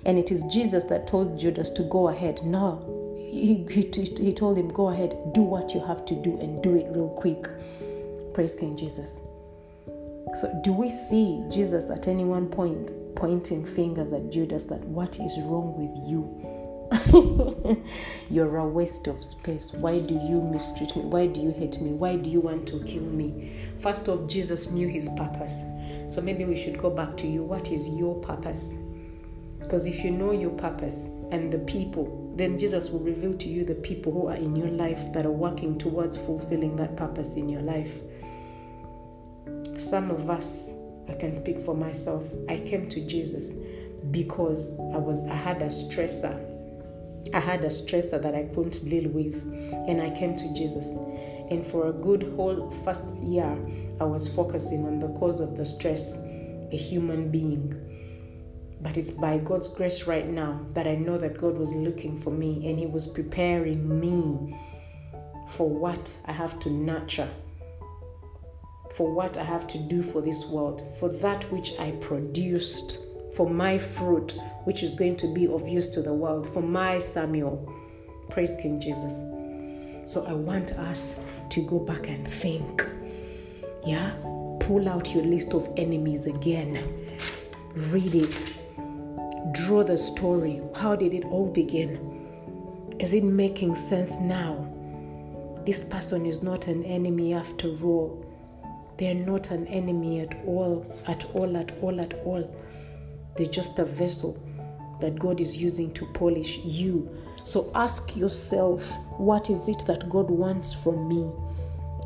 And 0.06 0.18
it 0.18 0.32
is 0.32 0.44
Jesus 0.46 0.84
that 0.86 1.08
told 1.08 1.38
Judas 1.38 1.70
to 1.72 1.84
go 1.84 2.10
ahead. 2.10 2.44
No, 2.44 3.16
he, 3.18 3.66
he, 3.70 3.82
he 4.20 4.34
told 4.34 4.58
him, 4.58 4.68
Go 4.68 4.90
ahead, 4.90 5.16
do 5.34 5.42
what 5.42 5.74
you 5.74 5.86
have 5.86 6.06
to 6.06 6.16
do, 6.16 6.40
and 6.40 6.62
do 6.62 6.76
it 6.76 6.88
real 6.90 7.10
quick. 7.10 7.46
Praise 8.34 8.56
King 8.56 8.76
Jesus. 8.76 9.22
So, 10.34 10.62
do 10.64 10.74
we 10.74 10.90
see 10.90 11.44
Jesus 11.50 11.90
at 11.90 12.08
any 12.08 12.24
one 12.24 12.48
point 12.48 12.92
pointing 13.16 13.66
fingers 13.66 14.14
at 14.14 14.32
Judas 14.32 14.64
that 14.66 14.82
what 14.82 15.20
is 15.20 15.38
wrong 15.42 15.76
with 15.78 16.10
you? 16.10 16.41
You're 18.30 18.58
a 18.58 18.68
waste 18.68 19.08
of 19.08 19.24
space. 19.24 19.72
Why 19.72 20.00
do 20.00 20.14
you 20.14 20.42
mistreat 20.42 20.94
me? 20.96 21.04
Why 21.04 21.28
do 21.28 21.40
you 21.40 21.52
hate 21.52 21.80
me? 21.80 21.92
Why 21.94 22.18
do 22.18 22.30
you 22.30 22.42
want 22.42 22.68
to 22.68 22.84
kill 22.84 23.04
me? 23.04 23.54
First 23.80 24.10
off, 24.10 24.28
Jesus 24.28 24.72
knew 24.72 24.90
his 24.90 25.10
purpose. 25.18 25.54
So 26.14 26.22
maybe 26.22 26.44
we 26.44 26.62
should 26.62 26.78
go 26.78 26.90
back 26.90 27.16
to 27.18 27.28
you. 27.28 27.44
What 27.44 27.72
is 27.72 27.88
your 27.88 28.16
purpose? 28.16 28.74
Because 29.60 29.86
if 29.88 30.04
you 30.04 30.12
know 30.12 30.34
your 30.34 30.50
purpose 30.52 31.08
and 31.32 31.52
the 31.52 31.60
people, 31.60 32.34
then 32.36 32.58
Jesus 32.58 32.90
will 32.90 33.00
reveal 33.00 33.34
to 33.36 33.48
you 33.48 33.64
the 33.64 33.76
people 33.76 34.12
who 34.12 34.28
are 34.28 34.36
in 34.36 34.54
your 34.56 34.70
life 34.70 35.14
that 35.14 35.26
are 35.26 35.32
working 35.32 35.78
towards 35.78 36.18
fulfilling 36.18 36.76
that 36.76 36.98
purpose 36.98 37.36
in 37.36 37.48
your 37.48 37.62
life. 37.62 38.02
Some 39.78 40.12
of 40.12 40.30
us, 40.30 40.72
I 41.08 41.14
can 41.14 41.34
speak 41.34 41.62
for 41.62 41.76
myself, 41.76 42.26
I 42.50 42.58
came 42.58 42.90
to 42.90 43.06
Jesus 43.08 43.62
because 44.10 44.78
I 44.80 44.98
was 44.98 45.26
I 45.28 45.36
had 45.36 45.62
a 45.62 45.68
stressor 45.68 46.51
I 47.34 47.40
had 47.40 47.64
a 47.64 47.68
stressor 47.68 48.22
that 48.22 48.36
I 48.36 48.44
couldn't 48.54 48.84
deal 48.90 49.10
with, 49.10 49.36
and 49.88 50.02
I 50.02 50.10
came 50.10 50.36
to 50.36 50.54
Jesus. 50.54 50.88
And 51.50 51.66
for 51.66 51.88
a 51.88 51.94
good 51.94 52.24
whole 52.36 52.70
first 52.84 53.08
year, 53.22 53.58
I 54.00 54.04
was 54.04 54.28
focusing 54.28 54.86
on 54.86 55.00
the 55.00 55.10
cause 55.20 55.40
of 55.40 55.56
the 55.56 55.66
stress, 55.66 56.18
a 56.72 56.78
human 56.78 57.30
being. 57.30 57.76
But 58.82 58.98
it's 58.98 59.12
by 59.12 59.38
God's 59.38 59.74
grace 59.74 60.08
right 60.08 60.28
now 60.28 60.66
that 60.70 60.88
I 60.88 60.96
know 60.96 61.16
that 61.18 61.38
God 61.38 61.56
was 61.58 61.72
looking 61.74 62.20
for 62.20 62.32
me 62.32 62.68
and 62.68 62.80
He 62.80 62.88
was 62.88 63.08
preparing 63.08 64.00
me 64.00 64.58
for 65.50 65.70
what 65.70 66.18
I 66.26 66.32
have 66.32 66.60
to 66.62 66.70
nurture, 66.70 67.30
for 68.96 69.14
what 69.14 69.38
I 69.38 69.44
have 69.44 69.68
to 69.68 69.78
do 69.78 70.02
for 70.02 70.22
this 70.22 70.46
world, 70.46 70.82
for 71.00 71.10
that 71.10 71.50
which 71.52 71.78
I 71.80 71.92
produced 71.92 72.98
for 73.34 73.50
my 73.50 73.78
fruit, 73.78 74.36
which 74.66 74.84
is 74.84 74.96
going 74.96 75.16
to 75.18 75.28
be 75.28 75.48
of 75.48 75.68
use 75.68 75.88
to 75.92 76.02
the 76.02 76.14
world, 76.14 76.52
for 76.54 76.62
my 76.62 76.98
Samuel. 77.00 77.74
Praise 78.30 78.56
King 78.58 78.80
Jesus. 78.80 79.24
So 80.12 80.26
I 80.26 80.34
want 80.34 80.74
us 80.74 81.20
to 81.50 81.66
go 81.68 81.80
back 81.80 82.08
and 82.08 82.28
think. 82.28 82.86
Yeah? 83.86 84.12
Pull 84.60 84.88
out 84.88 85.14
your 85.14 85.24
list 85.24 85.54
of 85.54 85.70
enemies 85.78 86.28
again. 86.28 87.08
Read 87.74 88.16
it. 88.16 88.54
Draw 89.54 89.84
the 89.84 89.98
story. 89.98 90.62
How 90.76 90.96
did 90.96 91.14
it 91.14 91.26
all 91.26 91.48
begin? 91.48 92.20
Is 93.00 93.14
it 93.14 93.24
making 93.24 93.76
sense 93.76 94.20
now? 94.20 94.68
This 95.66 95.84
person 95.84 96.26
is 96.26 96.44
not 96.44 96.68
an 96.68 96.84
enemy 96.86 97.34
after 97.34 97.70
all. 97.84 98.26
They're 98.98 99.16
not 99.16 99.52
an 99.52 99.68
enemy 99.68 100.20
at 100.20 100.36
all, 100.46 100.86
at 101.08 101.26
all, 101.34 101.58
at 101.58 101.72
all, 101.82 102.00
at 102.00 102.14
all. 102.26 102.50
They're 103.36 103.46
just 103.46 103.80
a 103.80 103.86
vessel 103.86 104.38
that 105.00 105.18
God 105.18 105.40
is 105.40 105.58
using 105.58 105.92
to 105.94 106.06
polish 106.08 106.60
you. 106.60 107.10
So 107.44 107.72
ask 107.74 108.16
yourself, 108.16 108.98
what 109.18 109.50
is 109.50 109.68
it 109.68 109.84
that 109.88 110.10
God 110.10 110.30
wants 110.30 110.74
from 110.74 111.08
me? 111.08 111.32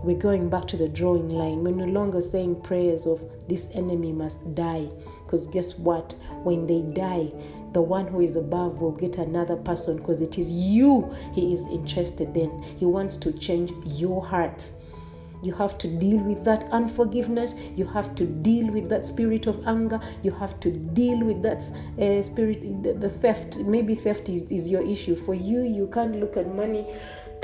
We're 0.04 0.18
going 0.18 0.50
back 0.50 0.68
to 0.68 0.78
the 0.78 0.88
drawing 0.88 1.30
line. 1.30 1.64
We're 1.64 1.72
no 1.72 1.86
longer 1.86 2.22
saying 2.22 2.62
prayers 2.62 3.06
of 3.06 3.24
this 3.48 3.70
enemy 3.74 4.12
must 4.12 4.56
die. 4.56 4.88
Because 5.26 5.48
guess 5.48 5.78
what? 5.78 6.16
When 6.44 6.68
they 6.68 6.82
die, 6.82 7.32
the 7.74 7.82
one 7.82 8.08
who 8.08 8.22
is 8.22 8.38
above 8.38 8.80
will 8.80 8.92
get 8.92 9.18
another 9.18 9.58
person 9.58 9.98
because 9.98 10.22
it 10.22 10.38
is 10.38 10.50
you 10.50 11.14
he 11.34 11.52
is 11.52 11.66
interested 11.68 12.38
in. 12.38 12.64
He 12.78 12.86
wants 12.86 13.18
to 13.18 13.34
change 13.34 13.72
your 13.84 14.24
heart. 14.26 14.72
You 15.46 15.54
have 15.54 15.78
to 15.78 15.88
deal 15.88 16.18
with 16.18 16.44
that 16.46 16.64
unforgiveness. 16.72 17.56
You 17.76 17.86
have 17.86 18.16
to 18.16 18.26
deal 18.26 18.72
with 18.72 18.90
that 18.90 19.06
spirit 19.06 19.46
of 19.46 19.66
anger. 19.68 20.00
You 20.24 20.32
have 20.32 20.60
to 20.62 20.72
deal 20.72 21.20
with 21.24 21.44
that 21.44 21.62
uh, 22.02 22.24
spirit, 22.24 22.82
the, 22.82 22.94
the, 22.94 23.10
theft. 23.10 23.60
Maybe 23.60 23.94
theft 23.94 24.28
is, 24.28 24.52
is 24.52 24.72
your 24.72 24.82
issue. 24.82 25.16
For 25.16 25.36
you, 25.36 25.62
you 25.62 25.88
can't 25.94 26.20
look 26.20 26.36
at 26.36 26.54
money 26.56 26.88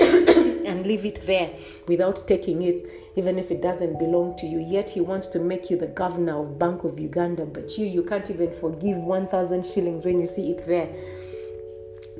and 0.00 0.84
leave 0.84 1.06
it 1.06 1.20
there 1.26 1.54
without 1.86 2.20
taking 2.26 2.62
it, 2.62 2.84
even 3.14 3.38
if 3.38 3.52
it 3.52 3.62
doesn't 3.62 4.00
belong 4.00 4.34
to 4.38 4.46
you. 4.46 4.58
Yet 4.58 4.90
he 4.90 5.00
wants 5.00 5.28
to 5.28 5.38
make 5.38 5.70
you 5.70 5.76
the 5.76 5.86
governor 5.86 6.42
of 6.42 6.58
Bank 6.58 6.82
of 6.82 6.98
Uganda, 6.98 7.46
but 7.46 7.78
you, 7.78 7.86
you 7.86 8.02
can't 8.02 8.28
even 8.28 8.52
forgive 8.52 8.96
1,000 8.96 9.64
shillings 9.64 10.04
when 10.04 10.18
you 10.18 10.26
see 10.26 10.50
it 10.50 10.66
there. 10.66 10.92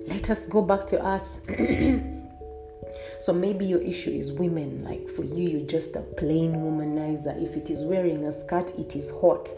Let 0.06 0.30
us 0.30 0.46
go 0.46 0.62
back 0.62 0.86
to 0.88 1.04
us. 1.04 1.40
So 3.22 3.32
maybe 3.32 3.64
your 3.64 3.80
issue 3.80 4.10
is 4.10 4.32
women. 4.32 4.82
Like 4.82 5.08
for 5.08 5.22
you, 5.22 5.48
you're 5.48 5.68
just 5.68 5.94
a 5.94 6.00
plain 6.00 6.54
womanizer. 6.54 7.40
If 7.40 7.56
it 7.56 7.70
is 7.70 7.84
wearing 7.84 8.24
a 8.24 8.32
skirt, 8.32 8.76
it 8.80 8.96
is 8.96 9.10
hot. 9.10 9.48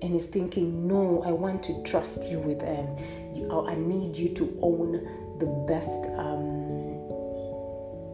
And 0.00 0.12
he's 0.12 0.26
thinking, 0.26 0.86
no, 0.86 1.20
I 1.26 1.32
want 1.32 1.64
to 1.64 1.82
trust 1.82 2.30
you 2.30 2.38
with 2.38 2.62
um, 2.62 3.66
I 3.66 3.74
need 3.74 4.16
you 4.16 4.28
to 4.36 4.56
own 4.62 4.92
the 5.40 5.46
best 5.66 6.06
um, 6.16 7.00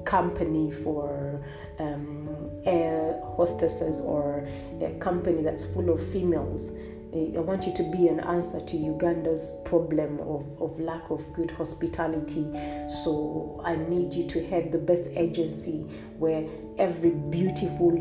company 0.06 0.70
for 0.70 1.44
um, 1.78 2.50
air 2.64 3.20
hostesses 3.36 4.00
or 4.00 4.48
a 4.80 4.90
company 5.00 5.42
that's 5.42 5.66
full 5.66 5.90
of 5.90 6.00
females 6.12 6.70
I 7.14 7.40
want 7.40 7.66
you 7.66 7.72
to 7.74 7.82
be 7.82 8.08
an 8.08 8.20
answer 8.20 8.60
to 8.60 8.76
Uganda's 8.76 9.60
problem 9.64 10.20
of, 10.20 10.46
of 10.60 10.78
lack 10.78 11.08
of 11.10 11.32
good 11.32 11.50
hospitality. 11.50 12.44
So 12.88 13.60
I 13.64 13.76
need 13.76 14.12
you 14.12 14.26
to 14.28 14.46
head 14.46 14.72
the 14.72 14.78
best 14.78 15.10
agency 15.14 15.86
where 16.18 16.46
every 16.78 17.10
beautiful 17.10 17.92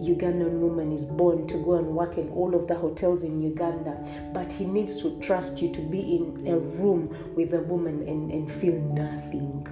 Ugandan 0.00 0.58
woman 0.58 0.92
is 0.92 1.04
born 1.04 1.46
to 1.46 1.56
go 1.58 1.74
and 1.74 1.86
work 1.88 2.18
in 2.18 2.28
all 2.30 2.54
of 2.54 2.66
the 2.66 2.74
hotels 2.74 3.22
in 3.22 3.40
Uganda. 3.40 3.96
But 4.32 4.52
he 4.52 4.64
needs 4.64 5.00
to 5.02 5.20
trust 5.20 5.62
you 5.62 5.72
to 5.72 5.80
be 5.80 6.16
in 6.16 6.46
a 6.48 6.58
room 6.58 7.14
with 7.36 7.54
a 7.54 7.60
woman 7.60 8.02
and, 8.08 8.30
and 8.32 8.50
feel 8.50 8.74
nothing. 8.74 9.66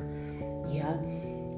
Yeah. 0.70 0.97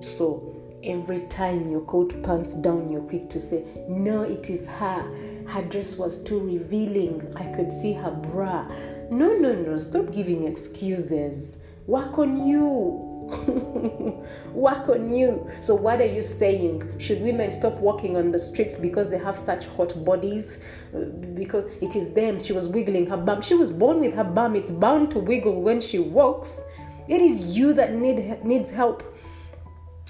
So 0.01 0.55
every 0.85 1.20
time 1.28 1.70
your 1.70 1.81
coat 1.82 2.23
pants 2.23 2.55
down, 2.55 2.89
you're 2.90 3.02
quick 3.02 3.28
to 3.31 3.40
say, 3.40 3.65
No, 3.89 4.23
it 4.23 4.51
is 4.51 4.66
her. 4.69 5.02
Her 5.47 5.62
dress 5.62 5.97
was 5.97 6.23
too 6.24 6.40
revealing. 6.40 7.32
I 7.36 7.44
could 7.55 7.70
see 7.70 7.93
her 7.93 8.11
bra. 8.11 8.69
No, 9.11 9.36
no, 9.36 9.52
no. 9.52 9.78
Stop 9.78 10.12
giving 10.12 10.47
excuses. 10.47 11.56
Work 11.86 12.19
on 12.19 12.47
you. 12.47 13.11
work 14.52 14.89
on 14.89 15.11
you. 15.11 15.51
So, 15.61 15.74
what 15.74 16.01
are 16.01 16.06
you 16.06 16.23
saying? 16.23 16.98
Should 16.98 17.23
women 17.23 17.52
stop 17.52 17.74
walking 17.74 18.16
on 18.16 18.31
the 18.31 18.39
streets 18.39 18.77
because 18.77 19.09
they 19.09 19.19
have 19.19 19.39
such 19.39 19.66
hot 19.66 20.05
bodies? 20.05 20.59
Uh, 20.94 21.01
because 21.35 21.65
it 21.81 21.97
is 21.97 22.11
them. 22.11 22.43
She 22.43 22.52
was 22.52 22.69
wiggling 22.69 23.06
her 23.06 23.16
bum. 23.16 23.43
She 23.43 23.55
was 23.55 23.70
born 23.70 24.01
with 24.01 24.15
her 24.15 24.24
bum. 24.24 24.56
It's 24.56 24.70
bound 24.70 25.11
to 25.12 25.19
wiggle 25.19 25.62
when 25.62 25.81
she 25.81 25.98
walks. 25.98 26.62
It 27.09 27.20
is 27.20 27.56
you 27.56 27.73
that 27.74 27.94
need 27.94 28.44
needs 28.44 28.70
help. 28.70 29.14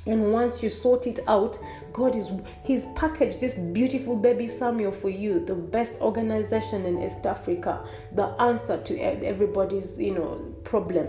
And 0.06 0.32
once 0.32 0.62
you 0.62 0.68
sort 0.68 1.06
it 1.06 1.20
out, 1.26 1.58
God 1.92 2.14
is 2.14 2.30
He's 2.62 2.86
packaged 2.94 3.40
this 3.40 3.56
beautiful 3.56 4.16
baby 4.16 4.48
Samuel 4.48 4.92
for 4.92 5.08
you, 5.08 5.44
the 5.44 5.54
best 5.54 6.00
organization 6.00 6.84
in 6.84 7.02
East 7.02 7.26
Africa, 7.26 7.84
the 8.12 8.26
answer 8.40 8.80
to 8.82 8.98
everybody's 9.00 10.00
you 10.00 10.14
know 10.14 10.54
problem. 10.64 11.08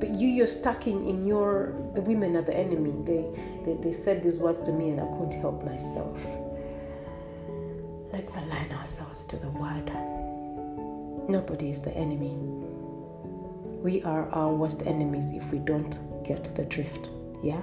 But 0.00 0.14
you, 0.16 0.28
you're 0.28 0.46
stuck 0.46 0.86
in, 0.86 1.06
in 1.06 1.26
your 1.26 1.74
the 1.94 2.00
women 2.00 2.36
are 2.36 2.42
the 2.42 2.56
enemy. 2.56 2.94
They, 3.04 3.24
they 3.64 3.76
they 3.80 3.92
said 3.92 4.22
these 4.22 4.38
words 4.38 4.60
to 4.60 4.72
me 4.72 4.90
and 4.90 5.00
I 5.00 5.06
couldn't 5.06 5.40
help 5.40 5.62
myself. 5.64 6.18
Let's 8.12 8.36
align 8.36 8.72
ourselves 8.72 9.24
to 9.26 9.36
the 9.36 9.50
word. 9.50 9.90
Nobody 11.28 11.68
is 11.68 11.82
the 11.82 11.94
enemy. 11.96 12.36
We 13.82 14.02
are 14.02 14.28
our 14.32 14.54
worst 14.54 14.86
enemies 14.86 15.32
if 15.32 15.50
we 15.50 15.58
don't 15.58 15.98
get 16.22 16.54
the 16.54 16.64
drift. 16.64 17.08
Yeah? 17.42 17.60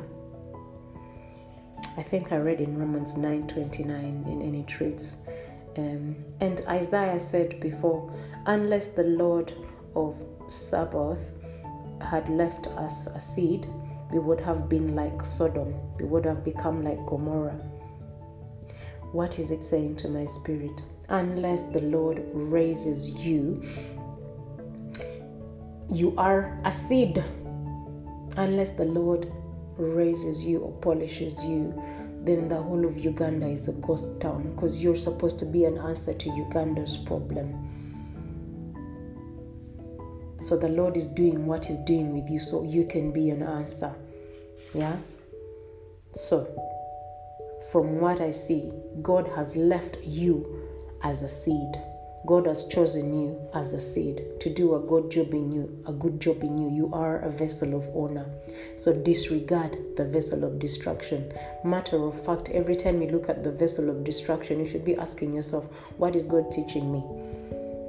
I 1.98 2.03
think 2.03 2.32
I 2.32 2.38
read 2.38 2.62
in 2.62 2.78
Romans 2.78 3.18
9:29 3.18 4.26
in 4.28 4.41
any 4.41 4.64
traits. 4.64 5.18
Um, 5.78 6.16
and 6.40 6.62
Isaiah 6.68 7.20
said 7.20 7.60
before, 7.60 8.12
unless 8.45 8.90
the 8.90 9.03
Lord 9.03 9.53
of 9.95 10.16
Sabaoth 10.48 11.32
had 12.02 12.28
left 12.30 12.68
us 12.68 13.08
a 13.08 13.22
seed, 13.22 13.68
we 14.12 14.20
would 14.20 14.41
have 14.41 14.68
been 14.68 14.95
like 14.95 15.24
Sodom. 15.24 15.74
We 15.98 16.06
would 16.06 16.26
have 16.26 16.44
become 16.44 16.82
like 16.82 17.06
Gomorrah. 17.06 17.60
What 19.12 19.40
is 19.40 19.52
it 19.52 19.64
saying 19.64 19.98
to 19.98 20.10
my 20.10 20.26
spirit? 20.26 20.84
Unless 21.10 21.66
the 21.66 21.82
Lord 21.82 22.24
raises 22.34 23.10
you, 23.10 23.62
you 25.90 26.14
are 26.18 26.60
a 26.64 26.72
seed. 26.72 27.24
Unless 28.38 28.74
the 28.74 28.86
Lord 28.86 29.32
raises 29.77 30.45
you 30.45 30.60
or 30.60 30.72
polishes 30.80 31.43
you, 31.45 31.73
then 32.23 32.48
the 32.48 32.61
whole 32.61 32.85
of 32.85 32.98
Uganda 32.99 33.48
is 33.48 33.68
a 33.68 33.73
ghost 33.81 34.19
town 34.19 34.53
because 34.53 34.84
you're 34.84 34.95
supposed 34.95 35.39
to 35.39 35.45
be 35.45 35.65
an 35.65 35.77
answer 35.77 36.14
to 36.14 36.30
Uganda's 36.30 36.98
problem. 36.98 37.68
So 40.39 40.57
the 40.57 40.69
Lord 40.69 40.98
is 40.98 41.07
doing 41.07 41.45
what 41.45 41.65
He's 41.65 41.77
doing 41.77 42.14
with 42.14 42.30
you 42.30 42.39
so 42.39 42.64
you 42.64 42.85
can 42.85 43.11
be 43.11 43.30
an 43.30 43.43
answer. 43.43 43.95
Yeah? 44.73 44.95
So, 46.14 46.45
from 47.72 47.99
what 47.99 48.19
I 48.22 48.31
see, 48.31 48.72
God 49.02 49.27
has 49.30 49.56
left 49.56 49.98
you 50.03 50.68
as 51.03 51.23
a 51.23 51.30
seed. 51.30 51.72
God 52.27 52.45
has 52.45 52.68
chosen 52.68 53.19
you 53.19 53.49
as 53.56 53.73
a 53.73 53.80
seed 53.80 54.23
to 54.41 54.53
do 54.53 54.76
a 54.76 54.80
good 54.80 55.10
job 55.10 55.34
in 55.34 55.52
you, 55.52 55.84
a 55.88 55.91
good 55.91 56.19
job 56.19 56.43
in 56.43 56.57
you. 56.57 56.69
You 56.69 56.91
are 56.93 57.19
a 57.19 57.31
vessel 57.31 57.76
of 57.76 57.89
honor. 57.95 58.30
So 58.76 58.93
disregard 58.93 59.77
the 59.95 60.06
vessel 60.06 60.43
of 60.43 60.60
destruction. 60.60 61.34
Matter 61.64 61.98
of 61.98 62.23
fact, 62.23 62.49
every 62.49 62.76
time 62.76 63.02
you 63.02 63.10
look 63.10 63.27
at 63.27 63.43
the 63.43 63.52
vessel 63.52 63.89
of 63.89 64.03
destruction, 64.03 64.60
you 64.60 64.65
should 64.65 64.85
be 64.85 64.95
asking 64.95 65.34
yourself, 65.34 65.65
what 65.98 66.15
is 66.15 66.27
God 66.27 66.52
teaching 66.52 66.91
me? 66.91 67.03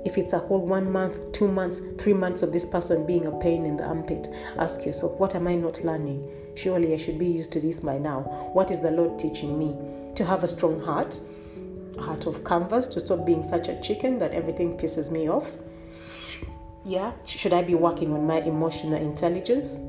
If 0.04 0.18
it's 0.18 0.32
a 0.32 0.38
whole 0.38 0.66
one 0.66 0.90
month, 0.90 1.30
two 1.32 1.46
months, 1.46 1.80
three 1.98 2.14
months 2.14 2.42
of 2.42 2.52
this 2.52 2.64
person 2.64 3.06
being 3.06 3.26
a 3.26 3.38
pain 3.38 3.66
in 3.66 3.76
the 3.76 3.84
armpit, 3.84 4.28
ask 4.58 4.84
yourself, 4.84 5.20
what 5.20 5.34
am 5.34 5.46
I 5.46 5.54
not 5.54 5.84
learning? 5.84 6.28
Surely 6.56 6.94
I 6.94 6.96
should 6.96 7.18
be 7.18 7.26
used 7.26 7.52
to 7.52 7.60
this 7.60 7.80
by 7.80 7.98
now. 7.98 8.22
What 8.54 8.70
is 8.70 8.80
the 8.80 8.90
Lord 8.90 9.18
teaching 9.18 9.58
me? 9.58 9.76
To 10.16 10.24
have 10.24 10.42
a 10.42 10.46
strong 10.48 10.80
heart, 10.80 11.20
heart 12.02 12.26
of 12.26 12.44
canvas 12.44 12.86
to 12.88 13.00
stop 13.00 13.24
being 13.24 13.42
such 13.42 13.68
a 13.68 13.80
chicken 13.80 14.18
that 14.18 14.32
everything 14.32 14.76
pisses 14.76 15.10
me 15.10 15.28
off? 15.28 15.56
Yeah, 16.84 17.12
should 17.24 17.52
I 17.52 17.62
be 17.62 17.74
working 17.74 18.12
on 18.12 18.26
my 18.26 18.40
emotional 18.40 19.00
intelligence? 19.00 19.80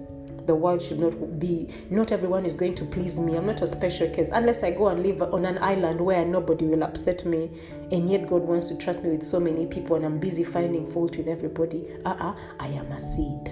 The 0.45 0.53
world 0.53 0.81
should 0.81 0.99
not 0.99 1.39
be, 1.39 1.69
not 1.89 2.11
everyone 2.11 2.45
is 2.45 2.53
going 2.53 2.75
to 2.75 2.85
please 2.85 3.17
me. 3.17 3.35
I'm 3.35 3.45
not 3.45 3.61
a 3.61 3.67
special 3.67 4.09
case 4.09 4.29
unless 4.31 4.61
I 4.61 4.71
go 4.71 4.87
and 4.89 5.01
live 5.01 5.21
on 5.21 5.45
an 5.45 5.57
island 5.59 6.01
where 6.01 6.25
nobody 6.25 6.65
will 6.65 6.83
upset 6.83 7.25
me. 7.25 7.49
And 7.91 8.09
yet, 8.09 8.27
God 8.27 8.41
wants 8.41 8.67
to 8.67 8.77
trust 8.77 9.03
me 9.03 9.11
with 9.11 9.25
so 9.25 9.39
many 9.39 9.65
people, 9.67 9.95
and 9.95 10.05
I'm 10.05 10.19
busy 10.19 10.43
finding 10.43 10.91
fault 10.91 11.15
with 11.15 11.27
everybody. 11.27 11.87
Uh 12.05 12.09
uh-uh, 12.09 12.31
uh, 12.31 12.35
I 12.59 12.67
am 12.67 12.91
a 12.91 12.99
seed. 12.99 13.49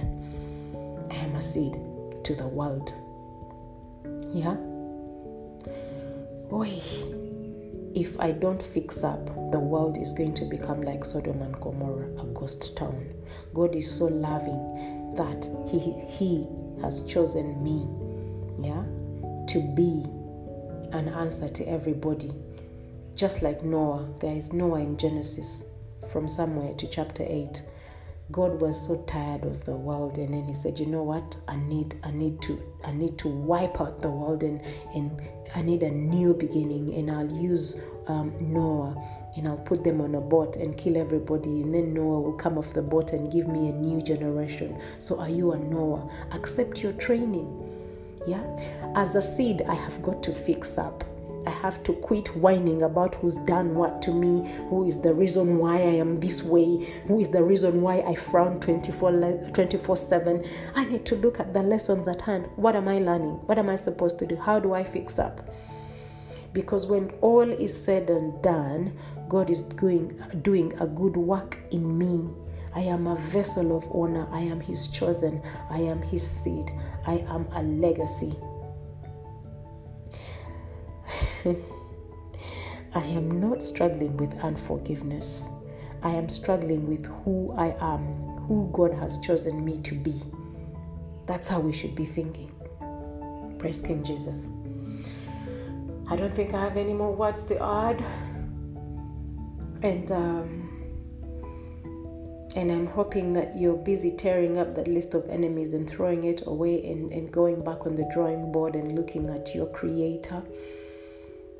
I 1.10 1.16
am 1.16 1.36
a 1.36 1.42
seed 1.42 1.78
to 2.24 2.36
the 2.36 2.48
world. 2.48 2.94
Yeah? 4.34 4.58
Oi 6.52 7.21
if 7.96 8.20
I 8.20 8.32
don't 8.32 8.62
fix 8.62 9.04
up, 9.04 9.26
the 9.52 9.60
world 9.60 9.98
is 9.98 10.14
going 10.14 10.34
to 10.36 10.46
become 10.46 10.82
like 10.82 11.04
Sodom 11.04 11.42
and 11.42 11.60
Gomorrah, 11.60 12.10
a 12.22 12.26
ghost 12.34 12.76
town. 12.78 13.14
God 13.54 13.76
is 13.76 13.90
so 13.90 14.06
loving 14.06 15.14
that 15.16 15.48
He 15.70 15.80
He 16.08 16.48
has 16.82 17.02
chosen 17.06 17.62
me, 17.64 17.88
yeah, 18.64 18.84
to 19.48 19.60
be 19.76 20.06
an 20.98 21.10
answer 21.10 21.50
to 21.50 21.68
everybody. 21.68 22.32
Just 23.16 23.42
like 23.44 23.64
Noah, 23.64 24.08
guys, 24.20 24.54
Noah 24.54 24.80
in 24.80 24.98
Genesis, 24.98 25.72
from 26.12 26.28
somewhere 26.28 26.74
to 26.76 26.88
chapter 26.88 27.24
8. 27.28 27.62
God 28.32 28.62
was 28.62 28.88
so 28.88 29.04
tired 29.04 29.44
of 29.44 29.66
the 29.66 29.76
world 29.76 30.18
and 30.18 30.34
then 30.34 30.46
he 30.46 30.54
said, 30.54 30.80
you 30.80 30.86
know 30.86 31.04
what? 31.04 31.36
I 31.48 31.58
need 31.58 31.96
I 32.04 32.12
need 32.12 32.42
to 32.44 32.62
I 32.86 32.92
need 32.92 33.18
to 33.20 33.28
wipe 33.28 33.82
out 33.82 34.02
the 34.02 34.10
world 34.10 34.44
and, 34.44 34.62
and 34.96 35.22
I 35.56 35.62
need 35.62 35.84
a 35.84 35.92
new 35.92 36.34
beginning 36.34 36.94
and 36.94 37.12
I'll 37.12 37.32
use 37.32 37.82
um, 38.08 38.34
Noah 38.40 38.96
and 39.36 39.48
I'll 39.48 39.58
put 39.58 39.84
them 39.84 40.02
on 40.02 40.16
a 40.16 40.22
boat 40.22 40.56
and 40.56 40.78
kill 40.78 40.98
everybody 40.98 41.62
and 41.62 41.74
then 41.74 41.94
Noah 41.94 42.22
will 42.22 42.34
come 42.34 42.58
off 42.58 42.74
the 42.74 42.82
boat 42.82 43.14
and 43.14 43.32
give 43.32 43.48
me 43.48 43.70
a 43.70 43.74
new 43.74 44.02
generation. 44.02 44.80
So 44.98 45.20
are 45.20 45.30
you 45.30 45.52
a 45.54 45.58
Noah? 45.58 46.10
Accept 46.32 46.84
your 46.84 46.94
training. 46.94 47.50
Yeah? 48.28 48.44
As 48.96 49.16
a 49.16 49.22
seed, 49.22 49.64
I 49.64 49.74
have 49.74 50.02
got 50.02 50.22
to 50.24 50.34
fix 50.34 50.78
up. 50.78 51.04
I 51.46 51.50
have 51.50 51.82
to 51.84 51.94
quit 51.94 52.36
whining 52.36 52.82
about 52.84 53.16
who's 53.16 53.38
done 53.38 53.76
what 53.76 54.02
to 54.04 54.12
me, 54.12 54.48
who 54.70 54.86
is 54.86 55.02
the 55.02 55.14
reason 55.14 55.58
why 55.58 55.78
I 55.78 55.96
am 56.00 56.20
this 56.20 56.44
way, 56.44 56.86
who 57.08 57.20
is 57.20 57.30
the 57.30 57.44
reason 57.44 57.82
why 57.82 58.02
I 58.02 58.16
frown 58.16 58.60
24 58.60 59.50
24 59.54 59.98
7. 59.98 60.46
I 60.76 60.86
need 60.86 61.06
to 61.08 61.16
look 61.16 61.40
at 61.40 61.54
the 61.54 61.64
lessons 61.64 62.08
at 62.08 62.22
hand. 62.22 62.48
What 62.56 62.76
am 62.76 62.88
I 62.88 63.00
learning? 63.00 63.40
What 63.48 63.58
am 63.58 63.70
I 63.70 63.76
supposed 63.76 64.20
to 64.20 64.28
do? 64.28 64.36
How 64.36 64.60
do 64.60 64.74
I 64.74 64.84
fix 64.84 65.18
up? 65.20 65.42
Because 66.54 66.86
when 66.86 67.10
all 67.22 67.50
is 67.50 67.84
said 67.84 68.10
and 68.10 68.42
done, 68.42 68.98
God 69.30 69.50
is 69.50 69.62
doing, 69.62 70.22
doing 70.42 70.74
a 70.80 70.86
good 70.86 71.16
work 71.16 71.58
in 71.72 71.98
me. 71.98 72.30
I 72.74 72.82
am 72.82 73.08
a 73.08 73.16
vessel 73.16 73.76
of 73.76 73.90
honor. 73.94 74.28
I 74.32 74.42
am 74.42 74.60
His 74.60 74.88
chosen. 74.88 75.42
I 75.70 75.80
am 75.80 76.02
His 76.02 76.30
seed. 76.30 76.72
I 77.06 77.26
am 77.30 77.48
a 77.54 77.64
legacy. 77.64 78.36
I 82.94 83.04
am 83.04 83.40
not 83.40 83.64
struggling 83.64 84.18
with 84.18 84.38
unforgiveness. 84.42 85.50
I 86.04 86.10
am 86.10 86.28
struggling 86.30 86.88
with 86.88 87.06
who 87.24 87.54
I 87.58 87.76
am, 87.80 88.02
who 88.48 88.70
God 88.74 88.94
has 88.94 89.20
chosen 89.20 89.64
me 89.64 89.78
to 89.84 89.96
be. 89.96 90.16
That's 91.26 91.48
how 91.48 91.60
we 91.60 91.72
should 91.72 91.96
be 91.96 92.06
thinking. 92.06 92.52
Praise 93.60 93.82
King 93.82 94.04
Jesus. 94.04 94.50
I 96.10 96.16
don't 96.16 96.36
think 96.36 96.54
I 96.54 96.62
have 96.62 96.78
any 96.78 96.94
more 96.94 97.14
words 97.14 97.44
to 97.46 97.64
add. 97.64 98.04
And 99.84 100.12
um, 100.12 100.62
and 102.56 102.70
I'm 102.70 102.88
hoping 102.88 103.32
that 103.34 103.58
you're 103.58 103.78
busy 103.78 104.12
tearing 104.12 104.58
up 104.58 104.76
that 104.76 104.88
list 104.88 105.14
of 105.14 105.30
enemies 105.30 105.74
and 105.74 105.90
throwing 105.90 106.26
it 106.26 106.44
away 106.48 106.86
and, 106.92 107.10
and 107.12 107.32
going 107.32 107.64
back 107.64 107.86
on 107.86 107.96
the 107.96 108.10
drawing 108.14 108.52
board 108.52 108.76
and 108.76 108.94
looking 108.94 109.30
at 109.30 109.56
your 109.56 109.68
creator 109.68 110.44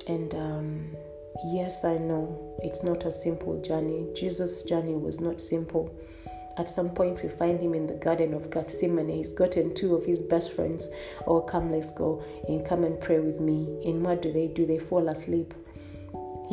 and 0.08 0.34
um, 0.34 0.96
yes, 1.52 1.84
I 1.84 1.98
know 1.98 2.56
it's 2.62 2.82
not 2.82 3.04
a 3.04 3.12
simple 3.12 3.60
journey. 3.62 4.08
Jesus' 4.14 4.62
journey 4.62 4.94
was 4.94 5.20
not 5.20 5.40
simple. 5.40 5.94
At 6.58 6.68
some 6.68 6.90
point, 6.90 7.22
we 7.22 7.30
find 7.30 7.58
him 7.58 7.74
in 7.74 7.86
the 7.86 7.94
Garden 7.94 8.34
of 8.34 8.50
Gethsemane. 8.50 9.08
He's 9.08 9.32
gotten 9.32 9.74
two 9.74 9.94
of 9.94 10.04
his 10.04 10.20
best 10.20 10.52
friends. 10.52 10.90
Oh, 11.26 11.40
come, 11.40 11.70
let's 11.72 11.92
go 11.92 12.22
and 12.46 12.64
come 12.66 12.84
and 12.84 13.00
pray 13.00 13.20
with 13.20 13.40
me. 13.40 13.80
And 13.86 14.04
what 14.04 14.20
do 14.20 14.32
they 14.32 14.48
do? 14.48 14.66
They 14.66 14.78
fall 14.78 15.08
asleep. 15.08 15.54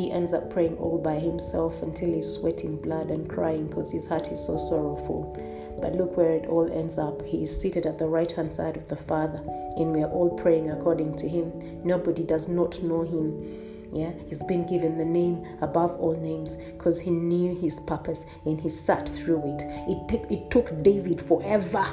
he 0.00 0.10
ends 0.10 0.32
up 0.32 0.48
praying 0.48 0.76
all 0.78 0.98
by 0.98 1.18
himself 1.18 1.82
until 1.82 2.12
he's 2.14 2.32
sweating 2.32 2.80
blood 2.80 3.10
and 3.10 3.28
crying 3.28 3.66
because 3.66 3.92
his 3.92 4.06
heart 4.06 4.32
is 4.32 4.42
so 4.44 4.56
sorrowful. 4.56 5.36
But 5.80 5.94
look 5.94 6.16
where 6.16 6.32
it 6.32 6.46
all 6.46 6.70
ends 6.72 6.98
up. 6.98 7.22
He 7.22 7.42
is 7.42 7.60
seated 7.60 7.86
at 7.86 7.98
the 7.98 8.06
right 8.06 8.30
hand 8.30 8.52
side 8.52 8.76
of 8.76 8.88
the 8.88 8.96
Father, 8.96 9.38
and 9.76 9.92
we 9.92 10.02
are 10.02 10.10
all 10.10 10.30
praying 10.30 10.70
according 10.70 11.16
to 11.16 11.28
him. 11.28 11.52
Nobody 11.84 12.24
does 12.24 12.48
not 12.48 12.82
know 12.82 13.02
him. 13.02 13.68
Yeah, 13.92 14.12
he's 14.28 14.42
been 14.44 14.66
given 14.66 14.98
the 14.98 15.04
name 15.04 15.44
above 15.62 15.98
all 15.98 16.14
names 16.14 16.54
because 16.54 17.00
he 17.00 17.10
knew 17.10 17.58
his 17.60 17.80
purpose 17.80 18.24
and 18.44 18.60
he 18.60 18.68
sat 18.68 19.08
through 19.08 19.42
it. 19.54 19.62
It, 19.88 20.08
t- 20.08 20.34
it 20.34 20.50
took 20.50 20.82
David 20.84 21.20
forever 21.20 21.84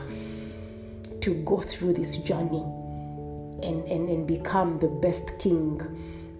to 1.21 1.33
go 1.43 1.59
through 1.59 1.93
this 1.93 2.17
journey 2.17 2.61
and, 3.63 3.83
and, 3.87 4.09
and 4.09 4.27
become 4.27 4.77
the 4.77 4.87
best 4.87 5.39
king 5.39 5.81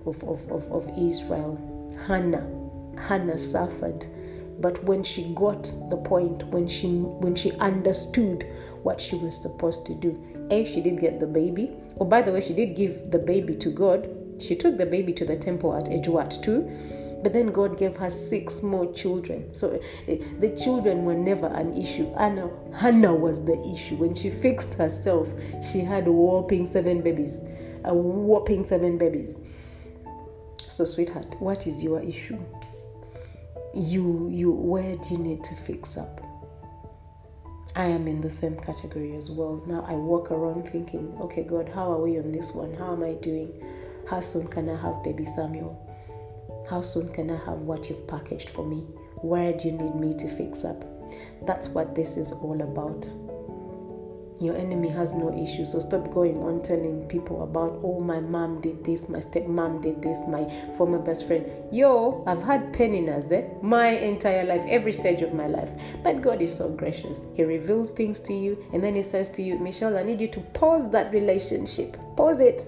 of, 0.06 0.24
of, 0.24 0.50
of, 0.52 0.72
of 0.72 0.88
Israel. 0.98 1.60
Hannah, 2.08 2.48
Hannah 3.08 3.40
suffered. 3.40 4.06
But 4.60 4.84
when 4.84 5.04
she 5.04 5.34
got 5.36 5.64
the 5.90 5.98
point, 5.98 6.44
when 6.48 6.68
she 6.68 6.88
when 6.88 7.36
she 7.36 7.52
understood 7.54 8.48
what 8.84 9.00
she 9.00 9.16
was 9.16 9.40
supposed 9.42 9.86
to 9.86 9.96
do, 9.96 10.18
A, 10.52 10.66
she 10.66 10.82
did 10.82 11.00
get 11.00 11.20
the 11.20 11.28
baby. 11.28 11.72
Oh, 12.00 12.06
by 12.06 12.22
the 12.22 12.32
way, 12.32 12.42
she 12.42 12.54
did 12.54 12.76
give 12.76 13.12
the 13.12 13.20
baby 13.20 13.56
to 13.56 13.70
God. 13.70 14.10
She 14.40 14.56
took 14.56 14.78
the 14.78 14.86
baby 14.86 15.14
to 15.14 15.26
the 15.26 15.36
temple 15.36 15.76
at 15.76 15.86
Ejwat 15.86 16.42
too. 16.44 16.70
But 17.24 17.34
then 17.34 17.48
God 17.48 17.78
gave 17.78 17.98
her 17.98 18.10
six 18.10 18.62
more 18.62 18.92
children. 18.94 19.54
So 19.54 19.80
eh, 20.08 20.18
the 20.40 20.50
children 20.56 21.04
were 21.04 21.16
never 21.16 21.48
an 21.48 21.76
issue. 21.76 22.08
Anna, 22.18 22.50
Hannah 22.74 23.14
was 23.14 23.44
the 23.44 23.60
issue. 23.74 23.96
When 23.96 24.14
she 24.14 24.30
fixed 24.30 24.76
herself, 24.76 25.34
she 25.64 25.80
had 25.80 26.08
a 26.08 26.12
whopping 26.12 26.66
seven 26.66 27.02
babies. 27.02 27.44
A 27.84 27.94
whopping 27.94 28.64
seven 28.64 28.98
babies. 28.98 29.38
So, 30.70 30.86
sweetheart, 30.86 31.36
what 31.40 31.66
is 31.66 31.84
your 31.84 32.02
issue? 32.02 32.38
You, 33.76 34.30
you, 34.32 34.52
where 34.52 34.96
do 34.96 35.14
you 35.14 35.18
need 35.18 35.44
to 35.44 35.56
fix 35.56 35.98
up? 35.98 36.22
I 37.76 37.86
am 37.86 38.08
in 38.08 38.22
the 38.22 38.30
same 38.30 38.58
category 38.60 39.16
as 39.16 39.30
well. 39.30 39.62
Now 39.68 39.86
I 39.88 39.94
walk 39.94 40.32
around 40.32 40.68
thinking, 40.70 41.16
okay, 41.22 41.44
God, 41.44 41.70
how 41.70 41.92
are 41.92 42.02
we 42.02 42.18
on 42.18 42.32
this 42.32 42.52
one? 42.52 42.74
How 42.74 42.94
am 42.94 43.04
I 43.04 43.14
doing? 43.14 43.54
How 44.10 44.20
soon 44.20 44.48
can 44.48 44.68
I 44.68 44.82
have 44.82 45.04
baby 45.04 45.26
Samuel? 45.26 45.78
How 46.70 46.82
soon 46.82 47.14
can 47.14 47.30
I 47.30 47.38
have 47.46 47.60
what 47.60 47.90
you've 47.90 48.08
packaged 48.08 48.50
for 48.50 48.66
me? 48.66 48.80
Where 49.22 49.54
do 49.54 49.68
you 49.68 49.74
need 49.74 49.96
me 49.96 50.14
to 50.16 50.28
fix 50.28 50.66
up? 50.66 50.84
That's 51.46 51.70
what 51.70 51.94
this 51.94 52.18
is 52.18 52.32
all 52.32 52.60
about. 52.62 53.12
Your 54.40 54.56
enemy 54.56 54.90
has 54.90 55.16
no 55.16 55.36
issue, 55.36 55.66
so 55.66 55.80
stop 55.80 56.12
going 56.12 56.44
on 56.44 56.62
telling 56.62 57.08
people 57.08 57.42
about, 57.42 57.80
oh, 57.84 58.00
my 58.00 58.20
mom 58.20 58.62
did 58.62 58.84
this, 58.84 59.10
my 59.10 59.18
stepmom 59.18 59.82
did 59.82 60.00
this, 60.02 60.22
my 60.28 60.48
former 60.78 61.00
best 61.00 61.26
friend. 61.26 61.50
Yo, 61.72 62.24
I've 62.28 62.44
had 62.44 62.72
Peninnahs 62.72 63.32
eh? 63.32 63.48
my 63.64 63.88
entire 63.88 64.46
life, 64.46 64.64
every 64.68 64.94
stage 64.94 65.24
of 65.24 65.34
my 65.34 65.48
life. 65.48 65.72
But 66.04 66.22
God 66.22 66.42
is 66.44 66.56
so 66.56 66.70
gracious. 66.70 67.26
He 67.36 67.44
reveals 67.44 67.90
things 67.90 68.20
to 68.22 68.34
you, 68.34 68.64
and 68.74 68.84
then 68.84 68.94
He 68.94 69.02
says 69.02 69.30
to 69.32 69.42
you, 69.42 69.58
Michelle, 69.58 69.98
I 69.98 70.04
need 70.04 70.22
you 70.22 70.28
to 70.28 70.40
pause 70.40 70.92
that 70.92 71.12
relationship. 71.14 71.98
Pause 72.16 72.42
it 72.42 72.62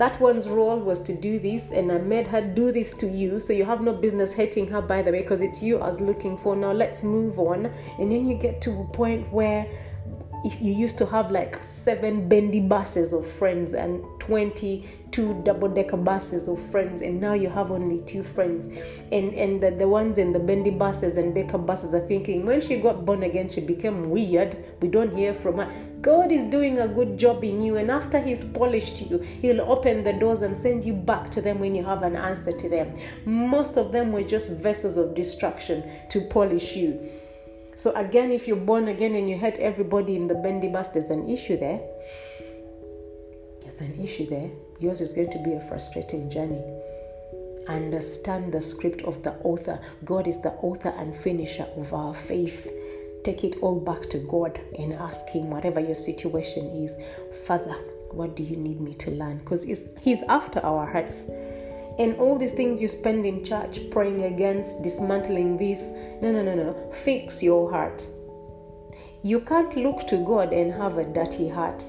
that 0.00 0.18
one's 0.18 0.48
role 0.48 0.80
was 0.80 0.98
to 0.98 1.14
do 1.14 1.38
this 1.38 1.72
and 1.72 1.92
i 1.92 1.98
made 1.98 2.26
her 2.26 2.40
do 2.40 2.72
this 2.72 2.94
to 2.94 3.06
you 3.06 3.38
so 3.38 3.52
you 3.52 3.66
have 3.66 3.82
no 3.82 3.92
business 3.92 4.32
hating 4.32 4.66
her 4.66 4.80
by 4.80 5.02
the 5.02 5.12
way 5.12 5.20
because 5.20 5.42
it's 5.42 5.62
you 5.62 5.78
i 5.78 5.86
was 5.86 6.00
looking 6.00 6.38
for 6.38 6.56
now 6.56 6.72
let's 6.72 7.02
move 7.02 7.38
on 7.38 7.66
and 7.98 8.10
then 8.10 8.26
you 8.26 8.34
get 8.34 8.62
to 8.62 8.70
a 8.80 8.84
point 8.94 9.30
where 9.30 9.66
if 10.42 10.60
you 10.60 10.72
used 10.72 10.96
to 10.98 11.06
have 11.06 11.30
like 11.30 11.62
seven 11.62 12.28
bendy 12.28 12.60
buses 12.60 13.12
of 13.12 13.26
friends 13.30 13.74
and 13.74 14.02
22 14.20 15.42
double 15.44 15.68
decker 15.68 15.98
buses 15.98 16.48
of 16.48 16.58
friends 16.70 17.02
and 17.02 17.20
now 17.20 17.34
you 17.34 17.50
have 17.50 17.70
only 17.70 18.00
two 18.04 18.22
friends. 18.22 18.66
And 19.12 19.34
and 19.34 19.62
the, 19.62 19.70
the 19.70 19.86
ones 19.86 20.16
in 20.16 20.32
the 20.32 20.38
bendy 20.38 20.70
buses 20.70 21.18
and 21.18 21.34
decker 21.34 21.58
buses 21.58 21.92
are 21.92 22.06
thinking 22.06 22.46
when 22.46 22.62
she 22.62 22.76
got 22.76 23.04
born 23.04 23.22
again 23.22 23.50
she 23.50 23.60
became 23.60 24.08
weird. 24.08 24.56
We 24.80 24.88
don't 24.88 25.14
hear 25.14 25.34
from 25.34 25.58
her. 25.58 25.70
God 26.00 26.32
is 26.32 26.44
doing 26.44 26.78
a 26.78 26.88
good 26.88 27.18
job 27.18 27.44
in 27.44 27.62
you 27.62 27.76
and 27.76 27.90
after 27.90 28.18
he's 28.18 28.42
polished 28.42 29.10
you 29.10 29.18
he'll 29.18 29.60
open 29.60 30.04
the 30.04 30.14
doors 30.14 30.40
and 30.40 30.56
send 30.56 30.86
you 30.86 30.94
back 30.94 31.28
to 31.30 31.42
them 31.42 31.58
when 31.58 31.74
you 31.74 31.84
have 31.84 32.02
an 32.02 32.16
answer 32.16 32.52
to 32.52 32.68
them. 32.68 32.98
Most 33.26 33.76
of 33.76 33.92
them 33.92 34.10
were 34.10 34.22
just 34.22 34.50
vessels 34.52 34.96
of 34.96 35.14
destruction 35.14 35.84
to 36.08 36.22
polish 36.22 36.76
you 36.76 37.10
so 37.80 37.94
again, 37.94 38.30
if 38.30 38.46
you're 38.46 38.58
born 38.58 38.88
again 38.88 39.14
and 39.14 39.30
you 39.30 39.38
hurt 39.38 39.58
everybody 39.58 40.14
in 40.14 40.26
the 40.28 40.34
bendy 40.34 40.68
bus, 40.68 40.88
there's 40.88 41.08
an 41.08 41.30
issue 41.30 41.56
there. 41.56 41.80
There's 43.62 43.80
an 43.80 43.98
issue 43.98 44.28
there. 44.28 44.50
Yours 44.80 45.00
is 45.00 45.14
going 45.14 45.30
to 45.30 45.38
be 45.38 45.54
a 45.54 45.60
frustrating 45.62 46.30
journey. 46.30 46.62
Understand 47.68 48.52
the 48.52 48.60
script 48.60 49.00
of 49.04 49.22
the 49.22 49.32
author. 49.44 49.80
God 50.04 50.26
is 50.26 50.42
the 50.42 50.50
author 50.50 50.90
and 50.90 51.16
finisher 51.16 51.66
of 51.74 51.94
our 51.94 52.12
faith. 52.12 52.70
Take 53.24 53.44
it 53.44 53.56
all 53.62 53.80
back 53.80 54.10
to 54.10 54.18
God 54.18 54.60
and 54.78 54.92
ask 54.92 55.30
Him, 55.30 55.48
whatever 55.48 55.80
your 55.80 55.94
situation 55.94 56.66
is, 56.66 56.98
Father, 57.46 57.78
what 58.10 58.36
do 58.36 58.42
you 58.42 58.56
need 58.56 58.82
me 58.82 58.92
to 58.92 59.10
learn? 59.12 59.38
Because 59.38 59.64
He's 60.02 60.22
after 60.24 60.60
our 60.60 60.84
hearts 60.84 61.30
and 62.00 62.18
all 62.18 62.38
these 62.38 62.52
things 62.52 62.80
you 62.80 62.88
spend 62.88 63.26
in 63.26 63.44
church 63.44 63.78
praying 63.90 64.22
against, 64.22 64.82
dismantling 64.82 65.58
this. 65.58 65.90
No, 66.22 66.32
no, 66.32 66.42
no, 66.42 66.54
no. 66.54 66.92
Fix 66.94 67.42
your 67.42 67.70
heart. 67.70 68.02
You 69.22 69.40
can't 69.40 69.76
look 69.76 70.06
to 70.06 70.16
God 70.24 70.54
and 70.54 70.72
have 70.72 70.96
a 70.96 71.04
dirty 71.04 71.50
heart. 71.50 71.84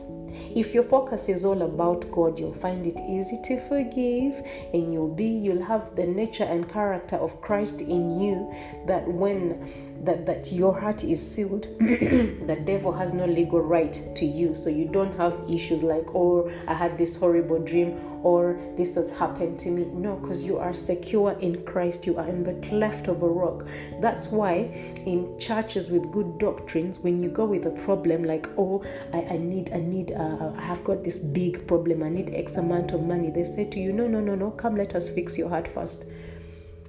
If 0.53 0.73
your 0.73 0.83
focus 0.83 1.29
is 1.29 1.45
all 1.45 1.61
about 1.61 2.11
God, 2.11 2.38
you'll 2.38 2.51
find 2.51 2.85
it 2.85 2.99
easy 3.09 3.39
to 3.45 3.61
forgive 3.69 4.45
and 4.73 4.91
you'll 4.91 5.15
be 5.15 5.27
you'll 5.27 5.63
have 5.63 5.95
the 5.95 6.05
nature 6.05 6.43
and 6.43 6.67
character 6.67 7.15
of 7.15 7.39
Christ 7.39 7.79
in 7.79 8.19
you 8.19 8.53
that 8.88 9.07
when 9.07 9.90
that, 10.03 10.26
that 10.26 10.52
your 10.52 10.80
heart 10.80 11.03
is 11.03 11.19
sealed, 11.26 11.64
the 11.80 12.61
devil 12.65 12.91
has 12.91 13.14
no 13.14 13.26
legal 13.26 13.61
right 13.61 13.99
to 14.15 14.26
you. 14.26 14.56
So 14.56 14.69
you 14.69 14.86
don't 14.86 15.15
have 15.18 15.40
issues 15.49 15.84
like, 15.84 16.07
oh, 16.15 16.52
I 16.68 16.73
had 16.73 16.98
this 16.98 17.15
horrible 17.15 17.60
dream 17.60 17.99
or 18.23 18.60
this 18.76 18.95
has 18.95 19.11
happened 19.11 19.60
to 19.60 19.69
me. 19.69 19.86
No, 19.86 20.15
because 20.15 20.44
you 20.44 20.57
are 20.57 20.73
secure 20.73 21.34
in 21.40 21.64
Christ. 21.65 22.06
You 22.06 22.18
are 22.18 22.28
in 22.28 22.44
the 22.44 22.53
cleft 22.68 23.07
of 23.07 23.22
a 23.22 23.28
rock. 23.28 23.65
That's 23.99 24.28
why 24.28 24.72
in 25.06 25.38
churches 25.40 25.90
with 25.90 26.11
good 26.11 26.38
doctrines, 26.38 26.99
when 26.99 27.22
you 27.22 27.30
go 27.30 27.45
with 27.45 27.65
a 27.65 27.72
problem 27.72 28.23
like, 28.23 28.49
oh, 28.57 28.84
I, 29.14 29.22
I 29.22 29.38
need, 29.38 29.72
I 29.73 29.80
need, 29.80 30.11
uh, 30.11 30.52
I 30.56 30.61
have 30.61 30.84
got 30.84 31.03
this 31.03 31.18
big 31.18 31.68
problem, 31.68 32.03
I 32.03 32.10
need 32.10 32.34
X 32.34 32.56
amount 32.56 32.91
of 32.91 33.03
money, 33.03 33.30
they 33.30 33.44
say 33.44 33.65
to 33.65 33.80
you, 33.80 33.94
no, 33.94 34.07
no, 34.07 34.19
no, 34.19 34.36
no, 34.36 34.52
come 34.52 34.76
let 34.76 34.95
us 34.95 35.10
fix 35.10 35.38
your 35.38 35.49
heart 35.49 35.68
first 35.68 36.06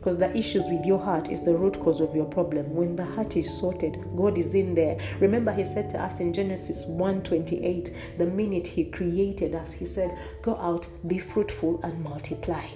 because 0.02 0.18
the 0.18 0.36
issues 0.36 0.64
with 0.66 0.84
your 0.84 0.98
heart 0.98 1.30
is 1.30 1.42
the 1.42 1.54
root 1.54 1.78
cause 1.78 2.00
of 2.00 2.12
your 2.12 2.24
problem. 2.24 2.74
When 2.74 2.96
the 2.96 3.04
heart 3.04 3.36
is 3.36 3.56
sorted 3.56 3.98
god 4.16 4.36
is 4.36 4.54
in 4.54 4.74
there 4.74 4.98
remember 5.20 5.52
he 5.52 5.64
said 5.64 5.88
to 5.90 6.02
us 6.02 6.18
in 6.18 6.32
genesis 6.32 6.84
1:28 6.86 8.18
the 8.18 8.26
minute 8.26 8.66
he 8.66 8.84
created 8.84 9.54
us 9.54 9.72
he 9.72 9.84
said 9.84 10.18
go 10.42 10.56
out 10.56 10.86
be 11.06 11.18
fruitful 11.18 11.80
and 11.82 12.02
multiply 12.02 12.66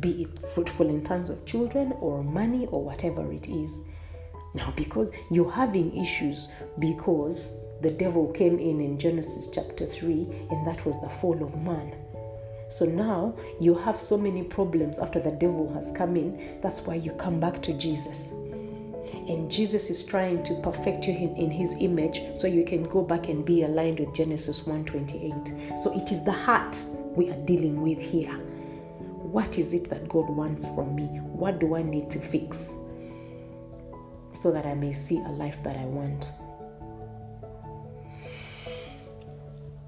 be 0.00 0.22
it 0.22 0.38
fruitful 0.54 0.88
in 0.88 1.02
terms 1.02 1.30
of 1.30 1.44
children 1.46 1.92
or 2.00 2.22
money 2.22 2.66
or 2.66 2.82
whatever 2.82 3.32
it 3.32 3.48
is. 3.48 3.82
Now 4.54 4.72
because 4.76 5.10
you're 5.30 5.50
having 5.50 5.96
issues 5.96 6.48
because 6.78 7.64
the 7.80 7.90
devil 7.90 8.28
came 8.32 8.58
in 8.58 8.80
in 8.80 8.98
genesis 8.98 9.48
chapter 9.52 9.86
3 9.86 10.26
and 10.50 10.66
that 10.66 10.84
was 10.84 11.00
the 11.00 11.08
fall 11.08 11.42
of 11.42 11.56
man 11.62 11.94
so 12.68 12.84
now 12.84 13.34
you 13.60 13.74
have 13.74 13.98
so 13.98 14.16
many 14.16 14.42
problems 14.42 14.98
after 14.98 15.20
the 15.20 15.30
devil 15.30 15.72
has 15.72 15.90
come 15.92 16.16
in. 16.16 16.60
That's 16.60 16.82
why 16.82 16.96
you 16.96 17.12
come 17.12 17.40
back 17.40 17.62
to 17.62 17.72
Jesus. 17.72 18.28
And 19.28 19.50
Jesus 19.50 19.88
is 19.88 20.04
trying 20.04 20.42
to 20.44 20.54
perfect 20.62 21.06
you 21.06 21.14
in, 21.14 21.34
in 21.36 21.50
his 21.50 21.74
image 21.80 22.20
so 22.38 22.46
you 22.46 22.64
can 22.64 22.82
go 22.84 23.02
back 23.02 23.28
and 23.28 23.44
be 23.44 23.62
aligned 23.62 24.00
with 24.00 24.14
Genesis 24.14 24.60
1:28. 24.60 25.78
So 25.78 25.96
it 25.96 26.12
is 26.12 26.24
the 26.24 26.32
heart 26.32 26.76
we 27.16 27.30
are 27.30 27.44
dealing 27.46 27.82
with 27.82 27.98
here. 27.98 28.34
What 29.32 29.58
is 29.58 29.74
it 29.74 29.88
that 29.90 30.08
God 30.08 30.28
wants 30.28 30.64
from 30.66 30.94
me? 30.94 31.06
What 31.22 31.58
do 31.58 31.74
I 31.74 31.82
need 31.82 32.10
to 32.10 32.18
fix 32.18 32.78
so 34.32 34.50
that 34.52 34.66
I 34.66 34.74
may 34.74 34.92
see 34.92 35.18
a 35.18 35.28
life 35.28 35.62
that 35.62 35.76
I 35.76 35.84
want? 35.84 36.30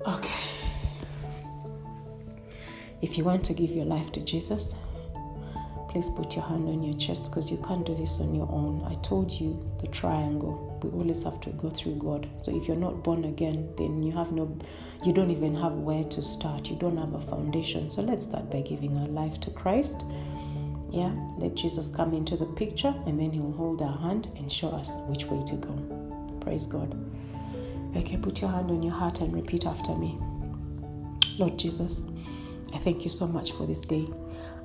Okay. 0.07 0.50
If 3.03 3.17
you 3.17 3.25
want 3.25 3.45
to 3.45 3.55
give 3.55 3.71
your 3.71 3.87
life 3.87 4.13
to 4.13 4.21
Jesus, 4.21 4.77
please 5.89 6.11
put 6.11 6.37
your 6.37 6.45
hand 6.45 6.69
on 6.69 6.83
your 6.83 6.97
chest 6.99 7.31
because 7.31 7.51
you 7.51 7.59
can't 7.67 7.85
do 7.85 7.95
this 7.95 8.21
on 8.21 8.35
your 8.35 8.49
own. 8.51 8.85
I 8.87 8.95
told 9.03 9.33
you 9.33 9.61
the 9.81 9.89
triangle. 9.89 10.79
We 10.83 10.91
always 10.91 11.25
have 11.25 11.41
to 11.41 11.51
go 11.51 11.71
through 11.71 11.97
God. 11.97 12.29
So 12.39 12.55
if 12.55 12.69
you're 12.69 12.77
not 12.77 13.03
born 13.03 13.25
again, 13.25 13.73
then 13.77 14.03
you 14.03 14.13
have 14.13 14.33
no 14.33 14.57
you 15.05 15.13
don't 15.15 15.31
even 15.31 15.55
have 15.57 15.73
where 15.73 16.05
to 16.05 16.23
start. 16.23 16.69
You 16.69 16.77
don't 16.77 16.97
have 16.99 17.15
a 17.15 17.21
foundation. 17.21 17.89
So 17.89 18.03
let's 18.03 18.27
start 18.27 18.51
by 18.51 18.61
giving 18.61 18.99
our 18.99 19.09
life 19.09 19.41
to 19.41 19.51
Christ. 19.51 20.05
Yeah, 20.91 21.13
let 21.39 21.55
Jesus 21.55 21.95
come 21.95 22.13
into 22.13 22.37
the 22.37 22.47
picture 22.47 22.95
and 23.07 23.19
then 23.19 23.33
he'll 23.33 23.53
hold 23.53 23.81
our 23.81 23.97
hand 23.99 24.29
and 24.37 24.53
show 24.53 24.69
us 24.71 24.97
which 25.09 25.25
way 25.27 25.41
to 25.47 25.57
go. 25.57 26.39
Praise 26.41 26.67
God. 26.67 26.95
Okay, 27.97 28.17
put 28.17 28.41
your 28.41 28.51
hand 28.51 28.71
on 28.71 28.83
your 28.83 28.93
heart 28.93 29.21
and 29.21 29.33
repeat 29.33 29.67
after 29.67 29.95
me. 29.95 30.19
Lord 31.39 31.59
Jesus, 31.59 32.05
I 32.73 32.79
thank 32.79 33.05
you 33.05 33.11
so 33.11 33.27
much 33.27 33.53
for 33.53 33.67
this 33.67 33.83
day. 33.83 34.09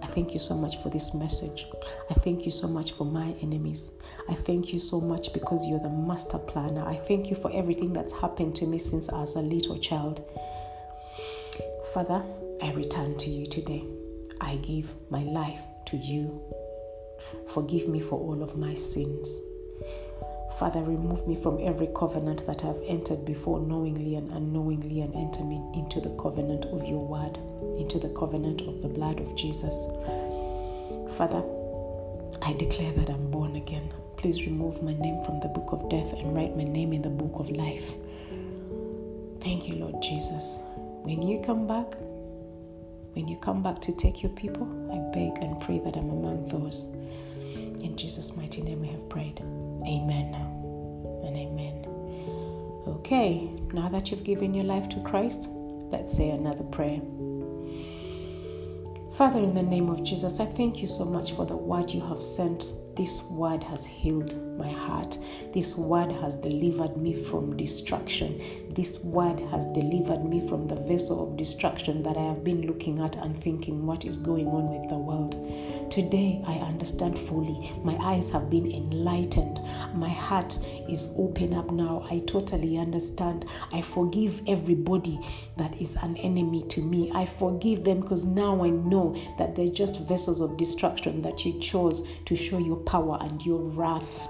I 0.02 0.08
thank 0.08 0.34
you 0.34 0.40
so 0.40 0.56
much 0.56 0.82
for 0.82 0.90
this 0.90 1.14
message. 1.16 1.68
I 2.10 2.14
thank 2.16 2.46
you 2.46 2.52
so 2.52 2.68
much 2.68 2.92
for 2.92 3.06
my 3.06 3.34
enemies. 3.42 3.98
I 4.30 4.34
thank 4.34 4.72
you 4.72 4.80
so 4.80 5.02
much 5.02 5.34
because 5.34 5.68
you're 5.68 5.80
the 5.80 5.90
master 5.90 6.38
planner. 6.38 6.86
I 6.86 6.96
thank 6.96 7.30
you 7.30 7.36
for 7.36 7.52
everything 7.52 7.94
that's 7.94 8.14
happened 8.14 8.56
to 8.58 8.68
me 8.68 8.78
since 8.78 9.10
I 9.10 9.20
was 9.20 9.36
a 9.36 9.42
little 9.42 9.80
child. 9.80 10.24
Father, 11.94 12.24
I 12.62 12.72
return 12.74 13.18
to 13.18 13.30
you 13.30 13.46
today. 13.46 13.84
I 14.42 14.58
give 14.58 14.94
my 15.10 15.24
life 15.24 15.62
to 15.88 15.98
you. 15.98 16.42
Forgive 17.48 17.88
me 17.88 18.00
for 18.00 18.20
all 18.20 18.44
of 18.44 18.58
my 18.58 18.74
sins. 18.76 19.42
Father, 20.60 20.82
remove 20.82 21.28
me 21.28 21.36
from 21.36 21.60
every 21.62 21.90
covenant 21.94 22.46
that 22.48 22.64
I've 22.64 22.82
entered 22.88 23.26
before 23.26 23.60
knowingly 23.60 24.16
and 24.16 24.32
unknowingly 24.32 25.02
and 25.02 25.14
enter 25.14 25.44
me 25.44 25.62
into 25.74 26.00
the 26.00 26.12
covenant 26.12 26.66
of 26.68 26.88
your 26.88 27.06
word, 27.06 27.38
into 27.78 28.00
the 28.00 28.08
covenant 28.10 28.62
of 28.62 28.82
the 28.82 28.88
blood 28.88 29.20
of 29.20 29.36
Jesus. 29.36 29.86
Father, 31.18 31.44
I 32.42 32.54
declare 32.54 32.94
that 32.94 33.10
I'm 33.10 33.30
born 33.32 33.58
again. 33.58 33.92
Please 34.16 34.46
remove 34.46 34.82
my 34.82 34.94
name 34.94 35.22
from 35.24 35.42
the 35.42 35.50
book 35.50 35.74
of 35.74 35.90
death 35.90 36.14
and 36.14 36.34
write 36.34 36.56
my 36.56 36.64
name 36.64 36.94
in 36.94 37.02
the 37.02 37.10
book 37.10 37.38
of 37.40 37.50
life. 37.50 37.94
Thank 39.42 39.68
you, 39.68 39.76
Lord 39.76 40.02
Jesus. 40.02 40.62
When 41.04 41.22
you 41.22 41.42
come 41.42 41.68
back, 41.68 41.96
when 43.14 43.28
you 43.28 43.36
come 43.38 43.62
back 43.62 43.80
to 43.82 43.96
take 43.96 44.24
your 44.24 44.32
people, 44.32 44.68
I 44.90 44.98
beg 45.14 45.44
and 45.44 45.60
pray 45.60 45.80
that 45.80 45.98
I'm 45.98 46.10
among 46.10 46.48
those. 46.48 46.96
In 47.84 47.98
Jesus' 47.98 48.38
mighty 48.38 48.62
name 48.62 48.82
we 48.82 48.88
have 48.88 49.10
prayed. 49.10 49.42
Amen 49.88 50.34
and 51.26 51.38
amen. 51.38 51.86
Okay, 52.88 53.50
now 53.74 53.90
that 53.90 54.12
you've 54.12 54.24
given 54.24 54.54
your 54.54 54.66
life 54.66 54.90
to 54.90 55.00
Christ, 55.02 55.48
let's 55.92 56.16
say 56.16 56.32
another 56.32 56.64
prayer. 56.64 57.02
Father, 59.16 59.40
in 59.40 59.54
the 59.54 59.64
name 59.64 59.90
of 59.90 60.04
Jesus, 60.04 60.42
I 60.42 60.46
thank 60.46 60.82
you 60.82 60.88
so 60.88 61.06
much 61.06 61.32
for 61.32 61.46
the 61.46 61.56
word 61.56 61.90
you 61.92 62.02
have 62.02 62.22
sent. 62.22 62.74
This 62.98 63.24
word 63.24 63.64
has 63.64 63.86
healed 63.86 64.36
my 64.58 64.70
heart. 64.70 65.18
This 65.54 65.76
word 65.78 66.12
has 66.12 66.36
delivered 66.36 66.98
me 66.98 67.14
from 67.14 67.56
destruction. 67.56 68.42
This 68.76 69.02
word 69.06 69.40
has 69.52 69.66
delivered 69.68 70.26
me 70.26 70.46
from 70.50 70.68
the 70.68 70.76
vessel 70.76 71.24
of 71.24 71.38
destruction 71.38 72.04
that 72.04 72.18
I 72.18 72.24
have 72.24 72.44
been 72.44 72.68
looking 72.68 73.00
at 73.00 73.16
and 73.16 73.42
thinking, 73.42 73.86
what 73.86 74.04
is 74.04 74.18
going 74.18 74.48
on 74.48 74.68
with 74.68 74.90
the 74.90 74.98
world? 74.98 75.32
Today, 75.90 76.44
I 76.46 76.56
understand 76.56 77.18
fully. 77.18 77.72
My 77.86 77.96
eyes 78.02 78.30
have 78.32 78.50
been 78.50 78.70
enlightened. 78.70 79.62
My 79.94 80.10
heart 80.10 80.60
is 80.90 81.14
open 81.18 81.54
up 81.54 81.72
now. 81.72 82.06
I 82.12 82.20
totally 82.28 82.78
understand. 82.78 83.46
I 83.72 83.82
forgive 83.82 84.42
everybody 84.46 85.22
that 85.56 85.80
is 85.80 85.96
an 85.96 86.18
enemy 86.18 86.64
to 86.68 86.82
me. 86.82 87.10
I 87.16 87.24
forgive 87.24 87.86
them 87.86 88.02
because 88.02 88.26
now 88.26 88.62
I 88.62 88.72
know 88.72 89.16
that 89.38 89.56
they're 89.56 89.70
just 89.70 90.02
vessels 90.02 90.42
of 90.42 90.58
destruction 90.58 91.22
that 91.22 91.46
you 91.46 91.58
chose 91.62 92.06
to 92.26 92.36
show 92.36 92.58
your 92.58 92.78
power 92.84 93.20
and 93.22 93.42
your 93.46 93.62
wrath. 93.62 94.28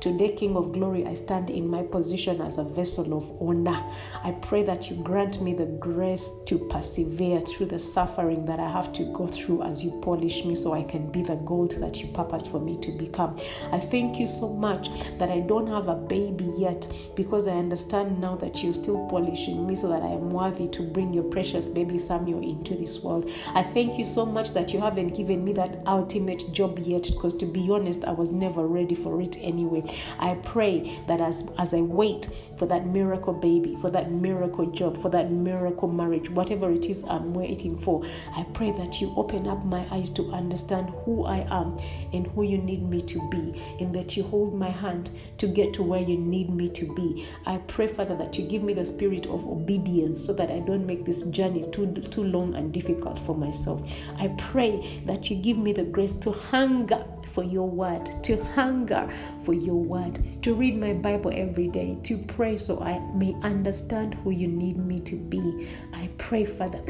Today, 0.00 0.28
King 0.28 0.56
of 0.56 0.70
Glory, 0.70 1.06
I 1.06 1.14
stand 1.14 1.50
in 1.50 1.66
my 1.66 1.82
position 1.82 2.40
as 2.40 2.58
a 2.58 2.62
vessel 2.62 3.18
of 3.18 3.32
honor. 3.42 3.82
I 4.22 4.30
pray 4.30 4.62
that 4.62 4.88
you 4.88 5.02
grant 5.02 5.40
me 5.40 5.54
the 5.54 5.66
grace 5.66 6.30
to 6.46 6.56
persevere 6.70 7.40
through 7.40 7.66
the 7.66 7.80
suffering 7.80 8.44
that 8.46 8.60
I 8.60 8.70
have 8.70 8.92
to 8.92 9.12
go 9.12 9.26
through 9.26 9.64
as 9.64 9.82
you 9.82 9.90
polish 10.00 10.44
me 10.44 10.54
so 10.54 10.72
I 10.72 10.84
can 10.84 11.10
be 11.10 11.22
the 11.22 11.34
gold 11.34 11.72
that 11.80 12.00
you 12.00 12.06
purposed 12.08 12.48
for 12.48 12.60
me 12.60 12.76
to 12.76 12.92
become. 12.92 13.36
I 13.72 13.80
thank 13.80 14.20
you 14.20 14.28
so 14.28 14.48
much 14.48 14.88
that 15.18 15.30
I 15.30 15.40
don't 15.40 15.66
have 15.66 15.88
a 15.88 15.96
baby 15.96 16.48
yet 16.56 16.86
because 17.16 17.48
I 17.48 17.56
understand 17.56 18.20
now 18.20 18.36
that 18.36 18.62
you're 18.62 18.74
still 18.74 19.04
polishing 19.08 19.66
me 19.66 19.74
so 19.74 19.88
that 19.88 20.02
I 20.02 20.12
am 20.12 20.30
worthy 20.30 20.68
to 20.68 20.82
bring 20.82 21.12
your 21.12 21.24
precious 21.24 21.66
baby 21.66 21.98
Samuel 21.98 22.48
into 22.48 22.76
this 22.76 23.02
world. 23.02 23.28
I 23.48 23.64
thank 23.64 23.98
you 23.98 24.04
so 24.04 24.24
much 24.24 24.52
that 24.52 24.72
you 24.72 24.80
haven't 24.80 25.16
given 25.16 25.44
me 25.44 25.52
that 25.54 25.80
ultimate 25.86 26.52
job 26.52 26.78
yet 26.78 27.10
because 27.12 27.36
to 27.38 27.46
be 27.46 27.68
honest, 27.68 28.04
I 28.04 28.12
was 28.12 28.30
never 28.30 28.64
ready 28.64 28.94
for 28.94 29.20
it 29.20 29.36
anyway. 29.40 29.82
I 30.18 30.34
pray 30.34 31.00
that 31.06 31.20
as, 31.20 31.48
as 31.58 31.74
I 31.74 31.80
wait 31.80 32.28
for 32.56 32.66
that 32.66 32.86
miracle 32.86 33.32
baby, 33.32 33.76
for 33.80 33.90
that 33.90 34.10
miracle 34.10 34.66
job, 34.66 34.96
for 34.96 35.08
that 35.10 35.30
miracle 35.30 35.88
marriage, 35.88 36.30
whatever 36.30 36.70
it 36.70 36.86
is 36.86 37.04
I'm 37.04 37.32
waiting 37.34 37.78
for, 37.78 38.04
I 38.34 38.44
pray 38.52 38.72
that 38.72 39.00
you 39.00 39.12
open 39.16 39.46
up 39.46 39.64
my 39.64 39.86
eyes 39.90 40.10
to 40.10 40.30
understand 40.32 40.90
who 41.04 41.24
I 41.24 41.46
am 41.50 41.76
and 42.12 42.26
who 42.28 42.42
you 42.42 42.58
need 42.58 42.82
me 42.82 43.02
to 43.02 43.28
be, 43.30 43.62
and 43.80 43.94
that 43.94 44.16
you 44.16 44.22
hold 44.24 44.54
my 44.54 44.70
hand 44.70 45.10
to 45.38 45.46
get 45.46 45.72
to 45.74 45.82
where 45.82 46.02
you 46.02 46.18
need 46.18 46.50
me 46.50 46.68
to 46.70 46.92
be. 46.94 47.26
I 47.46 47.58
pray, 47.58 47.86
Father, 47.86 48.16
that 48.16 48.38
you 48.38 48.46
give 48.46 48.62
me 48.62 48.74
the 48.74 48.84
spirit 48.84 49.26
of 49.26 49.46
obedience 49.46 50.24
so 50.24 50.32
that 50.34 50.50
I 50.50 50.60
don't 50.60 50.86
make 50.86 51.04
this 51.04 51.24
journey 51.24 51.62
too, 51.62 51.92
too 52.10 52.24
long 52.24 52.54
and 52.54 52.72
difficult 52.72 53.18
for 53.18 53.36
myself. 53.36 53.82
I 54.18 54.28
pray 54.38 55.02
that 55.06 55.30
you 55.30 55.36
give 55.36 55.58
me 55.58 55.72
the 55.72 55.84
grace 55.84 56.12
to 56.14 56.32
hunger 56.32 57.04
for 57.38 57.44
your 57.44 57.70
word, 57.70 58.10
to 58.24 58.42
hunger 58.56 59.08
for 59.44 59.54
your 59.54 59.76
word, 59.76 60.18
to 60.42 60.56
read 60.56 60.76
my 60.76 60.92
Bible 60.92 61.30
every 61.32 61.68
day, 61.68 61.96
to 62.02 62.18
pray 62.18 62.56
so 62.56 62.80
I 62.80 62.98
may 63.14 63.32
understand 63.44 64.14
who 64.14 64.32
you 64.32 64.48
need 64.48 64.76
me 64.76 64.98
to 64.98 65.14
be. 65.14 65.68
I 65.94 66.10
pray, 66.18 66.44
Father, 66.44 66.80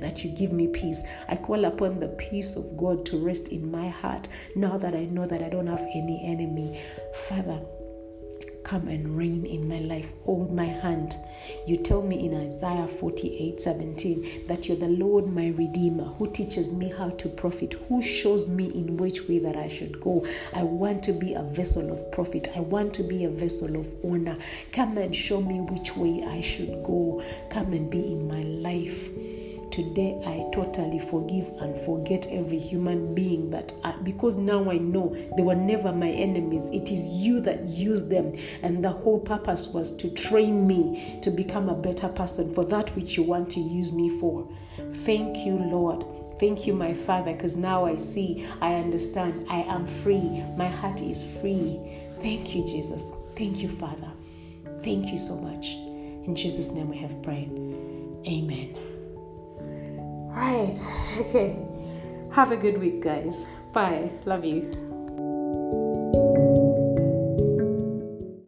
that 0.00 0.24
you 0.24 0.30
give 0.30 0.50
me 0.50 0.68
peace. 0.68 1.02
I 1.28 1.36
call 1.36 1.66
upon 1.66 2.00
the 2.00 2.08
peace 2.08 2.56
of 2.56 2.74
God 2.78 3.04
to 3.04 3.22
rest 3.22 3.48
in 3.48 3.70
my 3.70 3.90
heart 3.90 4.28
now 4.56 4.78
that 4.78 4.94
I 4.94 5.04
know 5.04 5.26
that 5.26 5.42
I 5.42 5.50
don't 5.50 5.66
have 5.66 5.86
any 5.94 6.22
enemy. 6.24 6.80
Father, 7.28 7.60
come 8.64 8.88
and 8.88 9.16
reign 9.16 9.46
in 9.46 9.68
my 9.68 9.78
life. 9.78 10.10
Hold 10.24 10.52
my 10.52 10.64
hand. 10.64 11.16
You 11.66 11.76
tell 11.76 12.02
me 12.02 12.24
in 12.24 12.34
Isaiah 12.34 12.86
48 12.86 13.60
17 13.60 14.46
that 14.46 14.68
you're 14.68 14.76
the 14.76 14.86
Lord 14.86 15.26
my 15.26 15.48
Redeemer 15.48 16.04
who 16.04 16.30
teaches 16.30 16.72
me 16.72 16.90
how 16.90 17.10
to 17.10 17.28
profit, 17.28 17.74
who 17.88 18.00
shows 18.00 18.48
me 18.48 18.66
in 18.66 18.96
which 18.96 19.28
way 19.28 19.38
that 19.40 19.56
I 19.56 19.68
should 19.68 20.00
go. 20.00 20.26
I 20.54 20.62
want 20.62 21.02
to 21.04 21.12
be 21.12 21.34
a 21.34 21.42
vessel 21.42 21.92
of 21.92 22.10
profit. 22.12 22.48
I 22.56 22.60
want 22.60 22.94
to 22.94 23.02
be 23.02 23.24
a 23.24 23.30
vessel 23.30 23.76
of 23.76 23.90
honor. 24.04 24.38
Come 24.72 24.98
and 24.98 25.14
show 25.14 25.40
me 25.40 25.60
which 25.60 25.96
way 25.96 26.24
I 26.24 26.40
should 26.40 26.82
go. 26.84 27.22
Come 27.50 27.72
and 27.72 27.90
be 27.90 28.12
in 28.12 28.28
my 28.28 28.42
life. 28.42 29.08
Today, 29.72 30.20
I 30.26 30.54
totally 30.54 30.98
forgive 30.98 31.48
and 31.58 31.80
forget 31.80 32.28
every 32.30 32.58
human 32.58 33.14
being 33.14 33.48
that, 33.52 33.72
I, 33.82 33.92
uh, 33.92 33.96
because 34.02 34.36
now 34.36 34.70
I 34.70 34.76
know 34.76 35.16
they 35.34 35.42
were 35.42 35.54
never 35.54 35.90
my 35.92 36.10
enemies. 36.10 36.68
It 36.68 36.90
is 36.90 37.00
you 37.08 37.40
that 37.40 37.64
used 37.64 38.10
them, 38.10 38.34
and 38.62 38.84
the 38.84 38.90
whole 38.90 39.18
purpose 39.18 39.68
was 39.68 39.96
to 39.96 40.12
train 40.12 40.66
me 40.66 41.18
to 41.22 41.30
become 41.30 41.70
a 41.70 41.74
better 41.74 42.08
person 42.10 42.52
for 42.52 42.64
that 42.64 42.94
which 42.94 43.16
you 43.16 43.22
want 43.22 43.48
to 43.52 43.60
use 43.60 43.94
me 43.94 44.10
for. 44.20 44.46
Thank 45.06 45.38
you, 45.38 45.54
Lord. 45.54 46.04
Thank 46.38 46.66
you, 46.66 46.74
my 46.74 46.92
Father, 46.92 47.32
because 47.32 47.56
now 47.56 47.86
I 47.86 47.94
see, 47.94 48.46
I 48.60 48.74
understand, 48.74 49.46
I 49.48 49.62
am 49.62 49.86
free. 49.86 50.44
My 50.54 50.68
heart 50.68 51.00
is 51.00 51.24
free. 51.40 51.80
Thank 52.20 52.54
you, 52.54 52.62
Jesus. 52.66 53.06
Thank 53.36 53.62
you, 53.62 53.70
Father. 53.70 54.10
Thank 54.82 55.06
you 55.06 55.18
so 55.18 55.36
much. 55.36 55.68
In 56.26 56.36
Jesus' 56.36 56.72
name 56.72 56.90
we 56.90 56.98
have 56.98 57.22
prayed. 57.22 57.48
Amen. 58.26 58.91
Right. 60.32 60.78
Okay. 61.20 61.58
Have 62.32 62.52
a 62.52 62.56
good 62.56 62.78
week, 62.78 63.02
guys. 63.02 63.44
Bye. 63.72 64.10
Love 64.24 64.46
you. 64.46 66.01